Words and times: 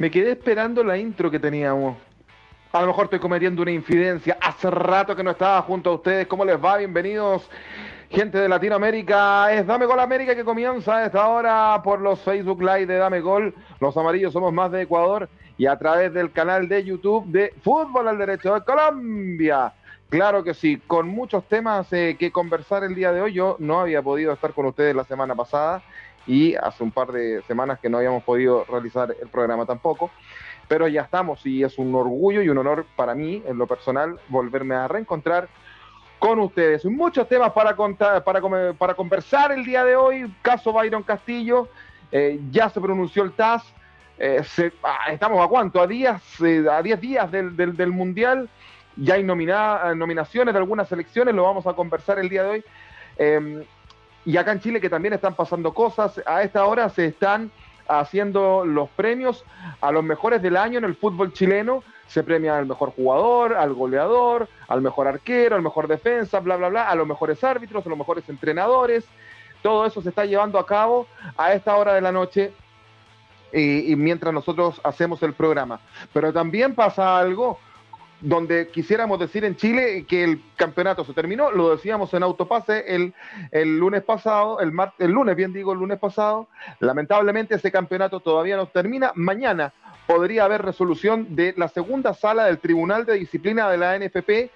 Me 0.00 0.10
quedé 0.10 0.30
esperando 0.32 0.82
la 0.82 0.96
intro 0.96 1.30
que 1.30 1.38
teníamos. 1.38 1.94
A 2.72 2.80
lo 2.80 2.86
mejor 2.86 3.04
estoy 3.04 3.18
cometiendo 3.18 3.60
una 3.60 3.70
infidencia. 3.70 4.38
Hace 4.40 4.70
rato 4.70 5.14
que 5.14 5.22
no 5.22 5.32
estaba 5.32 5.60
junto 5.60 5.90
a 5.90 5.94
ustedes. 5.96 6.26
¿Cómo 6.26 6.42
les 6.42 6.56
va? 6.56 6.78
Bienvenidos, 6.78 7.50
gente 8.08 8.38
de 8.38 8.48
Latinoamérica. 8.48 9.52
Es 9.52 9.66
Dame 9.66 9.84
Gol 9.84 10.00
América 10.00 10.34
que 10.34 10.42
comienza 10.42 10.96
a 10.96 11.04
esta 11.04 11.28
hora 11.28 11.82
por 11.84 12.00
los 12.00 12.18
Facebook 12.20 12.62
Live 12.62 12.86
de 12.86 12.96
Dame 12.96 13.20
Gol. 13.20 13.54
Los 13.78 13.94
amarillos 13.94 14.32
somos 14.32 14.54
más 14.54 14.72
de 14.72 14.80
Ecuador 14.80 15.28
y 15.58 15.66
a 15.66 15.76
través 15.76 16.14
del 16.14 16.32
canal 16.32 16.66
de 16.66 16.82
YouTube 16.82 17.26
de 17.26 17.52
Fútbol 17.60 18.08
al 18.08 18.16
Derecho 18.16 18.54
de 18.54 18.64
Colombia. 18.64 19.74
Claro 20.08 20.42
que 20.42 20.54
sí, 20.54 20.80
con 20.86 21.08
muchos 21.08 21.44
temas 21.44 21.92
eh, 21.92 22.16
que 22.18 22.32
conversar 22.32 22.84
el 22.84 22.94
día 22.94 23.12
de 23.12 23.20
hoy. 23.20 23.34
Yo 23.34 23.56
no 23.58 23.80
había 23.80 24.00
podido 24.00 24.32
estar 24.32 24.54
con 24.54 24.64
ustedes 24.64 24.96
la 24.96 25.04
semana 25.04 25.34
pasada 25.34 25.82
y 26.26 26.54
hace 26.54 26.82
un 26.82 26.90
par 26.90 27.12
de 27.12 27.42
semanas 27.42 27.78
que 27.80 27.88
no 27.88 27.98
habíamos 27.98 28.22
podido 28.22 28.64
realizar 28.64 29.14
el 29.20 29.28
programa 29.28 29.66
tampoco, 29.66 30.10
pero 30.68 30.86
ya 30.86 31.02
estamos 31.02 31.44
y 31.46 31.64
es 31.64 31.78
un 31.78 31.94
orgullo 31.94 32.42
y 32.42 32.48
un 32.48 32.58
honor 32.58 32.86
para 32.96 33.14
mí, 33.14 33.42
en 33.46 33.58
lo 33.58 33.66
personal, 33.66 34.20
volverme 34.28 34.74
a 34.74 34.86
reencontrar 34.86 35.48
con 36.20 36.38
ustedes. 36.38 36.84
Muchos 36.84 37.26
temas 37.28 37.50
para, 37.52 37.74
contar, 37.74 38.22
para, 38.22 38.40
para 38.74 38.94
conversar 38.94 39.50
el 39.50 39.64
día 39.64 39.84
de 39.84 39.96
hoy. 39.96 40.32
Caso 40.42 40.72
Byron 40.72 41.02
Castillo, 41.02 41.68
eh, 42.12 42.38
ya 42.50 42.68
se 42.68 42.80
pronunció 42.80 43.24
el 43.24 43.32
TAS. 43.32 43.64
Eh, 44.18 44.42
ah, 44.84 45.10
estamos 45.10 45.44
a 45.44 45.48
cuánto? 45.48 45.80
A 45.80 45.86
días, 45.86 46.22
eh, 46.44 46.64
a 46.70 46.82
10 46.82 47.00
días 47.00 47.32
del, 47.32 47.56
del, 47.56 47.90
Mundial. 47.90 48.48
Ya 48.96 49.14
hay 49.14 49.24
nominaciones 49.24 50.52
de 50.52 50.58
algunas 50.58 50.88
selecciones, 50.88 51.34
lo 51.34 51.44
vamos 51.44 51.66
a 51.66 51.72
conversar 51.72 52.18
el 52.18 52.28
día 52.28 52.44
de 52.44 52.50
hoy. 52.50 52.64
Y 54.24 54.36
acá 54.36 54.52
en 54.52 54.60
Chile 54.60 54.80
que 54.80 54.90
también 54.90 55.14
están 55.14 55.34
pasando 55.34 55.72
cosas. 55.72 56.20
A 56.26 56.42
esta 56.42 56.64
hora 56.66 56.88
se 56.88 57.06
están 57.06 57.50
haciendo 57.88 58.64
los 58.64 58.88
premios 58.90 59.44
a 59.80 59.90
los 59.90 60.04
mejores 60.04 60.42
del 60.42 60.56
año 60.56 60.78
en 60.78 60.84
el 60.84 60.94
fútbol 60.94 61.32
chileno. 61.32 61.82
Se 62.06 62.22
premia 62.22 62.58
al 62.58 62.66
mejor 62.66 62.92
jugador, 62.92 63.54
al 63.54 63.72
goleador, 63.72 64.48
al 64.68 64.82
mejor 64.82 65.08
arquero, 65.08 65.56
al 65.56 65.62
mejor 65.62 65.88
defensa, 65.88 66.40
bla, 66.40 66.56
bla, 66.56 66.68
bla, 66.68 66.88
a 66.88 66.94
los 66.94 67.06
mejores 67.06 67.42
árbitros, 67.44 67.86
a 67.86 67.88
los 67.88 67.98
mejores 67.98 68.28
entrenadores. 68.28 69.04
Todo 69.62 69.86
eso 69.86 70.02
se 70.02 70.08
está 70.08 70.24
llevando 70.24 70.58
a 70.58 70.66
cabo 70.66 71.06
a 71.36 71.52
esta 71.52 71.76
hora 71.76 71.94
de 71.94 72.00
la 72.00 72.12
noche 72.12 72.52
y, 73.52 73.92
y 73.92 73.96
mientras 73.96 74.34
nosotros 74.34 74.80
hacemos 74.82 75.22
el 75.22 75.34
programa. 75.34 75.80
Pero 76.12 76.32
también 76.32 76.74
pasa 76.74 77.18
algo 77.18 77.58
donde 78.20 78.68
quisiéramos 78.68 79.18
decir 79.18 79.44
en 79.44 79.56
Chile 79.56 80.04
que 80.06 80.24
el 80.24 80.42
campeonato 80.56 81.04
se 81.04 81.12
terminó, 81.12 81.50
lo 81.50 81.70
decíamos 81.70 82.12
en 82.14 82.22
Autopase 82.22 82.84
el, 82.94 83.14
el 83.50 83.78
lunes 83.78 84.02
pasado, 84.02 84.60
el, 84.60 84.72
el 84.98 85.10
lunes, 85.10 85.36
bien 85.36 85.52
digo, 85.52 85.72
el 85.72 85.78
lunes 85.78 85.98
pasado, 85.98 86.48
lamentablemente 86.80 87.54
ese 87.54 87.72
campeonato 87.72 88.20
todavía 88.20 88.56
no 88.56 88.66
termina, 88.66 89.12
mañana 89.14 89.72
podría 90.06 90.44
haber 90.44 90.62
resolución 90.62 91.34
de 91.36 91.54
la 91.56 91.68
segunda 91.68 92.14
sala 92.14 92.46
del 92.46 92.58
Tribunal 92.58 93.06
de 93.06 93.14
Disciplina 93.14 93.70
de 93.70 93.78
la 93.78 93.98
NFP 93.98 94.50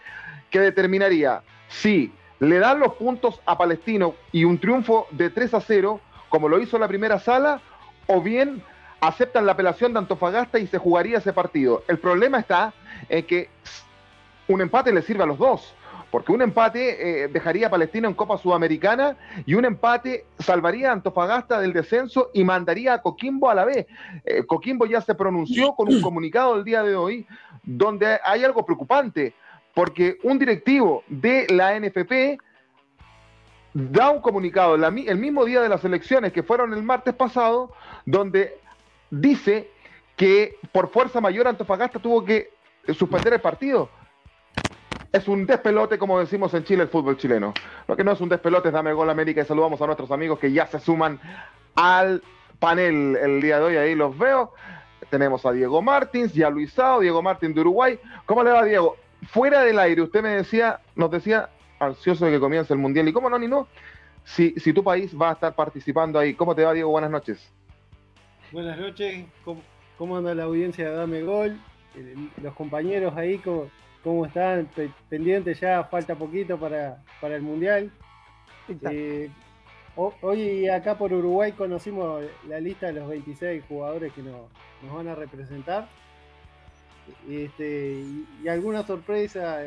que 0.50 0.60
determinaría 0.60 1.42
si 1.68 2.12
le 2.40 2.58
dan 2.58 2.80
los 2.80 2.94
puntos 2.94 3.40
a 3.46 3.56
Palestino 3.56 4.14
y 4.32 4.44
un 4.44 4.58
triunfo 4.58 5.06
de 5.10 5.30
3 5.30 5.54
a 5.54 5.60
0, 5.60 6.00
como 6.28 6.48
lo 6.48 6.60
hizo 6.60 6.78
la 6.78 6.88
primera 6.88 7.18
sala, 7.18 7.60
o 8.06 8.20
bien 8.20 8.62
aceptan 9.06 9.46
la 9.46 9.52
apelación 9.52 9.92
de 9.92 9.98
Antofagasta 10.00 10.58
y 10.58 10.66
se 10.66 10.78
jugaría 10.78 11.18
ese 11.18 11.32
partido. 11.32 11.82
El 11.88 11.98
problema 11.98 12.38
está 12.38 12.72
en 13.08 13.24
que 13.24 13.48
un 14.48 14.60
empate 14.60 14.92
le 14.92 15.02
sirve 15.02 15.22
a 15.22 15.26
los 15.26 15.38
dos. 15.38 15.74
Porque 16.10 16.30
un 16.30 16.42
empate 16.42 17.24
eh, 17.24 17.28
dejaría 17.28 17.66
a 17.66 17.70
Palestino 17.70 18.06
en 18.06 18.14
Copa 18.14 18.38
Sudamericana 18.38 19.16
y 19.46 19.54
un 19.54 19.64
empate 19.64 20.26
salvaría 20.38 20.90
a 20.90 20.92
Antofagasta 20.92 21.60
del 21.60 21.72
descenso 21.72 22.30
y 22.32 22.44
mandaría 22.44 22.94
a 22.94 23.02
Coquimbo 23.02 23.50
a 23.50 23.54
la 23.56 23.64
B. 23.64 23.84
Eh, 24.24 24.44
Coquimbo 24.46 24.86
ya 24.86 25.00
se 25.00 25.16
pronunció 25.16 25.74
con 25.74 25.92
un 25.92 26.00
comunicado 26.02 26.54
el 26.54 26.62
día 26.62 26.84
de 26.84 26.94
hoy 26.94 27.26
donde 27.64 28.20
hay 28.24 28.44
algo 28.44 28.64
preocupante, 28.64 29.34
porque 29.74 30.18
un 30.22 30.38
directivo 30.38 31.02
de 31.08 31.48
la 31.50 31.76
NFP 31.80 32.40
da 33.72 34.10
un 34.10 34.20
comunicado 34.20 34.76
el 34.76 35.18
mismo 35.18 35.44
día 35.44 35.60
de 35.60 35.68
las 35.68 35.84
elecciones 35.84 36.32
que 36.32 36.44
fueron 36.44 36.72
el 36.74 36.82
martes 36.84 37.14
pasado, 37.14 37.72
donde 38.06 38.60
dice 39.20 39.70
que 40.16 40.56
por 40.72 40.90
fuerza 40.90 41.20
mayor 41.20 41.48
Antofagasta 41.48 41.98
tuvo 41.98 42.24
que 42.24 42.50
suspender 42.94 43.34
el 43.34 43.40
partido. 43.40 43.88
Es 45.12 45.28
un 45.28 45.46
despelote, 45.46 45.96
como 45.96 46.18
decimos 46.18 46.52
en 46.54 46.64
Chile, 46.64 46.82
el 46.82 46.88
fútbol 46.88 47.16
chileno. 47.16 47.54
Lo 47.86 47.96
que 47.96 48.02
no 48.02 48.12
es 48.12 48.20
un 48.20 48.28
despelote 48.28 48.68
es 48.68 48.74
Dame 48.74 48.92
Gol 48.92 49.10
América 49.10 49.42
y 49.42 49.44
saludamos 49.44 49.80
a 49.80 49.86
nuestros 49.86 50.10
amigos 50.10 50.38
que 50.38 50.50
ya 50.50 50.66
se 50.66 50.80
suman 50.80 51.20
al 51.76 52.22
panel 52.58 53.16
el 53.16 53.40
día 53.40 53.58
de 53.58 53.64
hoy. 53.64 53.76
Ahí 53.76 53.94
los 53.94 54.18
veo. 54.18 54.52
Tenemos 55.10 55.46
a 55.46 55.52
Diego 55.52 55.82
Martins 55.82 56.36
y 56.36 56.42
a 56.42 56.50
Luisao, 56.50 57.00
Diego 57.00 57.22
Martín 57.22 57.54
de 57.54 57.60
Uruguay. 57.60 57.98
¿Cómo 58.26 58.42
le 58.42 58.50
va, 58.50 58.64
Diego? 58.64 58.96
Fuera 59.28 59.60
del 59.60 59.78
aire, 59.78 60.02
usted 60.02 60.22
me 60.22 60.30
decía, 60.30 60.80
nos 60.96 61.10
decía, 61.10 61.48
ansioso 61.78 62.26
de 62.26 62.32
que 62.32 62.40
comience 62.40 62.72
el 62.72 62.80
Mundial. 62.80 63.06
¿Y 63.06 63.12
cómo 63.12 63.30
no, 63.30 63.38
ni 63.38 63.46
no? 63.46 63.68
Si, 64.24 64.54
si 64.58 64.72
tu 64.72 64.82
país 64.82 65.14
va 65.16 65.30
a 65.30 65.32
estar 65.34 65.54
participando 65.54 66.18
ahí. 66.18 66.34
¿Cómo 66.34 66.54
te 66.54 66.64
va, 66.64 66.72
Diego? 66.72 66.90
Buenas 66.90 67.10
noches. 67.10 67.52
Buenas 68.54 68.78
noches, 68.78 69.26
¿cómo, 69.98 70.16
anda 70.16 70.32
la 70.32 70.44
audiencia 70.44 70.88
de 70.88 70.94
Dame 70.94 71.22
Gol? 71.22 71.60
Los 72.40 72.54
compañeros 72.54 73.12
ahí, 73.16 73.42
¿cómo, 74.04 74.26
están? 74.26 74.70
Pendientes 75.08 75.58
ya, 75.58 75.82
falta 75.82 76.14
poquito 76.14 76.56
para, 76.56 77.02
el 77.20 77.42
Mundial. 77.42 77.90
Eh, 78.88 79.28
hoy 79.96 80.68
acá 80.68 80.96
por 80.96 81.12
Uruguay 81.12 81.50
conocimos 81.50 82.22
la 82.48 82.60
lista 82.60 82.86
de 82.86 82.92
los 82.92 83.08
26 83.08 83.64
jugadores 83.68 84.12
que 84.12 84.22
nos, 84.22 84.42
van 84.94 85.08
a 85.08 85.16
representar. 85.16 85.88
Este, 87.28 88.04
y, 88.40 88.46
alguna 88.46 88.86
sorpresa, 88.86 89.58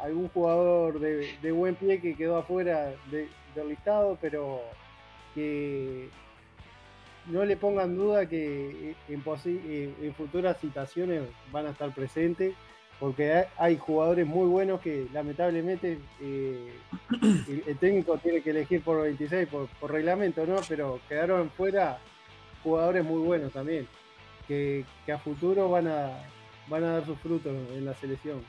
algún, 0.00 0.28
jugador 0.28 1.00
de, 1.00 1.50
buen 1.50 1.74
pie 1.74 2.00
que 2.00 2.14
quedó 2.14 2.36
afuera 2.36 2.92
del 3.10 3.68
listado, 3.68 4.16
pero 4.20 4.60
que 5.34 6.08
no 7.30 7.44
le 7.44 7.56
pongan 7.56 7.96
duda 7.96 8.26
que 8.26 8.94
en, 9.08 9.22
eh, 9.44 9.94
en 10.02 10.14
futuras 10.14 10.56
situaciones 10.60 11.22
van 11.52 11.66
a 11.66 11.70
estar 11.70 11.94
presentes, 11.94 12.54
porque 12.98 13.44
hay 13.56 13.76
jugadores 13.76 14.26
muy 14.26 14.48
buenos 14.48 14.80
que 14.80 15.06
lamentablemente 15.12 15.98
eh, 16.20 16.72
el, 17.66 17.78
técnico 17.78 18.18
tiene 18.18 18.40
que 18.40 18.50
elegir 18.50 18.82
por 18.82 19.02
26 19.02 19.48
por, 19.48 19.68
reglamento, 19.90 20.44
¿no? 20.46 20.56
Pero 20.68 21.00
quedaron 21.08 21.50
fuera 21.50 21.98
jugadores 22.62 23.04
muy 23.04 23.20
buenos 23.20 23.52
también, 23.52 23.86
que, 24.48 24.84
a 25.12 25.18
futuro 25.18 25.68
van 25.68 25.86
a, 25.86 26.24
van 26.68 26.84
a 26.84 26.92
dar 26.94 27.06
sus 27.06 27.18
frutos 27.18 27.54
en 27.74 27.84
la 27.84 27.94
selección. 27.94 28.42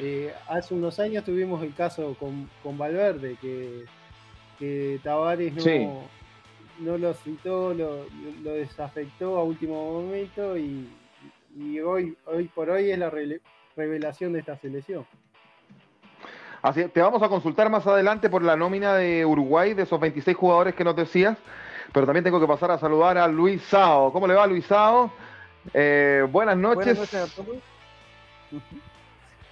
Eh, 0.00 0.32
hace 0.48 0.74
unos 0.74 0.98
años 0.98 1.24
tuvimos 1.24 1.62
el 1.62 1.74
caso 1.74 2.16
con, 2.18 2.48
con 2.62 2.78
Valverde, 2.78 3.36
que, 3.40 3.84
que 4.58 4.98
Tavares 5.04 5.54
no, 5.54 6.08
no 6.80 6.98
lo 6.98 7.14
citó, 7.14 7.74
lo, 7.74 8.04
desafectó 8.42 9.38
a 9.38 9.44
último 9.44 10.02
momento 10.02 10.56
y, 10.56 10.88
hoy, 11.80 12.16
hoy 12.26 12.48
por 12.48 12.70
hoy 12.70 12.90
es 12.90 12.98
la 12.98 13.12
revelación 13.76 14.32
de 14.32 14.40
esta 14.40 14.56
selección. 14.56 15.06
Así, 16.62 16.84
te 16.88 17.00
vamos 17.00 17.22
a 17.22 17.28
consultar 17.28 17.70
más 17.70 17.86
adelante 17.86 18.28
por 18.28 18.42
la 18.42 18.56
nómina 18.56 18.94
de 18.94 19.24
Uruguay, 19.24 19.72
de 19.72 19.84
esos 19.84 19.98
26 19.98 20.36
jugadores 20.36 20.74
que 20.74 20.84
nos 20.84 20.94
decías, 20.94 21.38
pero 21.92 22.04
también 22.04 22.24
tengo 22.24 22.40
que 22.40 22.46
pasar 22.46 22.70
a 22.70 22.78
saludar 22.78 23.16
a 23.16 23.26
Luis 23.28 23.62
Sao. 23.62 24.12
¿Cómo 24.12 24.26
le 24.26 24.34
va, 24.34 24.46
Luis 24.46 24.66
Sao? 24.66 25.10
Eh, 25.72 26.26
buenas 26.30 26.56
noches. 26.56 26.96
Buenas 26.96 27.12
noches 27.12 27.38
a 27.38 27.42
todos. 27.42 27.58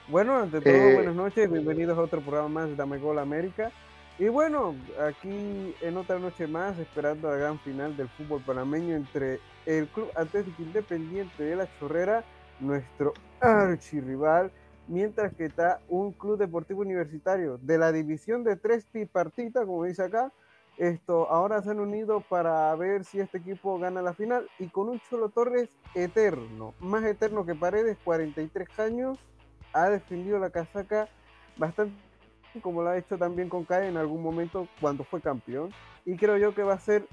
Bueno, 0.08 0.36
ante 0.38 0.60
todo, 0.60 0.72
eh, 0.72 0.94
buenas 0.94 1.14
noches, 1.14 1.50
bienvenidos 1.50 1.98
a 1.98 2.00
otro 2.00 2.20
programa 2.20 2.48
más 2.48 2.68
de 2.68 2.76
Dame 2.76 2.98
Gol 2.98 3.18
América. 3.18 3.70
Y 4.18 4.26
bueno, 4.26 4.74
aquí 5.00 5.76
en 5.80 5.96
otra 5.96 6.18
noche 6.18 6.48
más, 6.48 6.76
esperando 6.80 7.30
la 7.30 7.36
gran 7.36 7.60
final 7.60 7.96
del 7.96 8.08
fútbol 8.08 8.42
panameño 8.44 8.96
entre 8.96 9.38
el 9.64 9.86
Club 9.86 10.10
Atlético 10.16 10.60
Independiente 10.60 11.44
de 11.44 11.54
la 11.54 11.68
Chorrera, 11.78 12.24
nuestro 12.58 13.12
archirrival, 13.40 14.50
mientras 14.88 15.32
que 15.34 15.44
está 15.44 15.80
un 15.88 16.10
club 16.10 16.36
deportivo 16.36 16.80
universitario 16.80 17.58
de 17.58 17.78
la 17.78 17.92
división 17.92 18.42
de 18.42 18.56
tres 18.56 18.86
tripartita, 18.86 19.64
como 19.64 19.84
dice 19.84 20.02
acá. 20.02 20.32
Esto, 20.78 21.28
ahora 21.28 21.62
se 21.62 21.70
han 21.70 21.80
unido 21.80 22.20
para 22.20 22.74
ver 22.76 23.04
si 23.04 23.20
este 23.20 23.38
equipo 23.38 23.78
gana 23.78 24.00
la 24.00 24.14
final 24.14 24.48
y 24.60 24.68
con 24.68 24.88
un 24.88 25.00
Cholo 25.00 25.28
Torres 25.28 25.68
eterno, 25.94 26.74
más 26.80 27.04
eterno 27.04 27.44
que 27.44 27.54
Paredes, 27.54 27.98
43 28.04 28.78
años, 28.78 29.18
ha 29.72 29.90
defendido 29.90 30.38
la 30.38 30.50
casaca 30.50 31.08
bastante 31.56 32.07
como 32.60 32.82
lo 32.82 32.90
ha 32.90 32.98
hecho 32.98 33.18
también 33.18 33.48
con 33.48 33.64
CAE 33.64 33.88
en 33.88 33.96
algún 33.96 34.22
momento 34.22 34.68
cuando 34.80 35.04
fue 35.04 35.20
campeón. 35.20 35.70
Y 36.04 36.16
creo 36.16 36.36
yo 36.36 36.54
que 36.54 36.62
va 36.62 36.74
a 36.74 36.80
ser 36.80 37.06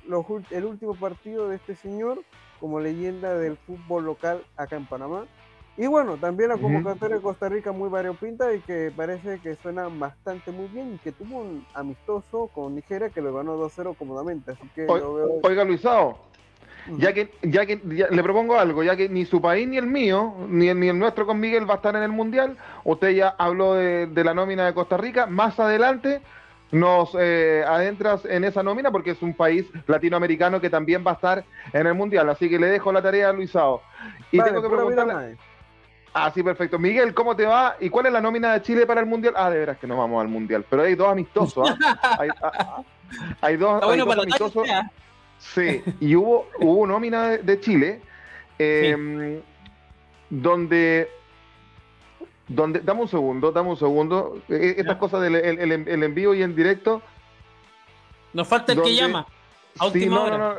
el 0.51 0.65
último 0.65 0.95
partido 0.95 1.49
de 1.49 1.57
este 1.57 1.75
señor 1.75 2.21
como 2.59 2.79
leyenda 2.79 3.37
del 3.37 3.57
fútbol 3.57 4.05
local 4.05 4.43
acá 4.55 4.77
en 4.77 4.85
Panamá. 4.85 5.25
Y 5.77 5.87
bueno, 5.87 6.15
también 6.15 6.47
la 6.47 6.57
convocatoria 6.57 7.17
de 7.17 7.21
Costa 7.21 7.49
Rica 7.49 7.73
muy 7.73 7.89
variopinta 7.89 8.53
y 8.53 8.61
que 8.61 8.93
parece 8.95 9.41
que 9.41 9.55
suena 9.55 9.89
bastante 9.89 10.51
muy 10.51 10.67
bien 10.67 10.93
y 10.93 10.97
que 10.99 11.11
tuvo 11.11 11.39
un 11.39 11.67
amistoso 11.73 12.47
con 12.53 12.75
Nigeria 12.75 13.09
que 13.09 13.19
lo 13.19 13.33
ganó 13.33 13.57
2-0 13.57 13.97
cómodamente. 13.97 14.51
Así 14.53 14.69
que 14.73 14.87
Oiga, 14.87 15.65
Luisao, 15.65 16.17
ya 16.97 17.13
que, 17.13 17.31
ya 17.41 17.65
que 17.65 17.79
le 17.85 18.23
propongo 18.23 18.57
algo, 18.57 18.83
ya 18.83 18.95
que 18.95 19.09
ni 19.09 19.25
su 19.25 19.41
país 19.41 19.67
ni 19.67 19.77
el 19.77 19.87
mío, 19.87 20.35
ni, 20.47 20.73
ni 20.73 20.89
el 20.89 20.99
nuestro 20.99 21.25
con 21.25 21.39
Miguel 21.39 21.69
va 21.69 21.75
a 21.75 21.77
estar 21.77 21.95
en 21.95 22.03
el 22.03 22.11
Mundial, 22.11 22.57
usted 22.83 23.09
ya 23.09 23.35
habló 23.37 23.73
de, 23.73 24.07
de 24.07 24.23
la 24.23 24.33
nómina 24.33 24.65
de 24.65 24.73
Costa 24.73 24.97
Rica, 24.97 25.25
más 25.25 25.59
adelante 25.59 26.21
nos 26.71 27.15
eh, 27.17 27.63
adentras 27.65 28.25
en 28.25 28.43
esa 28.43 28.63
nómina 28.63 28.91
porque 28.91 29.11
es 29.11 29.21
un 29.21 29.33
país 29.33 29.65
latinoamericano 29.87 30.59
que 30.59 30.69
también 30.69 31.03
va 31.05 31.11
a 31.11 31.13
estar 31.15 31.45
en 31.71 31.87
el 31.87 31.93
Mundial. 31.93 32.29
Así 32.29 32.49
que 32.49 32.59
le 32.59 32.67
dejo 32.67 32.91
la 32.91 33.01
tarea 33.01 33.29
a 33.29 33.33
Luisao. 33.33 33.81
Y 34.31 34.41
tengo 34.41 34.61
que 34.61 34.69
preguntarle... 34.69 35.37
Ah, 36.17 36.31
sí, 36.33 36.41
perfecto. 36.43 36.79
Miguel, 36.79 37.13
¿cómo 37.13 37.35
te 37.35 37.45
va? 37.45 37.75
¿Y 37.81 37.89
cuál 37.89 38.05
es 38.05 38.13
la 38.13 38.21
nómina 38.21 38.53
de 38.53 38.61
Chile 38.61 38.85
para 38.85 39.01
el 39.01 39.05
Mundial? 39.05 39.33
Ah, 39.35 39.49
de 39.49 39.59
veras 39.59 39.77
que 39.77 39.85
no 39.85 39.97
vamos 39.97 40.21
al 40.21 40.29
Mundial. 40.29 40.65
Pero 40.69 40.83
hay 40.83 40.95
dos 40.95 41.09
amistosos. 41.09 41.69
¿ah? 41.69 42.17
hay, 42.19 42.29
ah, 42.41 42.81
hay, 43.41 43.57
dos, 43.57 43.83
amistosos. 43.83 44.65
Sí, 45.39 45.83
y 45.99 46.15
hubo, 46.15 46.47
hubo 46.59 46.87
nómina 46.87 47.37
de, 47.37 47.59
Chile 47.59 48.01
em, 48.57 49.41
donde 50.29 51.09
donde, 52.47 52.79
dame 52.79 53.01
un 53.01 53.07
segundo, 53.07 53.51
dame 53.51 53.69
un 53.69 53.77
segundo. 53.77 54.41
E, 54.49 54.55
e, 54.55 54.69
estas 54.77 54.97
cosas 54.97 55.21
del 55.21 55.35
el, 55.35 56.03
envío 56.03 56.33
y 56.33 56.43
en 56.43 56.55
directo. 56.55 57.01
Nos 58.33 58.47
falta 58.47 58.73
el 58.73 58.81
que 58.81 58.95
llama. 58.95 59.25
A 59.79 59.87
no, 59.87 60.29
No, 60.29 60.37
no, 60.37 60.55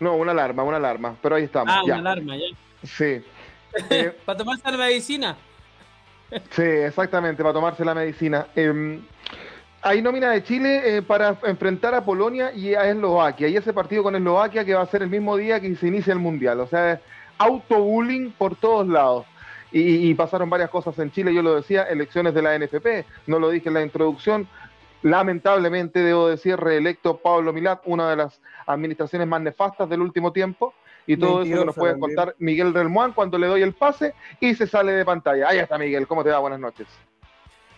no, 0.00 0.16
una 0.16 0.32
alarma, 0.32 0.62
una 0.62 0.76
alarma. 0.76 1.16
Pero 1.20 1.34
ahí 1.36 1.44
estamos. 1.44 1.74
Ah, 1.74 1.82
una 1.82 1.96
alarma, 1.96 2.36
ya. 2.36 2.46
Sí. 2.84 3.22
Eh, 3.90 4.16
¿Para 4.24 4.38
tomarse 4.38 4.70
la 4.70 4.78
medicina? 4.78 5.36
sí, 6.48 6.62
exactamente, 6.62 7.42
para 7.42 7.52
tomarse 7.52 7.84
la 7.84 7.94
medicina. 7.94 8.46
Eh, 8.56 9.00
hay 9.86 10.02
nómina 10.02 10.32
de 10.32 10.42
Chile 10.42 10.96
eh, 10.96 11.02
para 11.02 11.38
enfrentar 11.44 11.94
a 11.94 12.04
Polonia 12.04 12.52
y 12.52 12.74
a 12.74 12.90
Eslovaquia. 12.90 13.46
Y 13.46 13.56
ese 13.56 13.72
partido 13.72 14.02
con 14.02 14.16
Eslovaquia 14.16 14.64
que 14.64 14.74
va 14.74 14.82
a 14.82 14.86
ser 14.86 15.02
el 15.02 15.08
mismo 15.08 15.36
día 15.36 15.60
que 15.60 15.76
se 15.76 15.86
inicia 15.86 16.12
el 16.12 16.18
Mundial. 16.18 16.58
O 16.58 16.66
sea, 16.66 17.00
auto-bullying 17.38 18.32
por 18.32 18.56
todos 18.56 18.88
lados. 18.88 19.26
Y, 19.70 20.14
pasaron 20.14 20.48
varias 20.48 20.70
cosas 20.70 20.98
en 21.00 21.10
Chile, 21.10 21.34
yo 21.34 21.42
lo 21.42 21.56
decía, 21.56 21.82
elecciones 21.82 22.32
de 22.32 22.40
la 22.40 22.58
NFP, 22.58 23.04
no 23.26 23.38
lo 23.38 23.50
dije 23.50 23.68
en 23.68 23.74
la 23.74 23.82
introducción. 23.82 24.48
Lamentablemente, 25.02 26.00
debo 26.00 26.28
decir, 26.28 26.56
reelecto 26.56 27.18
Pablo 27.18 27.52
Milat, 27.52 27.82
una 27.84 28.08
de 28.08 28.16
las 28.16 28.40
administraciones 28.66 29.28
más 29.28 29.42
nefastas 29.42 29.88
del 29.88 30.00
último 30.00 30.32
tiempo. 30.32 30.72
Y 31.06 31.16
todo 31.16 31.42
eso 31.42 31.58
que 31.58 31.64
nos 31.64 31.74
puede 31.76 31.98
contar 31.98 32.34
Miguel 32.38 32.72
Relmuán 32.72 33.12
cuando 33.12 33.38
le 33.38 33.46
doy 33.46 33.62
el 33.62 33.74
pase 33.74 34.14
y 34.40 34.54
se 34.54 34.66
sale 34.66 34.92
de 34.92 35.04
pantalla. 35.04 35.48
Ahí 35.48 35.58
está 35.58 35.78
Miguel, 35.78 36.06
¿cómo 36.06 36.24
te 36.24 36.30
va? 36.30 36.38
Buenas 36.38 36.58
noches. 36.58 36.88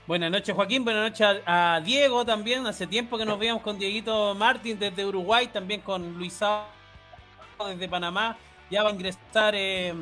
Buenas 0.08 0.30
noches 0.30 0.54
Joaquín, 0.54 0.84
buenas 0.84 1.10
noches 1.10 1.42
a, 1.44 1.82
Diego 1.84 2.24
también. 2.24 2.66
Hace 2.66 2.86
tiempo 2.86 3.18
que 3.18 3.26
nos 3.26 3.38
veíamos 3.38 3.62
con 3.62 3.78
Dieguito 3.78 4.34
Martín 4.34 4.78
desde 4.78 5.04
Uruguay, 5.04 5.48
también 5.48 5.82
con 5.82 6.14
Luisa 6.14 6.64
desde 7.68 7.90
Panamá. 7.90 8.38
Ya 8.70 8.82
va 8.82 8.88
a 8.88 8.94
ingresar 8.94 9.52
eh, 9.54 9.92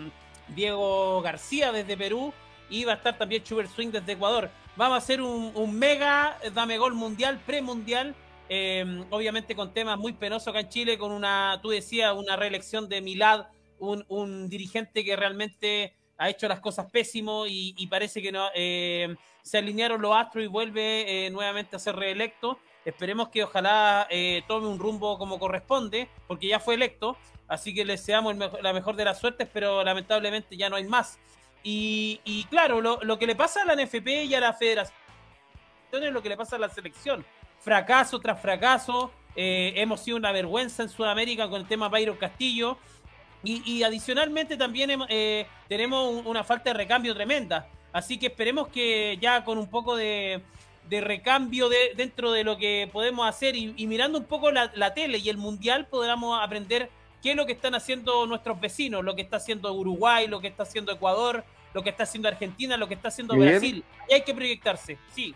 Diego 0.46 1.20
García 1.22 1.72
desde 1.72 1.96
Perú 1.96 2.32
y 2.70 2.84
va 2.84 2.92
a 2.92 2.94
estar 2.94 3.18
también 3.18 3.42
Chuber 3.42 3.66
Swing 3.66 3.90
desde 3.90 4.12
Ecuador. 4.12 4.48
Vamos 4.76 4.94
a 4.94 4.98
hacer 4.98 5.20
un, 5.20 5.76
mega 5.76 6.38
dame 6.54 6.78
gol 6.78 6.94
mundial, 6.94 7.40
premundial, 7.44 8.14
eh, 8.48 9.04
obviamente 9.10 9.56
con 9.56 9.74
temas 9.74 9.98
muy 9.98 10.12
penosos 10.12 10.46
acá 10.46 10.60
en 10.60 10.68
Chile, 10.68 10.98
con 10.98 11.10
una, 11.10 11.58
tú 11.60 11.70
decías, 11.70 12.14
una 12.14 12.36
reelección 12.36 12.88
de 12.88 13.00
Milad, 13.00 13.46
un, 13.80 14.48
dirigente 14.48 15.04
que 15.04 15.16
realmente 15.16 15.94
ha 16.16 16.30
hecho 16.30 16.46
las 16.46 16.60
cosas 16.60 16.88
pésimo 16.92 17.44
y, 17.48 17.84
parece 17.88 18.22
que 18.22 18.30
no 18.30 18.50
eh, 18.54 19.16
se 19.46 19.58
alinearon 19.58 20.02
los 20.02 20.14
astros 20.14 20.44
y 20.44 20.48
vuelve 20.48 21.26
eh, 21.26 21.30
nuevamente 21.30 21.76
a 21.76 21.78
ser 21.78 21.94
reelecto. 21.96 22.58
Esperemos 22.84 23.28
que 23.28 23.44
ojalá 23.44 24.08
tome 24.46 24.68
un 24.68 24.78
rumbo 24.78 25.18
como 25.18 25.38
corresponde, 25.40 26.08
porque 26.28 26.46
ya 26.46 26.60
fue 26.60 26.74
electo. 26.74 27.16
Así 27.48 27.74
que 27.74 27.84
le 27.84 27.94
deseamos 27.94 28.36
la 28.36 28.72
mejor 28.72 28.96
de 28.96 29.04
las 29.04 29.18
suertes, 29.18 29.48
pero 29.52 29.82
lamentablemente 29.82 30.56
ya 30.56 30.68
no 30.68 30.76
hay 30.76 30.84
más. 30.84 31.18
Y, 31.68 32.46
claro, 32.48 32.80
lo, 32.80 33.18
que 33.18 33.26
le 33.26 33.34
pasa 33.34 33.62
a 33.62 33.64
la 33.64 33.74
NFP 33.74 34.24
y 34.24 34.34
a 34.36 34.40
la 34.40 34.52
federación 34.52 34.94
es 35.92 36.12
lo 36.12 36.22
que 36.22 36.28
le 36.28 36.36
pasa 36.36 36.54
a 36.54 36.58
la 36.60 36.68
selección. 36.68 37.24
Fracaso 37.58 38.20
tras 38.20 38.40
fracaso. 38.40 39.10
Eh, 39.34 39.72
hemos 39.76 40.00
sido 40.00 40.16
una 40.16 40.30
vergüenza 40.30 40.84
en 40.84 40.88
Sudamérica 40.88 41.50
con 41.50 41.60
el 41.60 41.66
tema 41.66 41.88
Byron 41.88 42.16
Castillo. 42.16 42.78
Y, 43.42 43.82
adicionalmente 43.84 44.56
también 44.56 44.90
eh, 45.08 45.46
tenemos 45.68 46.24
una 46.24 46.42
falta 46.42 46.70
de 46.70 46.74
recambio 46.74 47.14
tremenda. 47.14 47.68
Así 47.96 48.18
que 48.18 48.26
esperemos 48.26 48.68
que 48.68 49.16
ya 49.22 49.42
con 49.42 49.56
un 49.56 49.68
poco 49.68 49.96
de, 49.96 50.42
recambio 50.90 51.70
de, 51.70 51.94
dentro 51.96 52.30
de 52.30 52.44
lo 52.44 52.58
que 52.58 52.90
podemos 52.92 53.26
hacer 53.26 53.56
y, 53.56 53.86
mirando 53.86 54.18
un 54.18 54.26
poco 54.26 54.50
la, 54.50 54.70
la, 54.74 54.92
tele 54.92 55.16
y 55.16 55.30
el 55.30 55.38
mundial 55.38 55.86
podamos 55.86 56.38
aprender 56.38 56.90
qué 57.22 57.30
es 57.30 57.36
lo 57.36 57.46
que 57.46 57.52
están 57.52 57.74
haciendo 57.74 58.26
nuestros 58.26 58.60
vecinos, 58.60 59.02
lo 59.02 59.16
que 59.16 59.22
está 59.22 59.38
haciendo 59.38 59.72
Uruguay, 59.72 60.26
lo 60.26 60.40
que 60.40 60.48
está 60.48 60.64
haciendo 60.64 60.92
Ecuador, 60.92 61.42
lo 61.72 61.82
que 61.82 61.88
está 61.88 62.02
haciendo 62.02 62.28
Argentina, 62.28 62.76
lo 62.76 62.86
que 62.86 62.92
está 62.92 63.08
haciendo 63.08 63.34
Brasil. 63.34 63.82
Y 64.10 64.12
hay 64.12 64.20
que 64.20 64.34
proyectarse, 64.34 64.98
sí. 65.14 65.34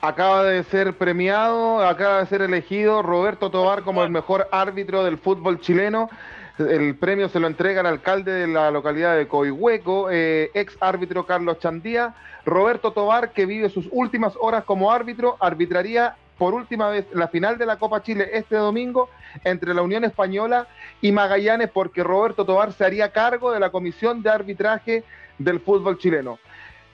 Acaba 0.00 0.44
de 0.44 0.64
ser 0.64 0.96
premiado, 0.96 1.86
acaba 1.86 2.20
de 2.20 2.26
ser 2.26 2.40
elegido 2.40 3.02
Roberto 3.02 3.50
Tobar 3.50 3.82
como 3.82 4.02
el 4.02 4.08
mejor 4.08 4.48
árbitro 4.50 5.04
del 5.04 5.18
fútbol 5.18 5.60
chileno. 5.60 6.08
El 6.58 6.96
premio 6.96 7.28
se 7.28 7.40
lo 7.40 7.46
entrega 7.46 7.80
al 7.80 7.86
alcalde 7.86 8.32
de 8.32 8.46
la 8.46 8.70
localidad 8.70 9.16
de 9.16 9.26
Coihueco, 9.26 10.10
eh, 10.10 10.50
ex 10.54 10.76
árbitro 10.80 11.24
Carlos 11.26 11.58
Chandía. 11.58 12.14
Roberto 12.44 12.92
Tobar, 12.92 13.32
que 13.32 13.46
vive 13.46 13.70
sus 13.70 13.88
últimas 13.90 14.34
horas 14.40 14.64
como 14.64 14.90
árbitro, 14.90 15.36
arbitraría 15.40 16.16
por 16.38 16.54
última 16.54 16.88
vez 16.88 17.06
la 17.12 17.28
final 17.28 17.56
de 17.56 17.66
la 17.66 17.78
Copa 17.78 18.02
Chile 18.02 18.30
este 18.32 18.56
domingo 18.56 19.08
entre 19.44 19.74
la 19.74 19.82
Unión 19.82 20.02
Española 20.02 20.66
y 21.00 21.12
Magallanes 21.12 21.70
porque 21.70 22.02
Roberto 22.02 22.44
Tobar 22.44 22.72
se 22.72 22.84
haría 22.84 23.12
cargo 23.12 23.52
de 23.52 23.60
la 23.60 23.70
comisión 23.70 24.22
de 24.22 24.30
arbitraje 24.30 25.04
del 25.38 25.60
fútbol 25.60 25.98
chileno. 25.98 26.38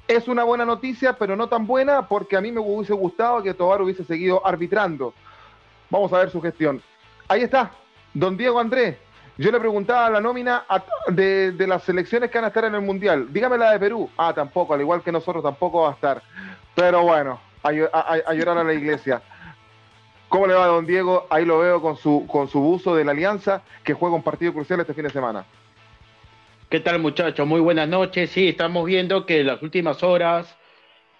Es 0.06 0.28
una 0.28 0.44
buena 0.44 0.66
noticia, 0.66 1.14
pero 1.14 1.34
no 1.34 1.48
tan 1.48 1.66
buena 1.66 2.08
porque 2.08 2.36
a 2.36 2.40
mí 2.40 2.52
me 2.52 2.60
hubiese 2.60 2.92
gustado 2.92 3.42
que 3.42 3.54
Tobar 3.54 3.80
hubiese 3.80 4.04
seguido 4.04 4.46
arbitrando. 4.46 5.14
Vamos 5.88 6.12
a 6.12 6.18
ver 6.18 6.30
su 6.30 6.42
gestión. 6.42 6.82
Ahí 7.26 7.42
está, 7.42 7.72
don 8.12 8.36
Diego 8.36 8.60
Andrés. 8.60 8.96
Yo 9.38 9.52
le 9.52 9.60
preguntaba 9.60 10.10
la 10.10 10.20
nómina 10.20 10.64
de, 11.06 11.54
las 11.68 11.84
selecciones 11.84 12.28
que 12.28 12.38
van 12.38 12.46
a 12.46 12.48
estar 12.48 12.64
en 12.64 12.74
el 12.74 12.80
Mundial. 12.80 13.32
Dígame 13.32 13.56
la 13.56 13.70
de 13.70 13.78
Perú. 13.78 14.10
Ah, 14.16 14.32
tampoco, 14.34 14.74
al 14.74 14.80
igual 14.80 15.00
que 15.00 15.12
nosotros, 15.12 15.44
tampoco 15.44 15.82
va 15.82 15.90
a 15.90 15.92
estar. 15.92 16.20
Pero 16.74 17.04
bueno, 17.04 17.40
a, 17.62 17.68
a 17.68 18.34
llorar 18.34 18.58
a 18.58 18.64
la 18.64 18.74
iglesia. 18.74 19.22
¿Cómo 20.28 20.48
le 20.48 20.54
va, 20.54 20.66
don 20.66 20.84
Diego? 20.86 21.28
Ahí 21.30 21.44
lo 21.44 21.60
veo 21.60 21.80
con 21.80 21.96
su, 21.96 22.26
con 22.26 22.48
su 22.48 22.60
buzo 22.60 22.96
de 22.96 23.04
la 23.04 23.12
Alianza, 23.12 23.62
que 23.84 23.94
juega 23.94 24.16
un 24.16 24.24
partido 24.24 24.52
crucial 24.52 24.80
este 24.80 24.92
fin 24.92 25.04
de 25.04 25.10
semana. 25.10 25.44
¿Qué 26.68 26.80
tal, 26.80 26.98
muchachos? 26.98 27.46
Muy 27.46 27.60
buenas 27.60 27.88
noches. 27.88 28.30
Sí, 28.30 28.48
estamos 28.48 28.84
viendo 28.86 29.24
que 29.24 29.40
en 29.40 29.46
las 29.46 29.62
últimas 29.62 30.02
horas 30.02 30.52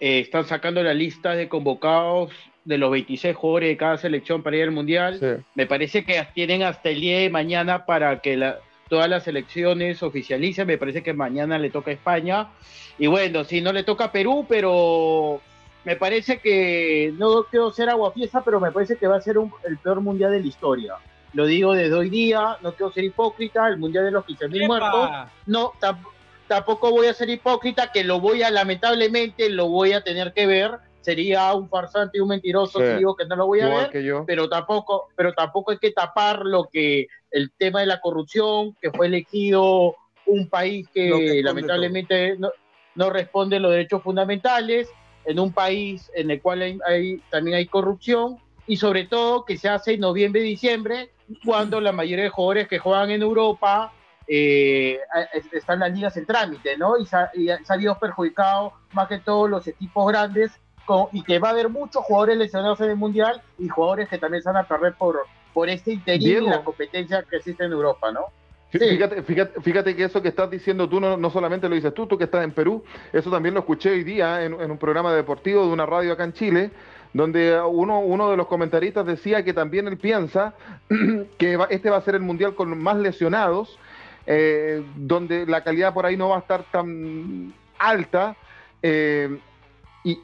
eh, 0.00 0.18
están 0.18 0.44
sacando 0.44 0.82
la 0.82 0.92
lista 0.92 1.36
de 1.36 1.48
convocados 1.48 2.32
de 2.68 2.76
los 2.76 2.90
26 2.90 3.34
jugadores 3.34 3.70
de 3.70 3.76
cada 3.78 3.96
selección 3.96 4.42
para 4.42 4.58
ir 4.58 4.64
al 4.64 4.72
Mundial. 4.72 5.42
Me 5.54 5.66
parece 5.66 6.04
que 6.04 6.22
tienen 6.34 6.62
hasta 6.62 6.90
el 6.90 7.00
día 7.00 7.18
de 7.20 7.30
mañana 7.30 7.86
para 7.86 8.20
que 8.20 8.54
todas 8.90 9.08
las 9.08 9.24
selecciones 9.24 10.02
oficialicen. 10.02 10.66
Me 10.66 10.76
parece 10.76 11.02
que 11.02 11.14
mañana 11.14 11.58
le 11.58 11.70
toca 11.70 11.90
a 11.90 11.94
España. 11.94 12.48
Y 12.98 13.06
bueno, 13.06 13.44
sí, 13.44 13.62
no 13.62 13.72
le 13.72 13.84
toca 13.84 14.04
a 14.04 14.12
Perú, 14.12 14.44
pero 14.46 15.40
me 15.84 15.96
parece 15.96 16.40
que, 16.40 17.14
no 17.16 17.44
quiero 17.44 17.70
ser 17.70 17.88
aguafiesta, 17.88 18.42
pero 18.42 18.60
me 18.60 18.70
parece 18.70 18.96
que 18.96 19.06
va 19.06 19.16
a 19.16 19.22
ser 19.22 19.36
el 19.66 19.78
peor 19.78 20.02
mundial 20.02 20.32
de 20.32 20.40
la 20.40 20.46
historia. 20.46 20.94
Lo 21.32 21.46
digo 21.46 21.72
desde 21.72 21.94
hoy 21.94 22.10
día, 22.10 22.58
no 22.60 22.72
quiero 22.72 22.92
ser 22.92 23.04
hipócrita, 23.04 23.66
el 23.66 23.78
mundial 23.78 24.04
de 24.04 24.10
los 24.10 24.26
15.000 24.26 24.66
muertos. 24.66 25.10
No, 25.46 25.72
tampoco 26.46 26.90
voy 26.90 27.06
a 27.06 27.14
ser 27.14 27.30
hipócrita, 27.30 27.92
que 27.92 28.04
lo 28.04 28.20
voy 28.20 28.42
a, 28.42 28.50
lamentablemente, 28.50 29.48
lo 29.48 29.68
voy 29.68 29.94
a 29.94 30.02
tener 30.02 30.34
que 30.34 30.46
ver. 30.46 30.72
Sería 31.08 31.54
un 31.54 31.70
farsante 31.70 32.18
y 32.18 32.20
un 32.20 32.28
mentiroso 32.28 32.80
si 32.80 32.98
digo 32.98 33.16
que 33.16 33.24
no 33.24 33.34
lo 33.34 33.46
voy 33.46 33.60
a 33.60 33.68
ver, 33.68 34.24
pero 34.26 34.46
tampoco, 34.46 35.08
pero 35.16 35.32
tampoco 35.32 35.70
hay 35.70 35.78
que 35.78 35.90
tapar 35.90 36.40
lo 36.44 36.68
que 36.70 37.06
el 37.30 37.50
tema 37.56 37.80
de 37.80 37.86
la 37.86 37.98
corrupción, 37.98 38.76
que 38.78 38.90
fue 38.90 39.06
elegido 39.06 39.96
un 40.26 40.50
país 40.50 40.86
que, 40.92 41.40
lamentablemente 41.42 42.36
no, 42.36 42.50
no 42.94 43.08
responde 43.08 43.56
a 43.56 43.60
los 43.60 43.70
derechos 43.70 44.02
fundamentales, 44.02 44.90
en 45.24 45.40
un 45.40 45.50
país 45.50 46.10
en 46.14 46.30
el 46.30 46.42
cual 46.42 46.78
hay, 46.86 47.22
también 47.30 47.56
hay 47.56 47.64
corrupción 47.64 48.36
y 48.66 48.76
sobre 48.76 49.06
todo 49.06 49.46
que 49.46 49.56
se 49.56 49.70
hace 49.70 49.94
en 49.94 50.00
noviembre 50.00 50.42
y 50.42 50.50
diciembre 50.50 51.08
cuando 51.42 51.80
la 51.80 51.92
mayoría 51.92 52.24
de 52.24 52.30
jugadores 52.30 52.68
que 52.68 52.78
juegan 52.78 53.10
en 53.12 53.22
Europa 53.22 53.94
eh, 54.26 55.00
están 55.52 55.76
en 55.76 55.80
las 55.80 55.92
ligas 55.94 56.16
en 56.18 56.26
trámite, 56.26 56.76
¿no? 56.76 56.98
Y, 56.98 57.06
se 57.06 57.16
ha, 57.16 57.30
salido 57.64 57.98
perjudicado 57.98 58.74
más 58.92 59.08
que 59.08 59.20
todos 59.20 59.48
los 59.48 59.66
equipos 59.66 60.06
grandes 60.06 60.52
y 61.12 61.22
que 61.22 61.38
va 61.38 61.48
a 61.48 61.50
haber 61.52 61.68
muchos 61.68 62.02
jugadores 62.04 62.36
lesionados 62.36 62.80
en 62.80 62.90
el 62.90 62.96
Mundial 62.96 63.42
y 63.58 63.68
jugadores 63.68 64.08
que 64.08 64.18
también 64.18 64.42
se 64.42 64.48
van 64.48 64.64
a 64.64 64.68
perder 64.68 64.94
por, 64.94 65.20
por 65.52 65.68
este 65.68 65.92
interés 65.92 66.24
y 66.24 66.40
la 66.40 66.62
competencia 66.62 67.24
que 67.28 67.36
existe 67.36 67.64
en 67.64 67.72
Europa, 67.72 68.10
¿no? 68.12 68.26
Fíjate, 68.70 69.22
fíjate, 69.22 69.60
fíjate, 69.62 69.96
que 69.96 70.04
eso 70.04 70.20
que 70.20 70.28
estás 70.28 70.50
diciendo 70.50 70.88
tú 70.90 71.00
no, 71.00 71.16
no, 71.16 71.30
solamente 71.30 71.70
lo 71.70 71.74
dices 71.74 71.94
tú, 71.94 72.06
tú 72.06 72.18
que 72.18 72.24
estás 72.24 72.44
en 72.44 72.52
Perú, 72.52 72.84
eso 73.14 73.30
también 73.30 73.54
lo 73.54 73.60
escuché 73.60 73.90
hoy 73.90 74.04
día 74.04 74.44
en, 74.44 74.52
un 74.52 74.76
programa 74.76 75.14
deportivo 75.14 75.64
de 75.64 75.72
una 75.72 75.86
radio 75.86 76.12
acá 76.12 76.24
en 76.24 76.34
Chile, 76.34 76.70
donde 77.14 77.58
uno, 77.62 78.00
uno 78.00 78.30
de 78.30 78.36
los 78.36 78.46
comentaristas 78.46 79.06
decía 79.06 79.42
que 79.42 79.54
también 79.54 79.88
él 79.88 79.96
piensa 79.96 80.54
que 81.38 81.58
este 81.70 81.88
va 81.88 81.96
a 81.96 82.02
ser 82.02 82.16
el 82.16 82.20
mundial 82.20 82.54
con 82.54 82.76
más 82.76 82.98
lesionados, 82.98 83.78
eh, 84.26 84.84
donde 84.96 85.46
la 85.46 85.64
calidad 85.64 85.94
por 85.94 86.04
ahí 86.04 86.18
no 86.18 86.28
va 86.28 86.36
a 86.36 86.40
estar 86.40 86.62
tan 86.70 87.54
alta. 87.78 88.36
Eh, 88.82 89.38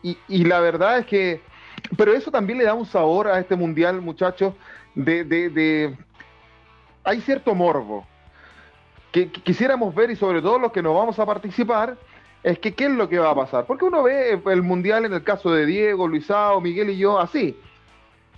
y, 0.03 0.45
la 0.45 0.61
verdad 0.61 0.99
es 0.99 1.07
que, 1.07 1.41
pero 1.97 2.13
eso 2.13 2.31
también 2.31 2.59
le 2.59 2.65
da 2.65 2.75
un 2.75 2.87
sabor 2.87 3.29
a 3.29 3.39
este 3.39 3.57
mundial, 3.57 4.01
muchachos, 4.01 4.55
de, 4.95 5.95
hay 7.03 7.21
cierto 7.21 7.55
morbo 7.55 8.07
que, 9.13 9.31
quisiéramos 9.31 9.95
ver 9.95 10.11
y 10.11 10.17
sobre 10.17 10.41
todo 10.41 10.59
los 10.59 10.73
que 10.73 10.83
nos 10.83 10.95
vamos 10.95 11.19
a 11.19 11.27
participar 11.27 11.97
es 12.43 12.59
que 12.59 12.75
qué 12.75 12.85
es 12.85 12.91
lo 12.91 13.09
que 13.09 13.19
va 13.19 13.31
a 13.31 13.35
pasar. 13.35 13.65
Porque 13.67 13.85
uno 13.85 14.03
ve 14.03 14.41
el 14.47 14.63
mundial 14.63 15.05
en 15.05 15.15
el 15.15 15.23
caso 15.23 15.51
de 15.53 15.67
Diego, 15.67 16.07
Luisao, 16.07 16.61
Miguel 16.61 16.91
y 16.91 16.99
yo 16.99 17.19
así. 17.19 17.57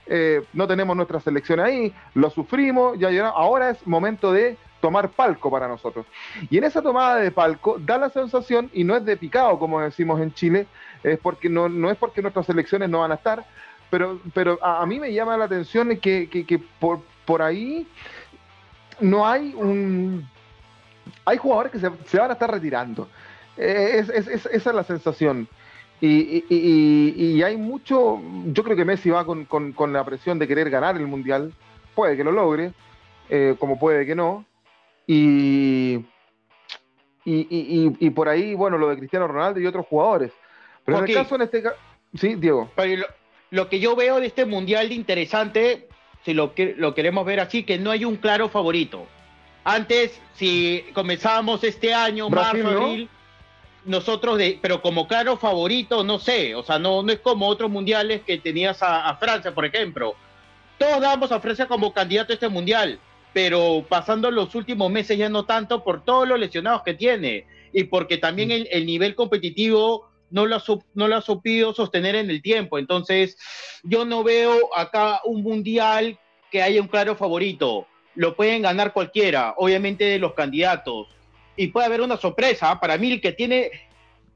Eh, 0.07 0.45
no 0.53 0.69
tenemos 0.69 0.97
nuestra 0.97 1.19
selección 1.19 1.59
ahí, 1.59 1.93
lo 2.15 2.31
sufrimos, 2.31 2.97
ya 2.97 3.29
ahora 3.29 3.71
es 3.71 3.87
momento 3.87 4.33
de 4.33 4.57
tomar 4.87 5.09
palco 5.09 5.51
para 5.51 5.67
nosotros. 5.67 6.07
Y 6.49 6.59
en 6.59 6.63
esa 6.63 6.81
tomada 6.81 7.17
de 7.17 7.33
palco 7.33 7.77
da 7.81 7.99
la 7.99 8.09
sensación, 8.09 8.71
y 8.73 8.85
no 8.85 8.95
es 8.95 9.05
de 9.05 9.17
picado 9.17 9.59
como 9.59 9.81
decimos 9.81 10.21
en 10.21 10.33
Chile, 10.33 10.69
es 11.03 11.19
porque 11.19 11.49
no, 11.49 11.69
no 11.69 11.91
es 11.91 11.97
porque 11.97 12.23
nuestras 12.23 12.47
selecciones 12.47 12.89
no 12.89 13.01
van 13.01 13.11
a 13.11 13.17
estar, 13.17 13.45
pero, 13.91 14.21
pero 14.33 14.65
a, 14.65 14.87
mí 14.87 15.01
me 15.01 15.13
llama 15.13 15.37
la 15.37 15.47
atención 15.47 15.89
que, 15.97 16.29
que, 16.29 16.61
por, 16.79 17.01
por 17.25 17.43
ahí 17.43 17.89
no 19.01 19.27
hay 19.27 19.53
un, 19.57 20.25
hay 21.25 21.37
jugadores 21.37 21.73
que 21.73 21.81
se, 21.81 22.19
van 22.19 22.31
a 22.31 22.35
estar 22.35 22.49
retirando. 22.49 23.09
Eh, 23.57 24.05
esa 24.07 24.51
es 24.53 24.67
la 24.67 24.85
sensación. 24.85 25.49
Y, 26.01 27.43
hay 27.43 27.57
mucho, 27.57 28.21
yo 28.53 28.63
creo 28.63 28.77
que 28.77 28.85
Messi 28.85 29.11
va 29.11 29.25
con, 29.25 29.93
la 29.93 30.05
presión 30.05 30.39
de 30.39 30.47
querer 30.47 30.71
ganar 30.71 30.97
el 30.97 31.09
Mundial, 31.09 31.53
puede 31.97 32.17
que 32.17 32.23
lo 32.23 32.31
logre, 32.31 32.73
eh, 33.29 33.57
como 33.59 33.79
puede 33.79 34.07
que 34.07 34.15
no. 34.15 34.45
Y, 35.07 36.05
y, 37.25 38.11
por 38.11 38.29
ahí, 38.29 38.55
bueno, 38.55 38.79
lo 38.79 38.89
de 38.89 38.99
Cristiano 38.99 39.29
Ronaldo 39.29 39.61
y 39.61 39.67
otros 39.67 39.87
jugadores. 39.87 40.33
Pero 40.85 40.99
en 40.99 41.09
el 41.09 41.15
caso, 41.15 41.35
en 41.37 41.43
este 41.43 41.63
caso, 41.63 41.77
sí, 42.15 42.35
Diego. 42.35 42.71
lo, 43.51 43.69
que 43.69 43.81
yo 43.81 43.97
veo 43.97 44.21
de 44.21 44.27
este 44.27 44.45
Mundial 44.45 44.89
de 44.89 44.95
interesante, 44.95 45.89
si 46.25 46.35
lo, 46.35 46.53
lo 46.77 46.95
queremos 46.95 47.25
ver 47.25 47.41
así, 47.41 47.65
que 47.65 47.79
no 47.79 47.91
hay 47.91 48.05
un 48.05 48.17
claro 48.17 48.49
favorito. 48.49 49.07
Antes, 49.69 50.21
si 50.35 50.85
comenzábamos 50.93 51.65
este 51.65 51.93
año, 51.93 52.31
marzo, 52.31 52.69
abril, 52.69 53.09
nosotros, 53.87 54.39
de, 54.39 54.59
pero 54.63 54.83
como 54.83 55.09
claro 55.09 55.37
favorito, 55.37 56.05
no 56.05 56.21
sé, 56.21 56.55
o 56.55 56.63
sea, 56.63 56.79
no, 56.79 57.03
no 57.03 57.13
es 57.13 57.19
como 57.21 57.49
otros 57.49 57.69
mundiales 57.71 58.23
que 58.23 58.39
tenías 58.39 58.79
a, 58.81 59.17
Francia, 59.17 59.53
por 59.53 59.65
ejemplo. 59.65 60.15
Todos 60.79 61.01
damos 61.01 61.33
a 61.33 61.41
Francia 61.41 61.67
como 61.67 61.93
candidato 61.93 62.33
a 62.33 62.35
este 62.35 62.49
mundial, 62.49 63.01
pero 63.33 63.85
pasando 63.89 64.31
los 64.31 64.55
últimos 64.55 64.91
meses 64.91 65.19
ya 65.19 65.29
no 65.29 65.45
tanto 65.45 65.85
por 65.85 66.05
todos 66.05 66.27
los 66.27 66.39
lesionados 66.39 66.83
que 66.83 66.95
tiene 66.95 67.47
y 67.73 67.85
porque 67.85 68.19
también 68.19 68.51
el, 68.51 68.69
el 68.71 68.87
nivel 68.87 69.15
competitivo 69.15 70.09
no 70.31 70.47
lo, 70.47 70.57
ha, 70.57 70.63
no 70.95 71.09
lo 71.09 71.17
ha 71.17 71.21
supido 71.21 71.75
sostener 71.75 72.17
en 72.17 72.31
el 72.31 72.43
tiempo. 72.43 72.79
Entonces, 72.79 73.37
yo 73.83 74.05
no 74.05 74.25
veo 74.25 74.75
acá 74.75 75.21
un 75.25 75.43
mundial 75.43 76.19
que 76.51 76.63
haya 76.63 76.81
un 76.81 76.89
claro 76.89 77.15
favorito 77.17 77.87
lo 78.17 78.35
pueden 78.35 78.63
ganar 78.63 78.93
cualquiera, 78.93 79.55
obviamente 79.59 80.05
de 80.05 80.19
los 80.19 80.33
candidatos. 80.35 81.07
Y 81.55 81.69
puede 81.69 81.87
haber 81.87 82.01
una 82.01 82.17
sorpresa. 82.17 82.81
Para 82.81 82.99
mí, 82.99 83.13
el 83.13 83.21
que 83.21 83.33
tiene 83.33 83.71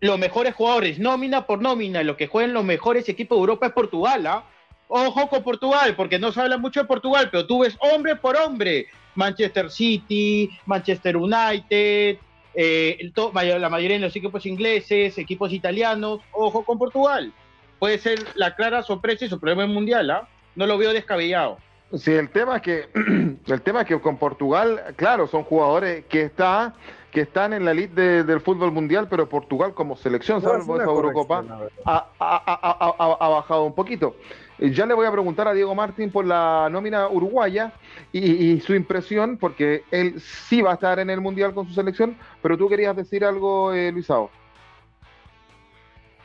los 0.01 0.19
mejores 0.19 0.55
jugadores, 0.55 0.99
nómina 0.99 1.47
por 1.47 1.61
nómina, 1.61 2.03
los 2.03 2.17
que 2.17 2.29
juegan 2.29 2.53
los 2.53 2.65
mejores 2.65 3.09
equipos 3.09 3.37
de 3.37 3.41
Europa 3.41 3.67
es 3.67 3.73
Portugal. 3.73 4.27
¿ah? 4.27 4.45
Ojo 4.93 5.29
con 5.29 5.45
Portugal, 5.45 5.95
porque 5.95 6.19
no 6.19 6.33
se 6.33 6.41
habla 6.41 6.59
mucho 6.59 6.81
de 6.81 6.87
Portugal, 6.87 7.29
pero 7.31 7.47
tú 7.47 7.61
ves 7.61 7.77
hombre 7.79 8.17
por 8.17 8.37
hombre. 8.37 8.89
Manchester 9.15 9.71
City, 9.71 10.51
Manchester 10.67 11.17
United, 11.17 12.19
eh, 12.55 13.13
la 13.15 13.69
mayoría 13.69 13.97
de 13.97 14.03
los 14.03 14.17
equipos 14.17 14.45
ingleses, 14.47 15.17
equipos 15.17 15.53
italianos. 15.53 16.21
Ojo 16.33 16.65
con 16.65 16.77
Portugal. 16.77 17.33
Puede 17.79 17.99
ser 17.99 18.19
la 18.35 18.57
clara 18.57 18.83
sorpresa 18.83 19.25
y 19.25 19.29
su 19.29 19.39
problema 19.39 19.73
mundial. 19.73 20.11
¿ah? 20.11 20.29
No 20.57 20.67
lo 20.67 20.77
veo 20.77 20.93
descabellado. 20.93 21.59
Sí, 21.95 22.11
el 22.11 22.29
tema 22.31 22.57
es 22.57 22.63
que 22.63 22.89
el 23.47 23.63
tema 23.63 23.83
es 23.83 23.87
que 23.87 24.01
con 24.01 24.17
Portugal, 24.17 24.95
claro, 24.97 25.29
son 25.29 25.45
jugadores 25.45 26.05
que 26.07 26.23
está 26.23 26.75
que 27.11 27.23
están 27.23 27.53
en 27.53 27.65
la 27.65 27.73
elite 27.73 28.25
del 28.25 28.41
fútbol 28.41 28.71
mundial, 28.71 29.09
pero 29.09 29.29
Portugal 29.29 29.75
como 29.75 29.97
selección, 29.97 30.41
salvo 30.41 30.77
esa 30.77 30.85
Eurocopa, 30.85 31.45
ha, 31.85 33.29
bajado 33.29 33.65
un 33.65 33.75
poquito. 33.75 34.15
Ya 34.61 34.85
le 34.85 34.93
voy 34.93 35.07
a 35.07 35.11
preguntar 35.12 35.49
a 35.49 35.55
Diego 35.55 35.75
Martín 35.75 36.11
por 36.11 36.26
la 36.26 36.69
nómina 36.71 37.09
uruguaya 37.09 37.73
y, 38.12 38.61
su 38.61 38.75
impresión, 38.75 39.38
porque 39.38 39.85
él 39.90 40.21
sí 40.21 40.61
va 40.61 40.73
a 40.73 40.75
estar 40.75 40.99
en 40.99 41.09
el 41.09 41.23
mundial 41.23 41.55
con 41.55 41.67
su 41.67 41.73
selección, 41.73 42.14
pero 42.43 42.59
tú 42.59 42.69
querías 42.69 42.95
decir 42.95 43.25
algo, 43.25 43.73
eh, 43.73 43.90
Luisao. 43.90 44.31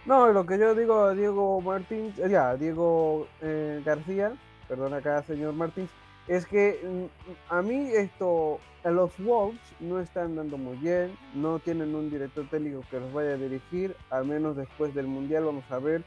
No, 0.06 0.34
lo 0.34 0.46
que 0.46 0.60
yo 0.60 0.76
digo 0.76 1.06
a 1.06 1.16
Diego 1.16 1.62
Martín, 1.62 2.14
eh, 2.18 2.28
ya, 2.30 2.58
Diego 2.58 3.26
eh, 3.42 3.82
García, 3.86 4.34
perdón 4.68 4.94
acá, 4.94 5.24
señor 5.24 5.54
Martins, 5.54 5.90
es 6.28 6.46
que 6.46 6.80
mm, 6.84 7.54
a 7.54 7.62
mí 7.62 7.90
esto, 7.94 8.60
los 8.84 9.18
Wolves 9.18 9.62
no 9.80 10.02
están 10.02 10.36
dando 10.36 10.58
muy 10.58 10.76
bien, 10.78 11.18
no 11.34 11.60
tienen 11.60 11.96
un 11.96 12.10
director 12.10 12.46
técnico 12.50 12.84
que 12.92 13.00
los 13.00 13.14
vaya 13.14 13.32
a 13.32 13.38
dirigir, 13.38 13.96
al 14.10 14.26
menos 14.26 14.58
después 14.58 14.94
del 14.94 15.08
Mundial 15.08 15.46
vamos 15.46 15.64
a 15.72 15.80
ver, 15.80 16.04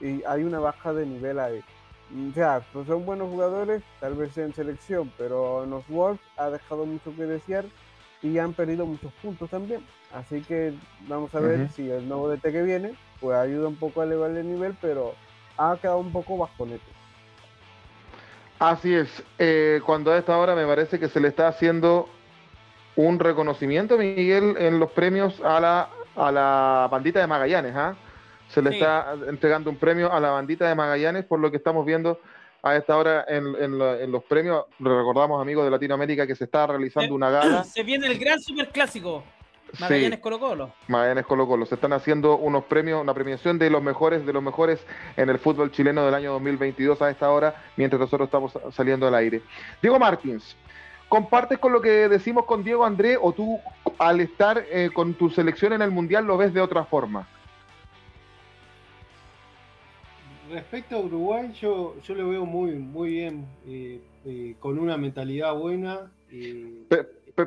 y 0.00 0.22
hay 0.26 0.44
una 0.44 0.58
baja 0.58 0.92
de 0.92 1.06
nivel 1.06 1.38
ahí. 1.38 1.62
O 2.30 2.34
sea, 2.34 2.60
pues 2.72 2.86
son 2.86 3.06
buenos 3.06 3.28
jugadores, 3.30 3.82
tal 4.00 4.14
vez 4.14 4.36
en 4.36 4.52
selección, 4.52 5.12
pero 5.16 5.64
los 5.66 5.86
Wolves 5.88 6.20
ha 6.36 6.50
dejado 6.50 6.84
mucho 6.84 7.14
que 7.14 7.22
desear 7.22 7.64
y 8.22 8.38
han 8.38 8.52
perdido 8.52 8.84
muchos 8.84 9.12
puntos 9.22 9.48
también. 9.48 9.84
Así 10.12 10.40
que 10.42 10.74
vamos 11.06 11.32
a 11.34 11.40
ver 11.40 11.68
si 11.70 11.88
el 11.88 12.08
nuevo 12.08 12.28
DT 12.28 12.42
que 12.50 12.62
viene, 12.62 12.94
pues 13.20 13.36
ayuda 13.36 13.68
un 13.68 13.76
poco 13.76 14.00
a 14.00 14.04
elevar 14.04 14.30
el 14.32 14.48
nivel, 14.48 14.76
pero 14.80 15.14
ha 15.56 15.76
quedado 15.80 15.98
un 15.98 16.10
poco 16.10 16.36
bajonete. 16.36 16.82
Así 18.58 18.92
es. 18.94 19.22
Eh, 19.38 19.80
cuando 19.86 20.12
a 20.12 20.18
esta 20.18 20.36
hora 20.36 20.54
me 20.54 20.66
parece 20.66 20.98
que 20.98 21.08
se 21.08 21.20
le 21.20 21.28
está 21.28 21.48
haciendo 21.48 22.08
un 22.96 23.18
reconocimiento, 23.18 23.96
Miguel, 23.96 24.56
en 24.58 24.80
los 24.80 24.90
premios 24.90 25.40
a 25.40 25.60
la, 25.60 25.88
a 26.16 26.32
la 26.32 26.88
bandita 26.90 27.20
de 27.20 27.26
Magallanes. 27.26 27.74
¿ah? 27.76 27.94
Se 28.52 28.60
le 28.62 28.70
está 28.70 29.14
entregando 29.28 29.70
un 29.70 29.76
premio 29.76 30.12
a 30.12 30.20
la 30.20 30.30
bandita 30.30 30.68
de 30.68 30.74
Magallanes 30.74 31.24
por 31.24 31.38
lo 31.38 31.50
que 31.50 31.56
estamos 31.56 31.86
viendo 31.86 32.20
a 32.62 32.76
esta 32.76 32.96
hora 32.96 33.24
en, 33.28 33.78
los 33.78 34.24
premios. 34.24 34.64
Recordamos, 34.78 35.40
amigos 35.40 35.64
de 35.64 35.70
Latinoamérica, 35.70 36.26
que 36.26 36.34
se 36.34 36.44
está 36.44 36.66
realizando 36.66 37.14
una 37.14 37.30
gala. 37.30 37.64
Se 37.64 37.82
viene 37.82 38.06
el 38.08 38.18
gran 38.18 38.40
superclásico. 38.40 39.24
Magallanes 39.78 40.18
Colo 40.18 40.40
Colo. 40.40 40.72
Magallanes 40.88 41.26
Colo 41.26 41.46
Colo. 41.46 41.64
Se 41.64 41.76
están 41.76 41.92
haciendo 41.92 42.36
unos 42.36 42.64
premios, 42.64 43.00
una 43.00 43.14
premiación 43.14 43.56
de 43.56 43.70
los 43.70 43.80
mejores 43.80 44.26
de 44.26 44.32
los 44.32 44.42
mejores 44.42 44.84
en 45.16 45.30
el 45.30 45.38
fútbol 45.38 45.70
chileno 45.70 46.04
del 46.04 46.14
año 46.14 46.32
2022 46.32 47.00
a 47.02 47.10
esta 47.10 47.30
hora, 47.30 47.54
mientras 47.76 48.00
nosotros 48.00 48.26
estamos 48.26 48.52
saliendo 48.74 49.06
al 49.06 49.14
aire. 49.14 49.42
Diego 49.80 49.96
Martins, 49.98 50.56
¿compartes 51.08 51.58
con 51.58 51.72
lo 51.72 51.80
que 51.80 52.08
decimos 52.08 52.46
con 52.46 52.64
Diego 52.64 52.84
André 52.84 53.16
o 53.16 53.32
tú 53.32 53.60
al 53.98 54.20
estar 54.20 54.64
eh, 54.70 54.90
con 54.92 55.14
tu 55.14 55.30
selección 55.30 55.72
en 55.72 55.82
el 55.82 55.92
Mundial 55.92 56.24
lo 56.24 56.36
ves 56.36 56.52
de 56.52 56.60
otra 56.60 56.84
forma? 56.84 57.28
Respecto 60.50 60.96
a 60.96 61.00
Uruguay, 61.00 61.52
yo, 61.60 61.94
yo 62.02 62.14
lo 62.14 62.28
veo 62.28 62.44
muy, 62.44 62.72
muy 62.72 63.10
bien, 63.10 63.46
eh, 63.66 64.00
eh, 64.24 64.56
con 64.58 64.78
una 64.78 64.96
mentalidad 64.96 65.54
buena. 65.54 66.10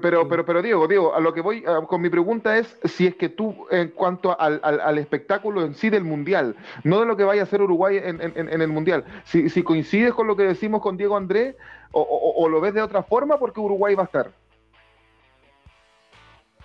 Pero, 0.01 0.27
pero, 0.27 0.45
pero 0.45 0.61
Diego, 0.61 0.87
Diego, 0.87 1.13
a 1.13 1.19
lo 1.19 1.33
que 1.33 1.41
voy 1.41 1.63
con 1.87 2.01
mi 2.01 2.09
pregunta 2.09 2.57
es 2.57 2.79
si 2.85 3.05
es 3.05 3.15
que 3.15 3.29
tú, 3.29 3.67
en 3.69 3.89
cuanto 3.89 4.35
al, 4.39 4.97
espectáculo 4.97 5.63
en 5.63 5.75
sí 5.75 5.89
del 5.89 6.03
Mundial, 6.03 6.55
no 6.83 7.01
de 7.01 7.05
lo 7.05 7.17
que 7.17 7.23
vaya 7.23 7.41
a 7.41 7.43
hacer 7.43 7.61
Uruguay 7.61 7.99
en, 8.01 8.21
el 8.21 8.67
Mundial, 8.69 9.03
si, 9.25 9.49
si, 9.49 9.61
coincides 9.63 10.13
con 10.13 10.25
lo 10.25 10.35
que 10.35 10.43
decimos 10.43 10.81
con 10.81 10.97
Diego 10.97 11.17
Andrés 11.17 11.55
o, 11.91 12.47
lo 12.49 12.59
ves 12.59 12.73
de 12.73 12.81
otra 12.81 13.03
forma 13.03 13.37
porque 13.37 13.59
Uruguay 13.59 13.95
va 13.95 14.03
a 14.03 14.05
estar. 14.05 14.31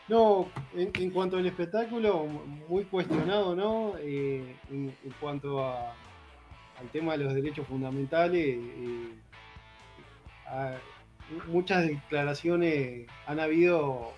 No, 0.09 0.47
en, 0.75 1.11
cuanto 1.11 1.37
al 1.37 1.47
espectáculo, 1.47 2.27
muy 2.69 2.85
cuestionado, 2.85 3.55
¿no? 3.55 3.93
Eh, 3.99 4.57
en, 4.71 4.95
cuanto 5.21 5.61
al 6.81 6.89
tema 6.91 7.17
de 7.17 7.25
los 7.25 7.35
derechos 7.35 7.67
fundamentales, 7.67 8.57
eh, 8.57 9.09
muchas 11.49 11.87
declaraciones 11.87 13.07
han 13.27 13.41
habido 13.41 14.13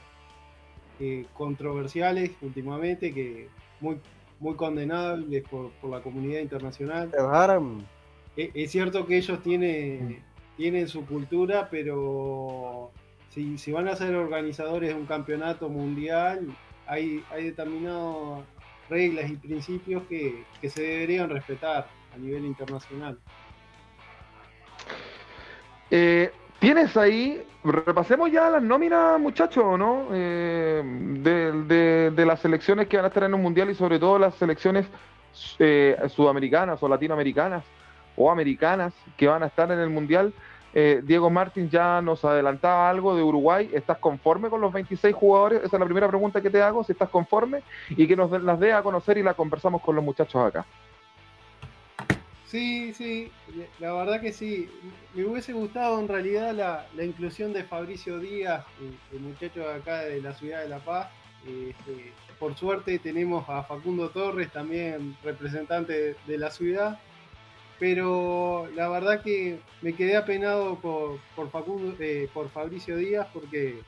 eh, 1.01 1.27
controversiales 1.33 2.33
últimamente, 2.43 3.13
que 3.13 3.49
muy, 3.81 3.99
muy 4.39 4.55
condenables 4.55 5.45
por, 5.49 5.71
la 5.89 6.01
comunidad 6.01 6.41
internacional. 6.41 7.11
Es, 8.37 8.51
es, 8.55 8.71
cierto 8.71 9.07
que 9.07 9.17
ellos 9.17 9.43
tienen, 9.43 10.23
tienen 10.57 10.89
su 10.89 11.05
cultura, 11.07 11.69
pero 11.71 12.91
si, 13.31 13.59
si 13.59 13.73
van 13.73 13.89
a 13.89 13.97
ser 13.97 14.15
organizadores 14.15 14.91
de 14.91 14.95
un 14.95 15.07
campeonato 15.07 15.69
mundial, 15.69 16.47
hay, 16.87 17.25
hay 17.31 17.45
determinadas 17.45 18.45
reglas 18.89 19.31
y 19.31 19.37
principios 19.37 20.03
que, 20.09 20.45
que 20.61 20.69
se 20.69 20.83
deberían 20.83 21.31
respetar 21.31 21.87
a 22.15 22.19
nivel 22.19 22.45
internacional. 22.45 23.19
Eh, 25.91 26.33
Tienes 26.59 26.95
ahí, 26.99 27.43
repasemos 27.65 28.31
ya 28.31 28.51
las 28.51 28.63
nóminas, 28.63 29.19
muchachos, 29.19 29.79
¿no? 29.79 30.09
Eh, 30.13 30.83
de, 30.85 32.11
de- 32.11 32.27
las 32.27 32.41
selecciones 32.41 32.87
que 32.87 32.99
van 32.99 33.07
a 33.07 33.09
estar 33.09 33.23
en 33.25 33.33
un 33.33 33.41
mundial 33.41 33.71
y 33.71 33.75
sobre 33.75 33.99
todo 33.99 34.19
las 34.19 34.35
selecciones 34.35 34.87
eh, 35.59 35.97
sudamericanas 36.09 36.83
o 36.83 36.89
latinoamericanas 36.89 37.65
o 38.15 38.31
americanas 38.31 38.93
que 39.17 39.27
van 39.27 39.43
a 39.43 39.47
estar 39.47 39.73
en 39.73 39.79
el 39.79 39.89
mundial. 39.89 40.35
Eh, 40.75 41.01
Diego 41.03 41.31
Martín 41.31 41.71
ya 41.71 42.03
nos 42.03 42.27
adelantaba 42.27 42.91
algo 42.91 43.17
de 43.17 43.23
Uruguay. 43.23 43.71
¿Estás 43.73 43.97
conforme 43.97 44.51
con 44.51 44.61
los 44.61 44.71
26 44.71 45.15
jugadores? 45.15 45.63
Esa 45.65 45.77
es 45.77 45.81
la 45.81 45.87
primera 45.87 46.09
pregunta 46.09 46.43
que 46.43 46.51
te 46.51 46.61
hago, 46.61 46.85
si 46.85 46.93
estás 46.93 47.09
conforme 47.09 47.63
y 47.89 48.07
que 48.07 48.17
nos 48.17 48.31
las 48.43 48.61
dé 48.61 48.75
a 48.75 48.83
conocer 48.83 49.17
y 49.17 49.23
la 49.23 49.33
conversamos 49.33 49.81
con 49.81 49.97
los 49.97 50.05
muchachos 50.05 50.45
acá. 50.45 50.67
Sí, 52.51 52.93
sí, 52.95 53.31
la 53.79 53.93
verdad 53.93 54.21
que 54.21 54.33
sí. 54.33 54.69
Me 55.15 55.25
hubiese 55.25 55.53
gustado 55.53 56.01
en 56.01 56.09
realidad 56.09 56.53
la, 56.97 57.05
inclusión 57.05 57.53
de 57.53 57.63
Fabricio 57.63 58.19
Díaz, 58.19 58.67
el, 59.13 59.21
muchacho 59.21 59.61
de 59.61 59.75
acá 59.75 60.01
de 60.01 60.21
la 60.21 60.35
ciudad 60.35 60.63
de 60.63 60.69
La 60.69 60.81
Paz. 60.81 61.11
Este, 61.47 62.13
por 62.41 62.57
suerte 62.57 62.99
tenemos 62.99 63.49
a 63.49 63.63
Facundo 63.63 64.11
Torres, 64.11 64.51
también 64.51 65.17
representante 65.23 66.17
de 66.27 66.39
la 66.39 66.51
ciudad. 66.51 66.99
Pero 67.79 68.69
la 68.75 68.89
verdad 68.89 69.23
que 69.23 69.61
me 69.81 69.93
quedé 69.93 70.17
apenado 70.17 70.75
por, 70.81 71.21
por, 71.37 71.51
Facundo, 71.51 71.95
eh, 72.01 72.29
por 72.35 72.51
Fabricio 72.51 72.97
Díaz 72.97 73.29
porque 73.33 73.81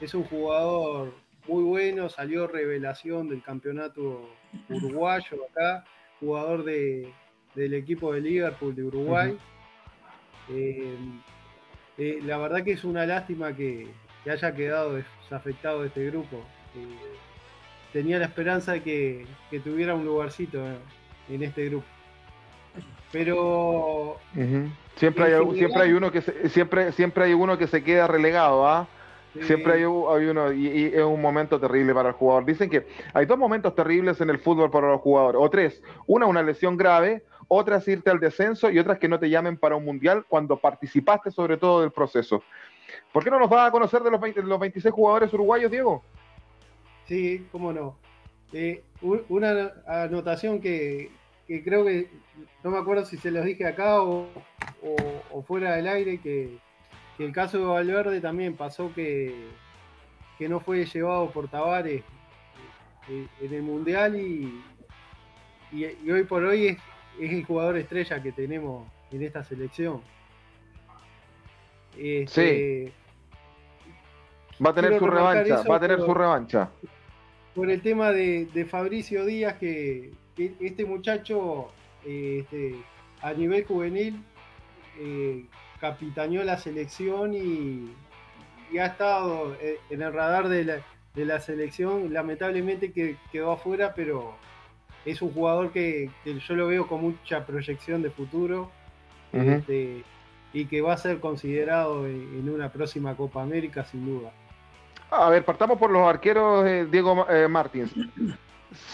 es 0.00 0.14
un 0.14 0.24
jugador 0.24 1.12
muy 1.46 1.64
bueno, 1.64 2.08
salió 2.08 2.46
revelación 2.46 3.28
del 3.28 3.42
campeonato 3.42 4.26
uruguayo 4.70 5.44
acá, 5.50 5.84
jugador 6.18 6.64
de, 6.64 7.12
del 7.56 7.74
equipo 7.74 8.12
de 8.12 8.20
Liverpool 8.20 8.76
de 8.76 8.84
Uruguay. 8.84 9.36
Eh, 10.50 10.94
eh, 11.98 12.20
la 12.24 12.36
verdad 12.38 12.62
que 12.62 12.72
es 12.72 12.84
una 12.84 13.04
lástima 13.06 13.56
que, 13.56 13.88
que 14.22 14.30
haya 14.30 14.54
quedado 14.54 14.94
desafectado 14.94 15.80
de 15.80 15.88
este 15.88 16.06
grupo. 16.06 16.36
Eh, 16.76 17.16
tenía 17.92 18.18
la 18.18 18.26
esperanza 18.26 18.72
de 18.72 18.82
que, 18.82 19.26
que 19.50 19.58
tuviera 19.58 19.94
un 19.94 20.04
lugarcito 20.04 20.62
en, 21.28 21.42
este 21.42 21.64
grupo. 21.70 21.86
Pero. 23.10 24.18
Siempre 24.96 25.24
hay, 25.24 25.32
general- 25.32 25.56
siempre 25.56 25.82
hay 25.82 25.92
uno 25.92 26.12
que 26.12 26.20
se, 26.20 26.48
siempre, 26.50 26.92
siempre 26.92 27.24
hay 27.24 27.32
uno 27.34 27.56
que 27.56 27.66
se 27.66 27.82
queda 27.82 28.06
relegado, 28.06 28.66
¿ah? 28.66 28.86
Siempre 29.42 29.74
hay, 29.74 29.80
hay 29.82 29.86
uno 30.26 30.50
y, 30.50 30.66
y 30.66 30.84
es 30.86 31.02
un 31.02 31.20
momento 31.20 31.60
terrible 31.60 31.92
para 31.92 32.08
el 32.08 32.14
jugador. 32.14 32.46
Dicen 32.46 32.70
que 32.70 32.86
hay 33.12 33.26
dos 33.26 33.38
momentos 33.38 33.74
terribles 33.74 34.18
en 34.22 34.30
el 34.30 34.38
fútbol 34.38 34.70
para 34.70 34.88
los 34.88 35.00
jugadores, 35.02 35.38
o 35.42 35.50
tres. 35.50 35.82
Una, 36.06 36.24
una 36.24 36.42
lesión 36.42 36.76
grave, 36.78 37.22
otra 37.48 37.76
es 37.76 37.88
irte 37.88 38.10
al 38.10 38.20
descenso 38.20 38.70
y 38.70 38.78
otra 38.78 38.94
es 38.94 38.98
que 38.98 39.08
no 39.08 39.18
te 39.18 39.30
llamen 39.30 39.56
para 39.56 39.76
un 39.76 39.84
mundial 39.84 40.24
cuando 40.28 40.56
participaste 40.56 41.30
sobre 41.30 41.56
todo 41.56 41.80
del 41.80 41.92
proceso. 41.92 42.42
¿Por 43.12 43.24
qué 43.24 43.30
no 43.30 43.38
nos 43.38 43.50
vas 43.50 43.68
a 43.68 43.70
conocer 43.70 44.02
de 44.02 44.10
los, 44.10 44.20
20 44.20 44.42
de 44.42 44.46
los 44.46 44.58
26 44.58 44.94
jugadores 44.94 45.32
uruguayos, 45.32 45.70
Diego? 45.70 46.02
Sí, 47.06 47.46
cómo 47.52 47.72
no. 47.72 47.96
Eh, 48.52 48.82
una 49.28 49.72
anotación 49.86 50.60
que, 50.60 51.10
creo 51.46 51.84
que, 51.84 52.08
no 52.62 52.70
me 52.70 52.78
acuerdo 52.78 53.04
si 53.04 53.16
se 53.16 53.30
los 53.30 53.44
dije 53.44 53.66
acá 53.66 54.02
o, 54.02 54.28
fuera 55.46 55.76
del 55.76 55.86
aire, 55.86 56.20
que, 56.20 56.58
el 57.18 57.32
caso 57.32 57.58
de 57.58 57.64
Valverde 57.64 58.20
también 58.20 58.54
pasó 58.54 58.92
que, 58.94 59.34
no 60.40 60.60
fue 60.60 60.84
llevado 60.84 61.30
por 61.30 61.48
Tavares 61.48 62.02
eh, 63.10 63.26
en 63.40 63.54
el 63.54 63.62
Mundial 63.62 64.16
y- 64.16 64.52
y 65.72 66.10
hoy 66.10 66.22
por 66.24 66.44
hoy 66.44 66.68
es, 66.68 66.78
es 67.20 67.32
el 67.32 67.44
jugador 67.44 67.76
estrella 67.76 68.22
que 68.22 68.32
tenemos 68.32 68.86
en 69.10 69.22
esta 69.22 69.42
selección. 69.44 70.00
Este, 71.98 72.92
Va 74.64 74.70
a 74.70 74.74
tener 74.74 74.98
su 74.98 75.06
revancha, 75.06 75.62
va 75.68 75.76
a 75.76 75.80
tener 75.80 75.96
pero- 75.96 76.06
su 76.06 76.14
revancha. 76.14 76.70
por 77.54 77.70
el 77.70 77.80
tema 77.82 78.10
de, 78.12 78.46
de 78.46 78.64
Fabricio 78.64 79.24
Díaz, 79.24 79.54
que, 79.54 80.12
que 80.34 80.54
este 80.60 80.84
muchacho 80.84 81.68
este, 82.04 82.74
a 83.22 83.32
nivel 83.32 83.64
juvenil 83.64 84.22
eh, 84.98 85.44
capitaneó 85.80 86.42
la 86.44 86.58
selección 86.58 87.34
y, 87.34 87.92
y 88.72 88.78
ha 88.78 88.86
estado 88.86 89.54
eh, 89.60 89.78
en 89.90 90.02
el 90.02 90.12
radar 90.12 90.48
de 90.48 90.64
la, 90.64 90.76
de 91.14 91.24
la 91.24 91.40
selección. 91.40 92.12
Lamentablemente 92.12 92.92
que 92.92 93.16
quedó 93.32 93.52
afuera, 93.52 93.92
pero 93.94 94.34
es 95.06 95.22
un 95.22 95.32
jugador 95.32 95.70
que, 95.70 96.10
que 96.24 96.38
yo 96.38 96.54
lo 96.54 96.66
veo 96.66 96.86
con 96.86 97.00
mucha 97.00 97.46
proyección 97.46 98.02
de 98.02 98.10
futuro 98.10 98.70
este, 99.32 100.04
y 100.52 100.66
que 100.66 100.80
va 100.82 100.92
a 100.92 100.98
ser 100.98 101.20
considerado 101.20 102.06
en, 102.06 102.14
en 102.38 102.50
una 102.50 102.70
próxima 102.70 103.14
Copa 103.16 103.40
América 103.42 103.84
sin 103.84 104.04
duda. 104.04 104.30
A 105.10 105.30
ver, 105.30 105.44
partamos 105.44 105.78
por 105.78 105.90
los 105.90 106.06
arqueros, 106.06 106.66
eh, 106.66 106.86
Diego 106.90 107.26
eh, 107.30 107.46
Martins. 107.48 107.92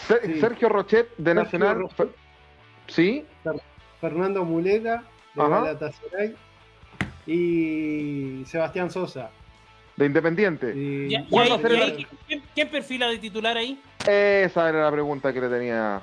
Se- 0.07 0.21
Sí. 0.33 0.39
Sergio 0.39 0.69
Rochet 0.69 1.09
de 1.17 1.33
Sergio 1.33 1.59
Nacional. 1.59 1.87
Sí, 2.87 3.25
Fernando 3.99 4.45
Muleta 4.45 5.03
de 5.33 5.41
Ajá. 5.41 5.49
Galatasaray 5.61 6.35
y 7.25 8.43
Sebastián 8.45 8.91
Sosa. 8.91 9.31
de 9.95 10.05
Independiente. 10.07 10.73
Y- 10.75 11.15
y 11.15 11.25
¿Cuál 11.29 11.43
ahí- 11.45 11.49
va 11.51 11.55
a 11.55 11.61
ser 11.61 11.71
y 11.71 11.75
el 11.75 11.81
ahí, 11.83 12.07
¿quién, 12.27 12.43
quién 12.55 12.67
perfila 12.69 13.07
de 13.07 13.17
titular 13.19 13.55
ahí? 13.57 13.79
Esa 14.07 14.69
era 14.69 14.83
la 14.83 14.91
pregunta 14.91 15.31
que 15.33 15.39
le 15.41 15.49
tenía. 15.49 16.01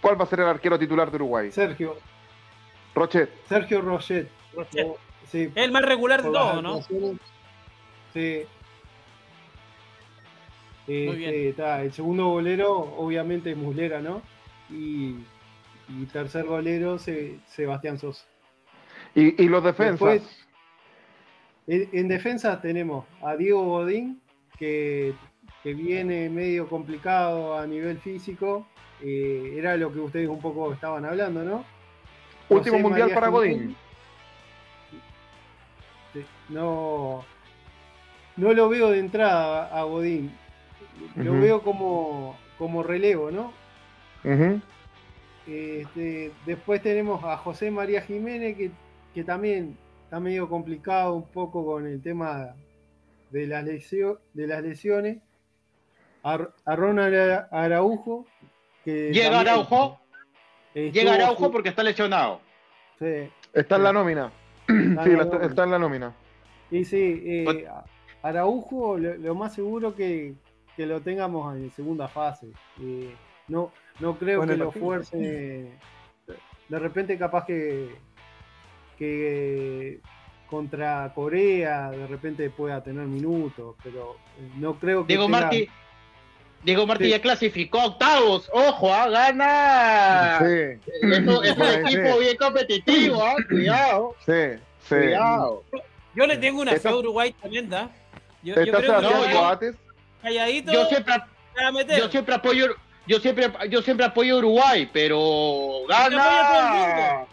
¿Cuál 0.00 0.18
va 0.20 0.24
a 0.24 0.26
ser 0.26 0.40
el 0.40 0.46
arquero 0.46 0.78
titular 0.78 1.10
de 1.10 1.16
Uruguay? 1.16 1.50
Sergio, 1.52 1.96
Rochet. 2.94 3.30
Sergio 3.48 3.80
Rochet. 3.82 4.28
Rochet. 4.54 4.86
O- 4.86 4.98
sí, 5.30 5.50
Es 5.54 5.64
el 5.64 5.70
más 5.72 5.82
regular 5.82 6.22
de 6.22 6.30
todos, 6.30 6.62
¿no? 6.62 6.82
Sí. 8.12 8.42
Muy 10.86 11.16
bien. 11.16 11.34
Está, 11.50 11.82
el 11.82 11.92
segundo 11.92 12.26
golero, 12.28 12.72
obviamente, 12.78 13.54
Muslera, 13.54 14.00
¿no? 14.00 14.22
Y, 14.70 15.16
y 15.88 16.06
tercer 16.12 16.44
golero, 16.46 16.98
Se- 16.98 17.38
Sebastián 17.46 17.98
Sosa. 17.98 18.24
Y, 19.14 19.40
y 19.42 19.48
los 19.48 19.62
defensas. 19.62 20.00
Después- 20.00 20.46
En, 21.68 21.88
en 21.92 22.08
defensa 22.08 22.60
tenemos 22.60 23.04
a 23.22 23.36
Diego 23.36 23.62
Godín, 23.64 24.20
que, 24.58 25.14
que 25.62 25.74
viene 25.74 26.28
medio 26.30 26.68
complicado 26.68 27.56
a 27.58 27.66
nivel 27.66 27.98
físico. 27.98 28.66
eh, 29.02 29.54
era 29.56 29.76
lo 29.76 29.90
que 29.92 29.98
ustedes 30.00 30.28
un 30.28 30.40
poco 30.40 30.72
estaban 30.72 31.04
hablando, 31.06 31.42
¿no? 31.42 31.64
Último 32.48 32.76
José 32.76 32.82
mundial 32.82 33.00
María 33.08 33.14
para. 33.14 33.28
Godín. 33.28 33.76
No, 36.48 37.24
no 38.36 38.52
lo 38.52 38.68
veo 38.68 38.90
de 38.90 38.98
entrada 38.98 39.66
a 39.76 39.84
Godín. 39.84 40.32
Lo 41.16 41.32
veo 41.40 41.62
como, 41.62 42.36
como 42.58 42.82
relevo, 42.82 43.30
¿no? 43.30 43.52
Este, 45.46 46.32
después 46.44 46.82
tenemos 46.82 47.24
a 47.24 47.36
José 47.38 47.70
María 47.70 48.02
Jiménez, 48.02 48.56
que, 48.56 48.70
que 49.14 49.24
también 49.24 49.76
está 50.04 50.20
medio 50.20 50.48
complicado 50.48 51.14
un 51.14 51.26
poco 51.28 51.64
con 51.64 51.86
el 51.86 52.02
tema 52.02 52.54
de 53.30 53.46
las, 53.46 53.64
lesio- 53.64 54.18
de 54.34 54.46
las 54.46 54.62
lesiones. 54.62 55.18
A, 56.22 56.38
a 56.66 56.76
Ronald 56.76 57.14
Ara- 57.14 57.48
Araujo. 57.50 58.26
Que 58.84 59.10
Llega 59.12 59.30
también 59.30 59.48
Araujo, 59.48 60.00
llega 60.74 61.14
Araujo 61.14 61.50
porque 61.52 61.68
está 61.68 61.82
lesionado. 61.82 62.40
sí, 62.98 63.28
Está 63.52 63.76
en 63.76 63.82
la 63.84 63.92
nómina. 63.92 64.32
está 64.66 65.04
Sí, 65.04 65.10
en 65.10 65.18
la- 65.18 65.24
nómina. 65.24 65.46
está 65.46 65.64
en 65.64 65.70
la 65.70 65.78
nómina. 65.78 66.14
Y 66.70 66.84
sí, 66.84 67.22
eh, 67.24 67.66
Araujo, 68.22 68.96
lo, 68.96 69.14
lo 69.16 69.34
más 69.34 69.54
seguro 69.54 69.94
que, 69.94 70.34
que 70.76 70.86
lo 70.86 71.00
tengamos 71.00 71.56
en 71.56 71.70
segunda 71.72 72.08
fase. 72.08 72.48
Eh, 72.80 73.14
no, 73.48 73.70
no 73.98 74.16
creo 74.16 74.38
Bueno, 74.38 74.52
que 74.52 74.58
lo 74.58 74.70
fuerce. 74.72 75.72
De 76.68 76.78
repente, 76.78 77.18
capaz 77.18 77.44
que, 77.46 77.90
que 78.98 80.00
contra 80.48 81.12
Corea, 81.14 81.90
de 81.90 82.06
repente 82.06 82.48
pueda 82.50 82.82
tener 82.82 83.06
minutos, 83.06 83.76
pero 83.82 84.16
eh, 84.38 84.50
no 84.56 84.74
creo 84.78 85.02
que. 85.02 85.08
Diego 85.08 85.26
tenga- 85.26 85.40
Martí, 85.42 85.68
Diego 86.62 86.86
Martí 86.86 87.04
Sí. 87.04 87.10
ya 87.10 87.20
clasificó 87.20 87.80
a 87.80 87.86
octavos. 87.86 88.50
Ojo, 88.52 88.92
ah, 88.92 89.08
gana. 89.08 90.38
Sí, 90.40 90.80
Eso 91.02 91.42
es 91.42 91.56
un 91.56 91.86
equipo 91.86 92.18
bien 92.18 92.36
competitivo, 92.36 93.22
ah, 93.22 93.36
cuidado, 93.48 94.14
sí, 94.26 94.58
sí. 94.88 94.94
cuidado. 94.94 95.64
Yo 96.14 96.26
le 96.26 96.36
tengo 96.36 96.60
una 96.60 96.76
fe 96.76 96.88
a 96.88 96.96
Uruguay 96.96 97.32
tremenda. 97.32 97.90
Yo, 98.42 98.54
yo 98.62 98.72
creo 98.72 99.00
que 99.60 99.74
calladito 100.22 100.72
Yo 100.72 100.86
siempre, 100.86 101.14
yo 101.96 102.34
apoyo, 102.34 102.66
yo 103.06 103.20
siempre, 103.20 103.50
yo 103.68 103.82
siempre 103.82 104.06
apoyo 104.06 104.34
a 104.34 104.38
Uruguay, 104.38 104.88
pero 104.92 105.86
gana. 105.88 107.26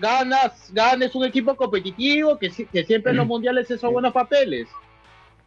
Ganas, 0.00 0.72
gana 0.72 1.04
es 1.04 1.14
un 1.14 1.24
equipo 1.24 1.54
competitivo 1.54 2.38
que, 2.38 2.50
que 2.50 2.84
siempre 2.84 3.12
en 3.12 3.18
los 3.18 3.26
mundiales 3.28 3.70
hizo 3.70 3.90
buenos 3.90 4.12
papeles. 4.12 4.68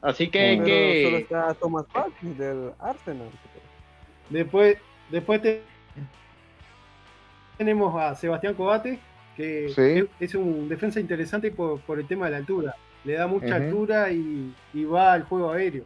Así 0.05 0.27
que, 0.29 0.53
Pero 0.53 0.65
que... 0.65 1.03
solo 1.03 1.17
está 1.17 1.53
Thomas 1.55 1.85
Partey 1.91 2.33
del 2.33 2.71
Arsenal. 2.79 3.29
Después, 4.29 4.77
después 5.09 5.41
te- 5.41 5.61
tenemos 7.57 7.99
a 7.99 8.13
Sebastián 8.15 8.53
Cobate, 8.53 8.99
que 9.35 9.69
Sí. 9.69 10.07
es, 10.19 10.35
un 10.35 10.69
defensa 10.69 10.99
interesante 10.99 11.51
por, 11.51 11.79
por 11.81 11.99
el 11.99 12.07
tema 12.07 12.25
de 12.25 12.31
la 12.31 12.37
altura. 12.37 12.75
Le 13.03 13.13
da 13.13 13.27
mucha 13.27 13.55
altura 13.55 14.11
y, 14.11 14.53
y 14.73 14.83
va 14.83 15.13
al 15.13 15.23
juego 15.23 15.51
aéreo. 15.51 15.83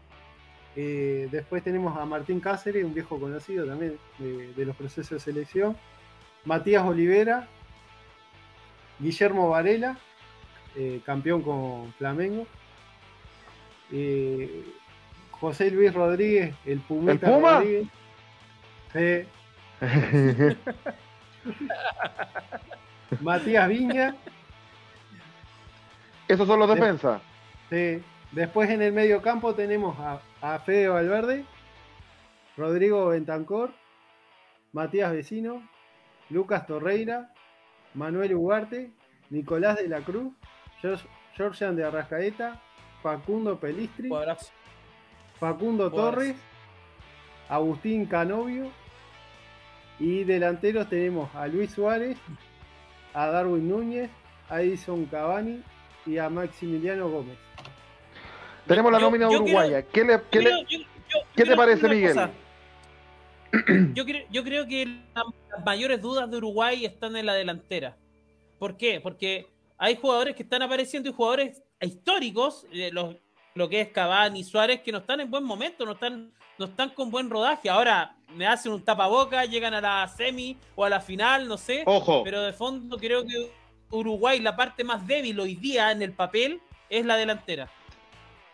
Eh, 0.75 1.27
después 1.31 1.63
tenemos 1.63 1.97
a 1.97 2.05
Martín 2.05 2.39
Cáceres, 2.39 2.83
un 2.85 2.93
viejo 2.93 3.19
conocido 3.19 3.65
también 3.65 3.97
de, 4.17 4.53
de 4.53 4.65
los 4.65 4.75
procesos 4.75 5.11
de 5.11 5.19
selección. 5.19 5.75
Matías 6.45 6.83
Olivera, 6.85 7.47
Guillermo 8.99 9.49
Varela, 9.49 9.97
eh, 10.75 11.01
campeón 11.05 11.41
con 11.41 11.91
Flamengo. 11.93 12.45
Eh, 13.91 14.65
José 15.31 15.71
Luis 15.71 15.93
Rodríguez, 15.93 16.53
el 16.65 16.79
Pumita 16.79 17.11
¿El 17.13 17.19
Puma? 17.19 17.53
Rodríguez. 17.59 17.87
Eh, 18.93 19.27
Matías 23.21 23.67
Viña. 23.67 24.15
Esos 26.27 26.47
son 26.47 26.59
los 26.59 26.67
De- 26.69 26.75
defensas. 26.75 27.21
Sí. 27.69 28.03
Después 28.31 28.69
en 28.69 28.81
el 28.83 28.93
medio 28.93 29.21
campo 29.21 29.55
tenemos 29.55 29.97
a, 29.99 30.21
a 30.41 30.59
Fede 30.59 30.87
Valverde, 30.87 31.45
Rodrigo 32.55 33.07
Bentancor, 33.07 33.71
Matías 34.71 35.11
Vecino, 35.11 35.67
Lucas 36.29 36.67
Torreira, 36.67 37.33
Manuel 37.95 38.35
Ugarte, 38.35 38.91
Nicolás 39.31 39.77
de 39.77 39.87
la 39.87 40.01
Cruz, 40.01 40.31
George- 40.79 41.07
Georgian 41.35 41.75
de 41.75 41.85
Arrascaeta, 41.85 42.61
Facundo 43.01 43.59
Pelistri, 43.59 44.09
Cuadrazo. 44.09 44.51
Facundo. 45.39 45.89
Torres, 45.91 46.35
Agustín 47.47 48.05
Canovio 48.05 48.69
y 49.99 50.23
delanteros 50.23 50.87
tenemos 50.89 51.33
a 51.35 51.47
Luis 51.47 51.71
Suárez, 51.71 52.17
a 53.13 53.27
Darwin 53.27 53.69
Núñez, 53.69 54.09
a 54.49 54.61
Edison 54.61 55.05
Cavani 55.05 55.63
y 56.05 56.17
a 56.17 56.29
Maximiliano 56.29 57.09
Gómez. 57.09 57.37
Tenemos 58.67 58.91
la 58.91 58.99
Yo- 58.99 59.05
nómina 59.05 59.29
yo 59.31 59.41
uruguaya. 59.41 59.81
¿Qué 59.83 60.03
le, 60.03 60.21
qué 60.29 60.37
Yo 60.37 60.41
le- 60.41 60.49
creo- 60.49 60.67
yo- 60.67 60.79
yo- 61.09 61.19
¿Qué 61.35 61.43
te 61.45 61.55
parece, 61.55 61.87
Miguel? 61.89 62.13
cosa. 62.13 62.29
Yo 63.95 64.05
creo, 64.05 64.25
yo 64.29 64.43
creo 64.43 64.67
que 64.67 64.85
la- 64.85 65.23
las 65.49 65.65
mayores 65.65 65.99
dudas 65.99 66.29
de 66.29 66.37
Uruguay 66.37 66.85
están 66.85 67.15
en 67.15 67.25
la 67.25 67.33
delantera. 67.33 67.97
¿Por 68.59 68.77
qué? 68.77 68.99
Porque 69.01 69.47
hay 69.79 69.95
jugadores 69.95 70.35
que 70.35 70.43
están 70.43 70.61
apareciendo 70.61 71.09
y 71.09 71.13
jugadores 71.13 71.63
históricos, 71.87 72.65
eh, 72.71 72.89
los- 72.91 73.15
lo 73.55 73.69
que 73.69 73.81
es 73.81 73.89
Cavani, 73.89 74.43
Suárez, 74.43 74.81
que 74.81 74.91
no 74.91 74.99
están 74.99 75.19
en 75.21 75.29
buen 75.31 75.43
momento, 75.43 75.85
no 75.85 75.93
están, 75.93 76.31
no 76.57 76.65
están 76.65 76.89
con 76.91 77.09
buen 77.11 77.29
rodaje. 77.29 77.69
Ahora 77.69 78.15
me 78.35 78.45
hacen 78.47 78.71
un 78.71 78.83
tapaboca, 78.83 79.45
llegan 79.45 79.73
a 79.73 79.81
la 79.81 80.07
semi 80.07 80.57
o 80.75 80.85
a 80.85 80.89
la 80.89 80.99
final, 81.01 81.47
no 81.47 81.57
sé. 81.57 81.83
Ojo, 81.85 82.23
Pero 82.23 82.41
de 82.41 82.53
fondo 82.53 82.97
creo 82.97 83.25
que 83.25 83.51
Uruguay, 83.91 84.39
la 84.39 84.55
parte 84.55 84.83
más 84.83 85.05
débil 85.07 85.39
hoy 85.39 85.55
día 85.55 85.91
en 85.91 86.01
el 86.01 86.13
papel, 86.13 86.61
es 86.89 87.05
la 87.05 87.17
delantera. 87.17 87.69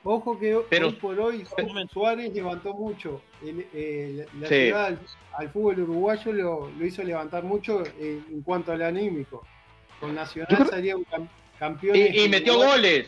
Ojo 0.04 0.38
que 0.40 0.62
Pero- 0.70 0.88
hoy 0.88 0.94
por 0.94 1.20
hoy 1.20 1.46
Suárez 1.92 2.32
levantó 2.34 2.74
mucho. 2.74 3.22
El- 3.42 3.68
eh, 3.74 4.28
la 4.34 4.40
la 4.42 4.48
Sí. 4.48 4.54
llegada 4.56 4.86
al, 4.88 5.00
al 5.34 5.50
fútbol 5.50 5.80
uruguayo 5.80 6.32
lo, 6.32 6.70
lo 6.70 6.86
hizo 6.86 7.04
levantar 7.04 7.44
mucho 7.44 7.82
eh, 8.00 8.22
en 8.30 8.42
cuanto 8.44 8.72
al 8.72 8.84
anímico. 8.84 9.46
Con 10.00 10.14
Nacional 10.14 10.68
salía 10.70 10.96
un 10.96 11.06
cam- 11.06 11.28
campeón. 11.60 11.96
y, 11.96 12.24
y 12.24 12.30
metió 12.30 12.58
goles. 12.58 13.08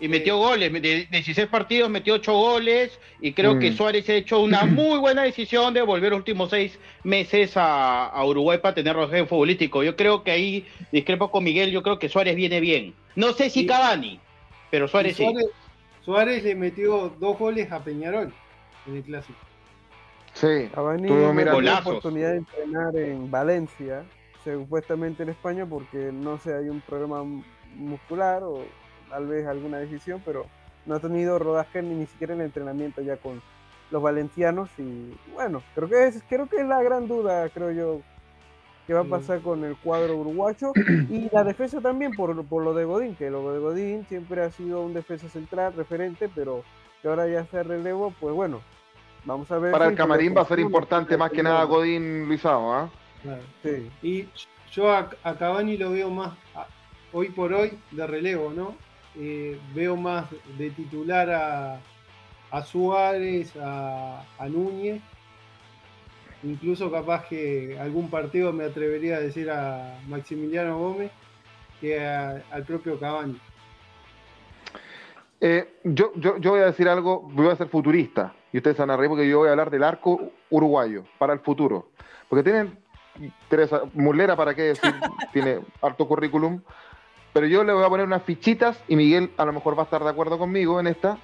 Y 0.00 0.06
metió 0.06 0.36
goles. 0.38 0.72
De 0.72 1.06
16 1.10 1.48
partidos 1.48 1.90
metió 1.90 2.14
8 2.14 2.32
goles. 2.32 2.98
Y 3.20 3.32
creo 3.32 3.56
Mm. 3.56 3.58
que 3.58 3.72
Suárez 3.72 4.08
ha 4.08 4.14
hecho 4.14 4.40
una 4.40 4.64
muy 4.64 4.98
buena 4.98 5.22
decisión 5.24 5.74
de 5.74 5.82
volver 5.82 6.10
los 6.10 6.18
últimos 6.18 6.50
6 6.50 6.78
meses 7.02 7.56
a, 7.56 8.06
a 8.06 8.24
Uruguay 8.24 8.58
para 8.58 8.74
tener 8.76 8.94
rodaje 8.94 9.26
futbolístico. 9.26 9.82
Yo 9.82 9.96
creo 9.96 10.22
que 10.22 10.30
ahí 10.30 10.66
discrepo 10.92 11.30
con 11.32 11.42
Miguel. 11.42 11.70
Yo 11.72 11.82
creo 11.82 11.98
que 11.98 12.08
Suárez 12.08 12.36
viene 12.36 12.60
bien. 12.60 12.94
No 13.16 13.32
sé 13.32 13.50
si. 13.50 13.66
Cavani, 13.66 14.20
pero 14.70 14.84
Y 14.84 14.88
Suárez 14.88 15.16
sí. 15.16 15.24
Suárez, 15.24 15.46
Suárez 16.04 16.44
le 16.44 16.54
metió 16.54 17.12
dos 17.18 17.36
goles 17.36 17.70
a 17.72 17.82
Peñarol 17.82 18.32
en 18.86 18.96
el 18.96 19.02
clásico. 19.02 19.38
Sí. 20.34 20.68
Cavani 20.72 21.08
tuvo 21.08 21.60
la 21.60 21.78
oportunidad 21.80 22.30
de 22.30 22.36
entrenar 22.38 22.96
en 22.96 23.28
Valencia, 23.30 24.04
supuestamente 24.44 25.24
en 25.24 25.30
España, 25.30 25.66
porque 25.66 26.10
no 26.12 26.38
sé, 26.38 26.54
hay 26.54 26.68
un 26.68 26.80
problema 26.82 27.24
mu- 27.24 27.42
muscular 27.76 28.42
o 28.42 28.64
tal 29.10 29.26
vez 29.26 29.46
alguna 29.46 29.78
decisión, 29.78 30.22
pero 30.24 30.46
no 30.86 30.94
ha 30.96 31.00
tenido 31.00 31.38
rodaje 31.38 31.82
ni, 31.82 31.94
ni 31.94 32.06
siquiera 32.06 32.34
en 32.34 32.40
el 32.40 32.46
entrenamiento 32.46 33.00
ya 33.02 33.16
con 33.16 33.40
los 33.90 34.02
valencianos 34.02 34.68
y 34.78 35.14
bueno, 35.32 35.62
creo 35.74 35.88
que 35.88 36.06
es, 36.06 36.22
creo 36.28 36.46
que 36.46 36.56
es 36.60 36.66
la 36.66 36.82
gran 36.82 37.08
duda, 37.08 37.48
creo 37.48 37.70
yo, 37.70 38.00
que 38.86 38.94
va 38.94 39.00
a 39.00 39.04
Sí. 39.04 39.10
pasar 39.10 39.40
con 39.40 39.64
el 39.64 39.76
cuadro 39.76 40.16
uruguayo 40.16 40.72
y 41.10 41.28
la 41.32 41.44
defensa 41.44 41.80
también 41.80 42.14
por, 42.14 42.44
por 42.46 42.62
lo 42.62 42.74
de 42.74 42.84
Godín, 42.84 43.14
que 43.16 43.30
lo 43.30 43.52
de 43.52 43.58
Godín 43.60 44.06
siempre 44.06 44.42
ha 44.42 44.50
sido 44.50 44.82
un 44.82 44.92
defensa 44.94 45.28
central 45.28 45.72
referente, 45.74 46.28
pero 46.34 46.62
que 47.00 47.08
ahora 47.08 47.26
ya 47.28 47.44
se 47.46 47.62
relevo, 47.62 48.12
pues 48.20 48.34
bueno, 48.34 48.60
vamos 49.24 49.50
a 49.50 49.58
ver. 49.58 49.72
Para 49.72 49.86
si 49.86 49.90
el 49.92 49.96
camarín 49.96 50.34
va 50.36 50.42
a 50.42 50.46
ser 50.46 50.58
importante 50.58 51.16
más 51.16 51.30
que 51.30 51.42
nada 51.42 51.64
Godín 51.64 52.26
Luisao, 52.26 52.72
¿ah? 52.74 52.90
Sí. 53.62 53.90
Y 54.02 54.28
yo 54.72 54.90
a, 54.90 55.08
a 55.22 55.34
Cavani 55.34 55.76
lo 55.76 55.90
veo 55.92 56.10
más, 56.10 56.32
a- 56.54 56.66
hoy 57.12 57.28
por 57.30 57.52
hoy, 57.52 57.78
de 57.90 58.06
relevo, 58.06 58.52
¿no? 58.54 58.74
Eh, 59.16 59.58
veo 59.74 59.96
más 59.96 60.26
de 60.58 60.70
titular 60.70 61.30
a, 61.30 61.80
a 62.50 62.62
Suárez, 62.62 63.54
a, 63.56 64.22
a 64.38 64.48
Núñez. 64.48 65.00
Incluso 66.44 66.90
capaz 66.90 67.26
que 67.28 67.76
algún 67.80 68.10
partido 68.10 68.52
me 68.52 68.64
atrevería 68.64 69.16
a 69.16 69.20
decir 69.20 69.50
a 69.50 69.98
Maximiliano 70.08 70.78
Gómez 70.78 71.10
que 71.80 72.00
a- 72.04 72.42
al 72.52 72.62
propio 72.64 72.98
Cavani. 72.98 73.38
Eh, 75.40 75.78
yo, 75.84 76.12
yo, 76.16 76.36
yo 76.38 76.50
voy 76.50 76.60
a 76.60 76.66
decir 76.66 76.88
algo, 76.88 77.20
voy 77.32 77.48
a 77.48 77.56
ser 77.56 77.68
futurista, 77.68 78.34
y 78.52 78.56
ustedes 78.58 78.76
se 78.76 78.82
van 78.82 78.90
a 78.90 78.96
reír 78.96 79.08
porque 79.08 79.28
yo 79.28 79.38
voy 79.38 79.48
a 79.48 79.52
hablar 79.52 79.70
del 79.70 79.84
arco 79.84 80.32
uruguayo 80.50 81.04
para 81.18 81.32
el 81.32 81.40
futuro. 81.40 81.90
Porque 82.28 82.42
tienen, 82.42 82.76
Teresa 83.48 83.82
Mulera, 83.94 84.34
¿para 84.36 84.54
qué 84.54 84.62
decir? 84.62 84.92
Tiene 85.32 85.60
harto 85.80 86.06
currículum. 86.08 86.60
Pero 87.38 87.46
yo 87.46 87.62
le 87.62 87.72
voy 87.72 87.84
a 87.84 87.88
poner 87.88 88.04
unas 88.04 88.24
fichitas, 88.24 88.82
y 88.88 88.96
Miguel 88.96 89.30
a 89.36 89.44
lo 89.44 89.52
mejor 89.52 89.78
va 89.78 89.82
a 89.82 89.84
estar 89.84 90.02
de 90.02 90.10
acuerdo 90.10 90.38
conmigo 90.38 90.80
en 90.80 90.88
esta. 90.88 91.18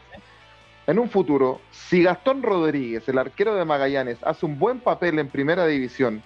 En 0.86 1.00
un 1.00 1.10
futuro, 1.10 1.60
si 1.72 2.04
Gastón 2.04 2.40
Rodríguez, 2.40 3.08
el 3.08 3.18
arquero 3.18 3.56
de 3.56 3.64
Magallanes, 3.64 4.18
hace 4.22 4.46
un 4.46 4.56
buen 4.56 4.78
papel 4.78 5.18
en 5.18 5.28
primera 5.28 5.66
división 5.66 6.22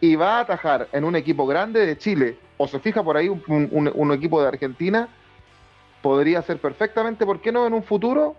y 0.00 0.16
va 0.16 0.38
a 0.38 0.40
atajar 0.40 0.88
en 0.92 1.04
un 1.04 1.14
equipo 1.14 1.46
grande 1.46 1.84
de 1.84 1.98
Chile, 1.98 2.38
o 2.56 2.66
se 2.66 2.80
fija 2.80 3.02
por 3.02 3.18
ahí 3.18 3.28
un, 3.28 3.42
un- 3.48 3.92
un 3.94 4.12
equipo 4.12 4.40
de 4.40 4.48
Argentina, 4.48 5.10
podría 6.00 6.40
ser 6.40 6.56
perfectamente, 6.56 7.26
¿por 7.26 7.42
qué 7.42 7.52
no 7.52 7.66
en 7.66 7.74
un 7.74 7.82
futuro, 7.82 8.34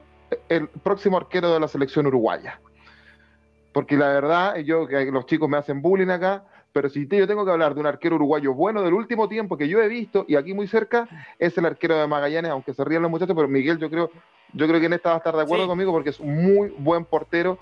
el 0.47 0.69
próximo 0.69 1.17
arquero 1.17 1.53
de 1.53 1.59
la 1.59 1.67
selección 1.67 2.07
uruguaya? 2.07 2.59
Porque 3.73 3.95
la 3.95 4.07
verdad, 4.07 4.55
yo 4.55 4.87
que 4.87 5.05
los 5.11 5.27
chicos 5.27 5.47
me 5.47 5.57
hacen 5.57 5.83
bullying 5.83 6.07
acá, 6.09 6.45
pero 6.79 6.87
si 6.89 7.05
te- 7.07 7.17
yo 7.17 7.27
tengo 7.27 7.43
que 7.43 7.51
hablar 7.51 7.73
de 7.73 7.81
un 7.81 7.87
arquero 7.87 8.15
uruguayo 8.15 8.53
bueno 8.53 8.81
del 8.81 8.93
último 8.93 9.27
tiempo 9.27 9.57
que 9.57 9.67
yo 9.67 9.81
he 9.81 9.89
visto, 9.89 10.23
y 10.29 10.37
aquí 10.37 10.53
muy 10.53 10.65
cerca, 10.65 11.09
es 11.37 11.57
el 11.57 11.65
arquero 11.65 11.97
de 11.99 12.07
Magallanes, 12.07 12.51
aunque 12.51 12.73
se 12.73 12.85
rían 12.85 13.01
los 13.01 13.11
muchachos, 13.11 13.35
pero 13.35 13.49
Miguel, 13.49 13.77
yo 13.79 13.89
creo, 13.89 14.09
yo 14.53 14.65
creo 14.65 14.79
que 14.79 14.85
en 14.85 14.93
esta 14.93 15.09
va 15.09 15.15
a 15.15 15.17
estar 15.17 15.35
de 15.35 15.41
acuerdo 15.41 15.65
Sí. 15.65 15.67
conmigo 15.67 15.91
porque 15.91 16.11
es 16.11 16.21
un 16.21 16.41
muy 16.41 16.69
buen 16.77 17.03
portero 17.03 17.59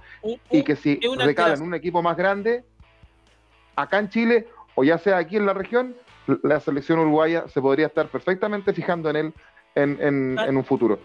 y 0.52 0.62
que 0.62 0.76
si 0.76 1.00
recala 1.18 1.56
en 1.56 1.64
un 1.64 1.74
equipo 1.74 2.04
más 2.04 2.16
grande, 2.16 2.64
acá 3.76 3.98
en 3.98 4.10
Chile, 4.10 4.48
o 4.76 4.84
ya 4.84 5.00
sea 5.00 5.18
aquí 5.18 5.36
en 5.38 5.48
la 5.48 5.54
región, 5.56 5.96
la 6.44 6.60
selección 6.60 7.00
uruguaya 7.00 7.48
se 7.48 7.60
podría 7.60 7.88
estar 7.88 8.08
perfectamente 8.10 8.72
fijando 8.72 9.10
en 9.10 9.16
él 9.16 9.34
en, 9.74 9.98
en- 10.00 10.38
en 10.38 10.58
un 10.58 10.64
futuro. 10.64 11.00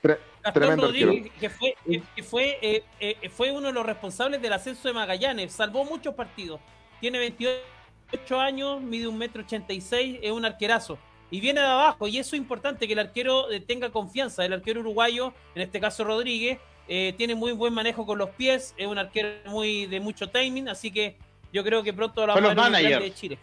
Tre- 0.00 0.18
Gastón 0.44 0.52
Tremendo 0.62 0.86
Rodríguez, 0.86 1.32
que 1.40 1.50
fue, 1.50 1.74
que 2.14 2.22
fue, 2.22 2.56
eh, 2.62 2.84
eh, 3.00 3.28
fue 3.30 3.50
uno 3.50 3.66
de 3.66 3.72
los 3.72 3.84
responsables 3.84 4.40
del 4.40 4.52
ascenso 4.52 4.86
de 4.86 4.94
Magallanes, 4.94 5.52
salvó 5.52 5.84
muchos 5.84 6.14
partidos. 6.14 6.60
Tiene 7.00 7.18
28 7.18 8.40
años, 8.40 8.80
mide 8.80 9.06
un 9.08 9.18
metro 9.18 9.42
86, 9.42 10.18
es 10.22 10.30
un 10.32 10.44
arquerazo. 10.44 10.98
Y 11.30 11.40
viene 11.40 11.60
de 11.60 11.66
abajo, 11.66 12.08
y 12.08 12.18
eso 12.18 12.34
es 12.36 12.40
importante, 12.40 12.86
que 12.86 12.94
el 12.94 12.98
arquero 13.00 13.50
eh, 13.50 13.60
tenga 13.60 13.90
confianza. 13.90 14.44
El 14.44 14.54
arquero 14.54 14.80
uruguayo, 14.80 15.34
en 15.54 15.62
este 15.62 15.78
caso 15.78 16.02
Rodríguez, 16.04 16.58
eh, 16.88 17.14
tiene 17.18 17.34
muy 17.34 17.52
buen 17.52 17.74
manejo 17.74 18.06
con 18.06 18.16
los 18.18 18.30
pies, 18.30 18.74
es 18.78 18.86
un 18.86 18.96
arquero 18.98 19.28
muy 19.46 19.84
de 19.86 20.00
mucho 20.00 20.30
timing, 20.30 20.70
así 20.70 20.90
que 20.90 21.16
yo 21.52 21.62
creo 21.62 21.82
que 21.82 21.92
pronto 21.92 22.26
la 22.26 22.34
vamos 22.34 22.58
a 22.58 22.70
ver 22.70 23.02
de 23.02 23.14
Chile. 23.14 23.38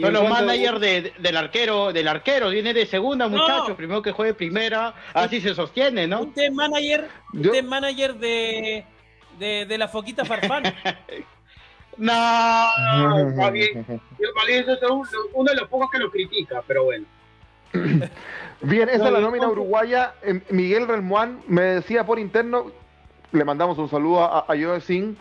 Son 0.00 0.12
los 0.12 0.28
managers 0.28 0.80
de- 0.80 1.12
del 1.18 1.36
arquero, 1.36 1.92
del 1.92 2.08
arquero, 2.08 2.48
viene 2.48 2.72
de 2.74 2.84
segunda, 2.86 3.28
No. 3.28 3.36
muchachos, 3.36 3.76
primero 3.76 4.00
que 4.02 4.10
juegue 4.10 4.32
primera, 4.34 4.92
así 5.12 5.40
se 5.40 5.54
sostiene, 5.54 6.06
¿no? 6.08 6.22
Usted 6.22 6.44
es 6.44 6.52
manager, 6.52 7.08
usted 7.32 7.54
es 7.56 7.64
manager 7.64 8.14
de, 8.14 8.84
de, 9.38 9.66
de 9.66 9.78
la 9.78 9.86
Foquita 9.86 10.24
Farfán. 10.24 10.64
No, 11.96 13.28
está 13.28 13.50
bien. 13.50 13.84
Bien, 14.46 14.60
eso 14.60 14.72
es 14.72 14.80
uno, 15.32 15.50
de 15.50 15.56
los 15.56 15.68
pocos 15.68 15.90
que 15.90 15.98
lo 15.98 16.10
critica, 16.10 16.62
pero 16.66 16.84
bueno. 16.84 17.06
Bien, 18.62 18.88
esa 18.88 18.98
No, 18.98 19.06
es 19.06 19.12
la 19.12 19.20
nómina 19.20 19.48
uruguaya. 19.48 20.14
Eh, 20.22 20.40
Miguel 20.50 20.88
Relmuán 20.88 21.42
me 21.46 21.62
decía 21.62 22.04
por 22.04 22.18
interno, 22.18 22.70
le 23.32 23.44
mandamos 23.44 23.78
un 23.78 23.88
saludo 23.88 24.22
a, 24.22 24.40
a 24.40 24.46
Joe 24.48 24.80
Sin, 24.80 25.16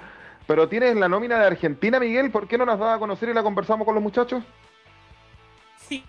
pero 0.47 0.67
tienes 0.67 0.95
la 0.95 1.07
nómina 1.07 1.39
de 1.39 1.45
Argentina, 1.45 1.99
Miguel, 1.99 2.31
¿por 2.31 2.47
qué 2.47 2.57
no 2.57 2.65
las 2.65 2.79
das 2.79 2.95
a 2.95 2.99
conocer 2.99 3.29
y 3.29 3.33
la 3.33 3.43
conversamos 3.43 3.86
con 3.86 3.95
los 3.95 4.03
muchachos? 4.03 4.43
Sí, 5.77 6.03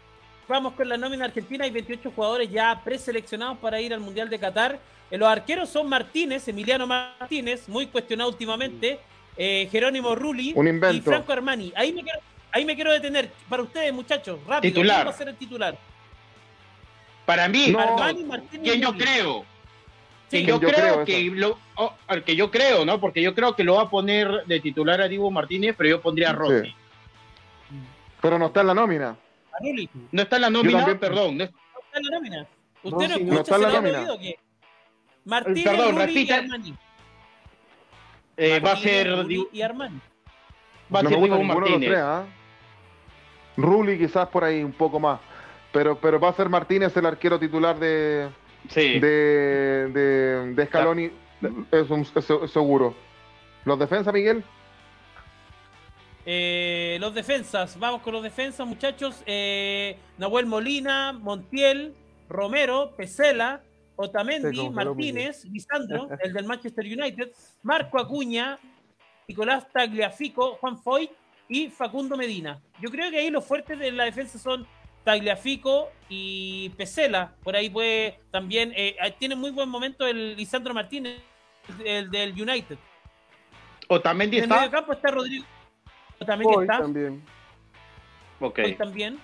vamos 0.49 0.75
con 0.75 0.89
la 0.89 0.97
nómina 0.97 1.27
argentina. 1.27 1.65
Hay 1.65 1.71
28 1.71 2.13
jugadores 2.15 2.51
ya 2.51 2.81
preseleccionados 2.85 3.59
para 3.59 3.81
ir 3.81 3.95
al 3.95 4.01
Mundial 4.01 4.29
de 4.29 4.39
Qatar. 4.39 4.79
Eh, 5.11 5.19
los 5.19 5.29
arqueros 5.29 5.69
son 5.69 5.89
Martínez, 5.89 6.47
Emiliano 6.49 6.87
Martínez, 6.87 7.69
muy 7.69 7.87
cuestionado 7.87 8.31
últimamente, 8.31 8.99
eh, 9.37 9.69
Jerónimo 9.71 10.15
Rulli 10.15 10.53
Un 10.57 10.69
y. 10.69 11.01
Franco 11.01 11.33
Armani. 11.33 11.73
Ahí 11.77 11.93
me, 11.93 12.03
quiero, 12.03 12.19
ahí 12.53 12.65
me 12.65 12.75
quiero 12.75 12.93
detener. 12.93 13.31
Para 13.49 13.63
ustedes, 13.63 13.93
muchachos, 13.93 14.39
rápido. 14.47 14.73
Titular. 14.75 14.97
¿Quién 14.97 15.07
va 15.07 15.11
a 15.11 15.19
ser 15.19 15.29
el 15.29 15.37
titular? 15.37 15.79
Para 17.27 17.49
mí, 17.49 17.69
No. 17.69 17.81
Armani, 17.81 18.25
Martínez 18.25 18.63
quien 18.63 18.79
y 18.79 18.83
yo 18.83 18.93
creo, 18.97 19.45
Sí, 20.29 20.39
que 20.41 20.47
yo, 20.47 20.61
yo 20.61 20.69
creo, 20.69 21.05
creo 21.05 21.05
que 21.05 21.23
lo, 21.31 21.59
oh, 21.77 21.95
al 22.07 22.25
que 22.25 22.35
yo 22.37 22.51
creo, 22.51 22.85
¿no? 22.85 22.99
Porque 23.01 23.23
yo 23.23 23.35
creo 23.35 23.55
que 23.55 23.63
lo 23.65 23.75
va 23.77 23.83
a 23.83 23.91
poner 23.91 24.45
de 24.47 24.61
titular 24.61 25.01
a 25.01 25.09
Diego 25.09 25.31
Martínez, 25.31 25.75
pero 25.77 25.91
yo 25.91 26.01
pondría 26.01 26.31
a 26.31 26.33
Rossi. 26.33 26.69
Sí. 26.69 26.75
Pero 28.21 28.39
no 28.39 28.47
está 28.47 28.61
en 28.63 28.67
la 28.69 28.75
nómina. 28.75 29.11
a 29.11 29.59
Rulli. 29.61 29.89
No 30.11 30.23
está 30.23 30.37
en 30.37 30.43
la 30.43 30.51
nómina, 30.51 30.79
también- 30.79 30.99
perdón. 30.99 31.37
no 31.39 31.45
es- 31.45 31.51
No 31.53 31.81
está 31.85 31.99
en 31.99 32.05
la 32.05 32.11
nómina. 32.17 32.47
Usted 32.83 32.97
No, 33.09 33.15
escucha, 33.15 33.25
no 33.35 33.41
está 33.41 33.57
en 33.57 33.63
la 33.63 33.69
nómina. 33.71 34.07
Martínez, 35.25 35.65
Perdón, 35.65 35.87
Rulli 35.93 36.03
y 36.03 36.07
repita. 36.07 36.35
Armani. 36.37 36.75
Eh, 38.37 38.61
va 38.61 38.71
a 38.71 38.75
Martínez, 38.75 39.03
ser, 39.03 39.17
Rulli 39.17 39.49
y 39.53 39.63
Armani. 39.63 40.01
va 40.95 41.01
a 41.01 41.03
no 41.03 41.09
ser 41.11 41.19
me 41.19 41.27
gusta 41.29 41.37
ninguno 41.39 41.55
de 41.55 41.61
los 41.61 41.71
Martínez. 41.71 41.91
tres, 41.91 42.03
¿ah? 42.03 42.25
Rulli 43.57 43.99
quizás 43.99 44.29
por 44.29 44.45
ahí 44.45 44.63
un 44.65 44.73
poco 44.73 44.99
más. 45.01 45.21
Pero, 45.73 45.99
pero 45.99 46.19
va 46.21 46.29
a 46.29 46.35
ser 46.35 46.49
Martínez 46.49 46.97
el 46.97 47.07
arquero 47.07 47.39
titular 47.39 47.79
de, 47.79 48.29
Sí. 48.69 48.99
de, 49.01 49.89
de, 49.93 50.55
de 50.55 50.67
Scaloni, 50.67 51.11
es, 51.73 51.91
un- 51.91 52.01
es- 52.03 52.31
es 52.31 52.51
seguro. 52.51 52.95
¿Los 53.65 53.79
defensa, 53.79 54.13
Miguel? 54.13 54.43
Eh, 56.27 56.97
los 57.01 57.13
defensas, 57.15 57.79
vamos 57.79 58.01
con 58.03 58.15
los 58.15 58.23
defensas, 58.23 58.67
muchachos. 58.67 59.23
Eh, 59.27 59.99
Nahuel 60.17 60.47
Molina, 60.47 61.13
Montiel, 61.13 61.95
Romero, 62.29 62.93
Pesela, 62.97 63.61
Se 63.61 63.74
Otamendi, 63.97 64.69
Martínez, 64.71 65.45
Lisandro, 65.45 66.09
el 66.23 66.33
del 66.33 66.45
Manchester 66.45 66.85
United, 66.85 67.31
Marco 67.63 67.99
Acuña, 68.01 68.59
Nicolás 69.29 69.67
Tagliafico, 69.73 70.57
Juan 70.57 70.79
Foy 70.83 71.11
y 71.49 71.69
Facundo 71.69 72.17
Medina. 72.17 72.61
Yo 72.81 72.91
creo 72.91 73.11
que 73.11 73.19
ahí 73.19 73.31
los 73.31 73.45
fuertes 73.45 73.79
de 73.79 73.93
la 73.93 74.05
defensa 74.05 74.39
son 74.39 74.67
Tagliafico 75.05 75.91
y 76.09 76.71
Pesela. 76.71 77.35
Por 77.43 77.55
ahí 77.55 77.71
puede 77.71 78.21
también, 78.31 78.73
eh, 78.75 78.97
tiene 79.19 79.37
muy 79.37 79.51
buen 79.51 79.69
momento 79.69 80.07
el 80.07 80.37
Lisandro 80.37 80.75
Martínez, 80.75 81.21
el 81.85 82.11
del 82.11 82.33
United. 82.33 82.79
Otamendi 83.89 84.39
En 84.39 84.45
el 84.45 84.51
está. 84.51 84.61
medio 84.61 84.71
campo 84.73 84.93
está 84.93 85.11
Rodrigo. 85.11 85.45
Otamendi 86.21 86.55
Hoy 86.55 86.65
está. 86.65 86.79
también. 86.79 87.23
Ok. 88.41 88.59
hoy 88.65 88.75
también. 88.75 89.19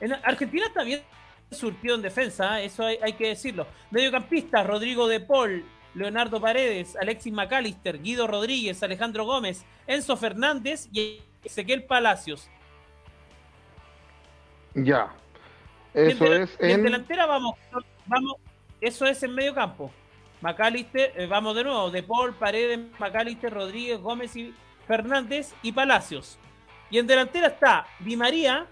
En 0.00 0.12
Argentina 0.12 0.66
está 0.66 0.82
bien 0.82 1.02
surtido 1.50 1.94
en 1.94 2.02
defensa, 2.02 2.60
¿eh? 2.60 2.66
eso 2.66 2.84
hay, 2.84 2.98
hay 3.02 3.12
que 3.14 3.28
decirlo. 3.28 3.66
Mediocampistas, 3.90 4.66
Rodrigo 4.66 5.06
de 5.06 5.20
Paul, 5.20 5.64
Leonardo 5.94 6.40
Paredes, 6.40 6.96
Alexis 6.96 7.32
McAllister, 7.32 8.02
Guido 8.02 8.26
Rodríguez, 8.26 8.82
Alejandro 8.82 9.24
Gómez, 9.24 9.64
Enzo 9.86 10.16
Fernández 10.16 10.88
y 10.92 11.20
Ezequiel 11.44 11.84
Palacios. 11.84 12.50
Ya. 14.74 15.14
En 15.94 16.10
Eso 16.10 16.34
es 16.34 16.56
en 16.58 16.70
en... 16.70 16.82
delantera 16.82 17.26
vamos, 17.26 17.56
vamos, 18.06 18.36
eso 18.80 19.06
es 19.06 19.22
en 19.22 19.34
medio 19.34 19.54
campo. 19.54 19.92
McAllister, 20.40 21.12
eh, 21.16 21.26
vamos 21.26 21.54
de 21.54 21.64
nuevo, 21.64 21.90
de 21.90 22.02
Paul, 22.02 22.34
Paredes, 22.34 22.80
McAllister, 22.98 23.52
Rodríguez, 23.52 24.00
Gómez 24.00 24.34
y 24.36 24.52
Fernández 24.86 25.54
y 25.62 25.72
Palacios. 25.72 26.38
Y 26.90 26.98
en 26.98 27.06
delantera 27.06 27.46
está 27.46 27.86
Di 28.00 28.16
María, 28.16 28.66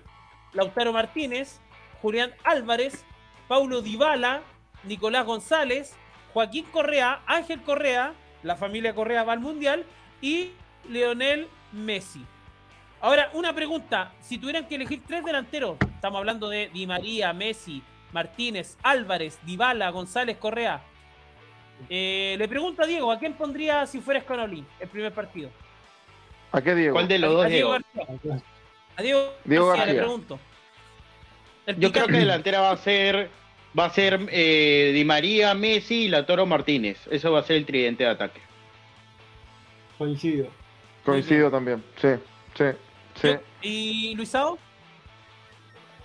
Lautaro 0.53 0.93
Martínez, 0.93 1.61
Julián 2.03 2.33
Álvarez, 2.43 3.05
Paulo 3.47 3.81
Dybala, 3.81 4.43
Nicolás 4.83 5.25
González, 5.25 5.95
Joaquín 6.35 6.65
Correa, 6.67 7.23
Ángel 7.27 7.62
Correa, 7.62 8.12
la 8.43 8.57
familia 8.57 8.95
Correa 8.95 9.23
va 9.23 9.35
al 9.35 9.41
Mundial 9.41 9.87
y 10.21 10.51
Leonel 10.88 11.47
Messi. 11.71 12.27
Ahora, 13.01 13.31
una 13.35 13.55
pregunta. 13.55 14.12
Si 14.21 14.38
tuvieran 14.38 14.67
que 14.67 14.75
elegir 14.75 15.03
tres 15.07 15.25
delanteros, 15.25 15.77
estamos 15.95 16.19
hablando 16.19 16.49
de 16.49 16.71
Di 16.73 16.87
María, 16.87 17.33
Messi, 17.33 17.83
Martínez, 18.12 18.77
Álvarez, 18.83 19.38
Dybala, 19.45 19.91
González, 19.91 20.37
Correa. 20.38 20.83
Eh, 21.88 22.35
le 22.38 22.49
pregunto 22.49 22.83
a 22.83 22.87
Diego, 22.87 23.11
¿a 23.12 23.19
quién 23.19 23.35
pondría 23.35 23.87
si 23.87 24.01
fuera 24.01 24.21
Scanoli 24.21 24.65
el 24.81 24.88
primer 24.88 25.12
partido? 25.12 25.51
¿A 26.51 26.61
qué 26.61 26.75
Diego? 26.75 26.95
¿Cuál 26.95 27.09
de 27.09 27.19
los 27.19 27.31
a, 27.31 27.35
dos, 27.35 27.45
a 27.45 27.49
Diego 27.49 27.71
Diego? 27.71 27.85
García. 28.05 28.43
A 28.97 29.03
Diego, 29.03 29.33
Diego 29.45 29.67
García, 29.69 29.87
le 29.87 29.95
pregunto. 29.95 30.38
Yo 31.79 31.92
creo 31.92 32.07
que 32.07 32.18
delantera 32.18 32.61
va 32.61 32.72
a 32.72 32.77
ser 32.77 33.31
va 33.79 33.87
a 33.87 33.90
ser 33.90 34.27
eh, 34.31 34.92
Di 34.94 35.05
María, 35.05 35.55
Messi 35.55 36.05
y 36.05 36.09
Lautaro 36.09 36.46
Martínez. 36.46 36.98
Eso 37.11 37.33
va 37.33 37.40
a 37.40 37.42
ser 37.42 37.57
el 37.57 37.66
tridente 37.66 38.05
de 38.05 38.11
ataque. 38.11 38.40
Coincido. 39.98 40.48
Coincido 41.05 41.51
también. 41.51 41.83
Sí, 41.96 42.09
sí, 42.55 42.64
sí. 43.20 43.29
¿Y 43.62 44.14
Luisao? 44.14 44.59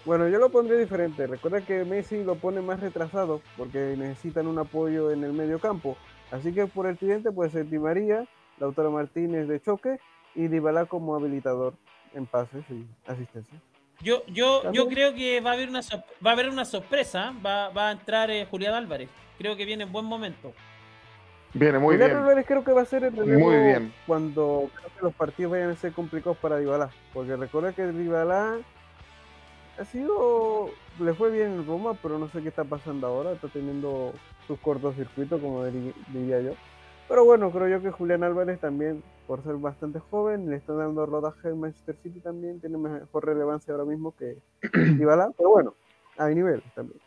Bueno, 0.05 0.29
yo 0.29 0.39
lo 0.39 0.49
pondré 0.49 0.77
diferente. 0.77 1.27
Recuerda 1.27 1.61
que 1.61 1.83
Messi 1.83 2.23
lo 2.23 2.35
pone 2.35 2.61
más 2.61 2.79
retrasado 2.79 3.41
porque 3.57 3.95
necesitan 3.97 4.47
un 4.47 4.57
apoyo 4.57 5.11
en 5.11 5.23
el 5.23 5.33
medio 5.33 5.59
campo. 5.59 5.97
Así 6.31 6.53
que 6.53 6.67
por 6.67 6.87
el 6.87 6.97
tridente 6.97 7.31
puede 7.31 7.49
ser 7.49 7.69
Di 7.69 7.77
María, 7.77 8.25
Lautaro 8.59 8.91
Martínez 8.91 9.47
de 9.47 9.61
choque 9.61 9.99
y 10.35 10.47
Dybala 10.47 10.85
como 10.85 11.15
habilitador 11.15 11.73
en 12.13 12.25
pases 12.25 12.63
y 12.69 12.85
asistencia. 13.05 13.59
Yo, 14.01 14.23
yo, 14.27 14.71
yo 14.71 14.87
creo 14.87 15.13
que 15.15 15.41
va 15.41 15.51
a 15.51 15.53
haber 15.53 15.69
una, 15.69 15.81
sor- 15.81 16.03
va 16.25 16.31
a 16.31 16.33
haber 16.33 16.49
una 16.49 16.65
sorpresa. 16.65 17.33
Va, 17.45 17.69
va 17.69 17.89
a 17.89 17.91
entrar 17.91 18.29
eh, 18.29 18.45
Julián 18.49 18.73
Álvarez. 18.73 19.09
Creo 19.37 19.55
que 19.55 19.65
viene 19.65 19.83
en 19.83 19.91
buen 19.91 20.05
momento. 20.05 20.53
Viene 21.53 21.79
muy 21.79 21.95
Julián 21.95 22.09
bien. 22.11 22.21
Álvarez 22.21 22.45
creo 22.45 22.63
que 22.63 22.71
va 22.73 22.81
a 22.81 22.85
ser 22.85 23.05
el 23.05 23.15
relevo 23.15 23.39
Muy 23.39 23.55
bien. 23.57 23.93
cuando 24.05 24.69
creo 24.75 24.89
que 24.95 25.01
los 25.01 25.13
partidos 25.15 25.51
vayan 25.53 25.71
a 25.71 25.75
ser 25.75 25.93
complicados 25.93 26.37
para 26.37 26.57
Dybala. 26.57 26.91
Porque 27.13 27.35
recuerda 27.35 27.73
que 27.73 27.85
Dybala 27.85 28.57
ha 29.79 29.85
sido... 29.85 30.69
Le 30.99 31.13
fue 31.13 31.29
bien 31.31 31.47
en 31.53 31.67
Roma, 31.67 31.95
pero 32.01 32.17
no 32.19 32.27
sé 32.29 32.41
qué 32.41 32.49
está 32.49 32.63
pasando 32.63 33.07
ahora. 33.07 33.31
Está 33.31 33.47
teniendo 33.47 34.13
sus 34.47 34.59
cortocircuitos, 34.59 35.39
como 35.41 35.63
diría 35.65 36.41
yo. 36.41 36.51
Pero 37.07 37.23
bueno, 37.23 37.51
creo 37.51 37.67
yo 37.69 37.81
que 37.81 37.91
Julián 37.91 38.23
Álvarez 38.23 38.59
también, 38.59 39.01
por 39.27 39.41
ser 39.43 39.55
bastante 39.55 39.99
joven, 39.99 40.49
le 40.49 40.57
está 40.57 40.73
dando 40.73 41.05
rodaje 41.05 41.49
en 41.49 41.59
Manchester 41.59 41.95
City 42.03 42.19
también. 42.19 42.59
Tiene 42.59 42.77
mejor 42.77 43.25
relevancia 43.25 43.73
ahora 43.73 43.85
mismo 43.85 44.13
que 44.17 44.35
Dybala. 44.97 45.31
Pero 45.37 45.49
bueno, 45.49 45.73
hay 46.17 46.35
nivel 46.35 46.61
también. 46.75 46.99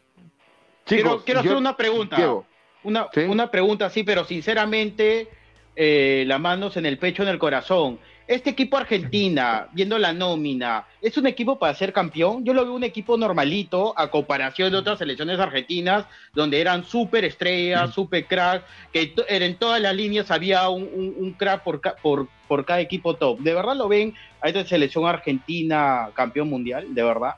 quiero 0.86 1.08
Chicos, 1.10 1.22
quiero 1.24 1.40
hacer 1.40 1.52
yo- 1.52 1.58
una 1.58 1.76
pregunta. 1.76 2.16
Diego, 2.16 2.46
Una, 2.82 3.08
Sí. 3.12 3.20
una 3.28 3.50
pregunta, 3.50 3.90
sí, 3.90 4.04
pero 4.04 4.24
sinceramente, 4.24 5.28
eh, 5.76 6.24
las 6.26 6.40
manos 6.40 6.78
en 6.78 6.86
el 6.86 6.98
pecho, 6.98 7.22
en 7.22 7.28
el 7.28 7.38
corazón. 7.38 7.98
Este 8.30 8.50
equipo 8.50 8.76
Argentina, 8.76 9.68
viendo 9.72 9.98
la 9.98 10.12
nómina, 10.12 10.86
¿es 11.00 11.16
un 11.18 11.26
equipo 11.26 11.58
para 11.58 11.74
ser 11.74 11.92
campeón? 11.92 12.44
Yo 12.44 12.54
lo 12.54 12.62
veo 12.64 12.74
un 12.74 12.84
equipo 12.84 13.16
normalito 13.16 13.92
a 13.98 14.08
comparación 14.08 14.70
de 14.70 14.78
otras 14.78 14.98
selecciones 14.98 15.40
argentinas, 15.40 16.06
donde 16.32 16.60
eran 16.60 16.84
súper 16.84 17.24
estrellas, 17.24 17.90
súper 17.92 18.28
crack, 18.28 18.64
que 18.92 19.14
en 19.28 19.58
todas 19.58 19.80
las 19.80 19.96
líneas 19.96 20.30
había 20.30 20.68
un, 20.68 20.84
un- 20.84 21.12
un 21.16 21.34
crack 21.34 21.64
por, 21.64 21.80
ca- 21.80 21.96
por, 22.00 22.30
por 22.46 22.64
cada 22.64 22.80
equipo 22.80 23.16
top. 23.18 23.40
¿De 23.40 23.52
verdad 23.52 23.74
lo 23.74 23.88
ven 23.88 24.14
a 24.40 24.46
esta 24.48 24.64
selección 24.64 25.06
argentina 25.06 26.12
campeón 26.14 26.48
mundial? 26.48 26.86
¿De 26.94 27.02
verdad? 27.02 27.32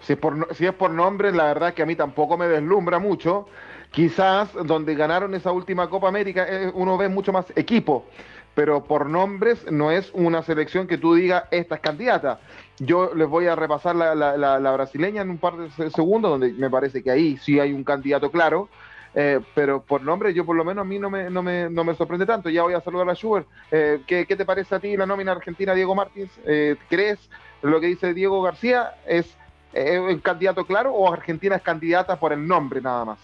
Si 0.00 0.12
es, 0.12 0.18
por, 0.18 0.54
si 0.54 0.66
es 0.66 0.74
por 0.74 0.90
nombre, 0.90 1.32
la 1.32 1.44
verdad 1.44 1.72
que 1.72 1.82
a 1.82 1.86
mí 1.86 1.96
tampoco 1.96 2.36
me 2.36 2.46
deslumbra 2.48 2.98
mucho. 2.98 3.46
Quizás 3.90 4.50
donde 4.66 4.94
ganaron 4.94 5.34
esa 5.34 5.52
última 5.52 5.88
Copa 5.88 6.08
América 6.08 6.44
eh, 6.48 6.70
uno 6.74 6.98
ve 6.98 7.08
mucho 7.08 7.32
más 7.32 7.46
equipo, 7.56 8.10
pero 8.56 8.82
por 8.82 9.08
nombres 9.08 9.70
no 9.70 9.90
es 9.92 10.10
una 10.14 10.42
selección 10.42 10.86
que 10.88 10.96
tú 10.98 11.14
digas 11.14 11.44
esta 11.52 11.74
es 11.76 11.80
candidata. 11.82 12.40
Yo 12.78 13.14
les 13.14 13.28
voy 13.28 13.46
a 13.46 13.54
repasar 13.54 13.94
la, 13.94 14.14
la- 14.14 14.36
la- 14.36 14.72
brasileña 14.72 15.20
en 15.22 15.30
un 15.30 15.36
par 15.38 15.56
de 15.58 15.70
se- 15.70 15.90
segundos, 15.90 16.30
donde 16.32 16.52
me 16.54 16.70
parece 16.70 17.02
que 17.02 17.10
ahí 17.10 17.36
sí 17.36 17.60
hay 17.60 17.72
un 17.72 17.84
candidato 17.84 18.30
claro. 18.30 18.68
eh, 19.14 19.40
pero 19.54 19.80
por 19.82 20.02
nombre, 20.02 20.32
yo 20.34 20.44
por 20.44 20.56
lo 20.56 20.64
menos 20.64 20.82
a 20.82 20.88
mí 20.88 20.98
no 20.98 21.08
me, 21.10 21.30
no 21.30 21.42
me, 21.42 21.70
no 21.70 21.84
me 21.84 21.94
sorprende 21.94 22.26
tanto. 22.26 22.48
Ya 22.50 22.62
voy 22.62 22.74
a 22.74 22.80
saludar 22.80 23.08
a 23.10 23.14
Schubert. 23.14 23.46
Eh, 23.70 24.00
¿qué, 24.06 24.26
qué 24.26 24.36
te 24.36 24.44
parece 24.44 24.74
a 24.74 24.80
ti 24.80 24.96
la 24.96 25.06
nómina 25.06 25.32
argentina 25.32 25.72
Diego 25.74 25.94
Martins? 25.94 26.30
Eh, 26.46 26.76
¿Crees 26.90 27.18
lo 27.62 27.78
que 27.80 27.86
dice 27.88 28.12
Diego 28.14 28.40
García 28.42 28.94
es 29.06 29.36
eh, 29.74 29.98
un 29.98 30.18
candidato 30.20 30.64
claro 30.66 30.92
o 30.94 31.12
Argentina 31.12 31.56
es 31.56 31.62
candidata 31.62 32.18
por 32.18 32.32
el 32.32 32.46
nombre 32.46 32.80
nada 32.80 33.04
más? 33.04 33.18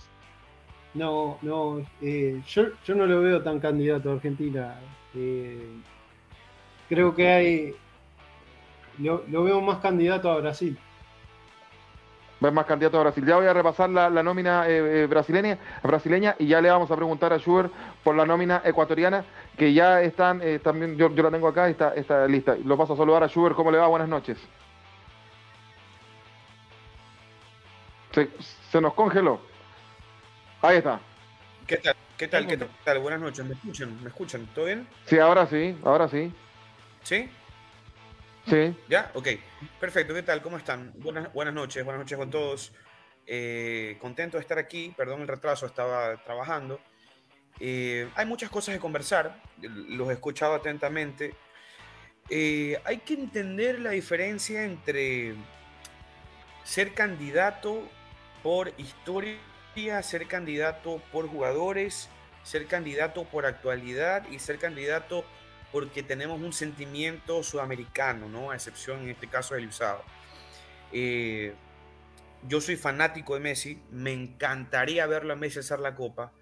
No, 0.95 1.39
no, 1.43 1.81
eh, 2.03 2.41
yo, 2.47 2.65
yo 2.85 2.95
no 2.95 3.07
lo 3.07 3.21
veo 3.23 3.43
tan 3.43 3.61
candidato 3.61 4.11
a 4.11 4.15
Argentina. 4.15 4.75
Eh, 5.15 5.81
creo 6.89 7.15
que 7.15 7.29
hay. 7.29 7.77
Lo, 8.99 9.25
lo 9.29 9.45
veo 9.45 9.61
más 9.61 9.79
candidato 9.79 10.31
a 10.31 10.39
Brasil. 10.39 10.79
ves 12.43 12.53
más 12.53 12.67
candidatos 12.67 12.99
a 12.99 13.03
Brasil. 13.05 13.25
Ya 13.25 13.37
voy 13.37 13.47
a 13.47 13.53
repasar 13.53 13.89
la, 13.91 14.11
nómina 14.23 14.69
eh, 14.69 15.03
eh, 15.03 15.07
brasileña, 15.07 15.59
brasileña 15.83 16.35
y 16.39 16.47
ya 16.49 16.61
le 16.61 16.71
vamos 16.71 16.91
a 16.91 16.97
preguntar 16.97 17.33
a 17.33 17.39
Schubert 17.39 17.73
por 18.03 18.17
la 18.17 18.27
nómina 18.27 18.63
ecuatoriana, 18.65 19.25
que 19.57 19.73
ya 19.73 20.03
están, 20.03 20.41
eh, 20.43 20.59
también 20.59 20.97
yo, 20.97 21.15
yo, 21.15 21.23
la 21.23 21.31
tengo 21.31 21.49
acá, 21.49 21.69
está, 21.69 21.95
está 21.95 22.27
lista. 22.27 22.57
Lo 22.65 22.77
paso 22.77 22.95
a 22.95 22.97
saludar 22.97 23.23
a 23.23 23.29
Schubert, 23.29 23.55
¿cómo 23.57 23.71
le 23.71 23.79
va? 23.79 23.87
Buenas 23.87 24.09
noches. 24.09 24.39
Se, 28.13 28.29
se 28.71 28.81
nos 28.81 28.93
congeló. 28.95 29.41
Ahí 30.61 30.79
está. 30.79 31.01
¿Qué 31.67 31.77
tal? 31.79 31.97
¿Qué 32.23 32.29
tal? 32.29 32.47
¿Qué 32.47 32.57
tal? 32.85 33.01
Buenas 33.01 33.21
noches. 33.21 33.45
¿Me 33.45 33.55
escuchan? 33.55 34.01
¿Me 34.01 34.09
escuchan? 34.09 34.47
¿Todo 34.55 34.67
bien? 34.67 34.87
Sí, 35.07 35.19
ahora 35.19 35.45
sí, 35.45 35.77
ahora 35.83 36.07
sí. 36.07 36.33
¿Sí? 37.03 37.29
Sí. 38.49 38.77
¿Ya? 38.89 39.11
Ok. 39.15 39.27
Perfecto. 39.81 40.15
¿Qué 40.15 40.23
tal? 40.23 40.41
¿Cómo 40.41 40.57
están? 40.57 40.93
Buenas, 40.99 41.33
buenas 41.33 41.53
noches. 41.53 41.85
Buenas 41.85 42.03
noches 42.03 42.17
con 42.17 42.31
todos. 42.31 42.73
Eh, 43.27 43.99
contento 44.01 44.37
de 44.37 44.43
estar 44.43 44.57
aquí. 44.57 44.95
Perdón 44.97 45.23
el 45.23 45.27
retraso, 45.27 45.67
estaba 45.67 46.17
trabajando. 46.19 46.79
Eh, 47.59 48.09
hay 48.15 48.25
muchas 48.25 48.51
cosas 48.51 48.77
que 48.77 48.81
conversar. 48.81 49.43
Los 49.61 50.09
he 50.09 50.13
escuchado 50.13 50.55
atentamente. 50.55 51.35
Eh, 52.31 52.81
hay 52.85 52.99
que 52.99 53.15
entender 53.15 53.81
la 53.81 53.91
diferencia 53.91 54.63
entre 54.63 55.35
ser 56.63 56.95
candidato 56.95 57.83
por 58.45 58.73
historia 58.79 59.39
ser 60.03 60.27
candidato 60.27 61.03
por 61.13 61.29
jugadores, 61.29 62.09
ser 62.43 62.67
candidato 62.67 63.25
por 63.25 63.47
actualidad 63.47 64.29
y 64.31 64.39
ser 64.39 64.59
candidato 64.59 65.25
porque 65.71 66.03
tenemos 66.03 66.41
un 66.41 66.53
sentimiento 66.53 67.43
sudamericano, 67.43 68.29
¿no? 68.29 68.51
A 68.51 68.55
excepción 68.55 69.03
en 69.03 69.11
este 69.11 69.29
caso 69.29 69.55
del 69.55 69.69
Usado. 69.69 70.05
Eh, 70.93 71.55
yo 72.47 72.61
soy 72.61 72.77
fanático 72.77 73.35
de 73.35 73.41
Messi, 73.41 73.83
me 73.91 74.13
encantaría 74.13 75.07
verlo 75.07 75.33
a 75.33 75.37
Messi 75.37 75.61
hacer 75.61 75.81
la 75.81 75.95
copa, 75.95 76.33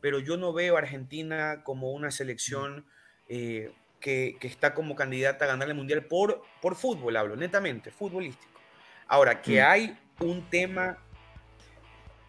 pero 0.00 0.20
yo 0.20 0.36
no 0.36 0.52
veo 0.52 0.76
a 0.76 0.78
Argentina 0.78 1.64
como 1.64 1.90
una 1.90 2.12
selección 2.12 2.86
eh, 3.28 3.72
que, 3.98 4.36
que, 4.38 4.46
está 4.46 4.74
como 4.74 4.94
candidata 4.94 5.46
a 5.46 5.48
ganar 5.48 5.68
el 5.68 5.74
mundial 5.74 6.04
por, 6.04 6.42
por 6.62 6.76
fútbol, 6.76 7.16
hablo, 7.16 7.34
netamente, 7.34 7.90
futbolístico. 7.90 8.60
Ahora, 9.08 9.42
que 9.42 9.60
mm. 9.60 9.66
hay 9.66 9.98
un 10.20 10.48
tema 10.48 10.98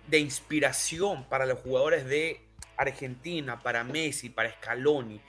de 0.09 0.19
inspiración 0.19 1.23
para 1.25 1.45
los 1.45 1.59
jugadores 1.59 2.05
de 2.05 2.41
Argentina, 2.77 3.59
para 3.59 3.83
Messi, 3.83 4.29
para 4.29 4.51
Scaloni. 4.53 5.21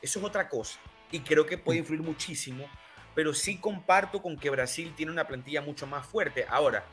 Eso 0.00 0.18
es 0.18 0.24
otra 0.24 0.48
cosa. 0.48 0.78
Y 1.10 1.20
creo 1.20 1.46
que 1.46 1.58
puede 1.58 1.80
influir 1.80 2.02
muchísimo. 2.02 2.68
Pero 3.14 3.34
sí 3.34 3.56
comparto 3.56 4.22
con 4.22 4.38
que 4.38 4.50
Brasil 4.50 4.92
tiene 4.96 5.10
una 5.10 5.26
plantilla 5.26 5.60
mucho 5.60 5.86
más 5.86 6.06
fuerte. 6.06 6.46
Ahora, 6.48 6.84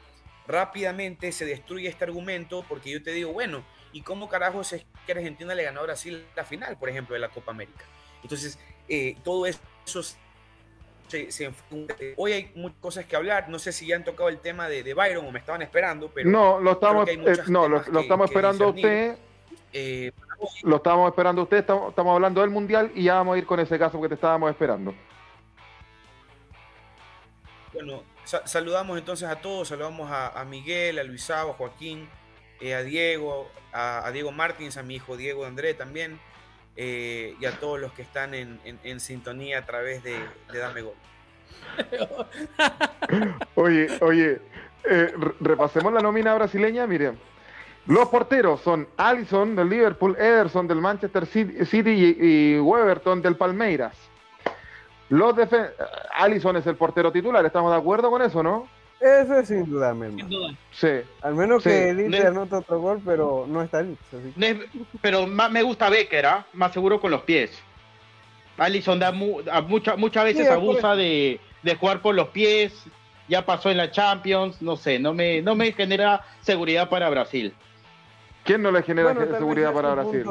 rápidamente 0.48 1.32
se 1.32 1.46
destruye 1.46 1.88
este 1.88 2.06
argumento 2.06 2.66
porque 2.68 2.90
yo 2.90 3.04
te 3.04 3.12
digo, 3.12 3.32
bueno, 3.32 3.64
¿y 3.94 4.02
cómo 4.02 4.28
carajos 4.28 4.74
es 4.74 4.86
que 5.06 5.12
Argentina 5.12 5.54
le 5.54 5.64
ganó 5.64 5.82
a 5.82 5.84
Brasil 5.84 6.26
la 6.36 6.44
final, 6.44 6.78
por 6.78 6.90
ejemplo, 6.90 7.14
de 7.14 7.20
la 7.20 7.30
Copa 7.30 7.52
América? 7.52 7.86
Entonces, 8.24 8.58
eh, 8.88 9.18
todo 9.24 9.46
eso 9.46 9.60
Hoy 12.18 12.32
hay 12.32 12.52
muchas 12.56 12.80
cosas 12.80 13.06
que 13.06 13.16
hablar. 13.16 13.50
No 13.50 13.60
sé 13.60 13.72
si 13.72 13.88
ya 13.88 13.96
han 13.96 14.04
tocado 14.04 14.30
el 14.30 14.40
tema 14.40 14.68
de, 14.68 14.94
Byron 14.94 15.26
o 15.26 15.32
me 15.32 15.40
estaban 15.40 15.62
esperando, 15.62 16.10
pero. 16.14 16.30
No, 16.30 16.60
lo 16.60 16.74
estamos, 16.74 17.08
eh, 17.10 17.18
no, 17.48 17.68
lo, 17.68 17.80
estamos 18.00 18.30
esperando 18.30 18.66
a 18.66 18.68
usted. 18.70 19.18
Eh, 19.72 20.12
lo 20.64 20.78
estamos 20.78 21.10
esperando 21.10 21.42
a 21.42 21.44
usted. 21.44 21.58
Estamos, 21.58 21.94
hablando 21.98 22.42
del 22.42 22.50
mundial 22.50 22.92
y 22.96 23.04
ya 23.04 23.16
vamos 23.16 23.36
a 23.36 23.38
ir 23.38 23.46
con 23.46 23.60
ese 23.60 23.78
caso 23.78 24.02
que 24.02 24.08
te 24.08 24.16
estábamos 24.16 24.50
esperando. 24.50 24.96
Bueno, 27.74 28.04
saludamos 28.24 28.98
entonces 28.98 29.28
a 29.28 29.36
todos. 29.36 29.68
Saludamos 29.68 30.10
a, 30.12 30.44
Miguel, 30.46 31.00
a 31.00 31.04
Luisao, 31.04 31.52
a 31.52 31.54
Joaquín, 31.54 32.10
eh, 32.62 32.74
a 32.74 32.84
Diego, 32.84 33.50
a, 33.74 34.10
Diego 34.12 34.32
Martins, 34.32 34.78
a 34.78 34.84
mi 34.84 34.96
hijo 34.96 35.18
Diego 35.18 35.46
André 35.46 35.74
también. 35.74 36.20
Eh, 36.78 37.36
y 37.40 37.46
a 37.46 37.52
todos 37.60 37.80
los 37.80 37.94
que 37.94 38.02
están 38.02 38.34
en, 38.34 39.00
sintonía 39.00 39.60
a 39.60 39.66
través 39.66 40.04
de, 40.04 40.20
Dame 40.54 40.82
Gol. 40.82 40.94
oye, 43.56 43.88
oye, 44.02 44.42
eh, 44.84 45.14
repasemos 45.40 45.94
la 45.94 46.02
nómina 46.02 46.34
brasileña, 46.36 46.86
miren. 46.86 47.18
Los 47.88 48.10
porteros 48.10 48.62
son 48.62 48.88
Allison 48.98 49.56
del 49.56 49.70
Liverpool, 49.70 50.16
Ederson 50.18 50.68
del 50.68 50.82
Manchester 50.82 51.26
City 51.28 52.16
y, 52.20 52.60
Weberton 52.60 53.22
del 53.22 53.38
Palmeiras. 53.38 53.96
Los 55.10 55.36
Allison 56.16 56.58
es 56.58 56.66
el 56.66 56.76
portero 56.76 57.12
titular, 57.12 57.46
¿estamos 57.46 57.72
de 57.72 57.78
acuerdo 57.78 58.10
con 58.10 58.24
eso, 58.24 58.42
no? 58.42 58.68
Eso 59.06 59.38
es 59.38 59.48
sin 59.48 59.70
duda, 59.70 59.94
Sin 59.94 60.30
duda. 60.30 60.58
Sí. 60.72 60.88
Al 61.22 61.36
menos 61.36 61.62
que 61.62 61.90
el 61.90 62.00
Inter 62.00 62.26
anota 62.26 62.58
otro 62.58 62.80
gol, 62.80 63.00
pero 63.06 63.46
no 63.48 63.62
está 63.62 63.84
listo. 63.84 64.18
Pero 65.00 65.28
más 65.28 65.52
me 65.52 65.62
gusta 65.62 65.92
Becker, 65.92 66.26
¿ah? 66.26 66.48
Más 66.54 66.74
seguro 66.74 67.00
con 67.00 67.12
los 67.12 67.22
pies. 67.22 67.52
Allison 68.58 68.98
da 68.98 69.12
muchas 69.12 70.24
veces 70.24 70.50
abusa 70.50 70.96
de, 70.96 71.40
jugar 71.80 72.02
por 72.02 72.16
los 72.16 72.30
pies. 72.30 72.74
Ya 73.28 73.46
pasó 73.46 73.70
en 73.70 73.78
la 73.78 73.92
Champions, 73.92 74.60
no 74.62 74.76
sé, 74.76 74.98
no 74.98 75.14
me, 75.14 75.42
no 75.42 75.56
me 75.56 75.72
genera 75.72 76.24
seguridad 76.42 76.90
para 76.90 77.10
Brasil. 77.10 77.54
¿Quién 78.44 78.62
no 78.62 78.72
le 78.72 78.82
genera 78.82 79.14
seguridad 79.38 79.74
para 79.74 79.94
Brasil? 79.94 80.26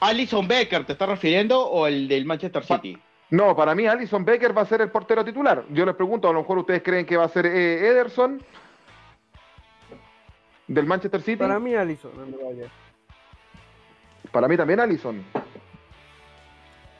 Alison 0.00 0.48
Becker, 0.48 0.84
¿te 0.84 0.92
estás 0.92 1.08
refiriendo 1.08 1.66
o 1.66 1.86
el 1.86 2.08
del 2.08 2.24
Manchester 2.24 2.64
City? 2.64 2.98
No, 3.30 3.54
para 3.54 3.74
mí 3.74 3.86
Alison 3.86 4.24
Becker 4.24 4.56
va 4.56 4.62
a 4.62 4.66
ser 4.66 4.80
el 4.80 4.90
portero 4.90 5.24
titular. 5.24 5.64
Yo 5.70 5.86
les 5.86 5.94
pregunto, 5.94 6.28
a 6.28 6.32
lo 6.32 6.40
mejor 6.40 6.58
ustedes 6.58 6.82
creen 6.82 7.06
que 7.06 7.16
va 7.16 7.24
a 7.24 7.28
ser 7.28 7.46
eh, 7.46 7.88
Ederson 7.88 8.42
del 10.66 10.86
Manchester 10.86 11.22
City. 11.22 11.36
Para 11.36 11.60
mí 11.60 11.74
Alison, 11.74 12.10
Para 14.32 14.48
mí 14.48 14.56
también 14.56 14.80
Alison. 14.80 15.24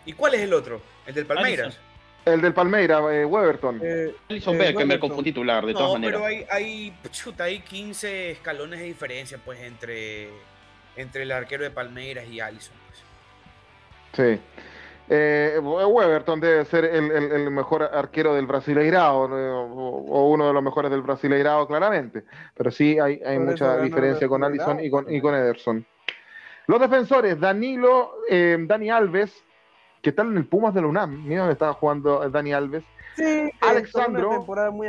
¿Y 0.06 0.12
cuál 0.12 0.34
es 0.34 0.42
el 0.42 0.52
otro? 0.54 0.80
¿El 1.06 1.14
del 1.14 1.26
Palmeiras? 1.26 1.78
El 2.24 2.40
del 2.40 2.54
Palmeiras, 2.54 3.02
eh, 3.10 3.24
Weberton. 3.24 3.80
Eh, 3.82 4.14
Alison 4.28 4.56
Becker 4.56 4.86
me 4.86 5.00
confundí 5.00 5.32
titular, 5.32 5.66
de 5.66 5.72
todas 5.72 5.94
maneras. 5.94 6.20
pero 6.20 6.26
hay, 6.26 6.46
hay, 6.48 6.94
hay 7.38 7.60
15 7.60 8.30
escalones 8.30 8.78
de 8.78 8.86
diferencia 8.86 9.38
pues 9.44 9.58
entre, 9.60 10.28
entre 10.94 11.24
el 11.24 11.32
arquero 11.32 11.64
de 11.64 11.70
Palmeiras 11.70 12.28
y 12.28 12.38
Alison. 12.38 12.74
Pues. 14.12 14.38
Sí. 14.38 14.42
Eh, 15.12 15.58
Weberton 15.60 16.38
debe 16.38 16.64
ser 16.66 16.84
el, 16.84 17.50
mejor 17.50 17.82
arquero 17.82 18.32
del 18.32 18.46
Brasileirao, 18.46 19.24
o, 19.24 20.30
uno 20.30 20.46
de 20.46 20.52
los 20.52 20.62
mejores 20.62 20.88
del 20.88 21.02
Brasileirao, 21.02 21.66
claramente. 21.66 22.22
Pero 22.54 22.70
sí 22.70 22.96
hay, 23.00 23.38
mucha 23.40 23.78
diferencia 23.78 24.28
con 24.28 24.44
Allison 24.44 24.78
y 24.78 24.88
con, 24.88 25.12
y 25.12 25.20
con 25.20 25.34
Ederson. 25.34 25.84
Los 26.68 26.80
defensores, 26.80 27.40
Danilo, 27.40 28.12
eh, 28.28 28.56
Dani 28.60 28.90
Alves, 28.90 29.44
que 30.00 30.10
están 30.10 30.30
en 30.30 30.36
el 30.36 30.46
Pumas 30.46 30.72
de 30.74 30.82
la 30.82 30.86
UNAM. 30.86 31.24
Mira 31.26 31.40
dónde 31.40 31.54
estaba 31.54 31.74
jugando 31.74 32.30
Dani 32.30 32.52
Alves. 32.52 32.84
Sí, 33.16 33.50
Alexandro. 33.60 34.28
Una 34.28 34.38
temporada 34.38 34.70
muy 34.70 34.86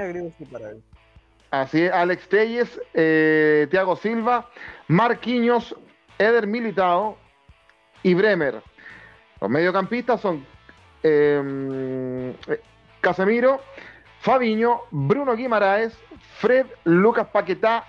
para 0.51 0.69
él. 0.69 0.83
Así 1.49 1.81
es, 1.81 1.91
Alex 1.91 2.29
Telles, 2.29 2.81
eh, 2.93 3.67
Thiago 3.71 3.95
Silva, 3.95 4.49
Marquinhos, 4.87 5.75
Eder 6.19 6.45
Militao 6.45 7.17
y 8.03 8.13
Bremer. 8.13 8.61
Los 9.41 9.49
mediocampistas 9.49 10.21
son 10.21 10.45
em, 11.03 12.29
eh, 12.29 12.61
Casemiro, 13.01 13.59
Fabiño, 14.19 14.81
Bruno 14.91 15.35
Guimaraes, 15.35 15.97
Fred, 16.37 16.67
Lucas 16.83 17.27
Paquetá, 17.27 17.85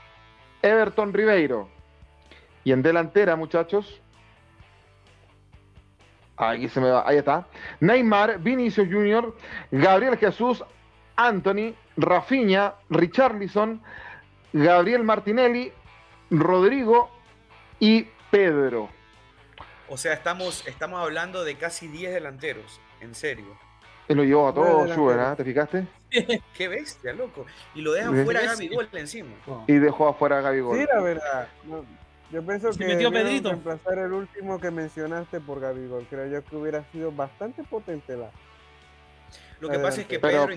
Everton 0.62 1.12
Ribeiro. 1.12 1.68
Y 2.64 2.72
en 2.72 2.82
delantera, 2.82 3.36
muchachos, 3.36 4.02
Aquí 6.36 6.68
se 6.68 6.80
me 6.80 6.90
va, 6.90 7.06
ahí 7.06 7.18
está. 7.18 7.46
Neymar, 7.80 8.40
Vinicius 8.40 8.88
Junior, 8.88 9.36
Gabriel 9.70 10.16
Jesús, 10.16 10.64
Anthony, 11.14 11.74
Rafinha, 11.96 12.74
Richarlison, 12.90 13.80
Gabriel 14.52 15.04
Martinelli, 15.04 15.72
Rodrigo 16.30 17.10
y 17.78 18.06
Pedro. 18.30 18.88
O 19.92 19.98
sea, 19.98 20.14
estamos, 20.14 20.66
estamos 20.66 21.02
hablando 21.02 21.44
de 21.44 21.56
casi 21.56 21.86
10 21.86 22.14
delanteros, 22.14 22.80
en 23.02 23.14
serio. 23.14 23.58
Y 24.08 24.14
lo 24.14 24.24
llevó 24.24 24.48
a 24.48 24.54
todo 24.54 24.86
Schubert, 24.86 25.20
¿ah? 25.20 25.36
¿te 25.36 25.44
fijaste? 25.44 25.86
Qué 26.56 26.66
bestia, 26.66 27.12
loco. 27.12 27.44
Y 27.74 27.82
lo 27.82 27.92
dejan 27.92 28.24
fuera 28.24 28.40
a 28.40 28.44
Gabigol 28.44 28.88
encima. 28.94 29.34
Y 29.66 29.74
dejó 29.74 30.08
afuera 30.08 30.38
a 30.38 30.40
Gabigol. 30.40 30.78
Sí, 30.78 30.86
la 30.90 31.00
verdad. 31.02 31.48
yo 32.30 32.42
pienso 32.42 32.70
que 32.70 32.86
metió 32.86 33.10
reemplazar 33.10 33.98
el 33.98 34.14
último 34.14 34.58
que 34.58 34.70
mencionaste 34.70 35.40
por 35.40 35.60
Gabigol. 35.60 36.06
Creo 36.08 36.26
yo 36.26 36.42
que 36.42 36.56
hubiera 36.56 36.90
sido 36.90 37.12
bastante 37.12 37.62
potente 37.62 38.16
la. 38.16 38.30
Lo 39.60 39.68
que 39.68 39.78
pasa 39.78 40.00
es 40.00 40.06
que 40.06 40.18
Pedro, 40.18 40.48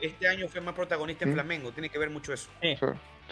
este 0.00 0.26
año 0.26 0.48
fue 0.48 0.60
más 0.62 0.74
protagonista 0.74 1.24
en. 1.26 1.34
Flamengo. 1.34 1.70
Tiene 1.70 1.90
que 1.90 1.98
ver 1.98 2.10
mucho 2.10 2.32
eso. 2.32 2.50
Sí. 2.60 2.76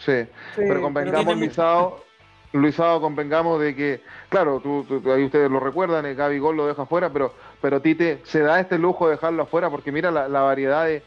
sí. 0.06 0.26
pero 0.54 0.82
convengamos, 0.82 1.36
Misao, 1.36 2.04
Luisado, 2.52 3.00
convengamos 3.00 3.60
de 3.60 3.74
que, 3.74 4.00
claro, 4.28 4.60
tú, 4.60 4.86
ahí 5.12 5.24
ustedes 5.24 5.50
lo 5.50 5.60
recuerdan, 5.60 6.06
el 6.06 6.14
Gaby 6.14 6.38
Gol 6.38 6.56
lo 6.56 6.66
deja 6.66 6.82
afuera, 6.82 7.10
pero, 7.12 7.34
pero 7.60 7.82
Tite 7.82 8.20
se 8.24 8.40
da 8.40 8.58
este 8.58 8.78
lujo 8.78 9.06
de 9.06 9.12
dejarlo 9.12 9.42
afuera 9.42 9.68
porque 9.68 9.92
mira 9.92 10.10
la, 10.10 10.40
variedad 10.40 10.86
de, 10.86 11.02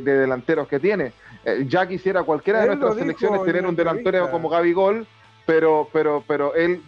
delanteros 0.00 0.66
que 0.66 0.80
tiene. 0.80 1.12
eh, 1.44 1.64
ya 1.68 1.86
quisiera 1.86 2.24
cualquiera 2.24 2.60
de 2.60 2.64
Él 2.64 2.78
nuestras 2.78 2.96
selecciones 2.96 3.40
en 3.40 3.46
tener 3.46 3.66
un 3.66 3.76
delantero 3.76 4.30
como 4.30 4.48
Gabigol, 4.48 5.06
pero, 5.46 5.88
pero, 5.92 6.24
pero 6.26 6.54
él, 6.54 6.82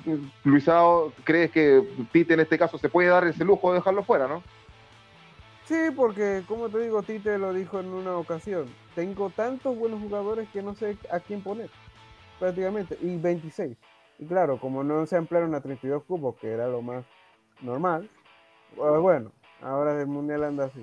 Luisao, 0.44 1.12
¿crees 1.24 1.50
que 1.50 1.82
Tite 2.12 2.34
en 2.34 2.40
este 2.40 2.58
caso 2.58 2.78
se 2.78 2.88
puede 2.88 3.08
dar 3.08 3.26
ese 3.26 3.44
lujo 3.44 3.70
de 3.70 3.78
dejarlo 3.78 4.02
fuera, 4.02 4.26
no? 4.26 4.42
Sí, 5.66 5.90
porque 5.94 6.42
como 6.46 6.68
te 6.68 6.78
digo, 6.78 7.02
Tite 7.02 7.38
lo 7.38 7.52
dijo 7.52 7.80
en 7.80 7.86
una 7.86 8.16
ocasión. 8.16 8.66
Tengo 8.94 9.30
tantos 9.30 9.76
buenos 9.76 10.00
jugadores 10.00 10.48
que 10.52 10.62
no 10.62 10.74
sé 10.74 10.96
a 11.10 11.20
quién 11.20 11.42
poner, 11.42 11.68
prácticamente, 12.38 12.96
y 13.00 13.16
26. 13.16 13.76
Y 14.18 14.26
claro, 14.26 14.58
como 14.58 14.82
no 14.82 15.04
se 15.06 15.16
ampliaron 15.16 15.54
a 15.54 15.60
32 15.60 16.02
cupos, 16.04 16.36
que 16.36 16.50
era 16.50 16.66
lo 16.68 16.80
más 16.82 17.04
normal, 17.60 18.08
pues 18.74 19.00
bueno, 19.00 19.30
ahora 19.62 20.00
el 20.00 20.06
mundial 20.06 20.44
anda 20.44 20.64
así. 20.66 20.82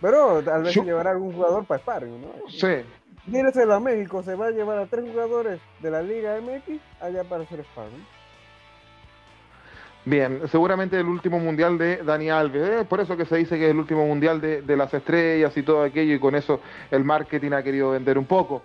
Pero 0.00 0.42
tal 0.42 0.62
vez 0.64 0.74
Yo- 0.74 0.84
llevará 0.84 1.10
algún 1.12 1.32
jugador 1.32 1.64
para 1.64 1.80
sparring, 1.80 2.20
¿no? 2.20 2.28
Sí. 2.48 2.84
Míreselo 3.26 3.74
a 3.74 3.80
México, 3.80 4.22
se 4.22 4.34
va 4.34 4.46
a 4.46 4.50
llevar 4.50 4.78
a 4.78 4.86
tres 4.86 5.04
jugadores 5.10 5.60
de 5.80 5.90
la 5.90 6.02
Liga 6.02 6.36
MX 6.40 6.80
allá 7.00 7.24
para 7.24 7.42
hacer 7.44 7.64
sparring. 7.64 8.04
Bien, 10.04 10.42
seguramente 10.46 11.00
el 11.00 11.06
último 11.06 11.40
mundial 11.40 11.76
de 11.78 11.96
Dani 11.96 12.30
Alves, 12.30 12.68
eh, 12.68 12.84
por 12.88 13.00
eso 13.00 13.16
que 13.16 13.24
se 13.24 13.36
dice 13.38 13.58
que 13.58 13.64
es 13.64 13.70
el 13.72 13.78
último 13.78 14.06
mundial 14.06 14.40
de, 14.40 14.62
de 14.62 14.76
las 14.76 14.94
estrellas 14.94 15.56
y 15.56 15.64
todo 15.64 15.82
aquello, 15.82 16.14
y 16.14 16.20
con 16.20 16.36
eso 16.36 16.60
el 16.92 17.02
marketing 17.02 17.50
ha 17.52 17.62
querido 17.64 17.90
vender 17.90 18.16
un 18.16 18.24
poco. 18.26 18.62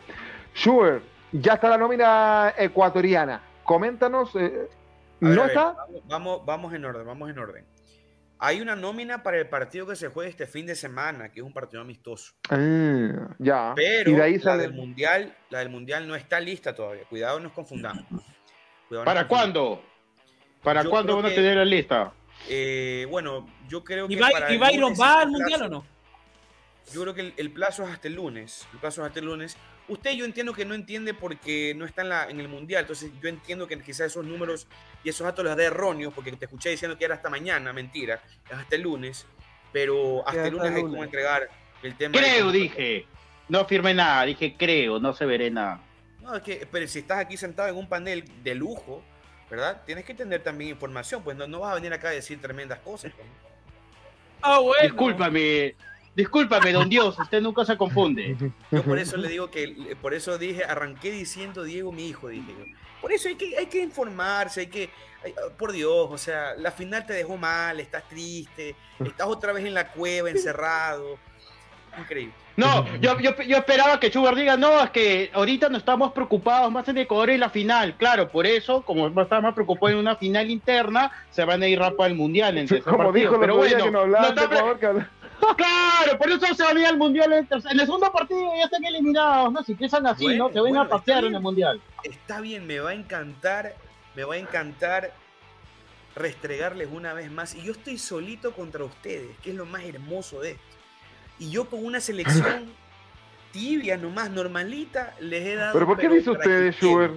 Schubert, 0.54 1.04
ya 1.32 1.54
está 1.54 1.70
la 1.70 1.78
nómina 1.78 2.54
ecuatoriana. 2.58 3.42
Coméntanos, 3.64 4.36
eh, 4.36 4.68
ver, 5.20 5.36
¿no 5.36 5.46
está? 5.46 5.74
Vamos, 5.74 6.02
vamos, 6.08 6.46
vamos 6.46 6.74
en 6.74 6.86
orden, 6.86 7.06
vamos 7.06 7.30
en 7.30 7.40
orden. 7.40 7.66
Hay 8.44 8.60
una 8.60 8.76
nómina 8.76 9.22
para 9.22 9.38
el 9.38 9.48
partido 9.48 9.86
que 9.86 9.96
se 9.96 10.08
juega 10.08 10.28
este 10.30 10.48
fin 10.48 10.66
de 10.66 10.74
semana, 10.74 11.30
que 11.32 11.42
es 11.42 11.46
un 11.46 11.54
partido 11.54 11.82
amistoso. 11.84 12.34
Ah, 12.50 13.36
ya. 13.38 13.74
Pero 13.76 14.10
y 14.10 14.16
de 14.16 14.24
ahí 14.24 14.38
la 14.40 14.58
del 14.58 14.74
mundial, 14.74 15.36
la 15.52 15.60
del 15.60 15.70
mundial 15.70 16.08
no 16.08 16.16
está 16.16 16.40
lista 16.40 16.74
todavía. 16.74 17.04
Cuidado, 17.06 17.40
nos 17.40 17.52
confundamos. 17.52 18.04
Cuidado, 18.88 19.06
¿Para 19.06 19.22
nos 19.22 19.30
confundamos. 19.30 19.78
cuándo? 19.78 19.84
¿Para 20.64 20.84
Yo 20.84 20.90
cuándo 20.90 21.16
van 21.18 21.26
a 21.28 21.30
tener 21.30 21.56
la 21.58 21.66
lista? 21.66 22.14
Eh, 22.50 23.06
bueno, 23.12 23.48
yo 23.68 23.84
creo 23.84 24.08
que 24.08 24.16
¿Y, 24.16 24.18
para 24.18 24.52
y 24.52 24.58
Byron 24.58 24.94
va 25.00 25.20
al 25.20 25.28
el 25.28 25.30
mundial 25.30 25.60
plazo. 25.60 25.66
o 25.66 25.70
no? 25.70 25.86
Yo 26.92 27.02
creo 27.04 27.14
que 27.14 27.22
el, 27.22 27.34
el 27.38 27.52
plazo 27.52 27.84
es 27.84 27.90
hasta 27.90 28.08
el 28.08 28.16
lunes. 28.16 28.68
El 28.74 28.80
plazo 28.80 29.02
es 29.04 29.08
hasta 29.08 29.20
el 29.20 29.26
lunes. 29.28 29.56
Usted 29.88 30.12
yo 30.12 30.26
entiendo 30.26 30.54
que 30.54 30.66
no 30.66 30.74
entiende 30.74 31.14
porque 31.14 31.74
no 31.76 31.86
está 31.86 32.02
en, 32.02 32.10
la, 32.10 32.30
en 32.30 32.40
el 32.40 32.48
mundial. 32.48 32.82
Entonces 32.82 33.12
yo 33.22 33.30
entiendo 33.30 33.68
que 33.68 33.80
quizás 33.80 34.08
esos 34.08 34.26
números 34.26 34.68
y 35.04 35.10
esos 35.10 35.26
datos 35.26 35.44
los 35.44 35.56
da 35.56 35.64
erróneos 35.64 36.14
porque 36.14 36.32
te 36.32 36.46
escuché 36.46 36.70
diciendo 36.70 36.98
que 36.98 37.06
era 37.06 37.16
hasta 37.16 37.30
mañana. 37.30 37.74
Mentira. 37.74 38.22
Es 38.50 38.58
hasta 38.58 38.76
el 38.76 38.84
lunes. 38.84 39.26
Pero 39.74 40.28
hasta 40.28 40.48
el 40.48 40.54
lunes 40.54 40.72
hay 40.72 40.82
como 40.82 41.04
entregar 41.04 41.50
el 41.84 41.96
tema. 41.96 42.18
Creo, 42.18 42.52
dije. 42.52 43.06
No 43.52 43.66
firmé 43.66 43.94
nada, 43.94 44.24
dije 44.24 44.56
creo, 44.58 44.98
no 44.98 45.12
se 45.12 45.26
veré 45.26 45.52
nada. 45.52 45.82
No, 46.22 46.36
es 46.36 46.42
que, 46.42 46.66
pero 46.72 46.88
si 46.88 47.00
estás 47.00 47.20
aquí 47.20 47.36
sentado 47.36 47.68
en 47.68 47.76
un 47.76 47.90
panel 47.90 48.24
de 48.44 48.56
lujo, 48.56 49.04
¿verdad? 49.50 49.82
Tienes 49.86 50.06
que 50.06 50.14
tener 50.14 50.42
también 50.42 50.72
información. 50.72 51.22
Pues 51.22 51.36
no, 51.36 51.48
no 51.48 51.60
vas 51.60 51.72
a 51.72 51.76
venir 51.76 51.92
acá 51.92 52.08
a 52.08 52.12
decir 52.12 52.40
tremendas 52.40 52.80
cosas. 52.80 53.12
pues. 53.14 53.28
Ah, 54.42 54.60
bueno. 54.60 54.84
Discúlpame, 54.84 55.76
discúlpame, 56.16 56.72
don 56.74 56.90
Dios, 56.90 57.18
usted 57.20 57.42
nunca 57.42 57.66
se 57.66 57.78
confunde. 57.78 58.36
Yo 58.72 58.84
por 58.84 59.00
eso 59.00 59.18
le 59.18 59.28
digo 59.30 59.50
que, 59.50 59.96
por 60.02 60.14
eso 60.14 60.38
dije, 60.38 60.64
arranqué 60.64 61.12
diciendo 61.12 61.64
Diego, 61.64 61.92
mi 61.92 62.08
hijo, 62.08 62.28
dije 62.28 62.52
yo. 62.58 62.66
Por 63.02 63.12
eso 63.12 63.30
hay 63.30 63.36
que, 63.36 63.58
hay 63.58 63.66
que 63.66 63.82
informarse, 63.82 64.62
hay 64.62 64.68
que, 64.68 64.90
hay- 65.24 65.34
por 65.58 65.72
Dios, 65.72 66.08
o 66.12 66.18
sea, 66.18 66.54
la 66.58 66.72
final 66.72 67.06
te 67.06 67.14
dejó 67.14 67.36
mal, 67.38 67.80
estás 67.80 68.08
triste, 68.08 68.76
estás 69.04 69.28
otra 69.28 69.54
vez 69.54 69.66
en 69.66 69.74
la 69.74 69.88
cueva, 69.88 70.30
encerrado. 70.30 71.18
Increíble. 72.00 72.34
No, 72.58 72.86
yo, 73.00 73.18
yo, 73.20 73.32
yo 73.42 73.58
esperaba 73.58 74.00
que 74.00 74.10
Schubert 74.10 74.38
diga, 74.38 74.56
no, 74.56 74.84
es 74.84 74.90
que 74.92 75.32
ahorita 75.34 75.70
no 75.70 75.78
estamos 75.78 76.12
preocupados 76.12 76.72
más 76.72 76.88
en 76.90 76.98
Ecuador 77.00 77.30
y 77.32 77.38
la 77.38 77.50
final. 77.50 77.96
Claro, 77.98 78.30
por 78.30 78.46
eso, 78.46 78.82
como 78.84 79.08
estamos 79.08 79.44
más 79.44 79.54
preocupados 79.54 79.94
en 79.94 79.98
una 80.00 80.16
final 80.16 80.50
interna, 80.50 81.12
se 81.32 81.44
van 81.44 81.64
a 81.64 81.68
ir 81.68 81.80
rápido 81.80 82.04
al 82.04 82.14
mundial 82.16 82.54
Como 82.84 82.98
partido. 82.98 83.12
dijo 83.14 83.34
el 83.36 83.40
Pero 83.42 83.56
bueno, 83.56 83.84
que 83.86 83.92
no 83.92 84.06
no 84.06 84.28
está 84.28 84.44
Ecuador, 84.44 84.80
Claro, 85.58 86.18
por 86.18 86.30
eso 86.30 86.54
se 86.54 86.64
van 86.64 86.78
a 86.78 86.80
ir 86.80 86.86
al 86.88 86.98
mundial 86.98 87.34
en, 87.34 87.48
tercer- 87.48 87.72
en 87.72 87.80
el 87.80 87.86
segundo 87.86 88.12
partido 88.12 88.42
ya 88.58 88.64
están 88.66 88.84
eliminados, 88.86 89.52
¿no? 89.52 89.64
Si 89.64 89.72
empiezan 89.74 90.06
así, 90.08 90.24
Bueno, 90.24 90.46
¿no? 90.48 90.54
Se 90.54 90.62
ven 90.62 90.74
bueno, 90.74 90.82
a 90.82 90.88
pasear 90.88 91.26
en 91.26 91.36
el 91.36 91.42
mundial. 91.42 91.82
Está 92.04 92.42
bien, 92.42 92.66
me 92.68 92.80
va 92.80 92.92
a 92.92 92.94
encantar, 92.94 93.76
me 94.16 94.24
va 94.24 94.36
a 94.36 94.38
encantar 94.38 95.12
restregarles 96.16 96.90
una 96.92 97.14
vez 97.14 97.32
más. 97.32 97.56
Y 97.56 97.62
yo 97.64 97.72
estoy 97.72 97.98
solito 97.98 98.54
contra 98.54 98.84
ustedes, 98.84 99.38
que 99.42 99.52
es 99.52 99.56
lo 99.56 99.66
más 99.66 99.84
hermoso 99.84 100.42
de 100.42 100.52
esto. 100.52 100.64
Y 101.40 101.50
yo 101.50 101.66
con 101.70 101.84
una 101.86 102.00
selección 102.00 102.72
tibia, 103.52 103.98
nomás 103.98 104.30
normalita, 104.30 105.14
les 105.20 105.46
he 105.46 105.56
dado. 105.56 105.74
Pero 105.74 105.86
¿por 105.86 105.98
qué 105.98 106.10
dice 106.10 106.32
para 106.32 106.40
usted, 106.40 106.66
que 106.66 106.72
Schubert? 106.74 107.14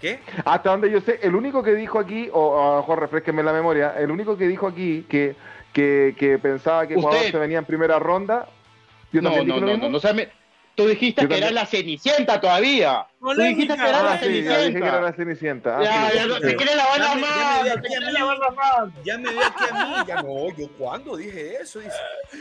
¿Qué? 0.00 0.20
Hasta 0.44 0.70
donde 0.70 0.90
yo 0.90 1.00
sé, 1.00 1.20
el 1.22 1.34
único 1.36 1.62
que 1.62 1.74
dijo 1.74 1.98
aquí, 1.98 2.28
o 2.32 2.60
a 2.60 2.70
lo 2.72 2.76
mejor 2.78 2.98
refresquenme 3.00 3.42
la 3.44 3.52
memoria, 3.52 3.94
el 3.98 4.10
único 4.10 4.36
que 4.36 4.48
dijo 4.48 4.66
aquí 4.66 5.06
que, 5.08 5.36
que, 5.72 6.14
que 6.18 6.38
pensaba 6.38 6.86
que 6.86 6.94
Ecuador 6.94 7.18
Usted. 7.18 7.32
se 7.32 7.38
venía 7.38 7.58
en 7.58 7.64
primera 7.64 7.98
ronda. 7.98 8.46
Yo 9.12 9.20
No, 9.22 9.30
también 9.30 9.48
no, 9.48 9.54
dije 9.54 9.60
lo 9.60 9.66
no, 9.66 9.72
mismo. 9.72 9.86
no, 9.86 9.92
no, 9.92 9.98
o 9.98 10.00
sea, 10.00 10.12
me- 10.12 10.28
Tú 10.74 10.86
dijiste 10.88 11.20
Yo 11.20 11.28
que 11.28 11.36
era 11.36 11.50
la 11.50 11.66
Cenicienta 11.66 12.40
todavía. 12.40 13.04
Tú 13.20 13.28
dijiste 13.34 13.74
que 13.76 13.88
era 13.90 14.02
la 14.02 14.12
Ah, 14.12 14.18
sí, 14.18 14.42
ya 14.42 14.58
dije 14.58 14.72
que 14.80 14.86
era 14.86 14.92
Cenicienta. 14.92 15.00
la 15.02 15.12
Cenicienta. 15.12 15.78
Ah, 15.78 15.82
Ya, 15.84 16.10
sí, 16.10 16.16
ya, 16.40 16.48
se 16.48 16.56
quiere 16.56 16.74
lavar 16.76 16.98
las 16.98 17.14
manos, 17.20 17.62
se 17.64 17.70
aquí 17.72 17.78
a 17.78 17.80
quiere 17.82 18.06
mí. 18.06 18.12
lavar 18.12 18.38
las 18.38 18.54
manos. 18.56 18.94
Ya 19.04 19.18
me 19.18 19.30
ve 19.34 19.38
aquí 19.44 19.64
a 19.70 19.74
mí, 19.84 19.94
ya 20.08 20.22
no, 20.22 20.48
yo 20.56 20.68
cuándo 20.78 21.14
dije 21.18 21.56
eso, 21.60 21.78
dice. 21.80 21.92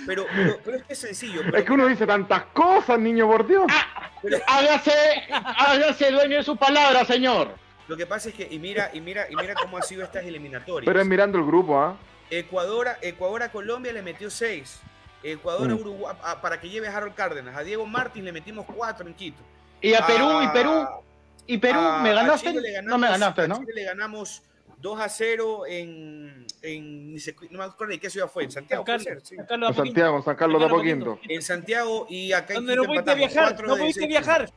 Pero, 0.08 0.26
pero, 0.34 0.58
pero 0.64 0.78
es 0.78 0.84
que 0.84 0.94
es 0.94 1.00
sencillo. 1.00 1.42
pero 1.44 1.58
Es 1.58 1.64
que 1.66 1.74
uno 1.74 1.88
dice 1.88 2.08
tantas 2.08 2.44
cosas, 2.54 2.98
niño, 3.00 3.28
por 3.30 3.46
Dios. 3.46 3.66
pero 4.22 4.38
Hágase, 4.48 4.94
hágase 5.30 6.12
dueño 6.12 6.38
de 6.38 6.44
su 6.44 6.56
palabra, 6.56 7.04
señor. 7.04 7.50
lo 7.90 7.98
que 7.98 8.06
pasa 8.06 8.30
es 8.30 8.36
que, 8.36 8.48
y 8.50 8.60
mira, 8.60 8.92
y 8.94 9.02
mira, 9.02 9.26
y 9.30 9.36
mira 9.36 9.56
cómo 9.56 9.78
ha 9.78 9.82
sido 9.82 10.04
estas 10.04 10.24
eliminatorias. 10.24 10.86
Pero 10.86 11.02
es 11.02 11.06
mirando 11.06 11.38
el 11.38 11.44
grupo, 11.44 11.78
¿ah? 11.78 11.98
Ecuador, 12.32 12.88
a- 12.88 12.98
Ecuador 13.02 13.44
a 13.44 13.52
Colombia 13.52 13.94
le 13.94 14.02
metió 14.02 14.30
seis. 14.32 14.80
Ecuador 15.24 15.70
a 15.70 15.76
Mm. 15.76 15.80
Uruguay, 15.82 16.16
a- 16.24 16.42
para 16.42 16.60
que 16.60 16.68
lleve 16.70 16.88
a 16.88 16.98
Harold 16.98 17.14
Cárdenas. 17.14 17.56
A 17.56 17.62
Diego 17.64 17.86
Martín 17.86 18.26
le 18.26 18.32
metimos 18.32 18.66
cuatro 18.66 19.06
en 19.08 19.14
Quito. 19.14 19.42
Y 19.82 19.94
a 19.94 20.06
Perú, 20.08 20.42
y 20.42 20.46
A- 20.46 20.54
Perú, 20.54 20.88
y 21.46 21.58
Perú, 21.60 21.80
a- 21.80 22.02
¿me 22.02 22.10
a 22.10 22.14
ganaste? 22.16 22.54
No 22.84 22.98
me 22.98 23.08
ganaste, 23.08 23.42
a 23.42 23.48
¿no? 23.48 23.60
Chile 23.60 23.74
le 23.76 23.84
ganamos 23.84 24.42
2 24.78 25.00
a 25.00 25.10
0 25.10 25.66
en, 25.68 26.48
en 26.64 27.14
no 27.16 27.60
me 27.60 27.64
acuerdo 27.66 27.92
de 27.92 28.00
qué 28.00 28.10
ciudad 28.10 28.28
fue, 28.28 28.46
en 28.46 28.52
Santiago. 28.52 28.84
San 28.84 28.98
Carlos, 28.98 29.04
ser, 29.04 29.22
sí. 29.22 29.36
San 29.36 29.46
Carlos. 29.46 29.76
Santiago, 29.76 30.22
San 30.24 30.36
Carlos 30.36 30.60
de 30.62 30.66
Apoquindo. 30.68 31.20
En 31.30 31.42
Santiago 31.44 32.08
y 32.10 32.32
acá 32.34 32.56
en 32.56 32.62
Quito 32.62 32.76
no 32.78 32.84
pudiste 32.86 33.14
viajar, 33.16 33.64
no 33.68 33.78
pudiste 33.78 34.08
viajar. 34.08 34.50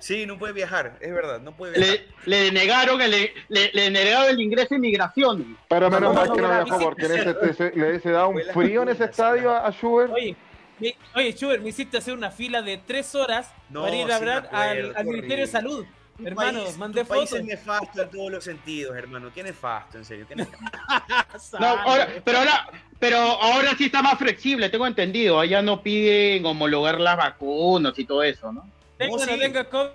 Sí, 0.00 0.26
no 0.26 0.38
puede 0.38 0.52
viajar, 0.52 0.96
es 1.00 1.12
verdad, 1.12 1.40
no 1.40 1.52
puede 1.52 1.78
viajar. 1.78 1.96
Le, 2.26 2.44
le 2.44 2.52
negaron 2.52 3.00
el, 3.02 3.10
le, 3.48 3.70
le 3.72 3.90
negaron 3.90 4.28
el 4.30 4.40
ingreso 4.40 4.74
a 4.74 4.76
inmigración. 4.76 5.58
Pero 5.68 5.90
menos 5.90 6.14
No, 6.14 6.20
mal 6.20 6.32
que 6.32 6.40
no 6.42 6.48
viajó 6.48 6.78
porque 6.80 7.06
en 7.06 7.12
ese, 7.12 7.36
ese- 7.42 7.72
le 7.74 7.88
hubiese 7.88 8.10
dado 8.10 8.28
un 8.28 8.40
frío 8.54 8.82
en 8.82 8.90
ese 8.90 9.04
estadio 9.04 9.50
a, 9.50 9.66
a 9.66 9.72
Schubert. 9.72 10.12
Oye, 10.12 10.36
me- 10.78 10.96
oye, 11.16 11.32
Schubert, 11.32 11.62
me 11.62 11.70
hiciste 11.70 11.98
hacer 11.98 12.14
una 12.14 12.30
fila 12.30 12.62
de 12.62 12.78
tres 12.78 13.14
horas 13.14 13.50
No, 13.70 13.82
para 13.82 13.96
ir 13.96 14.04
a 14.04 14.06
me 14.06 14.14
hablar 14.14 14.46
acuerdo, 14.52 14.92
al, 14.96 15.04
Ministerio 15.06 15.44
de. 15.46 15.50
Salud. 15.50 15.86
Tu 16.16 16.26
Hermano, 16.26 16.64
país- 16.64 16.76
mandé 16.78 17.02
tu 17.02 17.08
país 17.08 17.30
fotos. 17.30 17.38
es 17.40 17.44
nefasto 17.44 18.02
en 18.02 18.10
todos 18.10 18.32
los 18.32 18.42
sentidos, 18.44 18.96
hermano. 18.96 19.30
Qué 19.32 19.42
nefasto, 19.44 19.98
en 19.98 20.04
serio. 20.04 20.26
qué 20.28 20.34
nefasto. 20.36 21.58
No, 21.60 21.66
ahora, 21.66 22.08
pero 22.24 22.38
ahora, 22.38 22.68
pero 22.98 23.18
ahora 23.18 23.70
sí 23.76 23.84
está 23.86 24.02
más 24.02 24.18
flexible, 24.18 24.68
tengo 24.68 24.86
entendido. 24.86 25.38
Allá 25.38 25.62
no 25.62 25.80
piden 25.82 26.44
homologar 26.44 27.00
las 27.00 27.16
vacunas 27.16 27.96
y 27.98 28.04
todo 28.04 28.22
eso, 28.24 28.52
¿no? 28.52 28.68
Tenga 28.98 29.14
o 29.14 29.18
No, 29.18 29.26
no 29.26 29.32
sí. 29.32 29.38
tenga 29.40 29.64
COVID, 29.64 29.90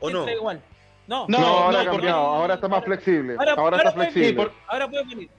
¿O 0.00 0.10
no? 0.10 0.30
igual. 0.30 0.62
No, 1.06 1.26
No, 1.28 1.38
No, 1.38 1.46
ahora 1.46 1.80
ha 1.80 1.82
porque- 1.84 1.90
cambiado, 1.96 2.20
ahora 2.20 2.54
está 2.54 2.68
más 2.68 2.84
flexible. 2.84 3.34
Ahora- 3.38 3.52
Ahora 3.52 3.62
ahora 3.62 3.76
está 3.78 3.94
puede- 3.94 4.10
flexible. 4.10 4.28
Sí, 4.28 4.34
por- 4.34 4.52
ahora 4.68 4.88
puedes 4.88 5.08
venir. 5.08 5.30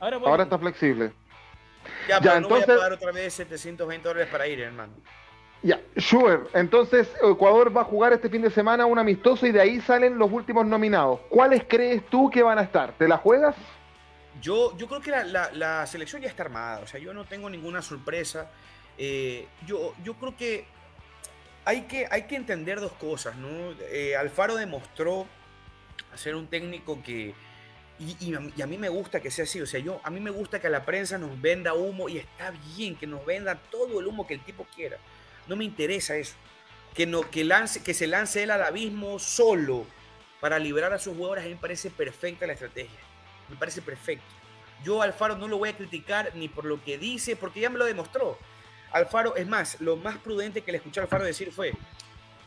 Ahora 0.00 0.18
puedes 0.18 0.30
Ahora 0.30 0.44
venir. 0.44 0.54
está 0.54 0.58
flexible. 0.58 1.12
Ya, 2.08 2.18
pero 2.20 2.32
no 2.32 2.36
entonces- 2.38 2.66
voy 2.66 2.74
a 2.74 2.78
pagar 2.78 2.92
otra 2.94 3.12
vez 3.12 3.34
720 3.34 4.08
dólares 4.08 4.28
para 4.32 4.46
ir, 4.48 4.60
hermano. 4.60 4.92
Ya, 5.62 5.80
Schubert, 5.96 6.54
entonces 6.54 7.08
Ecuador 7.22 7.74
va 7.76 7.80
a 7.80 7.84
jugar 7.84 8.12
este 8.12 8.28
fin 8.28 8.42
de 8.42 8.50
semana 8.50 8.84
un 8.86 8.98
amistoso 8.98 9.46
y 9.46 9.52
de 9.52 9.60
ahí 9.60 9.80
salen 9.80 10.18
los 10.18 10.30
últimos 10.30 10.66
nominados. 10.66 11.20
¿Cuáles 11.28 11.64
crees 11.68 12.04
tú 12.06 12.28
que 12.30 12.42
van 12.42 12.58
a 12.58 12.62
estar? 12.62 12.92
¿Te 12.92 13.08
la 13.08 13.16
juegas? 13.16 13.54
Yo, 14.40 14.76
yo 14.76 14.86
creo 14.86 15.00
que 15.00 15.10
la, 15.10 15.24
la- 15.24 15.50
la 15.52 15.86
selección 15.86 16.20
ya 16.22 16.28
está 16.28 16.42
armada, 16.42 16.80
o 16.80 16.86
sea, 16.86 17.00
yo 17.00 17.14
no 17.14 17.24
tengo 17.24 17.48
ninguna 17.48 17.80
sorpresa. 17.80 18.50
Eh, 18.98 19.46
yo, 19.66 19.94
yo 20.04 20.14
creo 20.14 20.36
que 20.36 20.66
hay, 21.66 21.82
que 21.82 22.06
hay 22.10 22.22
que 22.22 22.36
entender 22.36 22.80
dos 22.80 22.92
cosas, 22.92 23.36
¿no? 23.36 23.48
Eh, 23.90 24.16
Alfaro 24.16 24.54
demostró 24.56 25.26
ser 26.14 26.34
un 26.34 26.46
técnico 26.46 27.02
que... 27.02 27.34
Y, 27.98 28.34
a 28.34 28.40
mí- 28.40 28.52
y 28.56 28.62
a 28.62 28.66
mí 28.66 28.76
me 28.78 28.88
gusta 28.90 29.20
que 29.20 29.30
sea 29.30 29.44
así, 29.44 29.60
o 29.60 29.66
sea, 29.66 29.80
yo, 29.80 30.00
a 30.04 30.10
mí 30.10 30.20
me 30.20 30.30
gusta 30.30 30.60
que 30.60 30.68
la 30.68 30.84
prensa 30.84 31.16
nos 31.18 31.40
venda 31.40 31.72
humo 31.74 32.08
y 32.10 32.18
está 32.18 32.52
bien 32.76 32.94
que 32.94 33.06
nos 33.06 33.24
venda 33.24 33.54
todo 33.70 34.00
el 34.00 34.06
humo 34.06 34.26
que 34.26 34.34
el 34.34 34.40
tipo 34.40 34.66
quiera. 34.74 34.98
No 35.46 35.56
me 35.56 35.64
interesa 35.64 36.16
eso. 36.16 36.34
Que, 36.94 37.06
no, 37.06 37.22
que, 37.30 37.42
lance, 37.44 37.82
que 37.82 37.94
se 37.94 38.06
lance 38.06 38.42
él 38.42 38.50
al 38.50 38.62
abismo 38.62 39.18
solo 39.18 39.86
para 40.40 40.58
liberar 40.58 40.92
a 40.92 40.98
sus 40.98 41.16
jugadores, 41.16 41.44
a 41.44 41.48
mí 41.48 41.54
me 41.54 41.60
parece 41.60 41.90
perfecta 41.90 42.46
la 42.46 42.52
estrategia. 42.52 42.98
Me 43.48 43.56
parece 43.56 43.80
perfecto. 43.80 44.26
Yo 44.84 45.00
Alfaro 45.00 45.36
no 45.38 45.48
lo 45.48 45.56
voy 45.58 45.70
a 45.70 45.76
criticar 45.76 46.32
ni 46.34 46.48
por 46.48 46.66
lo 46.66 46.82
que 46.84 46.98
dice, 46.98 47.34
porque 47.34 47.60
ya 47.60 47.70
me 47.70 47.78
lo 47.78 47.86
demostró. 47.86 48.38
Alfaro, 48.92 49.36
es 49.36 49.46
más, 49.46 49.80
lo 49.80 49.96
más 49.96 50.18
prudente 50.18 50.62
que 50.62 50.72
le 50.72 50.78
escuché 50.78 51.00
a 51.00 51.04
Alfaro 51.04 51.24
decir 51.24 51.52
fue, 51.52 51.72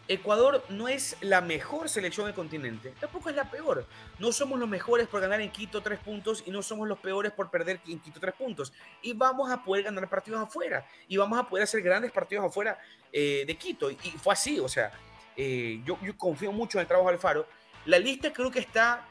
Ecuador 0.10 0.66
no 0.70 0.88
es 0.88 1.16
la 1.22 1.40
mejor 1.40 1.88
selección 1.88 2.26
del 2.26 2.34
continente, 2.34 2.92
tampoco 3.00 3.30
es 3.30 3.36
la 3.36 3.50
peor. 3.50 3.86
No 4.18 4.32
somos 4.32 4.60
los 4.60 4.68
mejores 4.68 5.08
por 5.08 5.22
ganar 5.22 5.40
en 5.40 5.52
Quito 5.52 5.82
tres 5.82 6.00
puntos 6.00 6.44
y 6.48 6.50
no 6.50 6.64
somos 6.64 6.88
los 6.88 6.98
peores 6.98 7.32
por 7.32 7.52
perder 7.52 7.80
en 7.88 8.00
Quito 8.00 8.20
tres 8.20 8.34
puntos. 8.34 8.74
Y 9.04 9.14
vamos 9.14 9.52
a 9.52 9.64
poder 9.64 9.84
ganar 9.84 10.10
partidos 10.10 10.42
afuera 10.42 10.84
y 11.08 11.16
vamos 11.18 11.38
a 11.38 11.48
poder 11.48 11.64
hacer 11.64 11.84
grandes 11.84 12.12
partidos 12.12 12.44
afuera 12.44 12.80
eh, 13.14 13.44
de 13.46 13.56
Quito. 13.56 13.92
Y, 13.92 13.96
fue 13.96 14.34
así, 14.34 14.60
o 14.60 14.68
sea, 14.68 14.92
eh, 15.38 15.80
yo, 15.86 15.96
confío 16.18 16.52
mucho 16.52 16.80
en 16.80 16.82
el 16.82 16.88
trabajo 16.88 17.10
de 17.10 17.14
Alfaro. 17.14 17.48
La 17.86 18.00
lista 18.00 18.34
creo 18.34 18.50
que 18.50 18.60
está, 18.60 19.06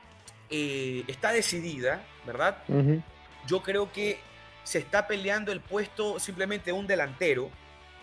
eh, 0.51 1.05
está 1.07 1.31
decidida, 1.31 2.05
¿verdad? 2.27 2.59
Yo 3.47 3.63
creo 3.63 3.93
que 3.93 4.19
se 4.69 4.81
está 4.81 5.07
peleando 5.07 5.51
el 5.51 5.63
puesto 5.63 6.21
simplemente 6.21 6.73
un 6.73 6.87
delantero. 6.87 7.51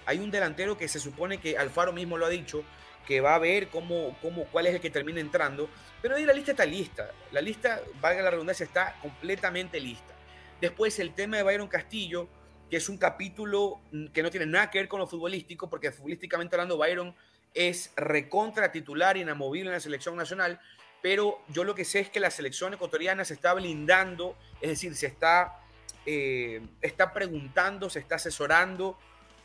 Hay 0.07 0.17
un 0.17 0.31
delantero 0.31 0.79
que 0.79 0.87
se 0.87 0.99
supone 0.99 1.39
que 1.39 1.59
Alfaro 1.59 1.93
mismo 1.93 2.17
lo 2.17 2.25
ha 2.25 2.29
dicho, 2.29 2.63
que 3.05 3.21
va 3.21 3.35
a 3.35 3.37
ver 3.37 3.67
cómo, 3.67 4.17
cómo, 4.19 4.45
cuál 4.45 4.65
es 4.65 4.73
el 4.73 4.81
que 4.81 4.89
termina 4.89 5.19
entrando. 5.19 5.69
Pero 6.01 6.15
ahí 6.15 6.25
la 6.25 6.33
lista 6.33 6.53
está 6.53 6.65
lista. 6.65 7.11
La 7.31 7.39
lista, 7.39 7.81
valga 8.01 8.23
la 8.23 8.31
redundancia, 8.31 8.63
está 8.63 8.97
completamente 8.99 9.79
lista. 9.79 10.15
Después 10.59 10.97
el 10.97 11.13
tema 11.13 11.37
de 11.37 11.43
Byron 11.43 11.67
Castillo, 11.67 12.27
que 12.67 12.77
es 12.77 12.89
un 12.89 12.97
capítulo 12.97 13.79
que 14.11 14.23
no 14.23 14.31
tiene 14.31 14.47
nada 14.47 14.71
que 14.71 14.79
ver 14.79 14.87
con 14.87 14.99
lo 14.99 15.05
futbolístico, 15.05 15.69
porque 15.69 15.91
futbolísticamente 15.91 16.55
hablando 16.55 16.79
Byron 16.79 17.13
es 17.53 17.91
recontra 17.95 18.71
titular, 18.71 19.17
inamovible 19.17 19.69
en 19.69 19.73
la 19.75 19.79
selección 19.79 20.15
nacional, 20.15 20.59
pero 21.03 21.43
yo 21.49 21.63
lo 21.63 21.75
que 21.75 21.85
sé 21.85 21.99
es 21.99 22.09
que 22.09 22.19
la 22.19 22.31
selección 22.31 22.73
ecuatoriana 22.73 23.23
se 23.23 23.35
está 23.35 23.53
blindando, 23.53 24.35
es 24.61 24.69
decir, 24.69 24.95
se 24.95 25.05
está, 25.05 25.59
eh, 26.05 26.61
está 26.81 27.13
preguntando, 27.13 27.89
se 27.89 27.99
está 27.99 28.15
asesorando 28.15 28.97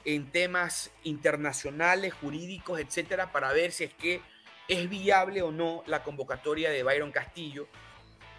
en 0.05 0.31
temas 0.31 0.91
internacionales, 1.05 2.15
jurídicos, 2.15 2.81
etcétera, 2.81 3.33
para 3.33 3.53
ver 3.53 3.73
si 3.73 3.85
es 3.85 3.95
que 3.95 4.21
es 4.69 4.89
viable 4.89 5.43
o 5.43 5.53
no 5.53 5.83
la 5.87 6.03
convocatoria 6.03 6.71
de 6.71 6.83
Byron 6.83 7.11
Castillo. 7.11 7.67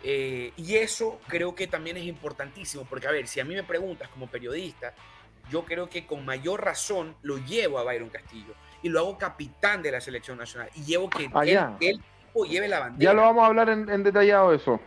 Eh, 0.04 0.54
y 0.58 0.76
eso 0.76 1.20
creo 1.28 1.54
que 1.54 1.68
también 1.68 1.98
es 1.98 2.06
importantísimo, 2.06 2.86
porque 2.86 3.08
a 3.08 3.12
ver, 3.12 3.28
si 3.28 3.40
a 3.40 3.46
mí 3.46 3.54
me 3.54 3.64
preguntas 3.64 4.10
como 4.10 4.28
periodista, 4.28 4.94
yo 5.50 5.64
creo 5.66 5.90
que 5.90 6.06
con 6.06 6.26
mayor 6.26 6.64
razón 6.64 7.16
lo 7.22 7.38
llevo 7.38 7.78
a 7.78 7.84
Byron 7.84 8.10
Castillo 8.10 8.54
y 8.82 8.90
lo 8.90 9.00
hago 9.00 9.18
capitán 9.18 9.84
de 9.84 9.92
la 9.92 10.02
selección 10.02 10.38
nacional 10.38 10.70
y 10.76 10.84
llevo 10.84 11.10
que 11.10 11.30
ah, 11.34 11.76
él, 11.80 12.02
lleve 12.50 12.68
la 12.68 12.80
bandera. 12.80 13.12
Ya 13.12 13.14
lo 13.14 13.22
vamos 13.24 13.44
a 13.44 13.48
hablar 13.48 13.70
en, 13.70 13.90
en 13.90 14.04
detallado 14.04 14.54
eso. 14.54 14.80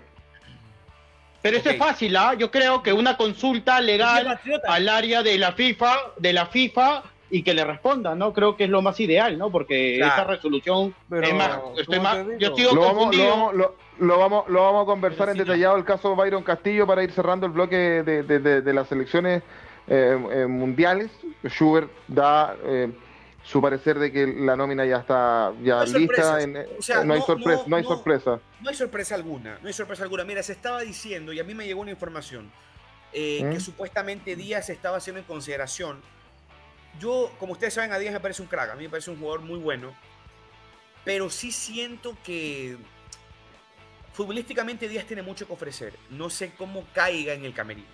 Pero 1.45 1.59
eso 1.59 1.69
es 1.69 1.77
fácil, 1.77 2.17
¿ah? 2.17 2.33
Yo 2.33 2.51
creo 2.51 2.83
que 2.83 2.95
una 2.95 3.19
consulta 3.19 3.79
legal 3.79 4.41
al 4.67 4.89
área 4.89 5.23
de 5.23 5.37
la 5.37 5.53
FIFA, 5.53 5.95
de 6.17 6.33
la 6.33 6.47
FIFA 6.47 7.03
y 7.29 7.43
que 7.43 7.53
le 7.53 7.67
responda, 7.67 8.15
¿no? 8.15 8.33
Creo 8.33 8.57
que 8.57 8.65
es 8.65 8.71
lo 8.71 8.81
más 8.81 8.99
ideal, 8.99 9.37
¿no? 9.37 9.51
Porque 9.51 9.99
esa 9.99 10.25
resolución 10.25 10.95
es 11.11 11.35
más, 11.35 11.59
estoy 11.77 12.01
más 12.01 12.17
yo 12.39 12.49
estoy 12.49 12.65
lo 12.75 12.81
vamos, 12.81 13.15
lo 13.15 14.19
vamos, 14.19 14.49
lo, 14.49 14.63
vamos, 14.63 14.83
a 14.85 14.87
conversar 14.87 15.29
en 15.29 15.37
detallado 15.37 15.77
el 15.77 15.85
caso 15.85 16.17
Byron 16.17 16.43
Castillo 16.43 16.87
para 16.87 17.05
ir 17.05 17.13
cerrando 17.13 17.45
el 17.45 17.53
bloque 17.53 17.77
de, 17.77 18.23
de, 18.23 18.63
de, 18.63 18.73
las 18.73 18.91
elecciones 18.91 19.43
eh, 19.87 20.19
eh, 20.33 20.47
mundiales. 20.47 21.11
Schubert 21.47 21.91
da 22.09 22.57
eh, 22.65 22.89
su 23.45 23.61
parecer 23.61 23.99
de 23.99 24.11
que 24.11 24.27
la 24.27 24.57
nómina 24.57 24.87
ya 24.87 24.97
está 24.97 25.53
ya 25.63 25.85
lista. 25.85 26.39
no, 27.05 27.13
hay 27.13 27.21
sorpresa, 27.21 27.65
no, 27.67 27.77
hay 27.77 27.85
sorpresa. 27.85 28.41
No 28.61 28.71
hay 28.71 28.75
sorpresa 28.75 29.15
alguna, 29.15 29.59
no 29.61 29.69
hay 29.69 29.75
sorpresa 29.75 30.03
alguna. 30.03 30.25
Mira, 30.25 30.43
se 30.43 30.53
estaba 30.53 30.81
diciendo, 30.81 31.33
y 31.33 31.41
a 31.41 31.45
mí 31.45 31.55
me 31.55 31.67
llegó 31.67 31.83
una 31.83 31.91
información, 31.91 32.51
eh, 33.13 33.41
que 33.51 33.59
¿Mm? 33.59 33.61
supuestamente 33.61 34.35
Díaz 34.35 34.71
estaba 34.71 34.97
haciendo 34.97 35.21
en 35.21 35.27
consideración. 35.27 36.01
Yo, 36.99 37.31
como 37.39 37.53
ustedes 37.53 37.75
saben, 37.75 37.93
a 37.93 37.99
Díaz 37.99 38.15
me 38.15 38.21
parece 38.21 38.41
un 38.41 38.49
crack, 38.49 38.71
a 38.71 38.75
mí 38.77 38.85
me 38.85 38.89
parece 38.89 39.11
un 39.11 39.19
jugador 39.19 39.43
muy 39.43 39.59
bueno, 39.59 39.95
pero 41.05 41.29
sí 41.29 41.53
siento 41.53 42.17
que 42.25 42.79
futbolísticamente 44.15 44.89
Díaz 44.89 45.05
tiene 45.05 45.23
mucho 45.23 45.47
que 45.47 45.53
ofrecer. 45.53 45.93
No 46.09 46.31
sé 46.31 46.53
cómo 46.57 46.87
caiga 46.95 47.35
en 47.35 47.45
el 47.45 47.53
camerino. 47.53 47.89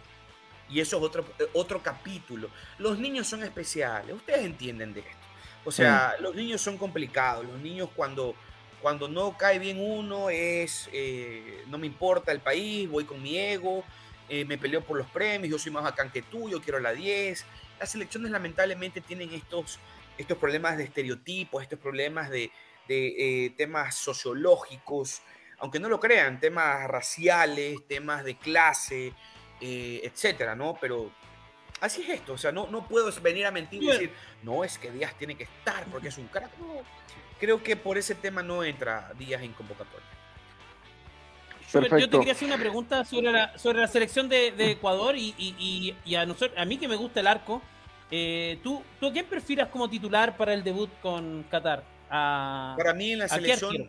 Y 0.68 0.78
eso 0.78 0.98
es 0.98 1.02
otro, 1.02 1.24
otro 1.54 1.82
capítulo. 1.82 2.50
Los 2.78 3.00
niños 3.00 3.26
son 3.26 3.42
especiales, 3.42 4.14
ustedes 4.14 4.44
entienden 4.44 4.94
de 4.94 5.00
esto. 5.00 5.19
O 5.64 5.70
sea, 5.70 6.16
los 6.20 6.34
niños 6.34 6.60
son 6.60 6.78
complicados. 6.78 7.44
Los 7.44 7.60
niños 7.60 7.90
cuando, 7.94 8.34
cuando 8.80 9.08
no 9.08 9.36
cae 9.36 9.58
bien 9.58 9.78
uno 9.80 10.30
es, 10.30 10.88
eh, 10.92 11.64
no 11.68 11.78
me 11.78 11.86
importa 11.86 12.32
el 12.32 12.40
país, 12.40 12.88
voy 12.88 13.04
con 13.04 13.22
mi 13.22 13.38
ego, 13.38 13.84
eh, 14.28 14.44
me 14.44 14.58
peleo 14.58 14.80
por 14.82 14.96
los 14.96 15.06
premios, 15.08 15.50
yo 15.50 15.58
soy 15.58 15.72
más 15.72 15.84
bacán 15.84 16.10
que 16.10 16.22
tú, 16.22 16.48
yo 16.48 16.60
quiero 16.60 16.80
la 16.80 16.92
10. 16.92 17.44
Las 17.78 17.94
elecciones 17.94 18.30
lamentablemente 18.30 19.00
tienen 19.00 19.32
estos, 19.34 19.78
estos 20.16 20.38
problemas 20.38 20.78
de 20.78 20.84
estereotipos, 20.84 21.62
estos 21.62 21.78
problemas 21.78 22.30
de, 22.30 22.50
de 22.88 23.46
eh, 23.46 23.50
temas 23.50 23.96
sociológicos, 23.96 25.22
aunque 25.58 25.78
no 25.78 25.90
lo 25.90 26.00
crean, 26.00 26.40
temas 26.40 26.88
raciales, 26.88 27.86
temas 27.86 28.24
de 28.24 28.36
clase, 28.38 29.12
etcétera, 29.60 30.56
¿no? 30.56 30.78
Pero 30.80 31.12
Así 31.80 32.02
es 32.02 32.10
esto, 32.10 32.34
o 32.34 32.38
sea, 32.38 32.52
no, 32.52 32.66
no 32.66 32.86
puedo 32.86 33.10
venir 33.22 33.46
a 33.46 33.50
mentir 33.50 33.82
y 33.82 33.86
decir, 33.86 34.12
no, 34.42 34.64
es 34.64 34.78
que 34.78 34.90
Díaz 34.90 35.14
tiene 35.16 35.34
que 35.34 35.44
estar 35.44 35.84
porque 35.86 36.08
es 36.08 36.18
un 36.18 36.26
crack. 36.26 36.50
No, 36.58 36.82
creo 37.38 37.62
que 37.62 37.74
por 37.76 37.96
ese 37.96 38.14
tema 38.14 38.42
no 38.42 38.62
entra 38.62 39.12
Díaz 39.18 39.42
en 39.42 39.52
convocatoria. 39.52 40.06
Yo 41.72 42.08
te 42.08 42.18
quería 42.18 42.32
hacer 42.32 42.48
una 42.48 42.58
pregunta 42.58 43.04
sobre 43.04 43.30
la, 43.30 43.56
sobre 43.56 43.80
la 43.80 43.86
selección 43.86 44.28
de, 44.28 44.48
Ecuador 44.58 45.14
y, 45.16 45.96
a, 46.16 46.26
nosotros, 46.26 46.58
a 46.58 46.64
mí 46.64 46.78
que 46.78 46.88
me 46.88 46.96
gusta 46.96 47.20
el 47.20 47.26
arco. 47.26 47.62
Eh, 48.10 48.58
¿tú, 48.64 48.82
¿Tú 48.98 49.06
a 49.06 49.12
quién 49.12 49.24
prefieras 49.26 49.68
como 49.68 49.88
titular 49.88 50.36
para 50.36 50.52
el 50.52 50.64
debut 50.64 50.90
con 51.00 51.44
Qatar? 51.44 51.84
para 52.10 52.92
mí 52.92 53.12
en 53.12 53.20
la 53.20 53.28
selección, 53.28 53.88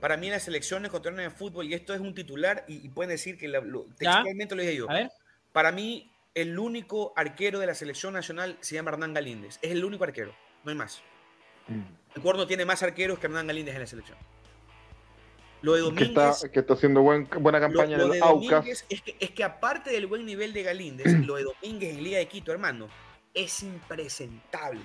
para 0.00 0.18
mí 0.18 0.26
en 0.26 0.34
la 0.34 0.40
selección 0.40 0.84
ecuatoriana 0.84 1.22
de 1.22 1.30
fútbol, 1.30 1.66
y 1.66 1.72
esto 1.72 1.94
es 1.94 2.00
un 2.00 2.14
titular, 2.14 2.64
y, 2.68 2.88
pueden 2.90 3.10
decir 3.10 3.38
que 3.38 3.48
lo, 3.48 3.86
textualmente 3.96 4.54
lo 4.54 4.62
dije 4.62 4.76
yo. 4.76 4.86
Para 5.52 5.72
mí, 5.72 6.10
el 6.34 6.58
único 6.58 7.12
arquero 7.16 7.60
de 7.60 7.66
la 7.66 7.74
selección 7.74 8.12
nacional 8.12 8.58
se 8.60 8.74
llama 8.74 8.90
Hernán 8.90 9.14
Galíndez. 9.14 9.58
Es 9.62 9.70
el 9.70 9.84
único 9.84 10.04
arquero, 10.04 10.34
no 10.64 10.70
hay 10.70 10.76
más. 10.76 11.02
Mm. 11.68 11.82
El 12.16 12.22
no 12.22 12.46
tiene 12.46 12.64
más 12.64 12.82
arqueros 12.82 13.18
que 13.18 13.26
Hernán 13.26 13.46
Galíndez 13.46 13.74
en 13.74 13.80
la 13.80 13.86
selección. 13.86 14.18
Lo 15.62 15.74
de 15.74 15.80
Domínguez. 15.80 16.50
Que 16.52 16.60
está, 16.60 16.74
haciendo 16.74 17.00
buena 17.00 17.60
campaña 17.60 17.96
en 17.96 18.12
el 18.12 18.22
Aucas. 18.22 18.84
Es 18.88 19.00
que, 19.00 19.16
es 19.18 19.30
que 19.30 19.44
aparte 19.44 19.90
del 19.90 20.06
buen 20.06 20.26
nivel 20.26 20.52
de 20.52 20.62
Galíndez, 20.62 21.06
lo 21.26 21.36
de 21.36 21.44
Domínguez 21.44 21.96
en 21.96 22.04
Liga 22.04 22.18
de 22.18 22.28
Quito, 22.28 22.52
hermano, 22.52 22.88
es 23.32 23.62
impresentable. 23.62 24.82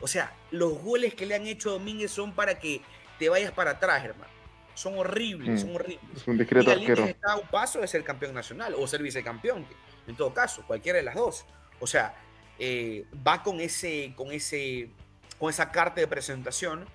O 0.00 0.06
sea, 0.06 0.32
los 0.50 0.82
goles 0.82 1.14
que 1.14 1.26
le 1.26 1.34
han 1.34 1.46
hecho 1.46 1.70
a 1.70 1.72
Domínguez 1.74 2.10
son 2.10 2.32
para 2.32 2.58
que 2.58 2.80
te 3.18 3.28
vayas 3.28 3.52
para 3.52 3.72
atrás, 3.72 4.04
hermano. 4.04 4.32
Son 4.74 4.96
horribles, 4.96 5.50
mm. 5.50 5.58
son 5.58 5.76
horribles. 5.76 6.16
Es 6.16 6.26
un 6.26 6.38
discreto 6.38 6.70
y 6.70 6.72
arquero. 6.72 7.04
está 7.04 7.32
a 7.32 7.36
un 7.36 7.46
paso 7.48 7.80
de 7.80 7.88
ser 7.88 8.02
campeón 8.04 8.32
nacional 8.34 8.74
o 8.76 8.86
ser 8.86 9.02
vicecampeón 9.02 9.66
en 10.08 10.16
todo 10.16 10.32
caso, 10.32 10.64
cualquiera 10.66 10.98
de 10.98 11.04
las 11.04 11.14
dos. 11.14 11.44
O 11.80 11.86
sea, 11.86 12.14
eh, 12.58 13.04
va 13.26 13.42
con, 13.42 13.60
ese, 13.60 14.12
con, 14.16 14.32
ese, 14.32 14.90
con 15.38 15.50
esa 15.50 15.70
carta 15.70 16.00
de 16.00 16.08
presentación, 16.08 16.86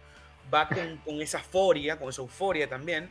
va 0.53 0.68
con, 1.05 1.22
esa 1.22 1.38
euforia, 1.38 1.97
con 1.97 2.09
esa 2.09 2.22
euforia 2.22 2.68
también. 2.68 3.09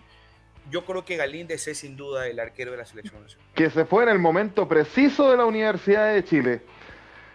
Yo 0.71 0.85
creo 0.85 1.05
que 1.05 1.17
Galíndez 1.17 1.67
es 1.67 1.79
sin 1.79 1.97
duda 1.97 2.29
el 2.29 2.39
arquero 2.39 2.71
de 2.73 2.77
la 2.77 2.85
selección 2.85 3.23
nacional. 3.23 3.49
Que 3.55 3.71
se 3.71 3.85
fue 3.85 4.05
en 4.05 4.11
el 4.11 4.19
momento 4.19 4.69
preciso 4.69 5.31
de 5.31 5.37
la 5.37 5.45
Universidad 5.45 6.13
de 6.13 6.25
Chile. 6.25 6.63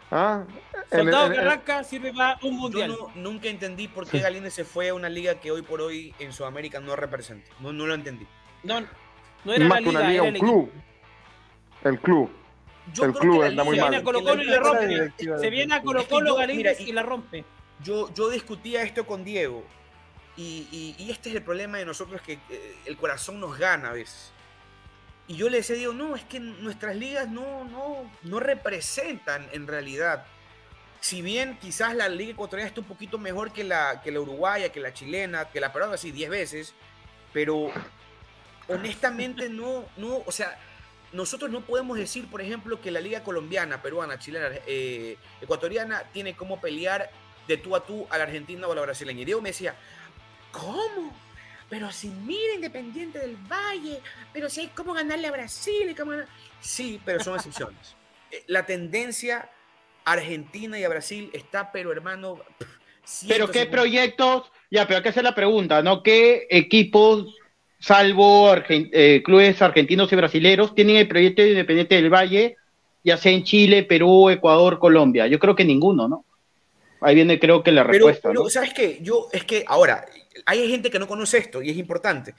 ¿Ah? 0.09 0.45
Soldado 0.89 1.31
que 1.31 1.39
arranca 1.39 1.83
sirve 1.83 2.13
para 2.13 2.39
un 2.43 2.55
mundial. 2.55 2.91
Yo 2.91 3.11
nunca 3.15 3.49
entendí 3.49 3.89
por 3.89 4.07
qué 4.07 4.19
Galíndez 4.19 4.53
se 4.53 4.63
fue 4.63 4.89
a 4.89 4.93
una 4.93 5.09
liga 5.09 5.35
que 5.35 5.51
hoy 5.51 5.61
por 5.61 5.81
hoy 5.81 6.13
en 6.19 6.31
Sudamérica 6.31 6.79
no 6.79 6.95
representa. 6.95 7.51
No, 7.59 7.73
no 7.73 7.85
lo 7.85 7.93
entendí. 7.93 8.25
No, 8.63 8.79
no 9.43 9.53
era 9.53 9.67
la 9.67 9.79
liga, 9.81 10.13
era 10.13 10.23
un 10.23 10.33
club. 10.33 10.71
El 11.83 11.99
club 11.99 12.31
el 13.01 13.13
club 13.13 13.43
anda 13.43 13.63
muy 13.63 13.79
mal. 13.79 13.93
Se 15.39 15.49
viene 15.49 15.75
a 15.75 15.81
Colo 15.81 16.07
Colo 16.07 16.35
Galíndez 16.35 16.79
y, 16.81 16.91
la 16.91 17.03
rompe. 17.03 17.45
Yo, 17.83 18.13
yo 18.13 18.29
discutía 18.29 18.83
esto 18.83 19.05
con 19.05 19.23
Diego. 19.23 19.63
Y, 20.35 20.95
y, 20.99 21.09
este 21.09 21.29
es 21.29 21.35
el 21.35 21.41
problema 21.41 21.79
de 21.79 21.85
nosotros, 21.85 22.21
que 22.21 22.33
eh, 22.49 22.75
el 22.85 22.95
corazón 22.95 23.39
nos 23.39 23.57
gana 23.57 23.89
a 23.89 23.93
veces. 23.93 24.31
Y 25.27 25.35
yo 25.35 25.49
le 25.49 25.57
decía, 25.57 25.75
digo, 25.75 25.93
no, 25.93 26.15
es 26.15 26.23
que 26.23 26.39
nuestras 26.39 26.95
ligas 26.95 27.27
no, 27.27 27.65
no, 27.65 28.09
no 28.23 28.39
representan 28.39 29.47
en 29.51 29.67
realidad. 29.67 30.25
Si 30.99 31.21
bien 31.21 31.57
quizás 31.59 31.95
la 31.95 32.07
liga 32.07 32.31
ecuatoriana 32.31 32.67
está 32.67 32.81
un 32.81 32.87
poquito 32.87 33.17
mejor 33.17 33.51
que 33.51 33.63
la, 33.63 34.01
que 34.01 34.11
la 34.11 34.21
uruguaya, 34.21 34.71
que 34.71 34.79
la 34.79 34.93
chilena, 34.93 35.45
que 35.49 35.59
la 35.59 35.73
peruana, 35.73 35.95
así 35.95 36.11
10 36.11 36.29
veces, 36.29 36.73
pero 37.33 37.71
honestamente 38.67 39.49
no, 39.49 39.85
no, 39.97 40.23
o 40.25 40.31
sea, 40.31 40.57
nosotros 41.13 41.49
no 41.51 41.61
podemos 41.61 41.97
decir, 41.97 42.27
por 42.27 42.41
ejemplo, 42.41 42.81
que 42.81 42.91
la 42.91 42.99
liga 42.99 43.23
colombiana, 43.23 43.81
peruana, 43.81 44.19
chilena, 44.19 44.49
eh, 44.67 45.17
ecuatoriana 45.41 46.03
tiene 46.11 46.35
como 46.35 46.59
pelear 46.59 47.09
de 47.47 47.57
tú 47.57 47.75
a 47.75 47.85
tú 47.85 48.05
a 48.09 48.17
la 48.17 48.25
argentina 48.25 48.67
o 48.67 48.71
a 48.71 48.75
la 48.75 48.81
brasileña. 48.81 49.21
Y 49.21 49.25
Diego 49.25 49.41
me 49.41 49.49
decía, 49.49 49.75
¿cómo? 50.51 51.15
Pero 51.69 51.91
si 51.91 52.09
mira 52.09 52.55
Independiente 52.55 53.19
del 53.19 53.35
Valle, 53.35 54.01
pero 54.33 54.49
si 54.49 54.61
hay 54.61 54.67
cómo 54.67 54.93
ganarle 54.93 55.27
a 55.27 55.31
Brasil. 55.31 55.89
Y 55.89 55.95
cómo 55.95 56.13
Sí, 56.61 56.99
pero 57.05 57.23
son 57.23 57.35
excepciones. 57.35 57.95
Eh, 58.29 58.43
la 58.47 58.65
tendencia 58.65 59.49
Argentina 60.03 60.77
y 60.77 60.83
a 60.83 60.89
Brasil 60.89 61.29
está, 61.31 61.71
pero 61.71 61.93
hermano. 61.93 62.41
Pero 63.25 63.49
qué 63.49 63.65
proyectos, 63.65 64.51
ya, 64.69 64.85
pero 64.85 64.97
hay 64.97 65.03
que 65.03 65.09
hacer 65.09 65.23
la 65.23 65.33
pregunta, 65.33 65.81
¿no? 65.81 66.03
¿Qué 66.03 66.45
equipos, 66.49 67.37
salvo 67.79 68.53
eh, 68.69 69.21
clubes 69.23 69.61
argentinos 69.61 70.11
y 70.11 70.15
brasileños, 70.15 70.73
tienen 70.73 70.97
el 70.97 71.07
proyecto 71.07 71.41
de 71.41 71.49
Independiente 71.49 71.95
del 71.95 72.13
Valle, 72.13 72.57
ya 73.03 73.17
sea 73.17 73.31
en 73.31 73.43
Chile, 73.43 73.83
Perú, 73.83 74.29
Ecuador, 74.29 74.79
Colombia? 74.79 75.27
Yo 75.27 75.39
creo 75.39 75.55
que 75.55 75.65
ninguno, 75.65 76.07
¿no? 76.07 76.25
Ahí 77.01 77.15
viene, 77.15 77.39
creo 77.39 77.63
que 77.63 77.71
la 77.71 77.83
respuesta. 77.83 78.29
Pero, 78.29 78.49
¿sabes 78.49 78.73
qué? 78.73 78.99
Yo, 79.01 79.29
es 79.31 79.43
que 79.43 79.63
ahora, 79.67 80.05
hay 80.45 80.67
gente 80.69 80.89
que 80.89 80.99
no 80.99 81.07
conoce 81.07 81.37
esto 81.37 81.61
y 81.61 81.69
es 81.69 81.77
importante. 81.77 82.33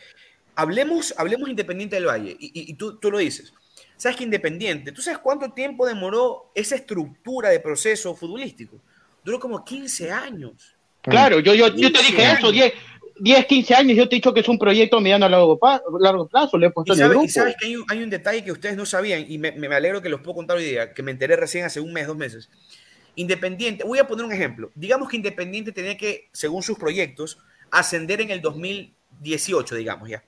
Hablemos, 0.56 1.14
hablemos 1.16 1.48
Independiente 1.48 1.96
del 1.96 2.06
Valle, 2.06 2.36
y, 2.38 2.74
tú, 2.74 2.98
tú, 2.98 3.10
lo 3.10 3.18
dices. 3.18 3.52
¿Sabes 3.96 4.16
que 4.16 4.24
Independiente? 4.24 4.90
¿Tú 4.92 5.00
sabes 5.00 5.20
cuánto 5.20 5.52
tiempo 5.52 5.86
demoró 5.86 6.50
esa 6.54 6.74
estructura 6.74 7.50
de 7.50 7.60
proceso 7.60 8.14
futbolístico? 8.14 8.80
Duró 9.24 9.38
como 9.38 9.64
15 9.64 10.10
años. 10.10 10.74
Claro, 11.02 11.38
yo, 11.40 11.54
yo, 11.54 11.68
yo 11.74 11.92
te 11.92 12.00
dije 12.00 12.32
eso, 12.32 12.50
10, 12.50 12.72
10, 13.20 13.46
15 13.46 13.74
años, 13.74 13.96
yo 13.96 14.08
te 14.08 14.16
he 14.16 14.18
dicho 14.18 14.32
que 14.32 14.40
es 14.40 14.48
un 14.48 14.58
proyecto 14.58 15.00
mediano 15.00 15.26
a 15.26 15.28
largo, 15.28 15.58
largo 16.00 16.28
plazo, 16.28 16.58
le 16.58 16.66
he 16.66 16.70
puesto 16.70 16.94
y 16.94 16.96
sabes, 16.96 17.18
Y 17.24 17.28
sabes 17.28 17.56
que 17.58 17.66
hay 17.66 17.76
un, 17.76 17.84
hay 17.88 18.02
un, 18.02 18.10
detalle 18.10 18.44
que 18.44 18.52
ustedes 18.52 18.76
no 18.76 18.86
sabían, 18.86 19.24
y 19.28 19.38
me, 19.38 19.52
me, 19.52 19.74
alegro 19.74 20.02
que 20.02 20.08
los 20.08 20.20
puedo 20.20 20.34
contar 20.34 20.56
hoy 20.56 20.64
día, 20.64 20.94
que 20.94 21.02
me 21.02 21.10
enteré 21.10 21.36
recién 21.36 21.64
hace 21.64 21.80
un 21.80 21.92
mes, 21.92 22.06
dos 22.06 22.16
meses. 22.16 22.50
Independiente, 23.14 23.84
voy 23.84 23.98
a 23.98 24.06
poner 24.06 24.24
un 24.24 24.32
ejemplo. 24.32 24.70
Digamos 24.74 25.08
que 25.08 25.16
Independiente 25.16 25.72
tenía 25.72 25.96
que, 25.96 26.28
según 26.32 26.62
sus 26.62 26.78
proyectos, 26.78 27.38
ascender 27.70 28.20
en 28.20 28.30
el 28.30 28.40
2018, 28.40 29.74
digamos 29.74 30.08
ya. 30.08 30.22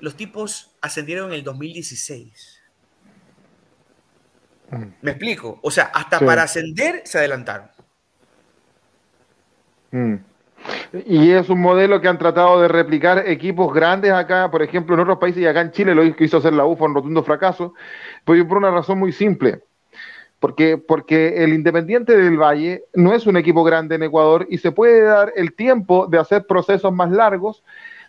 Los 0.00 0.16
tipos 0.16 0.74
ascendieron 0.80 1.28
en 1.30 1.34
el 1.34 1.44
2016. 1.44 2.60
Mm. 4.70 4.84
¿Me 5.02 5.10
explico? 5.10 5.60
O 5.62 5.70
sea, 5.70 5.84
hasta 5.84 6.18
para 6.20 6.44
ascender 6.44 7.02
se 7.04 7.18
adelantaron. 7.18 7.70
Mm. 9.90 10.14
Y 11.06 11.30
es 11.30 11.48
un 11.48 11.60
modelo 11.60 12.00
que 12.00 12.08
han 12.08 12.18
tratado 12.18 12.60
de 12.60 12.68
replicar 12.68 13.26
equipos 13.26 13.72
grandes 13.72 14.12
acá, 14.12 14.50
por 14.50 14.62
ejemplo, 14.62 14.94
en 14.94 15.00
otros 15.00 15.18
países 15.18 15.42
y 15.42 15.46
acá 15.46 15.60
en 15.62 15.72
Chile 15.72 15.94
lo 15.94 16.14
quiso 16.14 16.38
hacer 16.38 16.52
la 16.52 16.66
UFA 16.66 16.84
un 16.84 16.94
rotundo 16.94 17.22
fracaso, 17.22 17.74
pues 18.24 18.44
por 18.44 18.58
una 18.58 18.70
razón 18.70 18.98
muy 18.98 19.12
simple. 19.12 19.62
Porque, 20.38 20.76
porque 20.76 21.44
el 21.44 21.52
Independiente 21.52 22.16
del 22.16 22.36
Valle 22.36 22.84
no 22.94 23.14
es 23.14 23.26
un 23.28 23.36
equipo 23.36 23.62
grande 23.62 23.94
en 23.94 24.02
Ecuador 24.02 24.46
y 24.50 24.58
se 24.58 24.72
puede 24.72 25.02
dar 25.02 25.32
el 25.36 25.54
tiempo 25.54 26.08
de 26.08 26.18
hacer 26.18 26.46
procesos 26.46 26.92
más 26.92 27.12
largos 27.12 27.62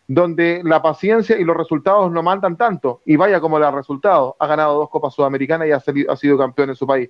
donde 0.08 0.62
la 0.64 0.82
paciencia 0.82 1.38
y 1.38 1.44
los 1.44 1.56
resultados 1.56 2.12
no 2.12 2.24
mandan 2.24 2.58
tanto. 2.58 3.02
Y 3.06 3.16
vaya 3.16 3.40
como 3.40 3.60
le 3.60 3.66
ha 3.66 3.72
resultado. 3.72 4.36
Ha 4.40 4.48
ganado 4.48 4.80
dos 4.80 4.90
Copas 4.90 5.14
Sudamericanas 5.14 5.68
y 5.68 5.72
ha, 5.72 6.12
ha, 6.12 6.16
sido 6.16 6.38
campeón 6.38 6.70
en 6.70 6.76
su 6.76 6.88
país. 6.88 7.10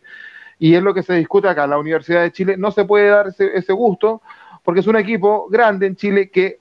Y 0.60 0.76
es 0.76 0.84
lo 0.84 0.94
que 0.94 1.04
se 1.04 1.14
discute 1.14 1.48
acá. 1.48 1.66
La 1.68 1.78
Universidad 1.78 2.22
de 2.22 2.32
Chile 2.32 2.58
no 2.58 2.72
se 2.72 2.86
puede 2.86 3.08
dar 3.08 3.28
ese, 3.28 3.58
ese 3.58 3.74
gusto 3.74 4.22
porque 4.64 4.80
es 4.80 4.88
un 4.88 4.96
equipo 4.96 5.48
grande 5.50 5.88
en 5.88 5.96
Chile 5.96 6.30
que 6.30 6.58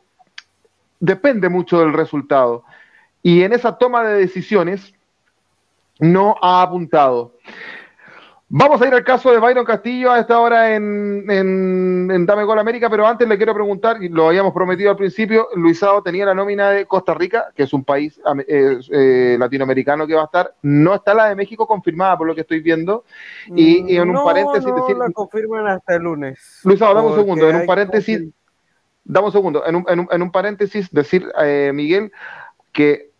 depende 1.00 1.48
mucho 1.48 1.80
del 1.80 1.92
resultado. 1.92 2.64
Y 3.22 3.42
en 3.42 3.52
esa 3.52 3.78
toma 3.78 4.02
de 4.04 4.18
decisiones 4.18 4.92
no 5.98 6.36
ha 6.42 6.62
apuntado. 6.62 7.36
Vamos 8.54 8.82
a 8.82 8.86
ir 8.86 8.92
al 8.92 9.02
caso 9.02 9.32
de 9.32 9.38
Byron 9.38 9.64
Castillo 9.64 10.12
a 10.12 10.18
esta 10.18 10.38
hora 10.38 10.76
en, 10.76 11.24
en, 11.30 12.26
Dame 12.26 12.44
Gol 12.44 12.58
América, 12.58 12.90
pero 12.90 13.06
antes 13.06 13.26
le 13.26 13.38
quiero 13.38 13.54
preguntar, 13.54 14.02
y 14.02 14.10
lo 14.10 14.28
habíamos 14.28 14.52
prometido 14.52 14.90
al 14.90 14.96
principio, 14.98 15.48
Luisado 15.56 16.02
tenía 16.02 16.26
la 16.26 16.34
nómina 16.34 16.68
de 16.68 16.84
Costa 16.84 17.14
Rica, 17.14 17.46
que 17.56 17.62
es 17.62 17.72
un 17.72 17.82
país 17.82 18.20
eh, 18.46 18.78
eh, 18.90 19.36
latinoamericano 19.38 20.06
que 20.06 20.14
va 20.14 20.20
a 20.20 20.24
estar, 20.26 20.54
no 20.60 20.94
está 20.94 21.14
la 21.14 21.30
de 21.30 21.34
México 21.34 21.66
confirmada 21.66 22.18
por 22.18 22.26
lo 22.26 22.34
que 22.34 22.42
estoy 22.42 22.60
viendo, 22.60 23.04
y, 23.56 23.96
en 23.96 24.10
un 24.10 24.22
paréntesis... 24.22 24.68
No 24.68 24.98
la 24.98 25.10
confirman 25.12 25.68
hasta 25.68 25.94
el 25.94 26.02
lunes. 26.02 26.60
Luisado, 26.62 26.92
dame 26.92 27.08
un 27.08 27.16
segundo, 27.16 27.48
en 27.48 27.56
un 27.56 27.66
paréntesis... 27.66 28.22
Dame 29.02 29.26
un 29.28 29.32
segundo, 29.32 29.66
en 29.66 29.76
un, 29.76 29.84
en 29.88 30.00
un, 30.00 30.08
en 30.10 30.20
un 30.20 30.30
paréntesis 30.30 30.90
decir, 30.92 31.26
eh, 31.42 31.70
Miguel, 31.72 32.12
que 32.70 33.11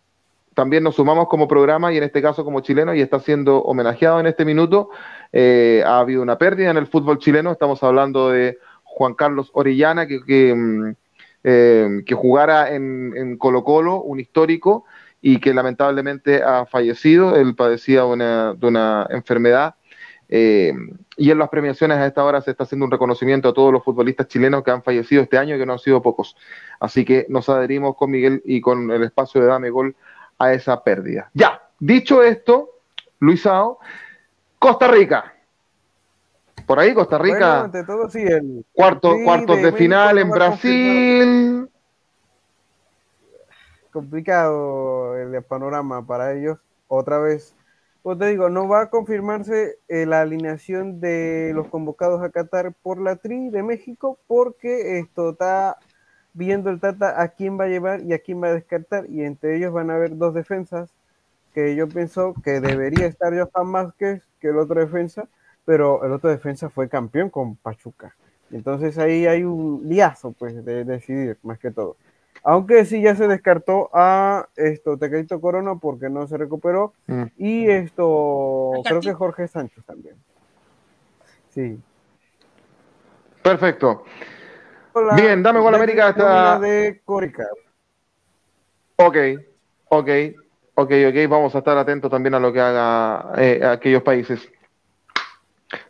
también 0.53 0.83
nos 0.83 0.95
sumamos 0.95 1.27
como 1.27 1.47
programa 1.47 1.91
y 1.93 1.97
en 1.97 2.03
este 2.03 2.21
caso 2.21 2.43
como 2.43 2.61
chileno 2.61 2.93
y 2.93 3.01
está 3.01 3.19
siendo 3.19 3.61
homenajeado 3.61 4.19
en 4.19 4.27
este 4.27 4.45
minuto. 4.45 4.89
Eh, 5.31 5.83
ha 5.85 5.99
habido 5.99 6.21
una 6.21 6.37
pérdida 6.37 6.69
en 6.71 6.77
el 6.77 6.87
fútbol 6.87 7.17
chileno, 7.19 7.51
estamos 7.51 7.81
hablando 7.83 8.29
de 8.29 8.57
Juan 8.83 9.15
Carlos 9.15 9.49
Orellana 9.53 10.07
que, 10.07 10.23
que, 10.23 10.53
mm, 10.53 10.95
eh, 11.43 12.03
jugara 12.13 12.73
en, 12.73 13.37
Colo 13.37 13.63
Colo, 13.63 14.01
un 14.01 14.19
histórico, 14.19 14.85
y 15.21 15.39
que 15.39 15.53
lamentablemente 15.53 16.43
ha 16.43 16.65
fallecido, 16.65 17.35
él 17.35 17.55
padecía 17.55 18.01
de 18.01 18.67
una, 18.67 19.07
enfermedad. 19.09 19.75
Eh, 20.29 20.73
y 21.17 21.31
en 21.31 21.37
las 21.37 21.49
premiaciones 21.49 21.97
a 21.97 22.07
esta 22.07 22.23
hora 22.23 22.41
se 22.41 22.51
está 22.51 22.63
haciendo 22.63 22.85
un 22.85 22.91
reconocimiento 22.91 23.49
a 23.49 23.53
todos 23.53 23.71
los 23.71 23.83
futbolistas 23.83 24.27
chilenos 24.27 24.63
que 24.63 24.71
han 24.71 24.83
fallecido 24.83 25.21
este 25.21 25.37
año, 25.37 25.57
que 25.57 25.65
no 25.65 25.73
han 25.73 25.79
sido 25.79 26.01
pocos. 26.01 26.35
Así 26.79 27.05
que 27.05 27.25
nos 27.29 27.49
adherimos 27.49 27.95
con 27.95 28.11
Miguel 28.11 28.41
y 28.45 28.61
con 28.61 28.89
el 28.91 29.03
espacio 29.03 29.41
de 29.41 29.47
Dame 29.47 29.69
Gol 29.69 29.95
a 30.37 30.53
esa 30.53 30.83
pérdida. 30.83 31.29
Ya, 31.33 31.61
dicho 31.79 32.23
esto, 32.23 32.69
Luisao, 33.19 33.79
Costa 34.59 34.87
Rica. 34.87 35.33
Por 36.65 36.79
ahí 36.79 36.93
Costa 36.93 37.17
Rica. 37.17 37.69
todo, 37.85 38.09
sí, 38.09 38.21
el... 38.21 38.65
Cuarto, 38.73 39.15
cuartos 39.23 39.61
de, 39.61 39.71
final 39.73 40.17
en 40.17 40.29
Brasil. 40.29 41.69
Complicado 43.91 45.17
el 45.17 45.43
panorama 45.43 46.05
para 46.05 46.33
ellos. 46.33 46.57
Otra 46.87 47.19
vez, 47.19 47.53
pues 48.01 48.17
te 48.17 48.27
digo, 48.27 48.49
no 48.49 48.67
va 48.67 48.81
a 48.81 48.89
confirmarse 48.89 49.77
eh, 49.87 50.05
la 50.05 50.21
alineación 50.21 50.99
de 50.99 51.51
los 51.53 51.67
convocados 51.67 52.21
a 52.23 52.29
Qatar 52.29 52.73
por 52.81 52.99
la 52.99 53.17
TRI 53.17 53.49
de 53.49 53.63
México 53.63 54.17
porque 54.27 54.99
esto 54.99 55.31
está 55.31 55.77
viendo 56.33 56.69
el 56.69 56.79
Tata 56.79 57.21
a 57.21 57.29
quién 57.29 57.59
va 57.59 57.65
a 57.65 57.67
llevar 57.67 58.01
y 58.01 58.13
a 58.13 58.19
quién 58.19 58.41
va 58.41 58.47
a 58.47 58.53
descartar, 58.53 59.09
y 59.09 59.23
entre 59.23 59.55
ellos 59.57 59.73
van 59.73 59.89
a 59.89 59.95
haber 59.95 60.17
dos 60.17 60.33
defensas 60.33 60.89
que 61.53 61.75
yo 61.75 61.87
pienso 61.87 62.33
que 62.43 62.59
debería 62.59 63.05
estar 63.05 63.33
Johan 63.33 63.67
Márquez 63.67 64.23
que 64.39 64.49
el 64.49 64.57
otro 64.57 64.79
defensa, 64.79 65.27
pero 65.65 66.03
el 66.03 66.11
otro 66.11 66.29
defensa 66.29 66.69
fue 66.69 66.89
campeón 66.89 67.29
con 67.29 67.55
Pachuca. 67.55 68.15
Entonces 68.51 68.97
ahí 68.97 69.25
hay 69.25 69.43
un 69.43 69.81
liazo 69.85 70.31
pues 70.31 70.63
de 70.65 70.83
decidir 70.83 71.37
más 71.43 71.59
que 71.59 71.71
todo. 71.71 71.95
Aunque 72.43 72.83
sí 72.85 73.01
ya 73.01 73.15
se 73.15 73.27
descartó 73.27 73.89
a 73.93 74.49
esto 74.55 74.97
Tecadito 74.97 75.39
Corona 75.39 75.75
porque 75.75 76.09
no 76.09 76.27
se 76.27 76.37
recuperó 76.37 76.93
mm. 77.07 77.23
y 77.37 77.69
esto 77.69 78.71
creo 78.83 78.99
que 78.99 79.13
Jorge 79.13 79.47
Sánchez 79.47 79.83
también. 79.85 80.15
Sí. 81.51 81.79
Perfecto. 83.41 84.03
Bien, 85.15 85.41
dame 85.41 85.59
gol 85.59 85.75
América 85.75 86.09
hasta. 86.09 86.59
De 86.59 87.01
ok, 88.95 89.17
ok, 89.89 90.09
ok, 90.75 90.91
ok. 91.09 91.29
Vamos 91.29 91.55
a 91.55 91.59
estar 91.59 91.77
atentos 91.77 92.11
también 92.11 92.35
a 92.35 92.39
lo 92.39 92.53
que 92.53 92.61
haga 92.61 93.33
eh, 93.37 93.61
aquellos 93.65 94.03
países. 94.03 94.49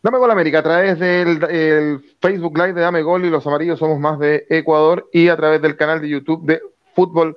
Dame 0.01 0.17
Gol 0.17 0.31
América 0.31 0.59
a 0.59 0.63
través 0.63 0.99
del 0.99 2.01
Facebook 2.21 2.57
Live 2.57 2.73
de 2.73 2.81
Dame 2.81 3.01
Gol 3.01 3.25
y 3.25 3.29
los 3.29 3.45
amarillos 3.45 3.79
somos 3.79 3.99
más 3.99 4.17
de 4.17 4.45
Ecuador 4.49 5.09
y 5.11 5.27
a 5.27 5.35
través 5.35 5.61
del 5.61 5.75
canal 5.75 6.01
de 6.01 6.09
YouTube 6.09 6.45
de 6.45 6.61
Fútbol 6.95 7.35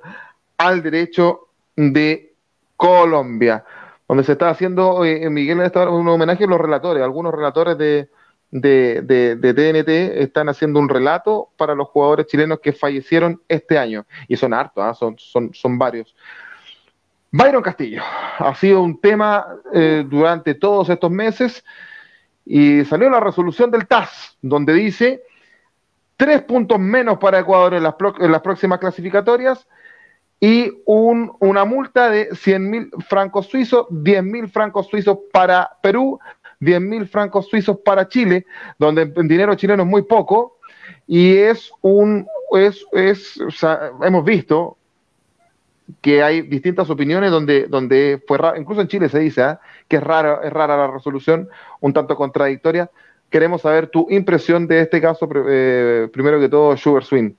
al 0.57 0.81
Derecho 0.81 1.47
de 1.75 2.33
Colombia, 2.75 3.65
donde 4.07 4.23
se 4.23 4.33
está 4.33 4.49
haciendo, 4.49 5.03
eh, 5.03 5.29
Miguel, 5.29 5.59
un 5.89 6.07
homenaje 6.07 6.45
a 6.45 6.47
los 6.47 6.59
relatores, 6.59 7.03
algunos 7.03 7.33
relatores 7.33 7.77
de, 7.77 8.09
de, 8.51 9.37
TNT 9.41 10.21
están 10.21 10.49
haciendo 10.49 10.79
un 10.79 10.89
relato 10.89 11.49
para 11.57 11.75
los 11.75 11.87
jugadores 11.89 12.27
chilenos 12.27 12.59
que 12.59 12.73
fallecieron 12.73 13.41
este 13.47 13.77
año. 13.77 14.05
Y 14.27 14.37
son 14.37 14.53
hartos, 14.53 14.83
¿ah? 14.83 14.93
son, 14.93 15.17
son, 15.17 15.53
son 15.53 15.77
varios. 15.77 16.15
Byron 17.31 17.61
Castillo 17.61 18.01
ha 18.39 18.55
sido 18.55 18.81
un 18.81 18.99
tema 18.99 19.45
eh, 19.73 20.05
durante 20.07 20.55
todos 20.55 20.89
estos 20.89 21.11
meses 21.11 21.63
y 22.45 22.85
salió 22.85 23.09
la 23.09 23.19
resolución 23.19 23.69
del 23.69 23.85
TAS, 23.85 24.37
donde 24.41 24.73
dice 24.73 25.23
tres 26.15 26.41
puntos 26.43 26.79
menos 26.79 27.17
para 27.17 27.39
Ecuador 27.39 27.73
en 27.73 27.83
las, 27.83 27.95
en 28.19 28.31
las 28.31 28.41
próximas 28.41 28.79
clasificatorias 28.79 29.67
y 30.39 30.71
un, 30.85 31.35
una 31.39 31.65
multa 31.65 32.09
de 32.09 32.33
100 32.35 32.69
mil 32.69 32.91
francos 33.07 33.47
suizos, 33.47 33.87
10 33.89 34.23
mil 34.23 34.47
francos 34.47 34.87
suizos 34.87 35.17
para 35.33 35.77
Perú, 35.81 36.19
10 36.59 36.81
mil 36.81 37.07
francos 37.07 37.47
suizos 37.47 37.77
para 37.83 38.07
Chile, 38.07 38.45
donde 38.77 39.11
en 39.15 39.27
dinero 39.27 39.55
chileno 39.55 39.83
es 39.83 39.89
muy 39.89 40.03
poco, 40.03 40.57
y 41.07 41.37
es 41.37 41.71
un, 41.81 42.27
es, 42.51 42.85
es 42.91 43.39
hemos 44.01 44.25
visto 44.25 44.77
que 46.01 46.21
hay 46.21 46.41
distintas 46.41 46.89
opiniones 46.89 47.31
donde, 47.31 47.67
donde 47.67 48.21
fue 48.27 48.37
raro, 48.37 48.59
incluso 48.59 48.81
en 48.81 48.87
Chile 48.87 49.09
se 49.09 49.19
dice 49.19 49.41
¿ah? 49.41 49.59
que 49.87 49.97
es 49.97 50.03
rara, 50.03 50.41
es 50.43 50.51
rara 50.51 50.75
la 50.75 50.87
resolución, 50.87 51.49
un 51.79 51.93
tanto 51.93 52.15
contradictoria. 52.15 52.89
Queremos 53.29 53.61
saber 53.61 53.87
tu 53.87 54.07
impresión 54.09 54.67
de 54.67 54.81
este 54.81 55.01
caso, 55.01 55.27
eh, 55.49 56.09
primero 56.11 56.39
que 56.39 56.49
todo, 56.49 56.75
Sugar 56.77 57.03
Swing. 57.03 57.31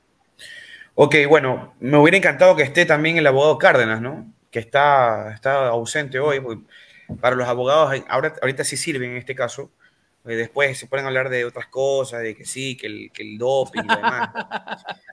Ok, 0.94 1.14
bueno, 1.28 1.74
me 1.80 1.96
hubiera 1.96 2.16
encantado 2.16 2.56
que 2.56 2.62
esté 2.62 2.84
también 2.84 3.16
el 3.18 3.26
abogado 3.26 3.56
Cárdenas, 3.58 4.00
¿no? 4.00 4.26
Que 4.50 4.58
está, 4.58 5.32
está 5.32 5.68
ausente 5.68 6.18
hoy 6.18 6.40
para 7.20 7.36
los 7.36 7.48
abogados, 7.48 8.02
ahora, 8.08 8.34
ahorita 8.40 8.64
sí 8.64 8.76
sirven 8.76 9.12
en 9.12 9.16
este 9.16 9.34
caso, 9.34 9.70
Eh, 10.26 10.34
Después 10.36 10.76
se 10.76 10.86
a 11.06 11.08
hablar 11.08 11.30
de 11.30 11.44
otras 11.46 11.68
cosas, 11.68 12.20
de 12.22 12.34
que 12.34 12.44
sí, 12.44 12.76
que 12.76 12.86
el, 12.88 13.10
que 13.12 13.22
el 13.22 13.38
doping 13.38 13.80
y 13.84 13.86
demás. 13.96 14.30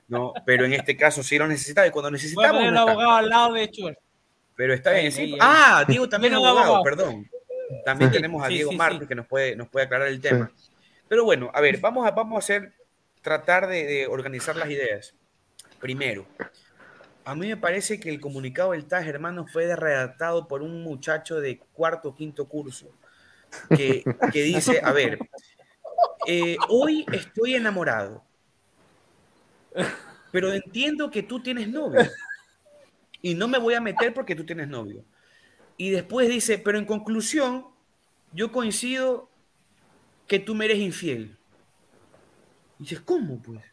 ¿no? 0.08 0.32
Pero 0.44 0.64
en 0.66 0.74
este 0.74 0.94
caso 0.96 1.22
sí 1.22 1.38
lo 1.38 1.46
necesitaba 1.46 1.86
y 1.86 1.90
cuando 1.90 2.10
necesitamos. 2.10 2.50
poner 2.50 2.68
el 2.68 2.76
abogado 2.76 3.12
al 3.12 3.28
lado 3.28 3.52
de 3.54 3.66
Schubert. 3.68 3.98
Pero 4.56 4.74
está 4.74 4.90
bien, 4.92 5.06
Ahí, 5.06 5.12
sí. 5.12 5.22
ahí. 5.22 5.38
Ah, 5.40 5.84
Diego 5.88 6.08
también 6.08 6.32
es 6.34 6.36
abogado, 6.36 6.58
abogado. 6.76 6.82
perdón. 6.84 7.30
También 7.84 8.10
Sí. 8.10 8.16
tenemos 8.16 8.42
a 8.44 8.48
Sí, 8.48 8.54
Diego 8.54 8.70
sí, 8.72 8.76
Martes 8.76 9.00
sí. 9.02 9.06
que 9.06 9.14
nos 9.14 9.26
puede, 9.26 9.56
nos 9.56 9.68
puede 9.68 9.86
aclarar 9.86 10.08
el 10.08 10.20
tema. 10.20 10.50
Pero 11.08 11.24
bueno, 11.24 11.50
a 11.54 11.60
ver, 11.60 11.78
vamos 11.78 12.06
a, 12.06 12.10
vamos 12.10 12.36
a 12.36 12.38
hacer, 12.40 12.72
tratar 13.22 13.68
de, 13.68 13.84
de 13.86 14.06
organizar 14.08 14.56
las 14.56 14.68
ideas. 14.68 15.14
Primero, 15.80 16.26
a 17.26 17.34
mí 17.34 17.48
me 17.48 17.56
parece 17.56 17.98
que 17.98 18.08
el 18.08 18.20
comunicado 18.20 18.70
del 18.70 18.86
TAS, 18.86 19.04
hermano, 19.04 19.48
fue 19.48 19.74
redactado 19.74 20.46
por 20.46 20.62
un 20.62 20.84
muchacho 20.84 21.40
de 21.40 21.58
cuarto 21.58 22.10
o 22.10 22.14
quinto 22.14 22.48
curso 22.48 22.86
que, 23.68 24.04
dice, 24.32 24.80
a 24.80 24.92
ver, 24.92 25.18
eh, 26.28 26.56
hoy 26.68 27.04
estoy 27.12 27.56
enamorado, 27.56 28.22
pero 30.30 30.52
entiendo 30.52 31.10
que 31.10 31.24
tú 31.24 31.42
tienes 31.42 31.68
novio 31.68 32.08
y 33.22 33.34
no 33.34 33.48
me 33.48 33.58
voy 33.58 33.74
a 33.74 33.80
meter 33.80 34.14
porque 34.14 34.36
tú 34.36 34.46
tienes 34.46 34.68
novio. 34.68 35.04
Y 35.76 35.90
después 35.90 36.28
dice, 36.28 36.58
pero 36.58 36.78
en 36.78 36.84
conclusión, 36.84 37.66
yo 38.32 38.52
coincido 38.52 39.28
que 40.28 40.38
tú 40.38 40.54
me 40.54 40.66
eres 40.66 40.78
infiel. 40.78 41.36
Y 42.78 42.84
dices, 42.84 43.00
¿cómo 43.00 43.42
pues? 43.42 43.64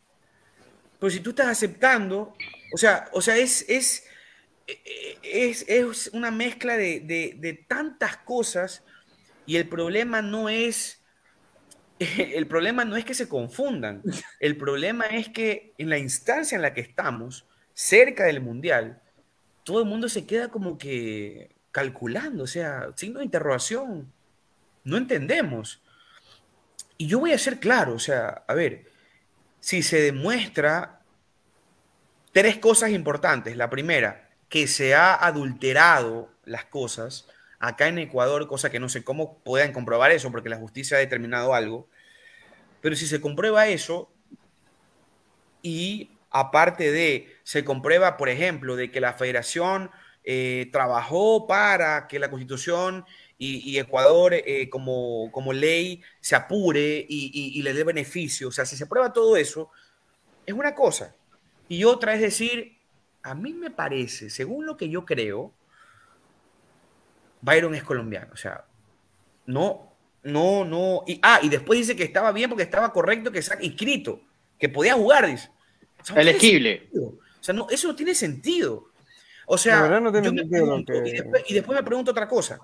Pues 1.03 1.15
si 1.15 1.19
tú 1.19 1.31
estás 1.31 1.47
aceptando, 1.47 2.33
o 2.71 2.77
sea, 2.77 3.09
o 3.11 3.19
sea 3.19 3.35
es, 3.35 3.65
es, 3.67 4.05
es, 5.21 5.65
es 5.67 6.09
una 6.13 6.31
mezcla 6.31 6.77
de, 6.77 7.01
de- 7.01 7.35
de 7.37 7.53
tantas 7.55 8.15
cosas 8.15 8.85
y 9.45 9.57
el 9.57 9.67
problema 9.67 10.21
no 10.21 10.47
es, 10.47 11.03
el 11.99 12.47
problema 12.47 12.85
no 12.85 12.95
es 12.95 13.03
que 13.03 13.15
se 13.15 13.27
confundan, 13.27 14.01
el 14.39 14.55
problema 14.55 15.07
es 15.07 15.27
que 15.27 15.73
en 15.77 15.89
la 15.89 15.97
instancia 15.97 16.55
en 16.55 16.61
la 16.61 16.73
que 16.73 16.79
estamos, 16.79 17.45
cerca 17.73 18.23
del 18.23 18.39
mundial, 18.39 19.01
todo 19.65 19.81
el 19.81 19.85
mundo 19.89 20.07
se 20.07 20.25
queda 20.25 20.47
como 20.47 20.77
que 20.77 21.53
calculando, 21.73 22.45
o 22.45 22.47
sea, 22.47 22.93
signo 22.95 23.19
de 23.19 23.25
interrogación. 23.25 24.09
No 24.85 24.95
entendemos. 24.95 25.81
Y 26.97 27.07
yo 27.07 27.19
voy 27.19 27.33
a 27.33 27.37
ser 27.37 27.59
claro, 27.59 27.93
o 27.93 27.99
sea, 27.99 28.45
a 28.47 28.53
ver, 28.53 28.92
si 29.63 29.81
se 29.81 30.01
demuestra 30.01 30.99
tres 32.33 32.57
cosas 32.57 32.89
importantes. 32.89 33.55
La 33.55 33.69
primera, 33.69 34.29
que 34.49 34.67
se 34.67 34.93
ha 34.93 35.15
adulterado 35.15 36.29
las 36.43 36.65
cosas 36.65 37.29
acá 37.59 37.87
en 37.87 37.97
Ecuador, 37.97 38.45
cosa 38.49 38.69
que 38.69 38.81
no 38.81 38.89
sé 38.89 39.05
cómo 39.05 39.37
puedan 39.39 39.71
comprobar 39.71 40.11
eso, 40.11 40.31
porque 40.31 40.49
la 40.49 40.57
justicia 40.57 40.97
ha 40.97 40.99
determinado 40.99 41.53
algo. 41.53 41.87
Pero 42.81 42.97
si 42.97 43.07
se 43.07 43.21
comprueba 43.21 43.69
eso, 43.69 44.11
y 45.61 46.11
aparte 46.29 46.91
de, 46.91 47.33
se 47.43 47.63
comprueba, 47.63 48.17
por 48.17 48.27
ejemplo, 48.27 48.75
de 48.75 48.91
que 48.91 48.99
la 48.99 49.13
federación 49.13 49.91
eh, 50.25 50.67
trabajó 50.73 51.47
para 51.47 52.09
que 52.09 52.19
la 52.19 52.29
constitución 52.29 53.05
y, 53.37 53.71
y 53.71 53.79
Ecuador 53.79 54.33
eh, 54.33 54.69
como, 54.69 55.31
como 55.31 55.51
ley 55.53 56.01
se 56.21 56.35
apure 56.35 57.05
y, 57.09 57.31
y- 57.33 57.59
y 57.59 57.61
le 57.61 57.73
dé 57.73 57.83
beneficio, 57.83 58.47
o 58.47 58.51
sea, 58.51 58.65
si 58.65 58.75
se 58.77 58.85
prueba 58.85 59.11
todo 59.13 59.35
eso, 59.37 59.69
es 60.45 60.53
una 60.53 60.73
cosa. 60.75 61.15
Y 61.67 61.83
otra 61.83 62.13
es 62.15 62.21
decir, 62.21 62.77
a 63.23 63.33
mí 63.35 63.53
me 63.53 63.71
parece, 63.71 64.29
según 64.29 64.65
lo 64.65 64.77
que 64.77 64.89
yo 64.89 65.05
creo, 65.05 65.53
Byron 67.41 67.75
es 67.75 67.83
colombiano, 67.83 68.29
o 68.33 68.37
sea, 68.37 68.63
no, 69.47 69.91
no, 70.23 70.63
no. 70.63 71.03
Y, 71.05 71.19
ah, 71.21 71.39
y 71.41 71.49
después 71.49 71.79
dice 71.79 71.95
que 71.95 72.03
estaba 72.03 72.31
bien 72.31 72.49
porque 72.49 72.63
estaba 72.63 72.93
correcto 72.93 73.31
que 73.31 73.39
está 73.39 73.57
inscrito, 73.61 74.21
que 74.57 74.69
podía 74.69 74.93
jugar, 74.93 75.27
dice. 75.27 75.49
O 76.01 76.05
sea, 76.05 76.15
no 76.15 76.21
tiene 76.21 76.29
Elegible. 76.31 76.79
sentido. 76.79 77.05
O 77.07 77.43
sea, 77.43 77.53
no, 77.53 77.67
eso 77.69 77.87
no 77.89 77.95
tiene 77.95 78.15
sentido. 78.15 78.85
O 79.45 79.57
sea, 79.57 79.99
no 79.99 80.11
tiene 80.11 80.27
yo 80.27 80.33
me 80.33 80.45
pregunto, 80.45 80.93
que- 80.93 81.09
y, 81.09 81.11
después, 81.11 81.43
y 81.49 81.53
después 81.53 81.77
me 81.77 81.83
pregunto 81.83 82.11
otra 82.11 82.27
cosa. 82.29 82.59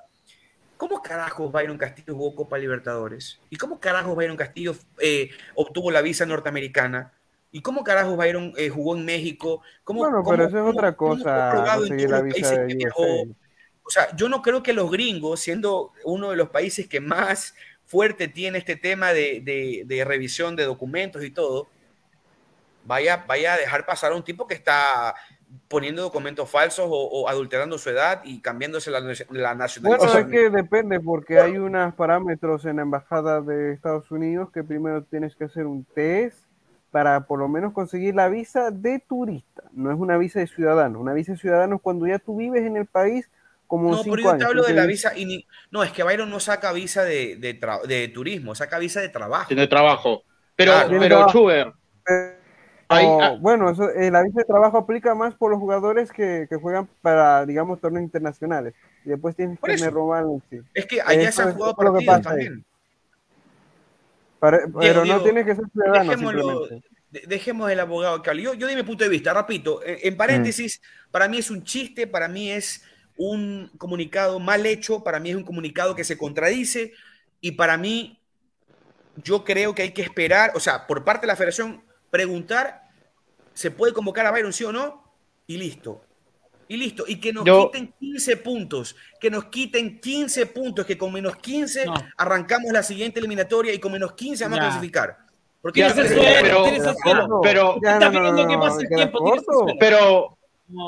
¿Cómo 0.79 1.01
carajos 1.01 1.51
Byron 1.51 1.77
Castillo 1.77 2.15
jugó 2.15 2.33
Copa 2.35 2.57
Libertadores? 2.57 3.37
¿Y 3.49 3.57
cómo 3.57 3.81
carajos 3.81 4.15
Byron 4.15 4.37
Castillo 4.37 4.73
eh, 5.01 5.29
obtuvo 5.53 5.91
la 5.91 6.01
visa 6.01 6.25
norteamericana? 6.25 7.11
¿Y 7.51 7.61
cómo 7.61 7.83
carajos 7.83 8.15
Byron 8.15 8.53
eh, 8.55 8.69
jugó 8.69 8.95
en 8.95 9.03
México? 9.03 9.61
¿Cómo, 9.83 9.99
Bueno, 9.99 10.23
cómo- 10.23 10.29
pero 10.37 10.45
eso 10.47 10.57
es 10.57 10.73
otra 10.73 10.95
cosa, 10.95 11.51
conseguir 11.79 12.09
la 12.09 12.21
visa 12.21 12.51
de 12.51 12.75
viajó? 12.75 13.03
O 13.83 13.89
sea, 13.89 14.15
yo 14.15 14.29
no 14.29 14.41
creo 14.41 14.63
que 14.63 14.71
los 14.71 14.89
gringos, 14.89 15.41
siendo 15.41 15.91
uno 16.05 16.29
de 16.29 16.37
los 16.37 16.47
países 16.49 16.87
que 16.87 17.01
más 17.01 17.55
fuerte 17.85 18.29
tiene 18.29 18.57
este 18.59 18.77
tema 18.77 19.11
de, 19.11 19.41
de- 19.41 19.83
de 19.85 20.05
revisión 20.05 20.55
de 20.55 20.63
documentos 20.63 21.25
y 21.25 21.31
todo, 21.31 21.67
vaya, 22.85 23.25
vaya 23.27 23.55
a 23.55 23.57
dejar 23.57 23.85
pasar 23.85 24.13
a 24.13 24.15
un 24.15 24.23
tipo 24.23 24.47
que 24.47 24.53
está 24.53 25.13
poniendo 25.67 26.01
documentos 26.03 26.49
falsos 26.49 26.85
o, 26.87 26.91
o 27.21 27.27
adulterando 27.29 27.77
su 27.77 27.89
edad 27.89 28.21
y 28.23 28.39
cambiándose 28.41 28.91
la, 28.91 28.99
la 28.99 29.55
nacionalidad. 29.55 30.05
Bueno, 30.05 30.19
es 30.19 30.25
que 30.27 30.49
depende 30.49 30.99
porque 30.99 31.39
hay 31.39 31.57
unos 31.57 31.93
parámetros 31.95 32.65
en 32.65 32.75
la 32.77 32.83
embajada 32.83 33.41
de 33.41 33.73
Estados 33.73 34.09
Unidos 34.11 34.49
que 34.53 34.63
primero 34.63 35.03
tienes 35.03 35.35
que 35.35 35.45
hacer 35.45 35.65
un 35.65 35.83
test 35.85 36.37
para 36.91 37.21
por 37.21 37.39
lo 37.39 37.47
menos 37.47 37.73
conseguir 37.73 38.15
la 38.15 38.29
visa 38.29 38.71
de 38.71 38.99
turista. 38.99 39.63
No 39.73 39.91
es 39.91 39.97
una 39.99 40.17
visa 40.17 40.39
de 40.39 40.47
ciudadano. 40.47 40.99
Una 40.99 41.13
visa 41.13 41.33
de 41.33 41.37
ciudadano 41.37 41.75
es 41.77 41.81
cuando 41.81 42.07
ya 42.07 42.17
tú 42.19 42.35
vives 42.37 42.63
en 42.63 42.77
el 42.77 42.85
país 42.87 43.29
como 43.67 43.91
No, 43.91 43.97
cinco 43.97 44.15
pero 44.15 44.23
yo 44.23 44.29
años. 44.31 44.39
te 44.39 44.45
hablo 44.45 44.63
de 44.63 44.73
la 44.73 44.85
visa. 44.87 45.15
y 45.15 45.25
ni- 45.25 45.45
no, 45.69 45.83
es 45.83 45.91
que 45.91 46.01
Byron 46.03 46.29
no 46.31 46.39
saca 46.39 46.71
visa 46.73 47.03
de, 47.03 47.35
de 47.35 47.59
tra- 47.59 47.83
de 47.83 48.07
turismo, 48.07 48.55
saca 48.55 48.79
visa 48.79 49.01
de 49.01 49.09
trabajo. 49.09 49.47
Tiene 49.47 49.67
trabajo. 49.67 50.23
Pero, 50.55 50.71
Claro. 50.73 50.97
pero 50.99 51.27
Schubert, 51.29 51.75
o, 52.89 53.21
ah, 53.21 53.37
bueno, 53.39 53.69
eso, 53.69 53.87
la 53.95 54.23
visa 54.23 54.39
de 54.39 54.45
trabajo 54.45 54.77
aplica 54.77 55.13
más 55.13 55.35
por 55.35 55.51
los 55.51 55.59
jugadores 55.59 56.11
que, 56.11 56.47
que 56.49 56.55
juegan 56.55 56.87
para, 57.01 57.45
digamos, 57.45 57.79
torneos 57.79 58.03
internacionales. 58.03 58.73
Y 59.05 59.09
después 59.09 59.35
tienes 59.35 59.59
que 59.59 59.89
romano, 59.89 60.41
sí. 60.49 60.59
Es 60.73 60.85
que 60.85 61.01
allá 61.01 61.31
se 61.31 61.41
han 61.43 61.53
jugado 61.53 61.75
partidos 61.75 62.21
también. 62.21 62.65
Para- 64.39 64.59
pero 64.79 64.99
no 64.99 65.03
Diego, 65.03 65.23
tienes 65.23 65.45
que 65.45 65.55
ser 65.55 65.65
ciudadano 65.71 66.13
simplemente. 66.17 66.81
de- 67.11 67.21
dejemos 67.27 67.69
el 67.69 67.79
abogado 67.79 68.21
que. 68.21 68.41
Yo, 68.41 68.53
yo 68.53 68.67
di 68.67 68.75
mi 68.75 68.83
punto 68.83 69.03
de 69.03 69.09
vista, 69.09 69.33
repito, 69.33 69.83
en, 69.83 69.97
en 70.01 70.17
paréntesis, 70.17 70.81
para 71.11 71.27
mí 71.27 71.37
es 71.39 71.51
un 71.51 71.63
chiste, 71.63 72.07
para 72.07 72.27
mí 72.27 72.51
es 72.51 72.83
un 73.17 73.69
comunicado 73.77 74.39
mal 74.39 74.65
hecho, 74.65 75.03
para 75.03 75.19
mí 75.19 75.29
es 75.29 75.35
un 75.35 75.43
comunicado 75.43 75.93
que 75.95 76.03
se 76.05 76.17
contradice 76.17 76.93
y 77.41 77.51
para 77.51 77.77
mí 77.77 78.19
yo 79.17 79.43
creo 79.43 79.75
que 79.75 79.81
hay 79.81 79.91
que 79.91 80.01
esperar, 80.01 80.53
o 80.55 80.59
sea, 80.59 80.87
por 80.87 81.03
parte 81.03 81.21
de 81.21 81.27
la 81.27 81.35
federación, 81.35 81.83
preguntar, 82.09 82.83
¿se 83.53 83.71
puede 83.71 83.93
convocar 83.93 84.25
a 84.25 84.31
Byron 84.31 84.53
sí 84.53 84.63
o 84.63 84.71
no? 84.71 85.03
Y 85.47 85.57
listo. 85.57 86.01
Y 86.67 86.77
listo. 86.77 87.03
Y 87.07 87.15
que 87.19 87.33
nos 87.33 87.45
Yo- 87.45 87.71
quiten 87.71 87.93
15 87.99 88.37
puntos, 88.37 88.95
que 89.19 89.31
nos 89.31 89.45
quiten 89.45 89.99
15 89.99 90.45
puntos, 90.45 90.85
que 90.85 90.97
con 90.97 91.11
menos 91.11 91.35
15 91.37 91.85
No. 91.85 91.93
arrancamos 92.17 92.71
la 92.71 92.83
siguiente 92.83 93.19
eliminatoria 93.19 93.73
y 93.73 93.79
con 93.79 93.91
menos 93.91 94.13
15 94.13 94.43
vamos 94.43 94.59
a 94.59 94.61
clasificar. 94.63 95.17
Porque 95.61 95.81
Ya, 95.81 95.89
ser 95.89 96.07
que- 96.07 96.15
pero- 96.41 96.63
pero- 97.41 97.75
Está 97.81 98.11
que 98.11 98.17
el 98.17 98.87
tiempo, 98.87 100.37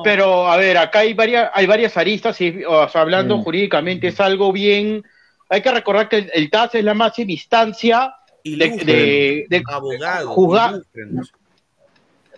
pero, 0.03 0.47
a 0.47 0.57
ver, 0.57 0.77
acá 0.77 0.99
hay 0.99 1.13
varias, 1.13 1.49
hay 1.53 1.65
varias 1.65 1.97
aristas, 1.97 2.39
y, 2.39 2.63
o 2.63 2.87
sea, 2.87 3.01
hablando 3.01 3.37
Mm. 3.37 3.43
jurídicamente 3.43 4.07
es 4.07 4.19
algo 4.19 4.51
bien. 4.51 5.03
Hay 5.49 5.61
que 5.61 5.71
recordar 5.71 6.07
que 6.07 6.17
el, 6.19 6.31
el 6.33 6.49
TAS 6.51 6.75
es 6.75 6.83
la 6.83 6.93
máxima 6.93 7.31
instancia 7.31 8.13
de, 8.43 8.69
de- 8.85 9.45
de- 9.49 9.63
abogado. 9.67 10.33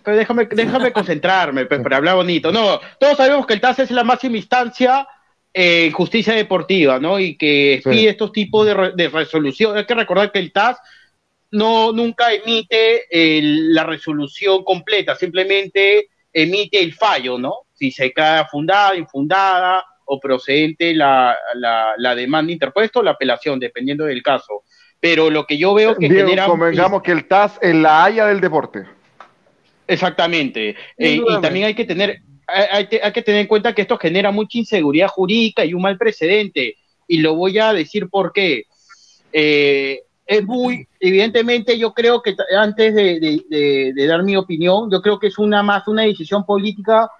Pero 0.02 0.16
déjame, 0.18 0.44
déjame 0.46 0.92
concentrarme, 0.92 1.64
pues, 1.66 1.80
para 1.80 1.96
hablar 1.96 2.16
bonito. 2.16 2.52
No, 2.52 2.78
todos 3.00 3.16
sabemos 3.16 3.46
que 3.46 3.54
el 3.54 3.60
TAS 3.60 3.78
es 3.78 3.90
la 3.90 4.04
máxima 4.04 4.36
instancia 4.36 5.06
en 5.52 5.92
justicia 5.92 6.34
deportiva, 6.34 6.98
¿no? 6.98 7.18
Y 7.18 7.36
que 7.38 7.80
Sí. 7.82 7.88
pide 7.90 8.10
estos 8.10 8.32
tipos 8.32 8.66
de, 8.66 8.74
re- 8.74 8.92
de 8.94 9.08
resolución. 9.08 9.76
Hay 9.76 9.86
que 9.86 9.94
recordar 9.94 10.30
que 10.30 10.40
el 10.40 10.52
TAS 10.52 10.76
no 11.52 11.92
nunca 11.92 12.34
emite 12.34 13.04
el- 13.10 13.72
la 13.72 13.84
resolución 13.84 14.62
completa, 14.64 15.14
simplemente 15.14 16.08
emite 16.32 16.80
el 16.82 16.92
fallo, 16.92 17.38
¿no? 17.38 17.60
Si 17.72 17.90
se 17.90 18.12
queda 18.12 18.46
fundada, 18.46 18.96
infundada 18.96 19.84
o 20.06 20.20
procedente 20.20 20.92
la, 20.92 21.34
la, 21.54 21.94
la 21.96 22.14
demanda 22.14 22.52
interpuesta 22.52 22.98
o 22.98 23.02
la 23.02 23.12
apelación, 23.12 23.58
dependiendo 23.58 24.04
del 24.04 24.22
caso. 24.22 24.64
Pero 25.04 25.28
lo 25.28 25.44
que 25.46 25.58
yo 25.58 25.74
veo 25.74 25.94
que 25.96 26.08
Diego, 26.08 26.28
genera... 26.28 26.46
convengamos 26.46 27.02
que 27.02 27.12
el 27.12 27.28
TAS 27.28 27.58
es 27.60 27.74
la 27.74 28.04
haya 28.04 28.24
del 28.24 28.40
deporte. 28.40 28.84
Exactamente. 29.86 30.70
Eh, 30.96 31.20
y 31.20 31.40
también 31.42 31.66
hay 31.66 31.74
que 31.74 31.84
tener 31.84 32.20
hay, 32.46 32.86
hay 33.02 33.12
que- 33.12 33.20
tener 33.22 33.42
en 33.42 33.46
cuenta 33.46 33.74
que 33.74 33.82
esto 33.82 33.98
genera 33.98 34.30
mucha 34.30 34.56
inseguridad 34.56 35.08
jurídica 35.08 35.62
y 35.62 35.74
un 35.74 35.82
mal 35.82 35.98
precedente. 35.98 36.76
Y 37.06 37.18
lo 37.18 37.34
voy 37.34 37.58
a 37.58 37.74
decir 37.74 38.08
por 38.08 38.32
qué. 38.32 38.64
Eh, 39.30 40.00
es 40.26 40.42
muy, 40.44 40.86
evidentemente, 41.00 41.78
yo 41.78 41.92
creo 41.92 42.22
que 42.22 42.34
antes 42.58 42.94
de, 42.94 43.20
de- 43.20 43.42
de- 43.50 43.92
de 43.94 44.06
dar 44.06 44.22
mi 44.22 44.36
opinión, 44.36 44.90
yo 44.90 45.02
creo 45.02 45.18
que 45.18 45.26
es 45.26 45.36
una 45.38 45.62
más 45.62 45.86
una 45.86 46.02
decisión 46.04 46.46
política 46.46 47.10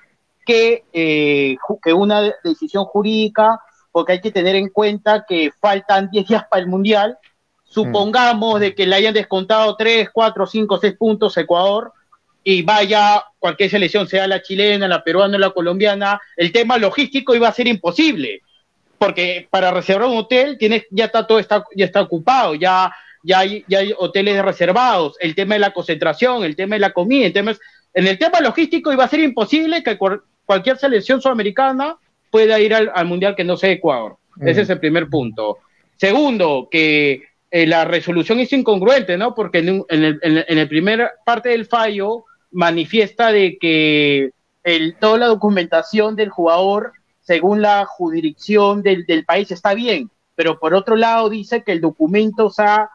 que, 0.46 0.84
eh, 0.92 1.56
que 1.82 1.92
una 1.92 2.22
de- 2.22 2.34
decisión 2.44 2.84
jurídica, 2.86 3.60
porque 3.92 4.12
hay 4.12 4.20
que 4.22 4.30
tener 4.30 4.56
en 4.56 4.70
cuenta 4.70 5.24
que 5.28 5.50
faltan 5.60 6.08
10 6.10 6.26
días 6.28 6.44
para 6.50 6.62
el 6.62 6.68
Mundial, 6.68 7.18
supongamos 7.74 8.60
de 8.60 8.74
que 8.74 8.86
le 8.86 8.94
hayan 8.94 9.14
descontado 9.14 9.74
3, 9.76 10.10
4, 10.12 10.46
5, 10.46 10.78
6 10.80 10.94
puntos 10.96 11.36
a 11.36 11.40
Ecuador 11.40 11.92
y 12.44 12.62
vaya 12.62 13.24
cualquier 13.38 13.70
selección, 13.70 14.06
sea 14.06 14.28
la 14.28 14.42
chilena, 14.42 14.86
la 14.86 15.02
peruana, 15.02 15.38
la 15.38 15.50
colombiana, 15.50 16.20
el 16.36 16.52
tema 16.52 16.78
logístico 16.78 17.34
iba 17.34 17.48
a 17.48 17.52
ser 17.52 17.66
imposible, 17.66 18.42
porque 18.98 19.48
para 19.50 19.70
reservar 19.70 20.08
un 20.08 20.18
hotel 20.18 20.56
tienes, 20.58 20.84
ya 20.90 21.06
está 21.06 21.26
todo 21.26 21.38
está, 21.38 21.64
ya 21.74 21.86
está 21.86 22.02
ocupado, 22.02 22.54
ya, 22.54 22.94
ya, 23.22 23.40
hay, 23.40 23.64
ya 23.66 23.80
hay 23.80 23.92
hoteles 23.98 24.42
reservados, 24.44 25.16
el 25.20 25.34
tema 25.34 25.54
de 25.54 25.60
la 25.60 25.72
concentración, 25.72 26.44
el 26.44 26.54
tema 26.54 26.76
de 26.76 26.80
la 26.80 26.92
comida, 26.92 27.26
el 27.26 27.32
tema 27.32 27.52
en 27.94 28.08
el 28.08 28.18
tema 28.18 28.40
logístico 28.40 28.92
iba 28.92 29.04
a 29.04 29.08
ser 29.08 29.20
imposible 29.20 29.82
que 29.82 29.96
cualquier 30.44 30.76
selección 30.76 31.22
sudamericana 31.22 31.96
pueda 32.30 32.58
ir 32.58 32.74
al, 32.74 33.06
Mundial 33.06 33.36
que 33.36 33.44
no 33.44 33.56
sea 33.56 33.70
Ecuador. 33.70 34.16
Ese 34.40 34.62
es 34.62 34.70
el 34.70 34.80
primer 34.80 35.08
punto. 35.08 35.58
Segundo, 35.96 36.68
que 36.68 37.22
eh, 37.56 37.68
la 37.68 37.84
resolución 37.84 38.40
es 38.40 38.52
incongruente, 38.52 39.16
¿no? 39.16 39.32
Porque 39.32 39.58
en, 39.58 39.84
el, 39.88 40.18
en, 40.22 40.58
el, 40.58 40.68
primer 40.68 41.08
parte 41.24 41.50
del 41.50 41.66
fallo 41.66 42.24
manifiesta 42.50 43.30
de 43.30 43.58
que 43.60 44.30
el, 44.64 44.96
toda 44.98 45.18
la 45.18 45.26
documentación 45.26 46.16
del 46.16 46.30
jugador, 46.30 46.94
según 47.20 47.62
la 47.62 47.84
jurisdicción 47.84 48.82
del, 48.82 49.06
del, 49.06 49.24
país, 49.24 49.52
está 49.52 49.72
bien, 49.72 50.10
pero 50.34 50.58
por 50.58 50.74
otro 50.74 50.96
lado 50.96 51.30
dice 51.30 51.62
que 51.62 51.70
el 51.70 51.80
documento 51.80 52.50
se 52.50 52.64
ha, 52.64 52.90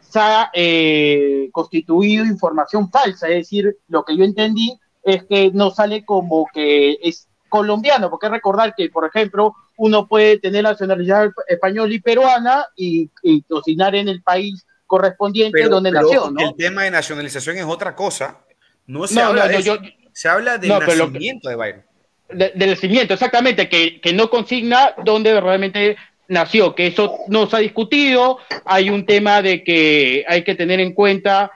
se 0.00 0.20
ha 0.20 0.50
eh, 0.52 1.48
constituido 1.50 2.26
información 2.26 2.90
falsa, 2.90 3.28
es 3.28 3.36
decir, 3.36 3.74
lo 3.88 4.04
que 4.04 4.18
yo 4.18 4.24
entendí 4.24 4.78
es 5.02 5.24
que 5.24 5.50
no 5.54 5.70
sale 5.70 6.04
como 6.04 6.44
que 6.52 6.98
es 7.02 7.26
colombiano, 7.48 8.10
porque 8.10 8.28
recordar 8.28 8.74
que, 8.76 8.90
por 8.90 9.06
ejemplo, 9.06 9.54
uno 9.78 10.06
puede 10.06 10.38
tener 10.38 10.64
nacionalidad 10.64 11.30
española 11.46 11.94
y 11.94 12.00
peruana 12.00 12.66
y, 12.76 13.08
cocinar 13.48 13.94
en 13.94 14.08
el 14.08 14.22
país 14.22 14.66
correspondiente 14.86 15.68
donde 15.68 15.92
nació, 15.92 16.30
¿no? 16.30 16.40
El 16.40 16.56
tema 16.56 16.82
de 16.82 16.90
nacionalización 16.90 17.56
es 17.56 17.64
otra 17.64 17.94
cosa. 17.94 18.38
No 18.86 19.06
se 19.06 19.20
habla 19.20 19.48
de 19.48 19.96
se 20.12 20.28
habla 20.28 20.58
del 20.58 20.70
nacimiento 20.70 21.48
de 21.48 21.54
Byron. 21.54 21.84
del 22.28 22.70
nacimiento, 22.70 23.14
exactamente, 23.14 23.68
que, 23.68 24.00
que 24.00 24.12
no 24.12 24.28
consigna 24.28 24.94
dónde 25.04 25.40
realmente 25.40 25.96
nació, 26.26 26.74
que 26.74 26.88
eso 26.88 27.18
no 27.28 27.48
se 27.48 27.56
ha 27.56 27.60
discutido, 27.60 28.38
hay 28.64 28.90
un 28.90 29.06
tema 29.06 29.42
de 29.42 29.62
que 29.62 30.24
hay 30.26 30.42
que 30.42 30.56
tener 30.56 30.80
en 30.80 30.92
cuenta 30.92 31.52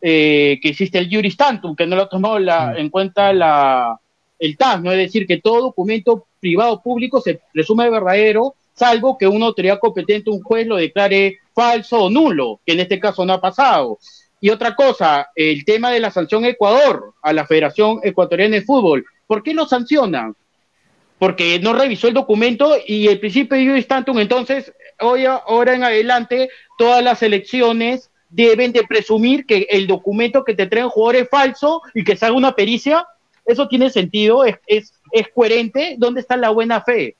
eh, 0.00 0.58
que 0.60 0.68
existe 0.68 0.98
el 0.98 1.08
juris 1.08 1.36
tantum, 1.38 1.74
que 1.74 1.86
no 1.86 1.96
lo 1.96 2.02
ha 2.02 2.08
tomado 2.08 2.38
la, 2.38 2.72
mm. 2.72 2.76
en 2.76 2.90
cuenta 2.90 3.32
la, 3.32 3.98
el 4.38 4.56
TAS, 4.58 4.82
¿no? 4.82 4.92
Es 4.92 4.98
decir, 4.98 5.26
que 5.26 5.40
todo 5.40 5.62
documento 5.62 6.26
privado 6.42 6.82
público 6.82 7.20
se 7.20 7.40
presume 7.52 7.88
verdadero, 7.88 8.56
salvo 8.74 9.16
que 9.16 9.28
una 9.28 9.46
autoridad 9.46 9.78
competente, 9.78 10.28
un 10.28 10.42
juez, 10.42 10.66
lo 10.66 10.76
declare 10.76 11.38
falso 11.54 12.02
o 12.02 12.10
nulo, 12.10 12.60
que 12.66 12.72
en 12.72 12.80
este 12.80 12.98
caso 12.98 13.24
no 13.24 13.34
ha 13.34 13.40
pasado. 13.40 13.98
Y 14.40 14.50
otra 14.50 14.74
cosa, 14.74 15.28
el 15.36 15.64
tema 15.64 15.92
de 15.92 16.00
la 16.00 16.10
sanción 16.10 16.44
Ecuador 16.44 17.14
a 17.22 17.32
la 17.32 17.46
Federación 17.46 18.00
Ecuatoriana 18.02 18.56
de 18.56 18.62
Fútbol. 18.62 19.06
¿Por 19.28 19.44
qué 19.44 19.54
no 19.54 19.66
sancionan? 19.68 20.34
Porque 21.20 21.60
no 21.60 21.74
revisó 21.74 22.08
el 22.08 22.14
documento 22.14 22.74
y 22.84 23.06
el 23.06 23.20
principio 23.20 23.56
de 23.56 23.82
Tantum, 23.84 24.18
entonces, 24.18 24.72
hoy, 24.98 25.24
ahora 25.26 25.74
en 25.74 25.84
adelante, 25.84 26.48
todas 26.76 27.04
las 27.04 27.22
elecciones 27.22 28.10
deben 28.28 28.72
de 28.72 28.82
presumir 28.82 29.46
que 29.46 29.68
el 29.70 29.86
documento 29.86 30.42
que 30.42 30.54
te 30.54 30.66
traen 30.66 30.88
jugador 30.88 31.22
es 31.22 31.28
falso 31.28 31.82
y 31.94 32.02
que 32.02 32.16
se 32.16 32.26
haga 32.26 32.34
una 32.34 32.56
pericia 32.56 33.06
eso 33.44 33.68
tiene 33.68 33.90
sentido, 33.90 34.44
es, 34.44 34.56
es, 34.66 34.94
es 35.12 35.28
coherente, 35.28 35.96
¿dónde 35.98 36.20
está 36.20 36.36
la 36.36 36.50
buena 36.50 36.80
fe? 36.80 37.16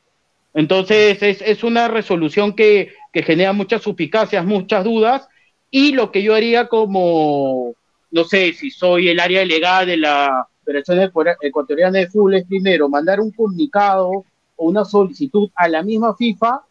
Entonces 0.55 1.22
es, 1.22 1.40
es 1.43 1.62
una 1.62 1.88
resolución 1.88 2.55
que, 2.55 2.93
que, 3.12 3.22
genera 3.22 3.53
muchas 3.53 3.82
suspicacias, 3.82 4.45
muchas 4.45 4.84
dudas, 4.84 5.28
y 5.70 5.93
lo 5.93 6.11
que 6.11 6.22
yo 6.22 6.34
haría 6.34 6.68
como, 6.68 7.74
no 8.11 8.24
sé, 8.24 8.53
si 8.53 8.70
soy 8.70 9.09
el 9.09 9.20
área 9.20 9.40
delegada 9.40 9.86
de 9.86 9.97
la 9.97 10.47
Federación 10.64 11.11
Ecuatoriana 11.40 11.99
de 11.99 12.09
Fútbol, 12.09 12.34
es 12.34 12.47
primero 12.47 12.88
mandar 12.88 13.20
un 13.20 13.30
comunicado 13.30 14.11
o 14.11 14.24
una 14.66 14.84
solicitud 14.84 15.51
a 15.55 15.68
la 15.68 15.82
misma 15.82 16.14
FIFA 16.14 16.62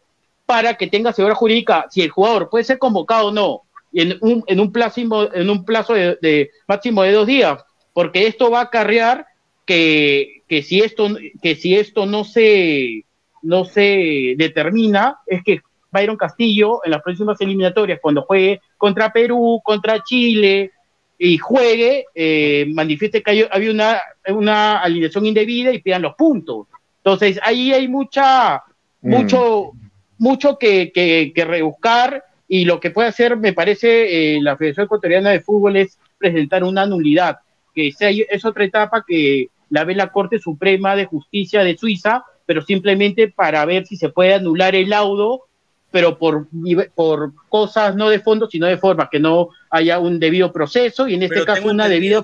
para 0.46 0.74
que 0.74 0.86
tenga 0.86 1.12
seguridad 1.12 1.36
jurídica 1.36 1.86
si 1.90 2.02
el 2.02 2.10
jugador 2.10 2.48
puede 2.48 2.64
ser 2.64 2.78
convocado 2.78 3.28
o 3.28 3.32
no, 3.32 3.62
y 3.92 4.02
en 4.02 4.18
un, 4.20 4.44
en 4.46 4.60
un 4.60 4.72
plazo, 4.72 5.32
en 5.34 5.50
un 5.50 5.64
plazo 5.64 5.94
de, 5.94 6.18
de 6.22 6.50
máximo 6.68 7.02
de 7.02 7.12
dos 7.12 7.26
días, 7.26 7.64
porque 7.92 8.26
esto 8.26 8.50
va 8.50 8.60
a 8.60 8.64
acarrear 8.64 9.26
que, 9.72 10.42
que, 10.48 10.62
si 10.62 10.80
esto, 10.80 11.08
que 11.40 11.56
si 11.56 11.74
esto 11.74 12.04
no 12.04 12.24
se, 12.24 13.04
no 13.40 13.64
se 13.64 14.34
determina, 14.36 15.18
es 15.26 15.42
que 15.42 15.60
Byron 15.90 16.16
Castillo 16.16 16.84
en 16.84 16.90
las 16.90 17.02
próximas 17.02 17.40
eliminatorias, 17.40 17.98
cuando 18.02 18.22
juegue 18.22 18.60
contra 18.76 19.12
Perú, 19.12 19.62
contra 19.64 20.02
Chile 20.02 20.72
y 21.18 21.38
juegue, 21.38 22.04
eh, 22.14 22.66
manifieste 22.68 23.22
que 23.22 23.48
había 23.50 23.70
una, 23.70 24.00
una 24.28 24.80
alineación 24.80 25.24
indebida 25.24 25.72
y 25.72 25.80
pidan 25.80 26.02
los 26.02 26.16
puntos. 26.16 26.66
Entonces, 26.98 27.40
ahí 27.42 27.72
hay 27.72 27.88
mucha, 27.88 28.62
mm. 29.00 29.10
mucho, 29.10 29.70
mucho 30.18 30.58
que, 30.58 30.92
que, 30.92 31.32
que, 31.34 31.44
rebuscar 31.46 32.24
y 32.46 32.66
lo 32.66 32.78
que 32.78 32.90
puede 32.90 33.08
hacer, 33.08 33.38
me 33.38 33.54
parece, 33.54 34.36
eh, 34.36 34.42
la 34.42 34.56
Federación 34.58 34.84
Ecuatoriana 34.84 35.30
de 35.30 35.40
Fútbol 35.40 35.76
es 35.76 35.98
presentar 36.18 36.62
una 36.62 36.84
nulidad 36.84 37.38
que 37.74 37.90
es 38.30 38.44
otra 38.44 38.64
etapa 38.64 39.02
que 39.06 39.48
la 39.72 39.84
ve 39.84 39.94
la 39.94 40.12
Corte 40.12 40.38
Suprema 40.38 40.94
de 40.94 41.06
Justicia 41.06 41.64
de 41.64 41.78
Suiza, 41.78 42.24
pero 42.44 42.60
simplemente 42.60 43.28
para 43.28 43.64
ver 43.64 43.86
si 43.86 43.96
se 43.96 44.10
puede 44.10 44.34
anular 44.34 44.74
el 44.74 44.90
laudo, 44.90 45.46
pero 45.90 46.18
por, 46.18 46.46
por 46.94 47.32
cosas 47.48 47.96
no 47.96 48.10
de 48.10 48.20
fondo, 48.20 48.50
sino 48.50 48.66
de 48.66 48.76
forma, 48.76 49.08
que 49.10 49.18
no 49.18 49.48
haya 49.70 49.98
un 49.98 50.20
debido 50.20 50.52
proceso 50.52 51.08
y 51.08 51.14
en 51.14 51.22
este 51.22 51.42
caso 51.46 51.68
una 51.68 51.88
debida... 51.88 52.22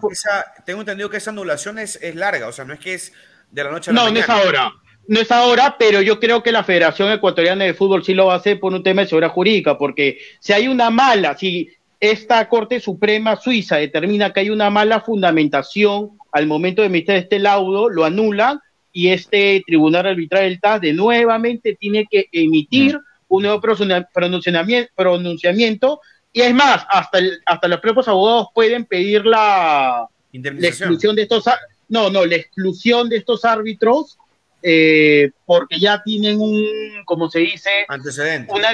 tengo 0.67 0.81
entendido 0.81 1.09
que 1.09 1.17
esa 1.17 1.31
anulación 1.31 1.79
es, 1.79 1.97
es, 2.03 2.15
larga, 2.15 2.49
o 2.49 2.53
sea, 2.53 2.67
no 2.67 2.75
es 2.75 2.81
que 2.81 2.93
es 2.93 3.15
de 3.51 3.65
la 3.65 3.71
noche 3.71 3.91
a 3.91 3.95
la 3.95 4.01
no, 4.01 4.05
mañana. 4.09 4.27
No, 4.27 4.35
no 4.35 4.41
es 4.41 4.47
ahora. 4.47 4.73
No 5.07 5.21
es 5.21 5.33
ahora, 5.33 5.77
pero 5.79 6.03
yo 6.03 6.21
creo 6.21 6.43
que 6.43 6.53
la 6.53 6.65
Federación 6.65 7.11
Ecuatoriana 7.11 7.65
de 7.65 7.73
Fútbol 7.73 8.05
sí 8.05 8.13
lo 8.13 8.27
va 8.27 8.35
a 8.35 8.37
hacer 8.37 8.61
por 8.61 8.75
un 8.75 8.83
tema 8.83 9.01
de 9.01 9.09
seguridad 9.09 9.33
jurídica, 9.33 9.79
porque 9.79 10.19
si 10.39 10.53
hay 10.53 10.69
una 10.69 10.91
mala, 10.91 11.35
si 11.35 11.71
esta 11.99 12.47
Corte 12.47 12.79
Suprema 12.79 13.37
Suiza 13.37 13.77
determina 13.77 14.35
que 14.35 14.41
hay 14.41 14.51
una 14.51 14.69
mala 14.69 15.01
fundamentación 15.01 16.18
al 16.33 16.47
momento 16.47 16.83
de 16.83 16.87
emitir 16.87 17.15
este 17.17 17.39
laudo, 17.39 17.89
lo 17.89 18.05
anulan 18.05 18.61
y 18.93 19.09
este 19.09 19.63
Tribunal 19.67 20.07
Arbitral 20.07 20.45
del 20.45 20.61
TAS 20.61 20.81
de 20.81 20.93
nuevamente 20.93 21.77
tiene 21.79 22.07
que 22.11 22.29
emitir 22.33 22.97
mm. 22.97 23.03
un 23.29 23.43
nuevo 23.43 23.61
pronunciamiento, 23.61 24.91
pronunciamiento 24.95 26.01
y 26.33 26.43
es 26.43 26.55
más, 26.55 26.87
hasta, 26.91 27.19
hasta 27.47 27.69
los 27.69 27.81
propios 27.81 28.09
abogados 28.09 28.49
pueden 28.55 28.85
pedir 28.85 29.25
la, 29.25 30.09
la 30.33 30.69
exclusión 30.69 31.17
de 31.17 31.23
estos 31.23 31.45
no, 31.89 32.11
no, 32.11 32.27
la 32.27 32.37
exclusión 32.37 33.09
de 33.09 33.17
estos 33.17 33.45
árbitros 33.45 34.19
eh, 34.63 35.31
porque 35.47 35.79
ya 35.79 36.03
tienen 36.03 36.41
un, 36.41 36.67
como 37.05 37.31
se 37.31 37.41
dice, 37.41 37.71
antecedente. 37.89 38.53
Una, 38.53 38.69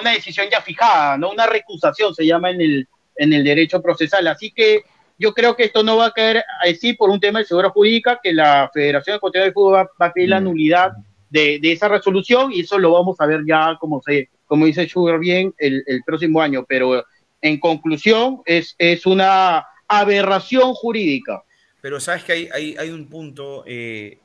una 0.00 0.12
decisión 0.12 0.48
ya 0.50 0.60
fijada, 0.60 1.16
¿no? 1.16 1.30
Una 1.30 1.46
recusación 1.46 2.14
se 2.14 2.26
llama 2.26 2.50
en 2.50 2.60
el, 2.60 2.88
en 3.16 3.32
el 3.32 3.44
derecho 3.44 3.80
procesal. 3.80 4.26
Así 4.26 4.50
que 4.50 4.82
yo 5.20 5.34
creo 5.34 5.54
que 5.54 5.64
esto 5.64 5.82
no 5.82 5.98
va 5.98 6.06
a 6.06 6.12
caer 6.12 6.42
así 6.62 6.94
por 6.94 7.10
un 7.10 7.20
tema 7.20 7.38
de 7.38 7.44
seguridad 7.44 7.72
jurídica, 7.72 8.18
que 8.22 8.32
la 8.32 8.70
Federación 8.72 9.16
Ecuatoriana 9.16 9.48
de 9.48 9.52
Fútbol 9.52 9.74
va, 9.74 10.06
a 10.06 10.12
pedir 10.12 10.30
la 10.30 10.40
mm. 10.40 10.44
nulidad 10.44 10.92
de, 11.28 11.58
de, 11.60 11.72
esa 11.72 11.88
resolución 11.88 12.50
y 12.52 12.60
eso 12.60 12.78
lo 12.78 12.92
vamos 12.92 13.20
a 13.20 13.26
ver 13.26 13.42
ya, 13.46 13.76
como, 13.78 14.00
se, 14.02 14.30
como 14.46 14.64
dice 14.64 14.88
Sugar 14.88 15.18
bien, 15.18 15.54
el, 15.58 15.84
el 15.86 16.02
próximo 16.04 16.40
año. 16.40 16.64
Pero 16.66 17.04
en 17.42 17.60
conclusión, 17.60 18.40
es, 18.46 18.74
es 18.78 19.04
una 19.04 19.66
aberración 19.86 20.72
jurídica. 20.72 21.42
Pero 21.82 22.00
sabes 22.00 22.24
que 22.24 22.32
hay, 22.32 22.48
hay, 22.52 22.76
hay 22.78 22.90
un 22.90 23.08
punto 23.08 23.62
eh, 23.66 24.18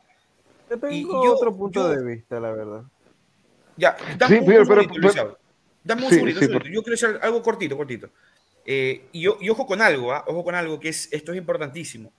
yo 0.70 0.80
tengo 0.80 1.34
otro 1.34 1.56
punto 1.56 1.90
de 1.90 2.04
vista, 2.04 2.40
la 2.40 2.52
verdad. 2.52 2.84
Ya, 3.78 3.96
dame 4.18 4.40
un, 4.40 4.46
pero, 4.46 4.66
pero, 4.66 5.38
Dame 5.84 6.06
un 6.06 6.10
segundito, 6.10 6.42
Yo 6.42 6.82
quiero 6.82 6.92
decir 6.92 7.20
algo 7.22 7.44
cortito, 7.44 7.78
cortito. 7.78 8.10
Eh, 8.66 9.08
y, 9.12 9.28
ojo 9.28 9.68
con 9.68 9.82
algo, 9.82 10.12
¿ah? 10.12 10.24
ojo 10.28 10.44
con 10.44 10.56
algo 10.56 10.80
que 10.80 10.90
es, 10.90 11.08
esto 11.12 11.32
es 11.32 11.38
importantísimo. 11.38 12.12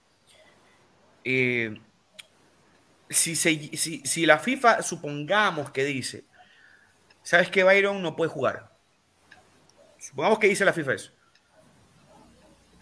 Eh, 1.23 1.77
si, 3.09 4.25
la 4.25 4.39
FIFA 4.39 4.81
supongamos 4.81 5.71
que 5.71 5.83
dice, 5.83 6.23
¿sabes 7.21 7.49
que 7.49 7.63
Byron 7.63 8.01
no 8.01 8.15
puede 8.15 8.31
jugar? 8.31 8.71
Supongamos 9.99 10.39
que 10.39 10.47
dice 10.47 10.63
la 10.63 10.73
FIFA 10.73 10.93
eso. 10.93 11.11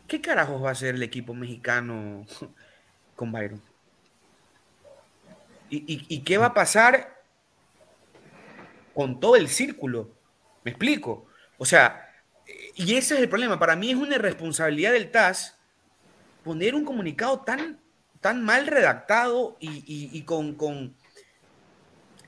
¿Qué 0.07 0.21
carajos 0.21 0.63
va 0.63 0.69
a 0.69 0.73
hacer 0.73 0.93
el 0.93 1.03
equipo 1.03 1.33
mexicano 1.33 2.25
con 3.15 3.31
Byron? 3.31 3.61
¿Y, 5.67 6.21
qué 6.21 6.37
va 6.37 6.47
a 6.47 6.53
pasar 6.53 7.21
con 8.93 9.19
todo 9.19 9.35
el 9.35 9.49
círculo? 9.49 10.11
¿Me 10.63 10.71
explico? 10.71 11.25
O 11.57 11.65
sea, 11.65 12.04
y 12.75 12.95
ese 12.95 13.15
es 13.15 13.21
el 13.21 13.29
problema. 13.29 13.59
Para 13.59 13.75
mí 13.75 13.91
es 13.91 13.97
una 13.97 14.15
irresponsabilidad 14.15 14.93
del 14.93 15.11
TAS 15.11 15.57
poner 16.43 16.75
un 16.75 16.85
comunicado 16.85 17.41
tan, 17.41 17.79
tan 18.21 18.43
mal 18.43 18.67
redactado 18.67 19.57
y, 19.59 20.23
con, 20.23 20.55
con, 20.55 20.95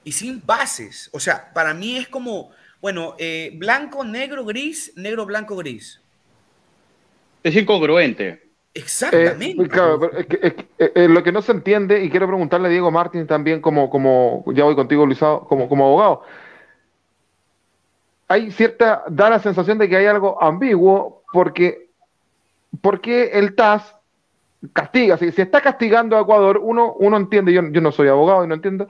y 0.04 0.12
sin 0.12 0.46
bases. 0.46 1.10
O 1.14 1.20
sea, 1.20 1.52
para 1.54 1.74
mí 1.74 1.98
es 1.98 2.08
como 2.08 2.52
Bueno, 2.80 3.16
eh, 3.18 3.54
blanco, 3.56 4.04
negro, 4.04 4.46
gris, 4.46 4.94
negro, 4.96 5.26
blanco, 5.26 5.56
gris. 5.58 6.00
Es 7.44 7.56
incongruente. 7.56 8.44
Exactamente. 8.74 9.64
Eh, 9.64 9.70
claro, 9.70 10.00
pero 10.00 10.18
es 10.18 10.28
que- 10.28 10.40
es 10.42 10.54
que, 10.54 10.62
eh, 10.78 10.92
eh, 10.96 11.08
lo 11.08 11.24
que 11.24 11.32
no 11.32 11.42
se 11.42 11.52
entiende, 11.52 12.04
y 12.04 12.10
quiero 12.10 12.28
preguntarle 12.28 12.68
a 12.68 12.72
Diego 12.72 12.92
Martín 12.92 13.26
también, 13.26 13.62
como, 13.62 13.90
como 13.90 14.44
ya 14.54 14.64
voy 14.66 14.76
contigo, 14.76 15.06
Luisado, 15.06 15.48
como, 15.48 15.68
como 15.68 15.86
abogado. 15.86 16.24
Hay 18.28 18.52
cierta, 18.52 19.04
da 19.08 19.30
la 19.30 19.40
sensación 19.40 19.78
de 19.78 19.88
que 19.88 19.98
hay 19.98 20.06
algo 20.06 20.42
ambiguo, 20.42 21.24
porque, 21.32 21.90
porque 22.82 23.32
el 23.34 23.56
TAS 23.56 23.96
castiga, 24.74 25.18
si, 25.18 25.32
si 25.32 25.42
está 25.42 25.62
castigando 25.62 26.18
a 26.18 26.22
Ecuador, 26.22 26.60
uno, 26.62 26.94
uno 26.94 27.18
entiende, 27.18 27.54
yo, 27.54 27.62
yo 27.70 27.82
no 27.82 27.92
soy 27.92 28.08
abogado 28.08 28.44
y 28.44 28.48
no 28.48 28.56
entiendo, 28.56 28.90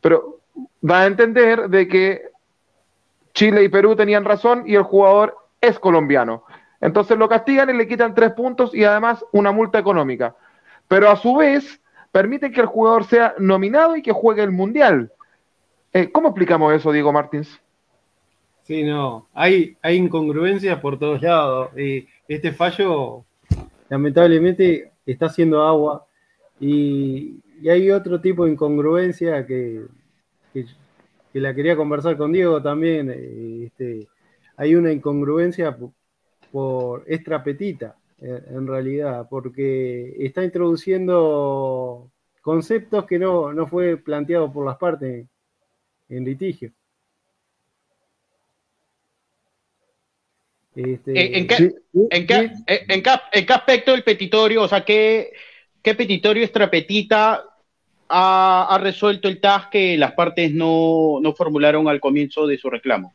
pero 0.00 0.40
da 0.80 1.02
a 1.02 1.06
entender 1.06 1.68
de 1.68 1.86
que 1.86 2.22
Chile 3.34 3.64
y 3.64 3.68
Perú 3.68 3.96
tenían 3.96 4.24
razón 4.24 4.64
y 4.66 4.74
el 4.74 4.82
jugador 4.82 5.36
es 5.60 5.78
colombiano. 5.78 6.44
Entonces 6.80 7.16
lo 7.16 7.28
castigan 7.28 7.70
y 7.70 7.74
le 7.74 7.86
quitan 7.86 8.14
tres 8.14 8.32
puntos 8.32 8.74
y 8.74 8.84
además 8.84 9.24
una 9.32 9.52
multa 9.52 9.78
económica. 9.78 10.34
Pero 10.88 11.08
a 11.08 11.16
su 11.16 11.36
vez 11.36 11.80
permiten 12.10 12.52
que 12.52 12.60
el 12.60 12.66
jugador 12.66 13.04
sea 13.04 13.34
nominado 13.38 13.96
y 13.96 14.02
que 14.02 14.12
juegue 14.12 14.42
el 14.42 14.50
Mundial. 14.50 15.12
Eh, 15.92 16.10
¿Cómo 16.10 16.28
explicamos 16.28 16.74
eso, 16.74 16.90
Diego 16.90 17.12
Martins? 17.12 17.61
Sí, 18.62 18.84
no, 18.84 19.28
hay, 19.34 19.76
hay 19.82 19.96
incongruencias 19.96 20.78
por 20.80 20.98
todos 20.98 21.20
lados. 21.22 21.70
Eh, 21.76 22.06
este 22.28 22.52
fallo, 22.52 23.24
lamentablemente, 23.88 24.92
está 25.06 25.26
haciendo 25.26 25.62
agua 25.62 26.06
y, 26.60 27.40
y 27.60 27.68
hay 27.70 27.90
otro 27.90 28.20
tipo 28.20 28.44
de 28.46 28.52
incongruencia 28.52 29.46
que, 29.46 29.86
que- 30.52 30.66
la 31.34 31.54
quería 31.54 31.76
conversar 31.76 32.16
con 32.16 32.32
Diego 32.32 32.62
también. 32.62 33.10
este, 33.66 34.08
hay 34.56 34.74
una 34.76 34.92
incongruencia 34.92 35.76
por, 35.76 35.92
por 36.52 37.04
extra 37.08 37.42
petita, 37.44 37.96
en 38.20 38.66
realidad, 38.68 39.28
porque 39.30 40.14
está 40.26 40.44
introduciendo 40.44 42.10
conceptos 42.42 43.06
que 43.06 43.18
no, 43.18 43.52
no 43.54 43.66
fue 43.66 43.96
planteado 43.98 44.52
por 44.52 44.66
las 44.66 44.78
partes 44.78 45.26
en 46.10 46.24
litigio. 46.24 46.72
Este, 50.74 51.12
Eh, 51.12 51.38
¿En 51.38 51.46
qué, 51.46 51.56
Sí. 51.56 51.70
en 52.10 52.26
qué- 52.26 52.34
en- 52.66 52.90
en 52.90 53.02
qué- 53.02 53.10
en 53.32 53.46
qué 53.46 53.52
aspecto 53.52 53.94
el 53.94 54.02
petitorio, 54.04 54.62
o 54.62 54.68
sea, 54.68 54.84
qué, 54.84 55.32
qué 55.82 55.94
petitorio 55.94 56.42
extrapetita 56.44 57.44
ha, 58.08 58.66
ha 58.74 58.78
resuelto 58.78 59.28
el 59.28 59.40
TAS 59.40 59.66
que 59.68 59.96
las 59.98 60.12
partes 60.12 60.52
no, 60.52 61.18
no 61.20 61.34
formularon 61.34 61.88
al 61.88 62.00
comienzo 62.00 62.46
de 62.46 62.56
su 62.58 62.70
reclamo? 62.70 63.14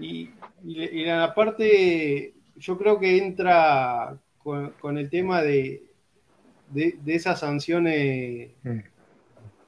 Y, 0.00 0.30
y- 0.64 0.82
y 1.00 1.04
la 1.04 1.34
parte, 1.34 2.32
yo 2.56 2.78
creo 2.78 2.98
que 2.98 3.18
entra 3.18 4.16
con, 4.38 4.70
con 4.80 4.96
el 4.98 5.10
tema 5.10 5.42
de, 5.42 5.82
de, 6.70 6.96
de 7.02 7.14
esas 7.14 7.40
sanciones 7.40 8.50
Mm. 8.62 8.78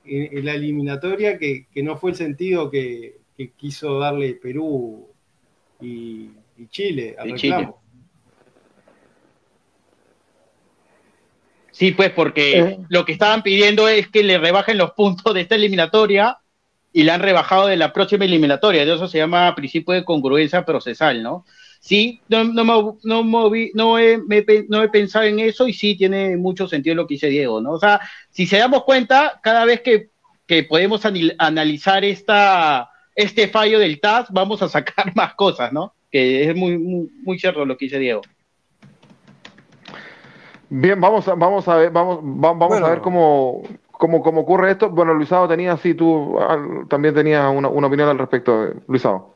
en, 0.05 0.39
en 0.39 0.45
la 0.45 0.55
eliminatoria, 0.55 1.39
que, 1.39 1.67
que 1.73 1.83
no 1.83 1.97
fue 1.97 2.11
el 2.13 2.17
sentido 2.17 2.71
que, 2.71 3.19
que 3.37 3.51
quiso 3.53 3.99
darle 3.99 4.35
Perú 4.35 5.09
y, 5.83 6.31
y 6.57 6.67
Chile 6.69 7.17
al 7.19 7.29
Y 7.29 7.33
reclamo. 7.33 7.83
Sí, 11.71 11.93
pues 11.93 12.11
porque 12.11 12.59
Eh. 12.59 12.79
lo 12.91 13.05
que 13.05 13.13
estaban 13.13 13.43
pidiendo 13.43 13.89
es 13.89 14.09
que 14.09 14.23
le 14.23 14.39
rebajen 14.39 14.77
los 14.79 14.93
puntos 14.93 15.33
de 15.35 15.41
esta 15.41 15.55
eliminatoria 15.55 16.39
y 16.93 17.05
la 17.05 17.15
han 17.15 17.23
rebajado 17.23 17.67
de 17.67 17.77
la 17.79 17.93
próxima 17.93 18.27
eliminatoria. 18.27 18.85
De 18.85 18.93
eso 18.95 19.09
se 19.09 19.19
llama 19.19 19.55
principio 19.55 19.95
de 19.95 20.05
congruencia 20.05 20.65
procesal, 20.67 21.23
¿no? 21.23 21.47
Sí, 21.81 22.21
no, 22.29 22.45
no, 22.45 22.65
me- 22.65 22.99
no, 23.03 23.25
moví- 23.25 23.71
no, 23.75 23.99
he, 23.99 24.19
me 24.19 24.45
no 24.69 24.83
he 24.83 24.89
pensado 24.91 25.25
en 25.25 25.41
eso 25.41 25.67
y 25.67 25.73
sí 25.73 25.97
tiene 25.97 26.37
mucho 26.37 26.69
sentido 26.69 26.95
lo 26.95 27.07
que 27.07 27.15
dice 27.15 27.29
Diego, 27.29 27.61
¿no? 27.61 27.73
O 27.73 27.79
sea, 27.81 28.01
si 28.31 28.47
se 28.47 28.59
damos 28.59 28.85
cuenta, 28.85 29.41
cada 29.43 29.65
vez 29.65 29.81
que, 29.81 30.11
que 30.47 30.63
podemos 30.65 31.03
analizar 31.39 32.05
esta, 32.05 32.91
este 33.15 33.49
fallo 33.49 33.79
del 33.79 34.01
TAS, 34.01 34.29
vamos 34.31 34.63
a 34.63 34.69
sacar 34.69 35.13
más 35.17 35.35
cosas, 35.35 35.73
¿no? 35.73 35.93
Que 36.11 36.49
es 36.51 36.57
muy, 36.57 36.79
muy, 36.79 37.11
muy 37.25 37.39
cierto 37.39 37.65
lo 37.65 37.77
que 37.77 37.87
dice 37.87 37.99
Diego. 37.99 38.23
Bien, 40.69 41.01
vamos 41.01 41.29
a, 41.29 41.35
vamos 41.35 41.69
a 41.69 41.77
ver, 41.77 41.91
vamos, 41.91 42.19
va- 42.19 42.53
vamos 42.55 42.69
Bueno. 42.69 42.87
a 42.87 42.91
ver 42.91 43.01
cómo, 43.03 43.63
cómo, 43.91 44.23
cómo 44.23 44.41
ocurre 44.43 44.71
esto. 44.71 44.89
Bueno, 44.89 45.13
Luisado 45.13 45.47
tenía, 45.47 45.77
sí, 45.77 45.95
tú 45.95 46.39
al- 46.41 46.87
también 46.89 47.15
tenías 47.15 47.55
una, 47.55 47.69
una 47.69 47.87
opinión 47.89 48.09
al 48.09 48.19
respecto, 48.19 48.65
eh, 48.67 48.75
Luisado. 48.89 49.35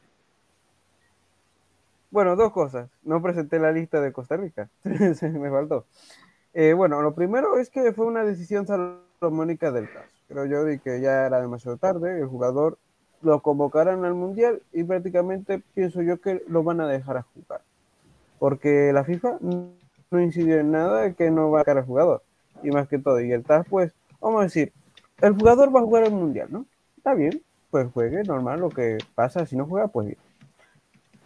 Bueno, 2.11 2.37
dos 2.37 2.53
cosas. 2.53 2.89
No 3.03 3.21
presenté 3.21 3.59
la 3.59 3.73
lista 3.73 4.01
de 4.01 4.13
Costa 4.13 4.37
Rica. 4.37 4.71
Se 5.15 5.29
me 5.29 5.51
faltó. 5.51 5.85
Eh, 6.55 6.73
bueno, 6.73 7.03
lo 7.03 7.15
primero 7.15 7.59
es 7.59 7.69
que 7.69 7.93
fue 7.93 8.07
una 8.07 8.25
decisión 8.25 8.67
salomónica 8.67 9.71
del 9.73 9.91
caso. 9.93 10.09
Creo 10.29 10.47
yo 10.47 10.65
de 10.65 10.79
que 10.79 11.01
ya 11.03 11.27
era 11.27 11.41
demasiado 11.41 11.77
tarde. 11.77 12.19
El 12.19 12.27
jugador 12.27 12.79
lo 13.23 13.41
convocarán 13.41 14.05
al 14.05 14.15
mundial 14.15 14.63
y 14.73 14.85
prácticamente 14.85 15.63
pienso 15.75 16.03
yo 16.03 16.21
que 16.21 16.43
lo 16.49 16.63
van 16.63 16.81
a 16.81 16.89
dejar 16.89 17.19
a 17.19 17.23
jugar. 17.23 17.63
Porque 18.39 18.93
la 18.93 19.05
FIFA 19.05 19.39
no 19.41 20.21
incidió 20.21 20.59
en 20.59 20.71
nada 20.71 21.13
que 21.13 21.31
no 21.31 21.51
va 21.51 21.59
a 21.59 21.63
sacar 21.63 21.79
al 21.79 21.87
jugador. 21.87 22.23
Y 22.63 22.71
más 22.71 22.89
que 22.89 22.99
todo. 22.99 23.21
Y 23.21 23.33
el 23.33 23.45
TAS, 23.45 23.67
pues, 23.69 23.93
vamos 24.21 24.41
a 24.41 24.45
decir, 24.45 24.73
el 25.21 25.35
jugador 25.35 25.75
va 25.75 25.81
a 25.81 25.85
jugar 25.85 26.05
al 26.05 26.13
mundial, 26.13 26.49
¿no? 26.51 26.67
Está 26.97 27.15
bien, 27.15 27.43
pues 27.71 27.89
juegue, 27.93 28.23
normal, 28.25 28.61
lo 28.61 28.69
que 28.69 28.99
pasa. 29.15 29.47
Si 29.47 29.57
no 29.57 29.67
juega, 29.67 29.89
pues 29.89 30.07
bien. 30.09 30.19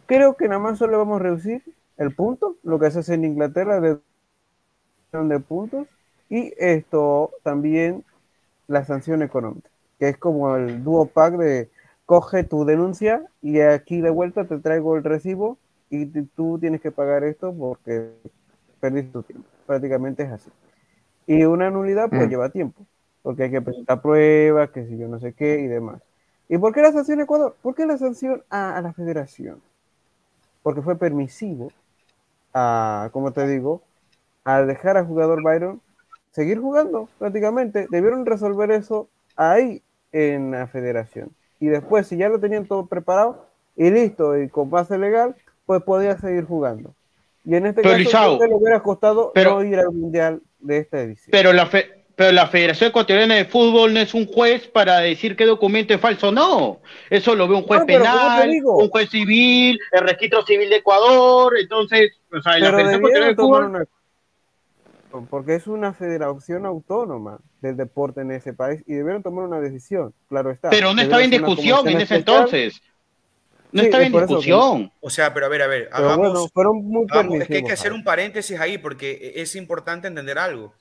Creo 0.06 0.36
que 0.36 0.48
nada 0.48 0.60
más 0.60 0.78
solo 0.78 0.98
vamos 0.98 1.20
a 1.20 1.24
reducir 1.24 1.62
el 1.96 2.14
punto, 2.14 2.56
lo 2.62 2.78
que 2.78 2.90
se 2.90 3.00
hace 3.00 3.14
en 3.14 3.24
Inglaterra 3.24 3.80
de 3.80 3.98
de 5.12 5.40
puntos 5.40 5.88
y 6.28 6.52
esto 6.56 7.32
también 7.42 8.04
la 8.68 8.84
sanción 8.84 9.22
económica, 9.22 9.68
que 9.98 10.10
es 10.10 10.16
como 10.16 10.54
el 10.54 10.84
dúo 10.84 11.06
pack 11.06 11.34
de 11.34 11.68
coge 12.10 12.44
tu 12.44 12.64
denuncia 12.64 13.22
y 13.40 13.60
aquí 13.60 14.00
de 14.00 14.10
vuelta 14.10 14.46
te 14.48 14.58
traigo 14.60 14.96
el 14.96 15.04
recibo 15.04 15.58
y 15.90 16.06
tú 16.34 16.58
tienes 16.60 16.80
que 16.80 16.92
pagar 16.92 17.24
esto 17.24 17.54
porque 17.56 18.12
perdiste 18.80 19.12
tu 19.12 19.22
tiempo. 19.24 19.48
Prácticamente 19.66 20.24
es 20.24 20.30
así. 20.32 20.50
Y 21.26 21.44
una 21.44 21.70
nulidad 21.70 22.12
pues 22.14 22.28
Mm. 22.28 22.30
lleva 22.30 22.50
tiempo, 22.50 22.86
porque 23.22 23.44
hay 23.44 23.50
que 23.52 23.62
presentar 23.62 24.02
pruebas, 24.02 24.70
que 24.72 24.86
si 24.86 24.98
yo 24.98 25.08
no 25.08 25.20
sé 25.20 25.34
qué 25.34 25.60
y 25.60 25.68
demás. 25.68 26.02
¿Y 26.48 26.58
por 26.58 26.74
qué 26.74 26.82
la 26.82 26.92
sanción 26.92 27.20
a 27.20 27.24
Ecuador? 27.24 27.56
¿Por 27.62 27.74
qué 27.76 27.86
la 27.86 27.98
sanción 27.98 28.44
a, 28.50 28.76
a 28.78 28.82
la 28.82 28.92
federación? 28.94 29.62
Porque 30.62 30.82
fue 30.82 30.98
permisivo 30.98 31.74
a, 32.54 33.10
como 33.12 33.32
te 33.32 33.46
digo, 33.48 33.82
al 34.44 34.68
dejar 34.68 34.96
al 34.98 35.06
jugador 35.08 35.42
Byron 35.42 35.82
seguir 36.32 36.60
jugando 36.60 37.08
prácticamente. 37.18 37.88
Debieron 37.90 38.26
resolver 38.26 38.72
eso 38.72 39.10
ahí 39.36 39.84
en 40.12 40.52
la 40.52 40.68
federación. 40.68 41.36
Y 41.60 41.66
después, 41.66 42.06
si 42.06 42.16
ya 42.16 42.28
lo 42.28 42.40
tenían 42.40 42.66
todo 42.66 42.86
preparado 42.86 43.46
y 43.76 43.90
listo, 43.90 44.36
y 44.40 44.48
con 44.48 44.70
base 44.70 44.98
legal, 44.98 45.36
pues 45.66 45.82
podía 45.82 46.18
seguir 46.18 46.44
jugando. 46.44 46.94
Y 47.44 47.54
en 47.54 47.66
este 47.66 47.82
Pero, 47.82 48.10
caso, 48.10 48.38
que 48.38 48.46
le 48.48 48.54
hubiera 48.54 48.80
costado 48.82 49.30
pero- 49.34 49.52
no 49.56 49.64
ir 49.64 49.78
al 49.78 49.92
mundial 49.92 50.40
de 50.58 50.78
esta 50.78 51.00
edición. 51.00 51.28
Pero 51.30 51.52
la, 51.52 51.66
fe- 51.66 52.04
pero 52.16 52.32
la 52.32 52.46
Federación 52.48 52.90
Ecuatoriana 52.90 53.34
de 53.36 53.44
Fútbol 53.46 53.94
no 53.94 54.00
es 54.00 54.12
un 54.14 54.26
juez 54.26 54.66
para 54.68 54.98
decir 54.98 55.36
qué 55.36 55.46
documento 55.46 55.94
es 55.94 56.00
falso, 56.00 56.32
no. 56.32 56.80
Eso 57.08 57.34
lo 57.34 57.46
ve 57.48 57.54
un 57.54 57.62
juez 57.62 57.80
No, 57.80 57.86
penal, 57.86 58.50
un 58.64 58.88
juez 58.90 59.08
civil, 59.10 59.78
el 59.92 60.00
registro 60.00 60.42
civil 60.44 60.68
de 60.68 60.76
Ecuador. 60.76 61.54
Entonces, 61.58 62.12
o 62.32 62.40
sea, 62.42 62.58
la 62.58 62.70
Federación 62.70 62.94
Ecuatoriana 62.96 63.26
de 63.28 63.34
Fútbol. 63.36 63.64
una 63.66 63.84
porque 65.28 65.56
es 65.56 65.66
una 65.66 65.92
federación 65.92 66.66
autónoma 66.66 67.38
del 67.60 67.76
deporte 67.76 68.20
en 68.22 68.30
ese 68.32 68.52
país 68.52 68.82
y 68.86 68.94
debieron 68.94 69.22
tomar 69.22 69.44
una 69.46 69.60
decisión, 69.60 70.14
claro 70.28 70.50
está. 70.50 70.70
Pero 70.70 70.94
no 70.94 71.02
estaba 71.02 71.22
en 71.22 71.30
discusión 71.30 71.86
en 71.88 72.00
ese 72.00 72.16
entonces. 72.16 72.80
No 73.72 73.80
Sí, 73.82 73.86
estaba 73.86 74.02
es 74.02 74.06
en 74.08 74.12
que- 74.14 74.20
discusión. 74.26 74.92
O 75.00 75.10
sea, 75.10 75.32
pero 75.32 75.46
a 75.46 75.48
ver, 75.48 75.62
a 75.62 75.66
ver, 75.68 75.88
Pero 75.92 75.96
hagamos, 75.96 76.32
bueno, 76.32 76.48
fueron 76.52 76.76
muy 76.84 77.06
hagamos- 77.08 77.40
es 77.42 77.46
que 77.48 77.56
hay 77.58 77.64
que 77.64 77.72
hacer 77.72 77.92
un 77.92 78.02
paréntesis 78.02 78.58
ahí 78.58 78.78
porque 78.78 79.32
es 79.36 79.54
importante 79.54 80.08
entender 80.08 80.38
algo. 80.38 80.74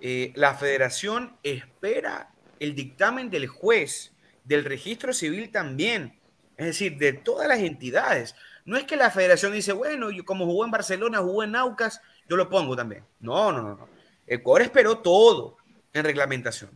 Eh, 0.00 0.32
la 0.34 0.54
federación 0.54 1.36
espera 1.42 2.30
el 2.60 2.74
dictamen 2.74 3.30
del 3.30 3.46
juez, 3.46 4.12
del 4.44 4.64
registro 4.64 5.12
civil 5.12 5.50
también, 5.52 6.18
es 6.56 6.66
decir, 6.66 6.96
de 6.98 7.12
todas 7.12 7.46
las 7.46 7.60
entidades. 7.60 8.34
No 8.64 8.76
es 8.76 8.84
que 8.84 8.96
la 8.96 9.10
federación 9.10 9.52
dice, 9.52 9.72
bueno, 9.72 10.10
yo 10.10 10.24
como 10.24 10.44
jugó 10.46 10.64
en 10.64 10.70
Barcelona, 10.72 11.18
jugó 11.18 11.44
en 11.44 11.54
Aucas, 11.54 12.00
yo 12.28 12.36
lo 12.36 12.48
pongo 12.48 12.74
también. 12.74 13.04
No, 13.20 13.52
no, 13.52 13.62
no. 13.62 13.76
no. 13.76 13.88
Ecuador 14.26 14.62
esperó 14.62 14.98
todo 14.98 15.56
en 15.92 16.04
reglamentación. 16.04 16.70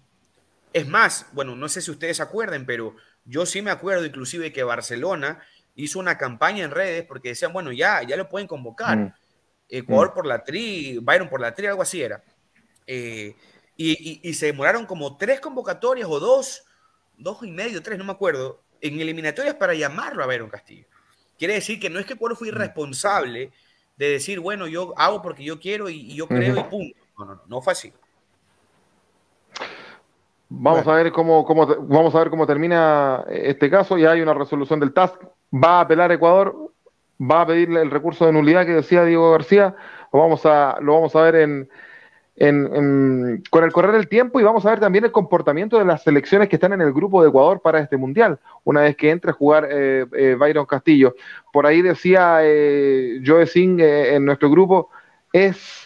Es 0.72 0.86
más, 0.88 1.26
bueno, 1.32 1.54
no 1.54 1.68
sé 1.68 1.82
si 1.82 1.90
ustedes 1.90 2.20
acuerdan, 2.20 2.64
pero 2.66 2.96
yo 3.24 3.44
sí 3.46 3.62
me 3.62 3.70
acuerdo 3.70 4.04
inclusive 4.06 4.52
que 4.52 4.62
Barcelona 4.62 5.42
hizo 5.74 5.98
una 5.98 6.18
campaña 6.18 6.64
en 6.64 6.70
redes 6.70 7.04
porque 7.06 7.30
decían, 7.30 7.52
bueno, 7.52 7.72
ya, 7.72 8.02
ya 8.02 8.16
lo 8.16 8.28
pueden 8.28 8.48
convocar. 8.48 8.96
Mm. 8.98 9.14
Ecuador 9.68 10.12
por 10.12 10.26
la 10.26 10.42
tri, 10.44 10.98
Byron 10.98 11.28
por 11.28 11.40
la 11.40 11.54
tri, 11.54 11.66
algo 11.66 11.82
así 11.82 12.02
era. 12.02 12.22
Eh, 12.86 13.34
y, 13.76 13.90
y- 13.92 14.20
y 14.28 14.34
se 14.34 14.46
demoraron 14.46 14.86
como 14.86 15.16
tres 15.16 15.40
convocatorias 15.40 16.08
o 16.10 16.20
dos, 16.20 16.64
dos 17.16 17.38
y 17.42 17.50
medio, 17.50 17.82
tres, 17.82 17.98
no 17.98 18.04
me 18.04 18.12
acuerdo, 18.12 18.62
en 18.80 19.00
eliminatorias 19.00 19.54
para 19.54 19.74
llamarlo 19.74 20.22
a 20.22 20.26
Byron 20.26 20.50
Castillo. 20.50 20.86
Quiere 21.38 21.54
decir 21.54 21.80
que 21.80 21.88
no 21.90 21.98
es 21.98 22.06
que 22.06 22.14
Ecuador 22.14 22.36
fue 22.36 22.48
irresponsable 22.48 23.50
de 23.96 24.08
decir, 24.10 24.40
bueno, 24.40 24.66
yo 24.66 24.92
hago 24.98 25.22
porque 25.22 25.44
yo 25.44 25.58
quiero 25.58 25.88
y, 25.88 26.14
yo 26.14 26.26
creo 26.26 26.58
y 26.58 26.64
punto. 26.64 26.98
No, 27.18 27.24
no, 27.24 27.34
no, 27.36 27.42
no 27.46 27.62
fue 27.62 27.72
así. 27.72 27.92
Vamos 30.54 30.86
a 30.86 30.94
ver 30.94 31.12
cómo, 31.12 31.44
cómo, 31.44 31.66
vamos 31.66 32.14
a 32.14 32.18
ver 32.18 32.30
cómo 32.30 32.46
termina 32.46 33.24
este 33.28 33.70
caso. 33.70 33.96
Ya 33.96 34.10
hay 34.10 34.20
una 34.20 34.34
resolución 34.34 34.80
del 34.80 34.92
TASC. 34.92 35.14
Va 35.52 35.78
a 35.78 35.80
apelar 35.82 36.12
Ecuador, 36.12 36.54
va 37.20 37.42
a 37.42 37.46
pedirle 37.46 37.80
el 37.80 37.90
recurso 37.90 38.26
de 38.26 38.32
nulidad 38.32 38.66
que 38.66 38.72
decía 38.72 39.04
Diego 39.04 39.32
García. 39.32 39.74
Lo 40.12 40.20
vamos 40.20 40.44
a, 40.44 40.78
lo 40.80 40.94
vamos 40.94 41.16
a 41.16 41.22
ver 41.22 41.36
en, 41.36 41.68
con 43.50 43.64
el 43.64 43.72
correr 43.72 43.92
del 43.92 44.08
tiempo 44.08 44.40
y 44.40 44.42
vamos 44.42 44.64
a 44.66 44.70
ver 44.70 44.80
también 44.80 45.04
el 45.04 45.12
comportamiento 45.12 45.78
de 45.78 45.84
las 45.84 46.02
selecciones 46.02 46.48
que 46.48 46.56
están 46.56 46.72
en 46.72 46.80
el 46.80 46.92
grupo 46.92 47.22
de 47.22 47.28
Ecuador 47.28 47.60
para 47.60 47.80
este 47.80 47.96
mundial, 47.96 48.38
una 48.64 48.82
vez 48.82 48.96
que 48.96 49.10
entre 49.10 49.30
a 49.30 49.34
jugar 49.34 49.68
eh, 49.70 50.06
eh, 50.12 50.36
Byron 50.38 50.66
Castillo. 50.66 51.14
Por 51.52 51.66
ahí 51.66 51.82
decía 51.82 52.38
eh, 52.42 53.20
Joe 53.24 53.46
Singh 53.46 53.80
eh, 53.80 54.14
en 54.14 54.24
nuestro 54.24 54.50
grupo, 54.50 54.90
es 55.32 55.81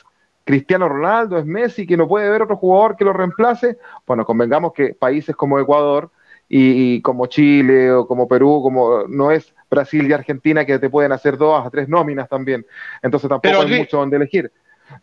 Cristiano 0.46 0.88
Ronaldo, 0.88 1.38
es 1.38 1.44
Messi, 1.44 1.88
que 1.88 1.96
no 1.96 2.06
puede 2.06 2.28
haber 2.28 2.42
otro 2.42 2.56
jugador 2.56 2.96
que 2.96 3.04
lo 3.04 3.12
reemplace. 3.12 3.78
Bueno, 4.06 4.24
convengamos 4.24 4.72
que 4.72 4.94
países 4.94 5.34
como 5.34 5.58
Ecuador 5.58 6.12
y, 6.48 7.02
como 7.02 7.26
Chile 7.26 7.90
o 7.90 8.06
como 8.06 8.28
Perú, 8.28 8.60
como 8.62 9.08
no 9.08 9.32
es 9.32 9.52
Brasil 9.68 10.08
y 10.08 10.12
Argentina 10.12 10.64
que 10.64 10.78
te 10.78 10.88
pueden 10.88 11.10
hacer 11.10 11.36
dos 11.36 11.66
a 11.66 11.68
tres 11.68 11.88
nóminas 11.88 12.28
también. 12.28 12.64
Entonces 13.02 13.28
tampoco 13.28 13.60
hay 13.60 13.76
mucho 13.76 13.96
donde 13.96 14.18
elegir. 14.18 14.52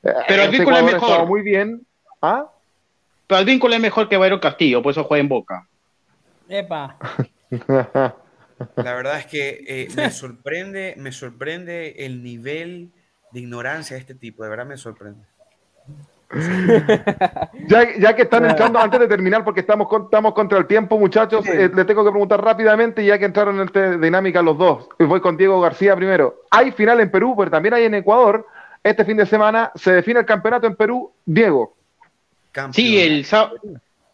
Pero 0.01 0.43
el 0.43 0.49
vínculo 0.49 0.77
es 0.77 0.93
mejor. 0.93 1.27
Muy 1.27 1.41
bien. 1.41 1.85
¿Ah? 2.21 2.49
Pero 3.27 3.39
el 3.41 3.45
vínculo 3.45 3.75
es 3.75 3.81
mejor 3.81 4.07
que 4.07 4.15
Bayron 4.15 4.39
Castillo, 4.39 4.81
por 4.81 4.91
eso 4.91 5.03
juega 5.03 5.19
en 5.19 5.27
Boca. 5.27 5.67
Epa. 6.47 6.97
La 8.77 8.93
verdad 8.93 9.19
es 9.19 9.25
que 9.25 9.65
eh, 9.67 9.87
me 9.93 10.09
sorprende, 10.09 10.95
me 10.97 11.11
sorprende 11.11 12.05
el 12.05 12.23
nivel 12.23 12.93
de 13.33 13.41
ignorancia 13.41 13.95
de 13.95 13.99
este 13.99 14.15
tipo, 14.15 14.43
de 14.43 14.49
verdad 14.49 14.65
me 14.65 14.77
sorprende. 14.77 15.32
ya, 17.67 18.15
que 18.15 18.23
están 18.23 18.45
entrando, 18.45 18.79
antes 18.79 18.99
de 18.99 19.07
terminar, 19.07 19.43
porque 19.43 19.59
estamos, 19.59 19.87
estamos 20.03 20.33
contra 20.33 20.57
el 20.57 20.65
tiempo, 20.65 20.97
muchachos, 20.97 21.45
eh, 21.47 21.69
le 21.73 21.85
tengo 21.85 22.03
que 22.03 22.09
preguntar 22.09 22.43
rápidamente, 22.43 23.05
ya 23.05 23.19
que 23.19 23.25
entraron 23.25 23.59
en 23.59 23.67
esta 23.67 23.97
dinámica 23.97 24.41
los 24.41 24.57
dos. 24.57 24.87
Voy 24.99 25.21
con 25.21 25.37
Diego 25.37 25.61
García 25.61 25.95
primero. 25.95 26.41
Hay 26.49 26.71
final 26.71 26.99
en 27.01 27.11
Perú, 27.11 27.35
pero 27.37 27.51
también 27.51 27.75
hay 27.75 27.83
en 27.83 27.93
Ecuador. 27.93 28.47
Este 28.83 29.05
fin 29.05 29.17
de 29.17 29.25
semana 29.25 29.71
se 29.75 29.93
define 29.93 30.21
el 30.21 30.25
campeonato 30.25 30.65
en 30.67 30.75
Perú. 30.75 31.11
Diego. 31.25 31.75
Sí, 32.71 32.99
el, 32.99 33.25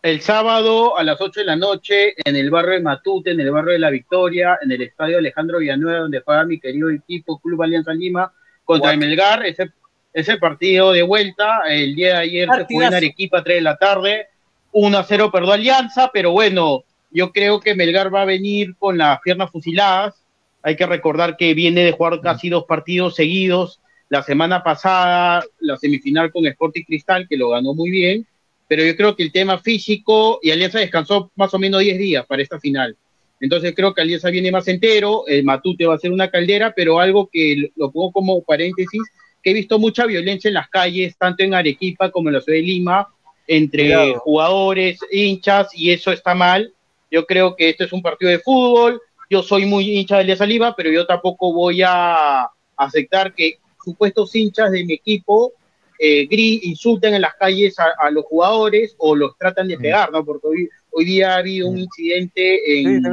el 0.01 0.21
sábado 0.21 0.97
a 0.97 1.03
las 1.03 1.19
8 1.19 1.41
de 1.41 1.45
la 1.45 1.55
noche 1.55 2.13
en 2.23 2.35
el 2.35 2.49
barrio 2.49 2.73
de 2.73 2.81
Matute, 2.81 3.31
en 3.31 3.39
el 3.39 3.51
barrio 3.51 3.73
de 3.73 3.79
La 3.79 3.89
Victoria, 3.89 4.59
en 4.61 4.71
el 4.71 4.81
estadio 4.81 5.17
Alejandro 5.17 5.59
Villanueva, 5.59 5.99
donde 5.99 6.21
juega 6.21 6.45
mi 6.45 6.59
querido 6.59 6.89
equipo 6.89 7.39
Club 7.39 7.63
Alianza 7.63 7.93
Lima 7.93 8.31
contra 8.63 8.91
el 8.91 8.99
Melgar. 8.99 9.45
Ese, 9.45 9.71
ese 10.13 10.37
partido 10.37 10.91
de 10.91 11.03
vuelta, 11.03 11.61
el 11.67 11.95
día 11.95 12.15
de 12.15 12.19
ayer 12.21 12.49
se 12.55 12.65
fue 12.65 12.85
en 12.85 12.93
Arequipa 12.93 13.39
a 13.39 13.43
3 13.43 13.57
de 13.57 13.61
la 13.61 13.77
tarde. 13.77 14.27
1 14.71 14.97
a 14.97 15.03
0 15.03 15.31
perdió 15.31 15.53
Alianza, 15.53 16.09
pero 16.13 16.31
bueno, 16.31 16.83
yo 17.11 17.31
creo 17.31 17.59
que 17.59 17.75
Melgar 17.75 18.13
va 18.13 18.23
a 18.23 18.25
venir 18.25 18.75
con 18.77 18.97
las 18.97 19.19
piernas 19.21 19.51
fusiladas. 19.51 20.15
Hay 20.61 20.75
que 20.75 20.85
recordar 20.85 21.37
que 21.37 21.53
viene 21.53 21.83
de 21.83 21.91
jugar 21.91 22.19
casi 22.21 22.49
dos 22.49 22.65
partidos 22.65 23.15
seguidos 23.15 23.79
la 24.09 24.23
semana 24.23 24.63
pasada, 24.63 25.43
la 25.59 25.77
semifinal 25.77 26.31
con 26.31 26.45
Sporting 26.45 26.83
Cristal, 26.83 27.27
que 27.27 27.37
lo 27.37 27.49
ganó 27.49 27.73
muy 27.73 27.91
bien, 27.91 28.25
pero 28.67 28.83
yo 28.83 28.95
creo 28.95 29.15
que 29.15 29.23
el 29.23 29.31
tema 29.31 29.59
físico 29.59 30.39
y 30.41 30.51
Alianza 30.51 30.79
descansó 30.79 31.31
más 31.35 31.53
o 31.53 31.59
menos 31.59 31.81
10 31.81 31.97
días 31.97 32.25
para 32.25 32.41
esta 32.41 32.59
final. 32.59 32.97
Entonces 33.39 33.73
creo 33.75 33.93
que 33.93 34.01
Alianza 34.01 34.31
viene 34.31 34.51
más 34.51 34.67
entero, 34.67 35.25
el 35.27 35.43
Matute 35.43 35.85
va 35.85 35.95
a 35.95 35.99
ser 35.99 36.11
una 36.11 36.29
caldera, 36.29 36.73
pero 36.75 36.99
algo 36.99 37.29
que 37.31 37.71
lo 37.75 37.91
pongo 37.91 38.11
como 38.11 38.43
paréntesis, 38.43 39.01
que 39.41 39.51
he 39.51 39.53
visto 39.53 39.79
mucha 39.79 40.05
violencia 40.05 40.47
en 40.47 40.55
las 40.55 40.69
calles, 40.69 41.17
tanto 41.17 41.43
en 41.43 41.53
Arequipa 41.53 42.11
como 42.11 42.29
en 42.29 42.35
la 42.35 42.41
ciudad 42.41 42.57
de 42.57 42.63
Lima, 42.63 43.07
entre 43.47 44.13
jugadores, 44.15 44.99
hinchas, 45.11 45.69
y 45.73 45.91
eso 45.91 46.11
está 46.11 46.35
mal. 46.35 46.73
Yo 47.09 47.25
creo 47.25 47.55
que 47.55 47.69
esto 47.69 47.83
es 47.83 47.93
un 47.93 48.01
partido 48.01 48.29
de 48.29 48.39
fútbol, 48.39 49.01
yo 49.29 49.43
soy 49.43 49.65
muy 49.65 49.97
hincha 49.97 50.15
de 50.15 50.21
Alianza 50.21 50.45
Lima, 50.45 50.75
pero 50.75 50.91
yo 50.91 51.05
tampoco 51.05 51.53
voy 51.53 51.81
a 51.85 52.49
aceptar 52.75 53.33
que 53.33 53.59
supuestos 53.83 54.35
hinchas 54.35 54.71
de 54.71 54.83
mi 54.83 54.93
equipo 54.93 55.53
eh, 55.99 56.27
insulten 56.31 57.13
en 57.13 57.21
las 57.21 57.35
calles 57.35 57.75
a, 57.77 58.09
los 58.09 58.23
jugadores 58.25 58.95
o 58.97 59.15
los 59.15 59.37
tratan 59.37 59.67
de 59.67 59.77
mm. 59.77 59.81
pegar, 59.81 60.11
¿no? 60.11 60.23
Porque 60.25 60.47
hoy, 60.47 60.69
hoy 60.91 61.05
día 61.05 61.33
ha 61.33 61.37
habido 61.37 61.67
un 61.67 61.75
mm. 61.75 61.79
incidente 61.79 62.79
en, 62.79 63.03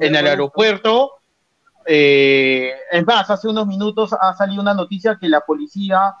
en 0.00 0.16
el 0.16 0.26
aeropuerto. 0.26 1.12
Eh, 1.86 2.72
es 2.90 3.06
más, 3.06 3.28
hace 3.30 3.48
unos 3.48 3.66
minutos 3.66 4.12
ha 4.12 4.34
salido 4.34 4.62
una 4.62 4.74
noticia 4.74 5.18
que 5.20 5.28
la 5.28 5.40
policía 5.40 6.14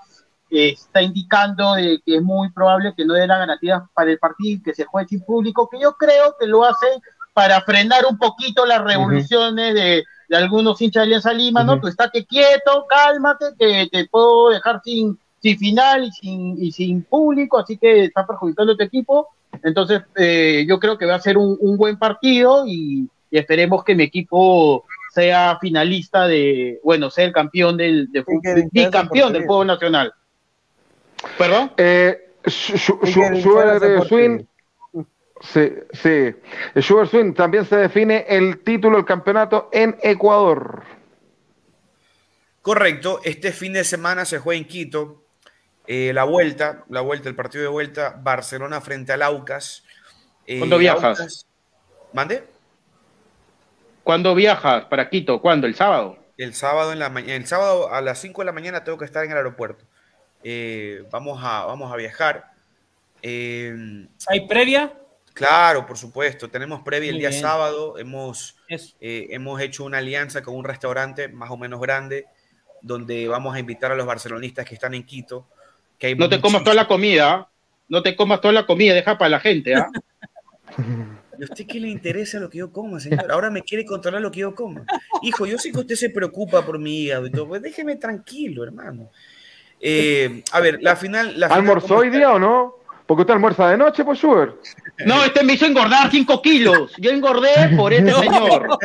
está 0.50 1.02
indicando 1.02 1.74
de 1.74 2.00
que 2.04 2.16
es 2.16 2.22
muy 2.22 2.50
probable 2.52 2.94
que 2.96 3.04
no 3.04 3.14
dé 3.14 3.26
la 3.26 3.38
garantía 3.38 3.84
para 3.92 4.10
el 4.12 4.18
partido 4.18 4.62
que 4.64 4.74
se 4.74 4.84
juegue 4.84 5.08
sin 5.08 5.24
público, 5.24 5.68
que 5.68 5.80
yo 5.80 5.94
creo 5.94 6.36
que 6.38 6.46
lo 6.46 6.64
hacen 6.64 7.00
para 7.32 7.60
frenar 7.62 8.04
un 8.08 8.16
poquito 8.16 8.64
las 8.64 8.82
revoluciones 8.84 9.74
de, 9.74 10.04
de 10.28 10.36
algunos 10.36 10.80
hinchas 10.80 11.02
de 11.02 11.04
Alianza 11.06 11.32
Lima, 11.32 11.64
¿no? 11.64 11.80
Tú 11.80 11.88
estate 11.88 12.24
quieto, 12.24 12.86
cálmate, 12.88 13.46
que 13.58 13.88
te 13.90 14.06
puedo 14.06 14.50
dejar 14.50 14.80
sin, 14.84 15.18
sin 15.40 15.58
final 15.58 16.04
y 16.04 16.12
sin, 16.12 16.62
y 16.62 16.72
sin 16.72 17.02
público, 17.02 17.58
así 17.58 17.76
que 17.76 18.04
está 18.04 18.26
perjudicando 18.26 18.72
a 18.72 18.76
tu 18.76 18.84
equipo. 18.84 19.28
Entonces, 19.62 20.02
eh, 20.16 20.64
yo 20.68 20.78
creo 20.78 20.96
que 20.96 21.06
va 21.06 21.16
a 21.16 21.20
ser 21.20 21.36
un, 21.38 21.56
un 21.60 21.76
buen 21.76 21.98
partido 21.98 22.64
y, 22.66 23.08
esperemos 23.30 23.82
que 23.82 23.96
mi 23.96 24.04
equipo 24.04 24.84
sea 25.14 25.58
finalista 25.60 26.26
de, 26.26 26.80
bueno, 26.82 27.10
sea 27.10 27.24
el 27.24 27.32
campeón 27.32 27.76
del, 27.76 28.10
de, 28.10 28.24
bicampeón 28.72 29.32
del 29.32 29.46
juego 29.46 29.64
nacional. 29.64 30.12
¿Perdón? 31.38 31.72
Eh, 31.76 32.32
Swing 32.46 34.44
Sí, 35.52 35.72
sí. 35.92 36.34
El 36.74 36.82
Sugar 36.82 37.06
Swing 37.06 37.34
también 37.34 37.66
se 37.66 37.76
define 37.76 38.24
el 38.28 38.62
título 38.62 38.96
del 38.96 39.04
campeonato 39.04 39.68
en 39.72 39.96
Ecuador. 40.02 40.82
Correcto. 42.62 43.20
Este 43.24 43.52
fin 43.52 43.74
de 43.74 43.84
semana 43.84 44.24
se 44.24 44.38
juega 44.38 44.58
en 44.58 44.66
Quito. 44.66 45.22
Eh, 45.86 46.12
la 46.14 46.24
vuelta, 46.24 46.84
la 46.88 47.02
vuelta, 47.02 47.28
el 47.28 47.34
partido 47.34 47.62
de 47.62 47.68
vuelta, 47.68 48.18
Barcelona 48.22 48.80
frente 48.80 49.12
al 49.12 49.22
Aucas. 49.22 49.84
Eh, 50.46 50.58
¿Cuándo 50.58 50.78
viajas? 50.78 51.46
¿Mande? 52.14 52.44
¿Cuándo 54.04 54.34
viajas 54.34 54.84
para 54.84 55.08
Quito? 55.08 55.40
¿Cuándo? 55.40 55.66
¿El 55.66 55.74
sábado? 55.74 56.18
El 56.36 56.54
sábado 56.54 56.92
en 56.92 56.98
la 56.98 57.08
mañana. 57.08 57.34
El 57.34 57.46
sábado 57.46 57.92
a 57.92 58.02
las 58.02 58.20
5 58.20 58.42
de 58.42 58.46
la 58.46 58.52
mañana 58.52 58.84
tengo 58.84 58.98
que 58.98 59.06
estar 59.06 59.24
en 59.24 59.30
el 59.30 59.36
aeropuerto. 59.38 59.84
Eh, 60.44 61.04
vamos, 61.10 61.40
a, 61.42 61.64
vamos 61.64 61.90
a 61.90 61.96
viajar. 61.96 62.52
¿Hay 63.22 64.46
previa? 64.46 64.92
Claro, 65.32 65.86
por 65.86 65.96
supuesto. 65.96 66.50
Tenemos 66.50 66.82
previa 66.82 67.10
el 67.10 67.18
día 67.18 67.32
sábado. 67.32 67.98
Hemos, 67.98 68.56
eh, 68.68 69.28
hemos 69.30 69.60
hecho 69.62 69.84
una 69.84 69.98
alianza 69.98 70.42
con 70.42 70.54
un 70.54 70.64
restaurante 70.64 71.28
más 71.28 71.50
o 71.50 71.56
menos 71.56 71.80
grande 71.80 72.26
donde 72.82 73.26
vamos 73.26 73.56
a 73.56 73.58
invitar 73.58 73.90
a 73.90 73.94
los 73.94 74.06
barcelonistas 74.06 74.66
que 74.66 74.74
están 74.74 74.92
en 74.92 75.04
Quito. 75.04 75.48
Que 75.98 76.14
no 76.14 76.28
te 76.28 76.42
comas 76.42 76.62
toda 76.62 76.76
la 76.76 76.86
comida. 76.86 77.48
No 77.88 78.02
te 78.02 78.14
comas 78.14 78.42
toda 78.42 78.52
la 78.52 78.66
comida, 78.66 78.92
deja 78.92 79.16
para 79.16 79.30
la 79.30 79.40
gente. 79.40 79.74
¿Y 81.38 81.42
a 81.42 81.44
usted 81.44 81.66
qué 81.66 81.80
le 81.80 81.88
interesa 81.88 82.38
lo 82.38 82.48
que 82.50 82.58
yo 82.58 82.72
coma, 82.72 83.00
señor? 83.00 83.30
Ahora 83.30 83.50
me 83.50 83.62
quiere 83.62 83.84
controlar 83.84 84.20
lo 84.20 84.30
que 84.30 84.40
yo 84.40 84.54
coma. 84.54 84.84
Hijo, 85.22 85.46
yo 85.46 85.58
sé 85.58 85.72
que 85.72 85.80
usted 85.80 85.96
se 85.96 86.10
preocupa 86.10 86.64
por 86.64 86.78
mi 86.78 87.04
hígado 87.04 87.26
y 87.26 87.30
todo. 87.30 87.48
Pues 87.48 87.62
déjeme 87.62 87.96
tranquilo, 87.96 88.64
hermano. 88.64 89.10
Eh, 89.80 90.42
a 90.52 90.60
ver, 90.60 90.82
la 90.82 90.96
final. 90.96 91.38
La 91.38 91.48
¿Almorzó 91.48 91.98
hoy 91.98 92.10
día 92.10 92.32
o 92.32 92.38
no? 92.38 92.76
Porque 93.06 93.20
usted 93.20 93.34
almuerza 93.34 93.68
de 93.68 93.76
noche, 93.76 94.02
pues, 94.02 94.18
Sugar. 94.18 94.54
No, 95.04 95.22
este 95.24 95.42
me 95.44 95.54
hizo 95.54 95.66
engordar 95.66 96.10
5 96.10 96.40
kilos. 96.40 96.92
Yo 96.96 97.10
engordé 97.10 97.76
por 97.76 97.92
este 97.92 98.14
señor. 98.14 98.78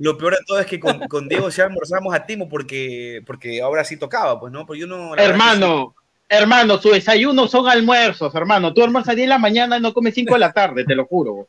Lo 0.00 0.16
peor 0.16 0.32
de 0.32 0.44
todo 0.46 0.58
es 0.58 0.66
que 0.66 0.80
con, 0.80 1.28
Diego 1.28 1.50
ya 1.50 1.64
almorzamos 1.64 2.14
a 2.14 2.24
Timo 2.24 2.48
porque, 2.48 3.22
porque 3.26 3.60
ahora 3.60 3.84
sí 3.84 3.98
tocaba, 3.98 4.40
pues, 4.40 4.52
¿no? 4.52 4.64
Pues 4.64 4.80
yo 4.80 4.86
no 4.86 5.14
hermano, 5.16 5.94
hermano, 6.28 6.78
su 6.78 6.90
desayuno 6.90 7.46
son 7.48 7.68
almuerzos, 7.68 8.34
hermano. 8.34 8.72
Tú 8.72 8.82
almuerzas 8.82 9.12
a 9.12 9.16
10 9.16 9.24
de 9.24 9.28
la 9.28 9.38
mañana 9.38 9.78
y 9.78 9.80
no 9.80 9.92
comes 9.92 10.14
5 10.14 10.34
de 10.34 10.40
la 10.40 10.52
tarde, 10.52 10.84
te 10.84 10.94
lo 10.94 11.06
juro. 11.06 11.48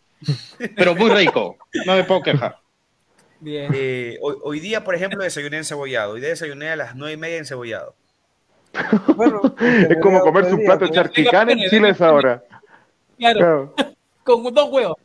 Pero 0.75 0.95
muy 0.95 1.09
rico. 1.09 1.57
No 1.85 1.95
me 1.95 2.03
puedo 2.03 2.21
quejar. 2.21 2.57
Bien. 3.39 3.71
Eh, 3.75 4.17
hoy, 4.21 4.59
día, 4.59 4.83
por 4.83 4.95
ejemplo, 4.95 5.23
desayuné 5.23 5.57
encebollado. 5.57 6.13
Hoy 6.13 6.21
día 6.21 6.29
desayuné 6.29 6.69
a 6.69 6.75
las 6.75 6.95
9 6.95 7.13
y 7.13 7.17
media 7.17 7.37
encebollado. 7.37 7.95
Bueno, 9.15 9.41
es 9.59 9.97
como 10.01 10.19
comerse 10.21 10.53
un 10.53 10.65
plato 10.65 10.85
de 10.85 10.91
charquicán 10.91 11.49
en 11.49 11.69
Chile 11.69 11.89
es 11.89 12.01
ahora. 12.01 12.43
Claro. 13.17 13.73
Con 14.23 14.53
dos 14.53 14.69
huevos. 14.69 14.97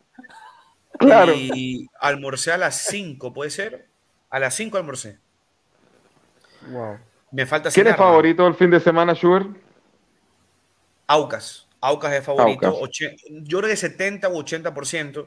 Claro. 0.98 1.34
Y 1.34 1.88
almorcé 2.00 2.52
a 2.52 2.58
las 2.58 2.76
5, 2.88 3.32
¿puede 3.32 3.50
ser? 3.50 3.86
A 4.28 4.38
las 4.38 4.54
5 4.54 4.76
almorcé. 4.76 5.18
Wow. 6.68 6.98
Me 7.32 7.46
falta 7.46 7.70
¿Quién 7.70 7.86
es 7.86 7.96
favorito 7.96 8.46
el 8.46 8.54
fin 8.54 8.70
de 8.70 8.80
semana, 8.80 9.14
Sugar? 9.14 9.46
Aucas. 11.06 11.66
Aucas 11.80 12.12
es 12.12 12.24
favorito. 12.24 12.80
Yo 13.42 13.58
creo 13.58 13.70
que 13.70 13.76
70 13.76 14.28
u 14.28 14.38
80%, 14.42 15.26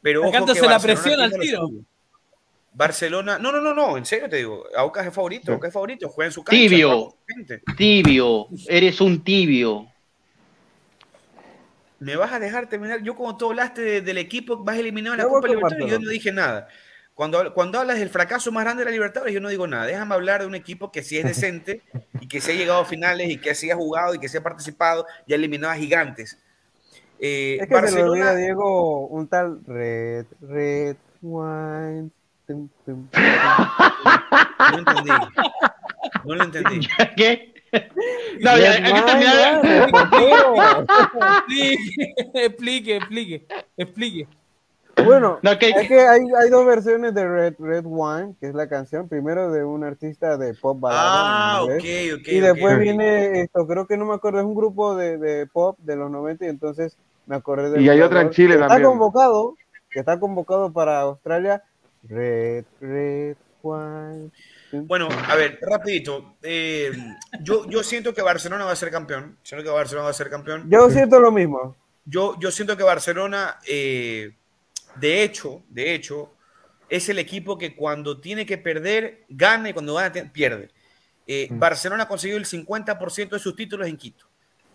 Pero 0.00 0.20
ojo 0.20 0.30
que 0.30 0.38
Sacándose 0.38 0.60
la 0.62 0.68
Barcelona 0.78 1.02
presión 1.02 1.20
al 1.20 1.40
tiro. 1.40 1.68
Barcelona, 2.72 3.38
no, 3.40 3.50
no, 3.50 3.60
no, 3.60 3.74
no, 3.74 3.96
en 3.96 4.04
serio 4.06 4.28
te 4.28 4.36
digo, 4.36 4.64
Aucas 4.76 5.06
es 5.06 5.12
favorito, 5.12 5.52
Aucas 5.52 5.68
es 5.68 5.74
favorito, 5.74 6.08
juega 6.08 6.26
en 6.28 6.32
su 6.32 6.44
cancha. 6.44 6.56
Tibio. 6.60 7.16
Tibio, 7.76 8.46
eres 8.68 9.00
un 9.00 9.24
tibio. 9.24 9.88
Me 11.98 12.14
vas 12.14 12.32
a 12.32 12.38
dejar 12.38 12.68
terminar. 12.68 13.02
Yo, 13.02 13.16
como 13.16 13.36
tú 13.36 13.46
hablaste 13.46 13.80
de- 13.82 14.00
del 14.02 14.18
equipo 14.18 14.58
más 14.62 14.76
eliminado 14.78 15.14
en 15.14 15.18
la 15.18 15.24
Copa 15.24 15.48
Libertadores, 15.48 15.78
yo 15.78 15.84
Barcelona. 15.86 16.04
no 16.04 16.10
dije 16.10 16.30
nada. 16.30 16.68
Cuando, 17.18 17.52
cuando 17.52 17.80
hablas 17.80 17.98
del 17.98 18.10
fracaso 18.10 18.52
más 18.52 18.62
grande 18.62 18.82
de 18.82 18.84
la 18.84 18.92
Libertadores, 18.92 19.34
yo 19.34 19.40
no 19.40 19.48
digo 19.48 19.66
nada. 19.66 19.86
Déjame 19.86 20.14
hablar 20.14 20.42
de 20.42 20.46
un 20.46 20.54
equipo 20.54 20.92
que 20.92 21.02
sí 21.02 21.18
es 21.18 21.24
decente 21.24 21.82
y 22.20 22.28
que 22.28 22.40
sí 22.40 22.52
ha 22.52 22.54
llegado 22.54 22.82
a 22.82 22.84
finales 22.84 23.28
y 23.28 23.38
que 23.38 23.56
sí 23.56 23.72
ha 23.72 23.74
jugado 23.74 24.14
y 24.14 24.20
que 24.20 24.28
sí 24.28 24.36
ha 24.36 24.40
participado 24.40 25.04
y 25.26 25.32
ha 25.32 25.34
eliminado 25.34 25.72
a 25.72 25.76
gigantes. 25.76 26.38
Eh, 27.18 27.58
Es 27.60 27.66
que 27.66 27.88
se 27.88 27.96
le 27.96 28.04
olvida, 28.04 28.36
Diego, 28.36 29.08
un 29.08 29.26
tal 29.26 29.58
Red, 29.66 30.26
Red 30.42 30.94
Wine. 31.20 32.10
tum, 32.46 32.68
tum, 32.86 33.08
tum, 33.08 33.10
tum. 33.10 33.24
no 34.70 34.78
entendí. 34.78 35.10
No 36.24 36.34
lo 36.36 36.44
entendí. 36.44 36.88
¿Qué? 37.16 37.52
No, 38.38 38.56
ya, 38.56 38.74
hay 38.74 38.92
que 38.92 39.02
terminar. 39.02 39.88
Explique, 42.34 42.96
explique, 42.96 43.46
explique. 43.76 44.28
Bueno, 45.04 45.38
No, 45.42 45.58
que- 45.58 45.70
es 45.70 45.88
que 45.88 46.00
hay, 46.00 46.20
hay 46.40 46.50
dos 46.50 46.66
versiones 46.66 47.14
de 47.14 47.26
Red, 47.28 47.54
Red 47.58 47.84
Wine, 47.86 48.34
que 48.40 48.48
es 48.48 48.54
la 48.54 48.68
canción. 48.68 49.08
Primero 49.08 49.50
de 49.50 49.64
un 49.64 49.84
artista 49.84 50.36
de 50.36 50.54
pop 50.54 50.78
balada. 50.80 51.56
Ah, 51.56 51.62
ok, 51.62 51.70
ok. 52.20 52.28
Y 52.28 52.40
después 52.40 52.78
viene 52.78 53.40
esto, 53.42 53.66
creo 53.66 53.86
que 53.86 53.96
no 53.96 54.04
me 54.06 54.14
acuerdo, 54.14 54.40
es 54.40 54.44
un 54.44 54.54
grupo 54.54 54.96
de, 54.96 55.18
de 55.18 55.46
pop 55.46 55.78
de 55.80 55.96
los 55.96 56.10
90 56.10 56.46
y 56.46 56.48
entonces 56.48 56.96
me 57.26 57.36
acordé 57.36 57.70
de 57.70 57.80
Y 57.82 57.88
hay 57.88 58.00
otra 58.00 58.22
en 58.22 58.30
Chile 58.30 58.54
Está 58.54 58.68
también. 58.68 58.88
convocado, 58.90 59.56
que 59.90 60.00
está 60.00 60.18
convocado 60.18 60.72
para 60.72 61.00
Australia. 61.00 61.62
Red, 62.04 62.64
Red 62.80 63.36
Wine. 63.62 64.30
Bueno, 64.70 65.08
a 65.28 65.34
ver, 65.34 65.58
rapidito. 65.62 66.36
eh, 66.42 66.90
yo, 67.42 67.66
yo 67.68 67.82
siento 67.82 68.14
que 68.14 68.22
Barcelona 68.22 68.64
va 68.64 68.72
a 68.72 68.76
ser 68.76 68.90
campeón. 68.90 69.36
Siento 69.42 69.64
que 69.64 69.70
Barcelona 69.74 70.04
va 70.04 70.10
a 70.10 70.14
ser 70.14 70.30
campeón. 70.30 70.64
Yo 70.70 70.88
siento 70.90 71.18
lo 71.20 71.32
mismo. 71.32 71.74
Yo, 72.04 72.38
yo 72.38 72.50
siento 72.50 72.76
que 72.76 72.82
Barcelona, 72.84 73.56
eh, 73.66 74.30
de 75.00 75.22
hecho, 75.22 75.62
de 75.68 75.94
hecho, 75.94 76.34
es 76.88 77.08
el 77.08 77.18
equipo 77.18 77.58
que 77.58 77.74
cuando 77.76 78.20
tiene 78.20 78.46
que 78.46 78.58
perder, 78.58 79.24
gana 79.28 79.70
y 79.70 79.72
cuando 79.72 79.94
gana, 79.94 80.32
pierde. 80.32 80.70
Eh, 81.26 81.48
Mm. 81.50 81.58
Barcelona 81.58 82.04
ha 82.04 82.08
conseguido 82.08 82.38
el 82.38 82.46
50% 82.46 83.36
de 83.36 83.38
sus 83.38 83.54
títulos 83.54 83.86
en 83.86 83.96
Quito. 83.96 84.26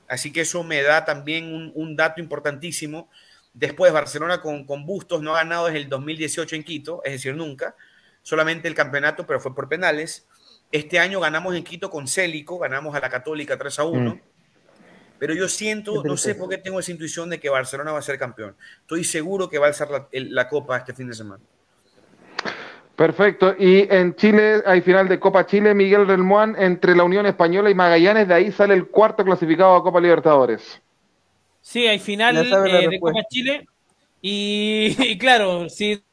Así 0.08 0.32
que 0.32 0.42
eso 0.42 0.64
me 0.64 0.82
da 0.84 1.06
también 1.06 1.54
un, 1.54 1.72
un 1.74 1.96
dato 1.96 2.22
importantísimo. 2.22 3.10
Después, 3.54 3.92
Barcelona 3.92 4.42
con, 4.42 4.66
con 4.66 4.86
Bustos 4.86 5.22
no 5.22 5.36
ha 5.36 5.40
ganado 5.40 5.66
desde 5.66 5.80
el 5.80 5.90
2018 5.90 6.56
en 6.56 6.64
Quito, 6.64 7.02
es 7.04 7.14
decir, 7.14 7.36
nunca. 7.36 7.76
Solamente 8.22 8.68
el 8.68 8.76
campeonato, 8.76 9.26
pero 9.26 9.40
fue 9.40 9.56
por 9.56 9.68
penales. 9.68 10.28
Este 10.72 11.00
año 11.00 11.20
ganamos 11.20 11.56
en 11.56 11.64
Quito 11.64 11.90
con 11.90 12.08
Célico, 12.08 12.60
ganamos 12.60 12.96
a 12.96 13.00
la 13.00 13.10
Católica 13.10 13.58
3 13.58 13.80
a 13.80 13.84
1. 13.86 14.16
Mm. 14.16 14.22
Pero 15.20 15.34
yo 15.34 15.48
siento, 15.48 16.04
no 16.04 16.18
sé 16.18 16.36
por 16.36 16.50
qué 16.50 16.58
tengo 16.58 16.80
esa 16.80 16.92
intuición 16.92 17.30
de 17.30 17.40
que 17.40 17.50
Barcelona 17.50 17.92
va 17.92 18.00
a 18.00 18.02
ser 18.02 18.20
campeón. 18.20 18.56
Estoy 18.82 19.04
seguro 19.04 19.50
que 19.50 19.58
va 19.58 19.68
a 19.68 19.70
alzar 19.70 19.88
la, 20.12 20.50
copa 20.50 20.78
este 20.78 20.94
fin 20.94 21.08
de 21.08 21.14
semana. 21.14 21.42
Perfecto. 22.96 23.56
Y 23.58 23.88
en 23.90 24.16
Chile 24.16 24.62
hay 24.66 24.82
final 24.82 25.08
de 25.08 25.20
Copa 25.20 25.46
Chile, 25.46 25.74
Miguel 25.74 26.08
Relmuán 26.08 26.56
entre 26.60 26.96
la 26.96 27.04
Unión 27.04 27.26
Española 27.26 27.70
y 27.70 27.74
Magallanes. 27.74 28.28
De 28.28 28.34
ahí 28.34 28.52
sale 28.52 28.74
el 28.74 28.88
cuarto 28.88 29.24
clasificado 29.24 29.76
a 29.76 29.84
Copa 29.84 30.00
Libertadores. 30.00 30.82
Sí, 31.62 31.88
hay 31.88 32.00
final 32.00 32.38
eh, 32.38 32.90
de. 32.90 33.00
Copa 33.00 33.22
Chile. 33.30 33.66
Y, 34.22 34.96
y 35.00 35.18
claro, 35.18 35.70
si 35.70 36.04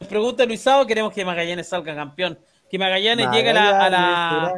nos 0.00 0.08
pregunta 0.08 0.44
Luisado, 0.44 0.86
queremos 0.86 1.12
que 1.12 1.24
Magallanes 1.24 1.68
salga 1.68 1.94
campeón. 1.94 2.38
Que 2.68 2.78
Magallanes 2.78 3.28
llegue 3.30 3.50
a 3.50 3.54
la, 3.54 3.86
a 3.86 4.54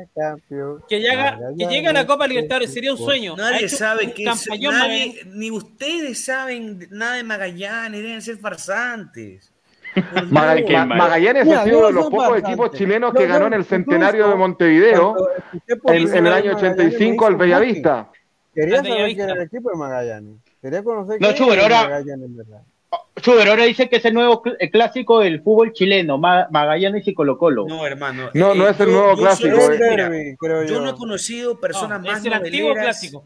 que, 0.89 0.99
llega, 0.99 1.39
que 1.59 1.67
llegue 1.67 1.89
a 1.89 1.93
la 1.93 2.07
Copa 2.07 2.27
Libertadores. 2.27 2.73
Sería 2.73 2.93
un 2.93 2.99
sueño. 2.99 3.37
Nadie 3.37 3.69
sabe 3.69 4.13
qué 4.15 4.25
es, 4.25 4.49
nadie- 4.49 5.23
ni 5.27 5.51
ustedes 5.51 6.25
saben 6.25 6.89
nada 6.91 7.17
de 7.17 7.25
Magallanes, 7.25 8.03
deben 8.03 8.23
ser 8.23 8.39
farsantes. 8.39 9.53
Magallanes 10.31 11.49
ha 11.49 11.65
sido 11.65 11.79
uno 11.79 11.87
de 11.89 11.93
los 11.93 12.05
pocos 12.05 12.19
bastante. 12.31 12.49
equipos 12.49 12.71
chilenos 12.73 13.13
que 13.15 13.27
ganó 13.27 13.47
en 13.47 13.55
el 13.55 13.65
centenario 13.65 14.29
de 14.29 14.35
Montevideo 14.37 15.17
en, 15.87 16.15
en 16.15 16.27
el 16.27 16.33
año 16.33 16.55
vez 16.55 16.63
Magallanes, 16.63 16.63
85 16.63 17.25
me 17.25 17.27
al 17.29 17.37
Bellavista. 17.37 18.11
Quería 18.55 18.77
saber 18.77 19.07
quién 19.07 19.21
era 19.21 19.33
el 19.35 19.43
equipo 19.43 19.71
de 19.71 19.77
Magallanes. 19.77 20.35
Quería 20.61 20.83
conocer 20.83 21.21
No, 21.21 21.29
quién 21.35 21.53
era 21.53 21.83
Magallanes, 21.83 22.27
en 22.27 22.37
verdad. 22.37 22.63
Chuber, 23.21 23.49
ahora 23.49 23.65
dice 23.65 23.89
que 23.89 23.97
es 23.97 24.05
el 24.05 24.15
nuevo 24.15 24.43
cl- 24.43 24.57
el 24.61 24.71
clásico 24.71 25.19
del 25.21 25.43
fútbol 25.43 25.73
chileno, 25.73 26.19
Ma- 26.19 26.47
Magallanes 26.51 27.07
y 27.09 27.15
Colo 27.15 27.37
Colo. 27.37 27.67
No, 27.69 27.85
hermano. 27.85 28.31
No, 28.33 28.55
no 28.55 28.69
es 28.69 28.79
el 28.81 28.87
yo- 28.87 28.93
nuevo 28.93 29.11
yo 29.17 29.23
clásico, 29.23 29.57
eh. 29.73 29.79
mira, 29.91 30.11
creo 30.39 30.63
yo 30.63 30.75
yo. 30.75 30.81
no 30.81 30.91
he 30.91 30.95
conocido 30.95 31.59
personas 31.61 32.01
No, 32.01 32.07
más 32.09 32.21
es 32.21 32.27
el 32.27 32.33
antiguo 32.33 32.69
noveleras. 32.69 32.99
clásico. 33.01 33.25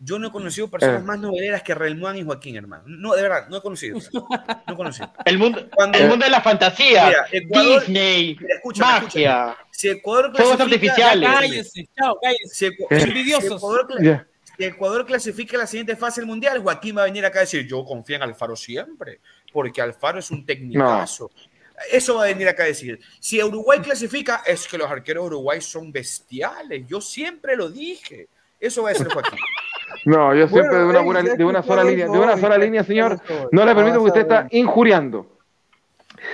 Yo 0.00 0.18
no 0.18 0.28
he 0.28 0.30
conocido 0.32 0.70
personas 0.70 1.02
Eh. 1.02 1.04
más 1.04 1.18
noveleras 1.18 1.62
que 1.62 1.74
Relmuán 1.74 2.16
y 2.16 2.24
Joaquín, 2.24 2.56
hermano. 2.56 2.84
No, 2.86 3.14
de 3.14 3.22
verdad, 3.22 3.48
no 3.48 3.56
he 3.58 3.60
conocido. 3.60 3.98
No 4.66 4.72
he 4.72 4.76
conocido. 4.76 5.12
El 5.24 5.38
mundo, 5.38 5.66
Cuando- 5.74 5.98
el 5.98 6.08
mundo 6.08 6.24
de 6.24 6.30
la 6.30 6.40
fantasía. 6.40 7.06
Mira, 7.06 7.26
Ecuador- 7.32 7.80
Disney, 7.80 8.36
Mira, 8.40 8.54
escúchame, 8.54 8.92
magia. 9.02 9.56
Si 9.70 9.88
Ecuador 9.88 10.32
Fuegos 10.34 10.56
clasifica, 10.56 10.92
artificiales. 10.92 11.28
Cállense, 11.30 11.88
chao, 11.96 12.18
cállense. 12.22 12.54
Si, 12.54 12.66
Eh. 12.66 12.76
Ecuador, 13.44 13.86
Si 14.58 14.64
Ecuador 14.64 15.06
clasifica 15.06 15.56
a 15.56 15.60
la 15.60 15.66
siguiente 15.68 15.94
fase 15.94 16.20
del 16.20 16.26
mundial, 16.26 16.58
Joaquín 16.58 16.96
va 16.98 17.02
a 17.02 17.04
venir 17.04 17.24
acá 17.24 17.38
a 17.38 17.42
decir: 17.42 17.64
Yo 17.66 17.84
confío 17.84 18.16
en 18.16 18.22
Alfaro 18.22 18.56
siempre, 18.56 19.20
porque 19.52 19.80
Alfaro 19.80 20.18
es 20.18 20.30
un 20.32 20.44
técnicazo. 20.44 21.30
Eso 21.92 22.16
va 22.16 22.24
a 22.24 22.26
venir 22.26 22.48
acá 22.48 22.64
a 22.64 22.66
decir. 22.66 22.98
Si 23.20 23.40
Uruguay 23.40 23.78
clasifica, 23.78 24.42
es 24.44 24.66
que 24.66 24.76
los 24.76 24.90
arqueros 24.90 25.22
de 25.22 25.26
Uruguay 25.28 25.60
son 25.60 25.92
bestiales. 25.92 26.84
Yo 26.88 27.00
siempre 27.00 27.54
lo 27.56 27.70
dije. 27.70 28.26
Eso 28.58 28.82
va 28.82 28.88
a 28.90 28.92
decir 28.92 29.08
Joaquín. 29.08 29.38
No, 30.04 30.34
yo 30.34 30.46
siempre 30.48 30.68
Bueno, 30.68 30.84
de 30.84 30.90
una, 30.90 31.00
buena- 31.00 31.22
de 31.34 31.44
una 31.44 31.62
sola 31.62 31.82
línea, 31.82 32.04
de 32.08 32.18
una 32.18 32.36
sola 32.36 32.58
línea, 32.58 32.84
señor. 32.84 33.18
No 33.50 33.64
le 33.64 33.74
permito 33.74 33.96
porque 34.00 34.08
usted 34.08 34.20
está 34.20 34.46
injuriando. 34.50 35.38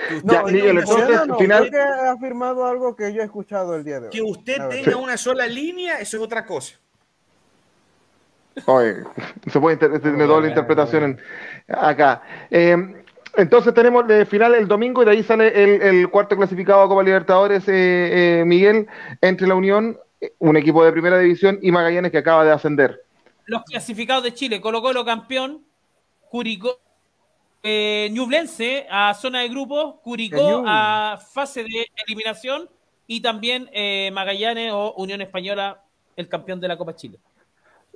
Que 0.09 0.15
usted 0.17 0.33
Ya, 0.33 0.39
entonces, 0.69 1.07
No, 1.19 1.25
no, 1.25 1.37
final- 1.39 1.69
creo 1.69 1.71
que 1.71 1.79
ha 1.79 2.11
afirmado 2.11 2.65
algo 2.65 2.95
que 2.95 3.13
yo 3.13 3.21
he 3.21 3.25
escuchado 3.25 3.75
el 3.75 3.85
día 3.85 3.99
de 4.01 4.07
hoy. 4.07 4.11
que 4.11 4.21
usted 4.21 4.57
tenga 4.69 4.97
una 4.97 5.15
sola 5.15 5.47
línea, 5.47 5.99
eso 6.01 6.17
es 6.17 6.23
otra 6.23 6.45
cosa. 6.45 6.75
Oye, 8.65 8.95
se 9.51 9.59
puede 9.59 9.73
inter- 9.75 9.99
tiene 10.01 10.17
doble 10.23 10.27
Bueno, 10.33 10.47
interpretación 10.47 11.03
en- 11.03 11.19
acá. 11.67 12.21
Eh, 12.49 13.03
entonces 13.37 13.73
tenemos 13.73 14.09
el 14.09 14.25
final 14.25 14.55
el 14.55 14.67
domingo 14.67 15.01
y 15.01 15.05
de 15.05 15.11
ahí 15.11 15.23
sale 15.23 15.47
el, 15.47 15.81
el 15.81 16.09
cuarto 16.09 16.37
clasificado 16.37 16.81
a 16.81 16.87
Copa 16.87 17.03
Libertadores, 17.03 17.67
eh, 17.67 18.39
eh, 18.39 18.45
Miguel, 18.45 18.87
entre 19.19 19.45
la 19.47 19.55
Unión, 19.55 19.99
eh, 20.21 20.33
un 20.39 20.55
equipo 20.55 20.85
de 20.85 20.93
primera 20.93 21.19
división, 21.19 21.59
y 21.61 21.69
Magallanes 21.71 22.11
que 22.11 22.17
acaba 22.19 22.45
de 22.45 22.51
ascender. 22.51 23.01
Los 23.45 23.63
clasificados 23.63 24.23
de 24.23 24.33
Chile, 24.33 24.61
Colo 24.61 24.81
Colo 24.81 25.03
campeón, 25.03 25.61
Curicó, 26.29 26.79
eh, 27.61 28.09
Ñublense 28.11 28.87
a 28.89 29.13
zona 29.13 29.41
de 29.41 29.49
grupos, 29.49 29.95
Curicó 30.01 30.63
a 30.65 31.19
fase 31.33 31.63
de 31.63 31.87
eliminación 32.07 32.69
y 33.05 33.21
también 33.21 33.69
eh, 33.73 34.09
Magallanes 34.13 34.71
o 34.73 34.93
Unión 34.97 35.21
Española, 35.21 35.81
el 36.15 36.29
campeón 36.29 36.59
de 36.61 36.67
la 36.69 36.77
Copa 36.77 36.95
Chile. 36.95 37.19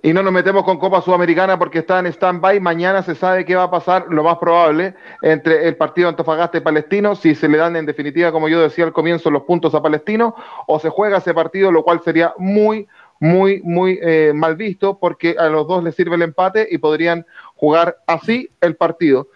Y 0.02 0.14
no 0.14 0.24
nos 0.24 0.32
metemos 0.32 0.64
con 0.64 0.78
Copa 0.78 1.02
Sudamericana 1.02 1.60
porque 1.60 1.80
está 1.80 2.00
en 2.00 2.06
stand-by. 2.06 2.60
Mañana 2.62 3.04
se 3.04 3.16
sabe 3.16 3.44
qué 3.44 3.56
va 3.56 3.64
a 3.64 3.72
pasar, 3.72 4.06
lo 4.10 4.24
más 4.24 4.38
probable, 4.38 4.96
entre 5.22 5.68
el 5.68 5.76
partido 5.76 6.08
Antofagasta 6.08 6.58
y 6.58 6.62
Palestino, 6.62 7.16
si 7.16 7.36
se 7.36 7.50
le 7.50 7.58
dan 7.58 7.76
en 7.76 7.86
definitiva, 7.86 8.32
como 8.32 8.48
yo 8.48 8.62
decía 8.62 8.86
al 8.86 8.94
comienzo, 8.94 9.30
los 9.30 9.44
puntos 9.44 9.76
a 9.76 9.82
Palestino, 9.82 10.36
o 10.68 10.80
se 10.80 10.90
juega 10.90 11.18
ese 11.18 11.34
partido, 11.34 11.72
lo 11.72 11.84
cual 11.84 12.02
sería 12.02 12.34
muy, 12.38 12.88
muy, 13.20 13.62
muy 13.64 14.00
eh, 14.02 14.32
mal 14.34 14.56
visto 14.56 14.98
porque 15.00 15.36
a 15.38 15.48
los 15.50 15.68
dos 15.68 15.84
les 15.84 15.96
sirve 15.96 16.16
el 16.16 16.22
empate 16.22 16.68
y 16.72 16.78
podrían 16.78 17.26
jugar 17.56 17.98
así 18.08 18.50
el 18.62 18.78
partido. 18.78 19.28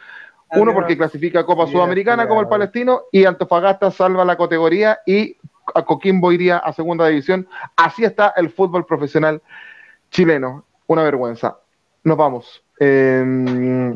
Uno 0.55 0.73
porque 0.73 0.95
clasifica 0.95 1.39
a 1.39 1.45
Copa 1.45 1.67
Sudamericana 1.67 2.27
como 2.27 2.41
el. 2.41 2.47
Palestino 2.47 3.01
y 3.11 3.25
Antofagasta 3.25 3.89
salva 3.89 4.23
la 4.23 4.37
categoría 4.37 4.99
y 5.05 5.35
a 5.73 5.81
Coquimbo 5.81 6.31
iría 6.31 6.57
a 6.57 6.71
segunda 6.73 7.07
división. 7.07 7.47
Así 7.75 8.05
está 8.05 8.33
el 8.37 8.51
fútbol 8.51 8.85
profesional 8.85 9.41
chileno. 10.13 10.65
Una 10.87 11.03
vergüenza. 11.03 11.57
Nos 12.03 12.17
vamos. 12.17 12.63
Eh, 12.79 13.93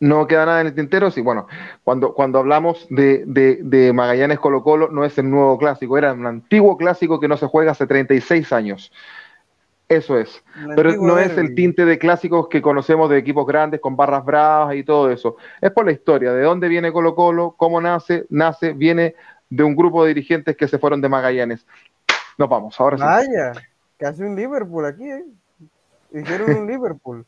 no 0.00 0.26
queda 0.26 0.44
nada 0.44 0.60
en 0.60 0.66
el 0.66 0.74
tintero. 0.74 1.10
Sí, 1.10 1.22
bueno, 1.22 1.46
cuando, 1.82 2.12
cuando 2.12 2.38
hablamos 2.38 2.86
de, 2.90 3.24
de, 3.26 3.60
de 3.62 3.92
Magallanes 3.92 4.38
Colo 4.38 4.62
Colo, 4.62 4.90
no 4.90 5.04
es 5.04 5.16
el 5.18 5.30
nuevo 5.30 5.56
clásico, 5.56 5.96
era 5.96 6.12
un 6.12 6.26
antiguo 6.26 6.76
clásico 6.76 7.18
que 7.20 7.28
no 7.28 7.36
se 7.36 7.46
juega 7.46 7.72
hace 7.72 7.86
36 7.86 8.52
años. 8.52 8.92
Eso 9.88 10.18
es. 10.18 10.42
Pero 10.76 10.96
no 10.96 11.18
es 11.18 11.36
el 11.36 11.54
tinte 11.54 11.84
de 11.84 11.98
clásicos 11.98 12.48
que 12.48 12.62
conocemos 12.62 13.10
de 13.10 13.18
equipos 13.18 13.46
grandes 13.46 13.80
con 13.80 13.96
barras 13.96 14.24
bravas 14.24 14.74
y 14.76 14.82
todo 14.82 15.10
eso. 15.10 15.36
Es 15.60 15.70
por 15.70 15.84
la 15.86 15.92
historia, 15.92 16.32
de 16.32 16.42
dónde 16.42 16.68
viene 16.68 16.92
Colo 16.92 17.14
Colo, 17.14 17.54
cómo 17.56 17.80
nace, 17.80 18.26
nace, 18.30 18.72
viene 18.72 19.14
de 19.50 19.62
un 19.62 19.76
grupo 19.76 20.02
de 20.02 20.08
dirigentes 20.08 20.56
que 20.56 20.68
se 20.68 20.78
fueron 20.78 21.00
de 21.00 21.08
Magallanes. 21.08 21.66
Nos 22.38 22.48
vamos, 22.48 22.80
ahora 22.80 23.22
sí. 23.22 23.62
Casi 23.98 24.22
un 24.22 24.36
Liverpool 24.36 24.84
aquí, 24.86 25.04
¿eh? 25.10 25.24
Hicieron 26.12 26.50
un 26.54 26.66
Liverpool. 26.70 27.24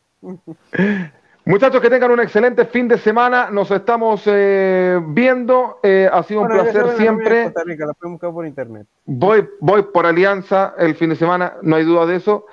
Muchachos, 1.45 1.81
que 1.81 1.89
tengan 1.91 2.11
un 2.11 2.21
excelente 2.21 2.65
fin 2.67 2.89
de 2.89 2.99
semana. 2.99 3.51
Nos 3.51 3.71
estamos 3.71 4.23
eh, 4.27 5.01
viendo. 5.09 5.79
Eh, 5.83 6.09
ha 6.13 6.23
sido 6.25 6.41
un 6.41 6.49
Bueno, 6.49 6.63
placer 6.65 6.83
saben, 6.83 6.97
siempre. 6.99 7.53
Rica, 7.65 7.87
la 7.87 7.95
buscar 8.09 8.33
por 8.33 8.47
internet. 8.47 8.87
Voy, 9.05 9.49
voy 9.61 9.83
por 9.85 10.07
Alianza 10.07 10.75
el 10.77 10.97
fin 10.97 11.11
de 11.11 11.17
semana, 11.17 11.55
no 11.63 11.77
hay 11.77 11.85
duda 11.85 12.05
de 12.07 12.17
eso. 12.17 12.47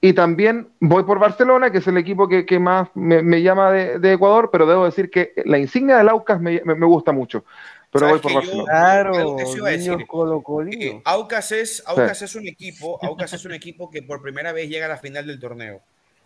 Y 0.00 0.14
también 0.14 0.68
voy 0.80 1.04
por 1.04 1.18
Barcelona, 1.20 1.70
que 1.70 1.78
es 1.78 1.86
el 1.86 1.96
equipo 1.96 2.26
que, 2.26 2.44
que 2.44 2.58
más 2.58 2.88
me, 2.94 3.22
me 3.22 3.40
llama 3.42 3.70
de, 3.70 3.98
de 4.00 4.14
Ecuador, 4.14 4.48
pero 4.50 4.66
debo 4.66 4.84
decir 4.84 5.10
que 5.10 5.32
la 5.44 5.58
insignia 5.58 5.96
del 5.98 6.08
Aucas 6.08 6.40
me, 6.40 6.60
me- 6.64 6.74
me 6.74 6.86
gusta 6.86 7.12
mucho. 7.12 7.44
Pero 7.92 8.08
voy 8.08 8.18
¿Sabes 8.18 8.22
por 8.22 8.30
que 8.30 8.34
yo- 8.34 8.64
Barcelona. 8.64 8.72
Claro, 8.72 9.36
que 9.36 9.46
sí 9.46 9.56
iba 9.58 9.68
a 9.68 9.70
decir. 9.72 9.90
niños 9.92 10.08
colocolinos. 10.08 10.94
Eh, 10.96 11.02
Aucas 11.04 11.52
es, 11.52 11.82
Aucas 11.86 12.22
es 12.22 12.34
un 12.34 12.48
equipo, 12.48 12.98
Aucas 13.04 13.32
es 13.34 13.44
un 13.44 13.52
equipo 13.52 13.90
que 13.90 14.02
por 14.02 14.22
primera 14.22 14.52
vez 14.52 14.68
llega 14.70 14.86
a 14.86 14.88
la 14.88 14.96
final 14.98 15.26
del 15.26 15.38
torneo. 15.38 15.82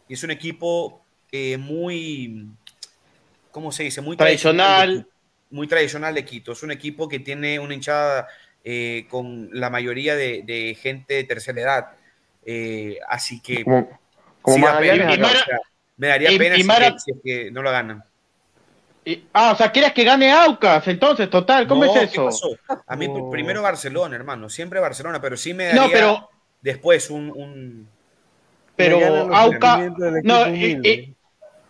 Y 0.09 0.14
es 0.14 0.22
un 0.22 0.30
equipo 0.30 1.02
eh, 1.32 1.56
muy, 1.56 2.47
¿cómo 3.51 3.72
se 3.72 3.82
dice? 3.82 4.01
Muy 4.01 4.16
Tradicional. 4.16 4.88
de 4.90 4.97
Quito. 5.02 5.10
Muy 5.51 5.66
tradicional 5.68 6.14
de 6.14 6.24
Quito. 6.24 6.52
Es 6.52 6.62
un 6.62 6.70
equipo 6.70 7.09
que 7.09 7.18
tiene 7.18 7.59
una 7.59 7.74
hinchada 7.74 8.28
eh, 8.64 9.06
con 9.09 9.48
la 9.52 9.68
mayoría 9.70 10.14
de, 10.16 10.43
de 10.44 10.76
gente 10.80 11.14
de 11.14 11.24
tercera 11.24 11.60
edad. 11.60 11.86
Eh, 12.44 12.98
así 13.09 13.40
que 13.40 13.64
Como, 13.64 13.88
como 14.43 14.56
sí 14.56 14.62
Y- 14.62 14.66
y 14.66 14.68
sea, 15.16 15.59
me 15.97 16.06
daría 16.09 16.30
y- 16.32 16.38
pena 16.38 16.56
y 16.56 16.60
si, 16.62 16.66
Mara- 16.66 16.93
que, 16.93 16.98
si 17.01 17.10
es 17.12 17.16
que 17.24 17.51
no 17.51 17.62
lo 17.62 17.70
ganan. 17.72 18.05
Ah, 19.32 19.52
o 19.52 19.56
sea, 19.56 19.70
¿quieres 19.70 19.92
que 19.92 20.02
gane 20.02 20.32
Aucas? 20.32 20.86
Entonces, 20.88 21.30
total, 21.30 21.68
¿cómo 21.68 21.84
No, 21.84 21.92
es 21.94 21.98
¿qué 21.98 22.04
eso? 22.06 22.24
pasó? 22.24 22.48
A 22.86 22.96
mí 22.96 23.06
Oh. 23.08 23.30
primero 23.30 23.62
Barcelona, 23.62 24.16
hermano. 24.16 24.48
Siempre 24.48 24.80
Barcelona, 24.80 25.20
pero 25.20 25.36
sí 25.36 25.54
me 25.54 25.66
daría 25.66 25.80
No, 25.82 25.88
pero, 25.92 26.28
después 26.60 27.08
un- 27.10 27.30
un 27.30 27.88
pero 28.74 28.98
Aucas, 29.34 29.80
no, 30.24 30.48
y, 30.54 30.80
y- 30.82 31.14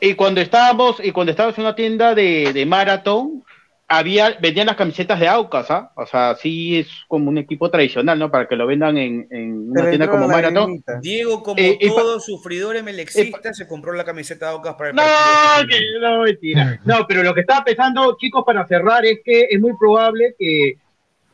y 0.00 0.14
cuando 0.14 0.40
estábamos, 0.40 0.96
y 1.04 1.12
cuando 1.12 1.30
estábamos 1.30 1.56
en 1.58 1.64
una 1.64 1.74
tienda 1.74 2.14
de, 2.14 2.52
de 2.52 2.66
maratón, 2.66 3.44
había, 3.88 4.36
vendían 4.40 4.66
las 4.66 4.76
camisetas 4.76 5.20
de 5.20 5.28
Aucas, 5.28 5.70
¿ah? 5.70 5.92
O 5.94 6.06
sea, 6.06 6.34
sí 6.34 6.78
es 6.78 6.88
como 7.06 7.28
un 7.30 7.38
equipo 7.38 7.70
tradicional, 7.70 8.18
¿no? 8.18 8.30
Para 8.30 8.48
que 8.48 8.56
lo 8.56 8.66
vendan 8.66 8.96
en, 8.98 9.28
una 9.70 9.88
tienda 9.88 10.10
como 10.10 10.26
Maratón. 10.26 10.82
Diego, 11.00 11.42
como 11.42 11.56
Eh, 11.60 11.78
pa- 11.80 11.94
todo 11.94 12.18
sufridor 12.18 12.74
emelexista, 12.76 13.54
se 13.54 13.68
compró 13.68 13.92
la 13.92 14.04
camiseta 14.04 14.46
de 14.46 14.52
Aucas 14.52 14.74
para 14.74 14.90
el 14.90 14.96
No, 14.96 15.02
que- 15.68 16.00
no, 16.00 16.22
mentira. 16.22 16.80
No, 16.84 17.06
pero 17.06 17.22
lo 17.22 17.32
que 17.32 17.42
estaba 17.42 17.64
pensando, 17.64 18.16
chicos, 18.18 18.42
para 18.44 18.66
cerrar, 18.66 19.04
es 19.06 19.20
que 19.24 19.46
es 19.50 19.60
muy 19.60 19.72
probable 19.78 20.34
que 20.38 20.74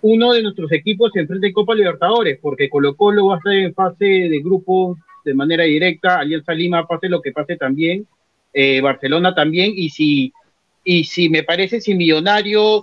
uno 0.02 0.32
de 0.32 0.42
nuestros 0.42 0.70
equipos 0.72 1.10
se 1.14 1.20
enfrente 1.20 1.46
en 1.46 1.52
Copa 1.54 1.74
Libertadores, 1.74 2.38
porque 2.42 2.68
Colo 2.68 2.96
Colo 2.96 3.26
va 3.28 3.34
a 3.36 3.38
estar 3.38 3.54
en 3.54 3.72
fase 3.72 4.04
de 4.04 4.40
grupo 4.42 4.98
de 5.24 5.32
manera 5.32 5.62
directa, 5.64 6.18
Alianza 6.18 6.52
Lima 6.52 6.86
pase 6.86 7.08
lo 7.08 7.22
que 7.22 7.32
pase 7.32 7.56
también, 7.56 8.06
eh, 8.52 8.80
Barcelona 8.82 9.32
también, 9.34 9.72
y 9.74 9.88
si, 9.90 10.32
y 10.84 11.04
si 11.04 11.28
me 11.28 11.42
parece, 11.42 11.80
si 11.80 11.94
Millonarios 11.94 12.82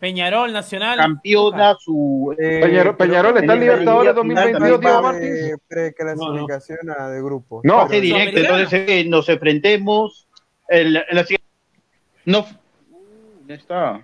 Peñarol, 0.00 0.52
Nacional. 0.52 0.96
campeona 0.96 1.74
su... 1.74 2.32
Eh, 2.38 2.60
Peñarol- 2.62 2.96
Peñarol 2.96 3.36
está 3.36 3.40
en 3.40 3.46
la 3.48 3.54
Libertadores 3.56 4.12
final 4.14 4.14
2022, 4.52 4.80
Diego 4.80 5.02
Martins. 5.02 5.34
de 5.34 5.58
Preclasificación 5.66 6.78
a 6.96 7.08
de 7.08 7.20
grupo. 7.22 7.60
No. 7.64 7.80
fase 7.80 8.00
directa, 8.00 8.38
entonces 8.40 8.84
eh, 8.88 9.04
nos 9.08 9.28
enfrentemos 9.28 10.28
en 10.68 10.92
la, 10.92 11.00
en 11.08 11.16
la 11.16 11.22
siguiente... 11.24 11.44
No, 12.26 12.46
¿dónde 13.38 13.54
está? 13.54 14.00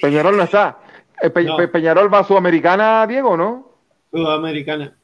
Peñarol 0.00 0.36
no 0.38 0.44
está. 0.44 0.78
Eh, 1.20 1.28
Pe- 1.28 1.44
No. 1.44 1.56
Pe- 1.58 1.68
Peñarol 1.68 2.12
va 2.12 2.20
a 2.20 2.24
Sudamericana, 2.24 3.06
Diego, 3.06 3.36
¿no? 3.36 3.68
Sudamericana. 4.10 4.96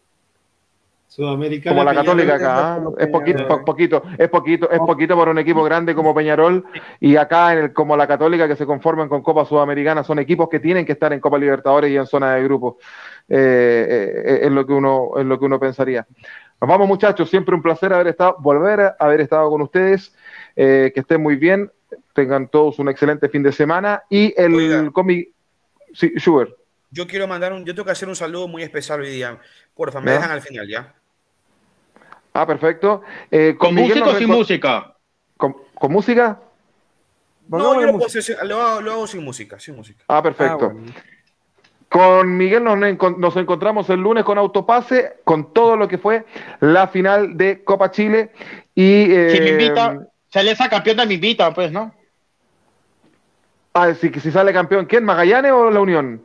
Sudamericana. 1.08 1.74
Como 1.74 1.84
la. 1.84 1.94
Católica 1.94 2.34
acá. 2.34 2.80
Es 2.98 3.06
poquito, 3.08 3.48
po- 3.48 3.64
poquito, 3.64 4.02
es 4.18 4.28
poquito, 4.28 4.70
es 4.70 4.78
poquito 4.80 5.16
para 5.16 5.30
un 5.30 5.38
equipo 5.38 5.62
grande 5.62 5.94
como 5.94 6.14
Peñarol 6.14 6.64
y 7.00 7.16
acá 7.16 7.52
en 7.52 7.58
el, 7.58 7.72
como 7.72 7.96
la 7.96 8.06
Católica 8.06 8.46
que 8.48 8.56
se 8.56 8.66
conforman 8.66 9.08
con 9.08 9.22
Copa 9.22 9.44
Sudamericana 9.44 10.02
son 10.04 10.18
equipos 10.18 10.48
que 10.48 10.60
tienen 10.60 10.84
que 10.84 10.92
estar 10.92 11.12
en 11.12 11.20
Copa 11.20 11.38
Libertadores 11.38 11.90
y 11.90 11.96
en 11.96 12.06
zona 12.06 12.34
de 12.34 12.42
grupos. 12.44 12.74
Eh, 13.28 14.22
eh, 14.26 14.38
es 14.42 14.50
lo 14.52 14.66
que 14.66 14.72
uno, 14.72 15.10
es 15.16 15.24
lo 15.24 15.38
que 15.38 15.44
uno 15.46 15.58
pensaría. 15.58 16.06
Nos 16.60 16.68
vamos 16.68 16.88
muchachos, 16.88 17.28
siempre 17.30 17.54
un 17.54 17.62
placer 17.62 17.92
haber 17.92 18.08
estado, 18.08 18.36
volver 18.40 18.80
a 18.80 18.96
haber 18.98 19.20
estado 19.20 19.48
con 19.50 19.62
ustedes. 19.62 20.14
Eh, 20.58 20.90
que 20.94 21.00
estén 21.00 21.22
muy 21.22 21.36
bien, 21.36 21.70
tengan 22.14 22.48
todos 22.48 22.78
un 22.78 22.88
excelente 22.88 23.28
fin 23.28 23.42
de 23.42 23.52
semana 23.52 24.02
y 24.08 24.32
el 24.36 24.90
cómic, 24.92 25.28
sí, 25.92 26.12
Schubert. 26.16 26.50
Yo 26.90 27.06
quiero 27.06 27.26
mandar 27.26 27.52
un, 27.52 27.64
yo 27.64 27.74
tengo 27.74 27.84
que 27.86 27.92
hacer 27.92 28.08
un 28.08 28.16
saludo 28.16 28.48
muy 28.48 28.62
especial 28.62 29.00
hoy 29.00 29.10
día. 29.10 29.38
Porfa, 29.74 30.00
me 30.00 30.06
Ya. 30.10 30.16
dejan 30.16 30.30
al 30.30 30.40
final, 30.42 30.68
¿ya? 30.68 30.94
Ah, 32.32 32.46
perfecto. 32.46 33.02
Eh, 33.30 33.54
¿Con 33.58 33.74
música 33.74 34.04
o 34.08 34.14
sin 34.16 34.28
música? 34.28 34.94
¿Con, 35.36 35.56
con 35.74 35.92
música? 35.92 36.40
No, 37.48 37.74
yo 37.80 37.86
lo, 37.86 37.92
puedo 37.92 38.06
hacer 38.06 38.36
lo 38.44 38.60
hago, 38.60 38.80
lo 38.80 38.92
hago 38.92 39.06
sin 39.06 39.24
música, 39.24 39.58
sin 39.58 39.76
música. 39.76 40.04
Ah, 40.08 40.22
perfecto. 40.22 40.66
Ah, 40.66 40.72
bueno. 40.72 40.92
Con 41.88 42.36
Miguel 42.36 42.64
nos, 42.64 42.76
nos 43.18 43.36
encontramos 43.36 43.88
el 43.90 44.00
lunes 44.00 44.24
con 44.24 44.36
Autopase, 44.38 45.18
con 45.24 45.52
todo 45.54 45.76
lo 45.76 45.86
que 45.88 45.98
fue 45.98 46.26
la 46.60 46.88
final 46.88 47.36
de 47.36 47.62
Copa 47.62 47.90
Chile. 47.90 48.32
Y, 48.74 49.12
eh, 49.12 49.30
Si 49.30 49.40
me 49.40 49.50
invita, 49.50 49.96
si 50.28 50.38
Alianza 50.38 50.68
campeona 50.68 51.06
me 51.06 51.14
invita, 51.14 51.54
pues, 51.54 51.70
¿no? 51.70 51.94
ah, 53.74 53.94
si, 53.94 54.10
si 54.20 54.30
sale 54.32 54.52
campeón, 54.52 54.86
¿quién? 54.86 55.04
¿Magallanes 55.04 55.52
o 55.52 55.70
la 55.70 55.80
Unión? 55.80 56.20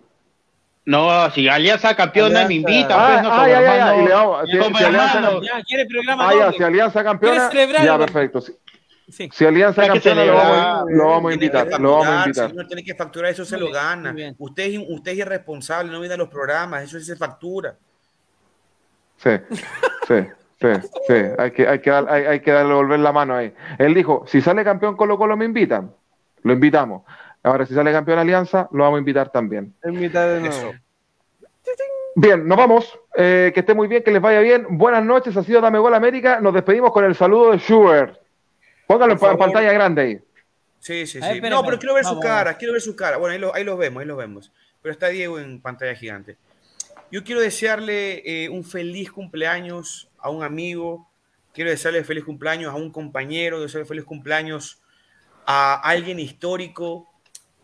No, 0.84 1.30
si 1.32 1.48
Alianza 1.48 1.96
campeona 1.96 2.48
me 2.48 2.56
invita, 2.56 2.96
Ah, 2.96 3.08
pues, 3.12 3.24
no, 3.24 3.30
ah, 3.32 3.36
como 3.36 3.48
ya, 3.48 3.62
ya, 3.62 3.96
y 3.96 4.06
le 4.08 4.14
vamos- 4.14 4.42
si- 4.46 4.52
si 4.52 4.58
Alianza- 4.84 5.18
hermano. 5.20 5.42
Ya, 5.44 5.62
quiere 5.64 5.86
programa 5.86 6.28
Ah, 6.30 6.34
ya, 6.40 6.52
si 6.54 6.64
Alianza 6.64 7.04
campeona, 7.04 7.50
¿Quieres 7.50 7.52
celebrar 7.70 7.86
ya, 7.86 7.98
perfecto. 8.06 8.42
Si, 8.42 8.54
Sí. 9.10 9.30
si 9.32 9.46
Alianza 9.46 9.86
campeona, 9.86 10.26
lo 10.26 10.34
vamos, 10.34 10.58
a- 10.58 10.84
lo 10.90 11.08
vamos 11.10 11.34
invitar. 11.34 11.68
Lo 11.80 11.92
vamos 11.92 12.08
a 12.08 12.24
invitar. 12.26 12.50
señor, 12.50 12.68
tiene 12.68 12.84
que 12.84 12.96
facturar, 12.96 13.30
eso 13.32 13.46
se 13.46 13.56
Muy 13.58 13.60
lo 13.60 13.66
bien, 13.68 13.76
gana. 13.84 14.12
bien. 14.12 14.36
Usted 14.40 14.64
es, 14.64 14.80
usted 14.90 15.12
es 15.12 15.18
irresponsable, 15.20 15.92
no 15.92 16.00
viene 16.00 16.16
a 16.16 16.18
los 16.18 16.30
programas, 16.30 16.84
eso 16.84 16.98
sí 16.98 17.06
se 17.06 17.16
factura. 17.16 17.76
Sí, 19.18 19.30
sí, 20.08 20.16
sí, 20.60 20.68
sí. 21.08 21.14
Hay 21.38 21.52
que, 21.52 21.68
hay 21.68 21.80
que, 21.80 21.90
dar- 21.92 22.08
hay, 22.10 22.24
hay 22.26 22.40
que 22.40 22.52
darle 22.52 22.74
volver 22.74 23.00
la 23.00 23.12
mano 23.12 23.36
ahí. 23.36 23.54
Él 23.78 23.94
dijo, 23.94 24.24
si 24.28 24.42
sale 24.42 24.64
campeón 24.64 24.96
Colo 24.98 25.16
Colo 25.18 25.38
me 25.38 25.46
invitan. 25.46 25.94
Lo 26.44 26.54
invitamos. 26.54 27.04
Ahora, 27.44 27.66
si 27.66 27.74
sale 27.74 27.92
campeón 27.92 28.20
Alianza, 28.20 28.68
lo 28.72 28.84
vamos 28.84 28.98
a 28.98 29.00
invitar 29.00 29.32
también. 29.32 29.74
En 29.84 30.00
mitad 30.00 30.28
de 30.28 30.40
nuevo. 30.42 30.56
Eso. 30.56 30.72
Bien, 32.16 32.46
nos 32.48 32.58
vamos. 32.58 33.00
Eh, 33.16 33.52
que 33.54 33.62
esté 33.62 33.74
muy 33.74 33.88
bien, 33.88 34.04
que 34.04 34.12
les 34.12 34.22
vaya 34.22 34.40
bien. 34.42 34.66
Buenas 34.70 35.04
noches, 35.04 35.36
ha 35.38 35.44
sido 35.44 35.62
Dame 35.62 35.80
Gol 35.80 35.94
América. 35.94 36.40
Nos 36.40 36.54
despedimos 36.54 36.92
con 36.92 37.06
el 37.06 37.16
saludo 37.16 37.52
de 37.52 37.58
Schubert. 37.58 38.20
Póngalo 38.86 39.14
en, 39.14 39.20
pantalla 39.38 39.72
grande 39.72 40.02
ahí. 40.02 40.20
Sí, 40.80 41.06
sí, 41.08 41.20
ver, 41.20 41.30
sí. 41.30 41.36
espera, 41.38 41.56
no, 41.56 41.62
pero 41.64 41.76
espera. 41.76 41.80
quiero 41.80 41.94
ver 41.96 42.04
su 42.04 42.10
Vamos, 42.10 42.26
cara, 42.26 42.44
vamos. 42.46 42.58
quiero 42.58 42.74
ver 42.74 42.82
su 42.82 42.96
cara. 42.96 43.18
Bueno, 43.18 43.34
ahí, 43.34 43.40
lo- 43.40 43.56
ahí 43.56 43.64
los 43.64 43.78
vemos, 43.78 44.02
ahí 44.02 44.08
los 44.08 44.18
vemos. 44.18 44.52
Pero 44.82 44.92
está 44.92 45.08
Diego 45.08 45.40
en 45.40 45.62
pantalla 45.62 45.96
gigante. 45.96 46.38
Yo 47.12 47.24
quiero 47.24 47.42
desearle 47.42 48.22
eh, 48.26 48.50
un 48.50 48.64
feliz 48.64 49.12
cumpleaños 49.12 50.10
a 50.20 50.30
un 50.30 50.44
amigo. 50.44 51.08
Quiero 51.54 51.70
desearle 51.70 52.04
feliz 52.04 52.24
cumpleaños 52.24 52.74
a 52.74 52.76
un 52.76 52.92
compañero. 52.92 53.62
Desearle 53.62 53.86
feliz 53.88 54.04
cumpleaños 54.04 54.82
a 55.46 55.76
alguien 55.76 56.20
histórico 56.20 57.08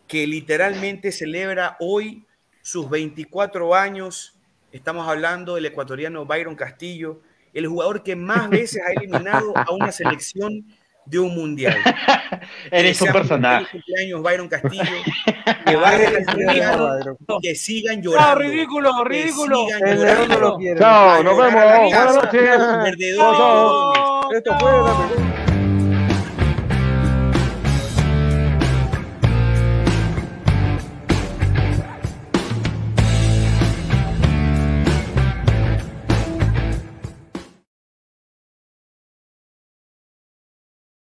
que 0.08 0.26
literalmente 0.28 1.12
celebra 1.12 1.76
hoy 1.80 2.26
sus 2.62 2.90
24 2.90 3.76
años. 3.76 4.34
Estamos 4.72 5.08
hablando 5.08 5.56
del 5.56 5.66
ecuatoriano 5.66 6.26
Byron 6.26 6.56
Castillo, 6.56 7.22
el 7.54 7.68
jugador 7.68 8.04
que 8.04 8.16
más 8.16 8.50
veces 8.50 8.82
ha 8.88 8.92
eliminado 8.94 9.54
a 9.56 9.72
una 9.72 9.92
selección 9.92 10.66
de 11.06 11.20
un 11.20 11.34
mundial. 11.36 11.78
Eres 12.72 13.02
un 13.02 13.14
personaje. 13.14 13.66
cumpleaños, 13.72 14.22
Byron 14.22 14.50
Castillo. 14.50 14.84
Que 15.66 15.76
vayan 15.78 16.16
al 16.28 16.38
mundial 16.38 17.18
que 17.42 17.56
sigan 17.56 17.98
No, 18.02 18.04
llorando. 18.12 18.36
ridículo, 18.42 18.92
que 19.04 19.10
ridículo. 19.10 19.66
sigan 19.68 19.88
El 19.88 19.98
llorando. 20.00 20.26
león 20.26 20.30
no 20.30 20.40
lo 20.50 20.58
quiere. 20.58 20.80
Chao, 20.80 21.10
A 21.10 21.24
nos 21.24 21.38
vemos. 21.38 21.64
Buenas 21.64 22.16
noches. 22.16 22.60
Esto 24.34 24.60
fue. 24.60 25.47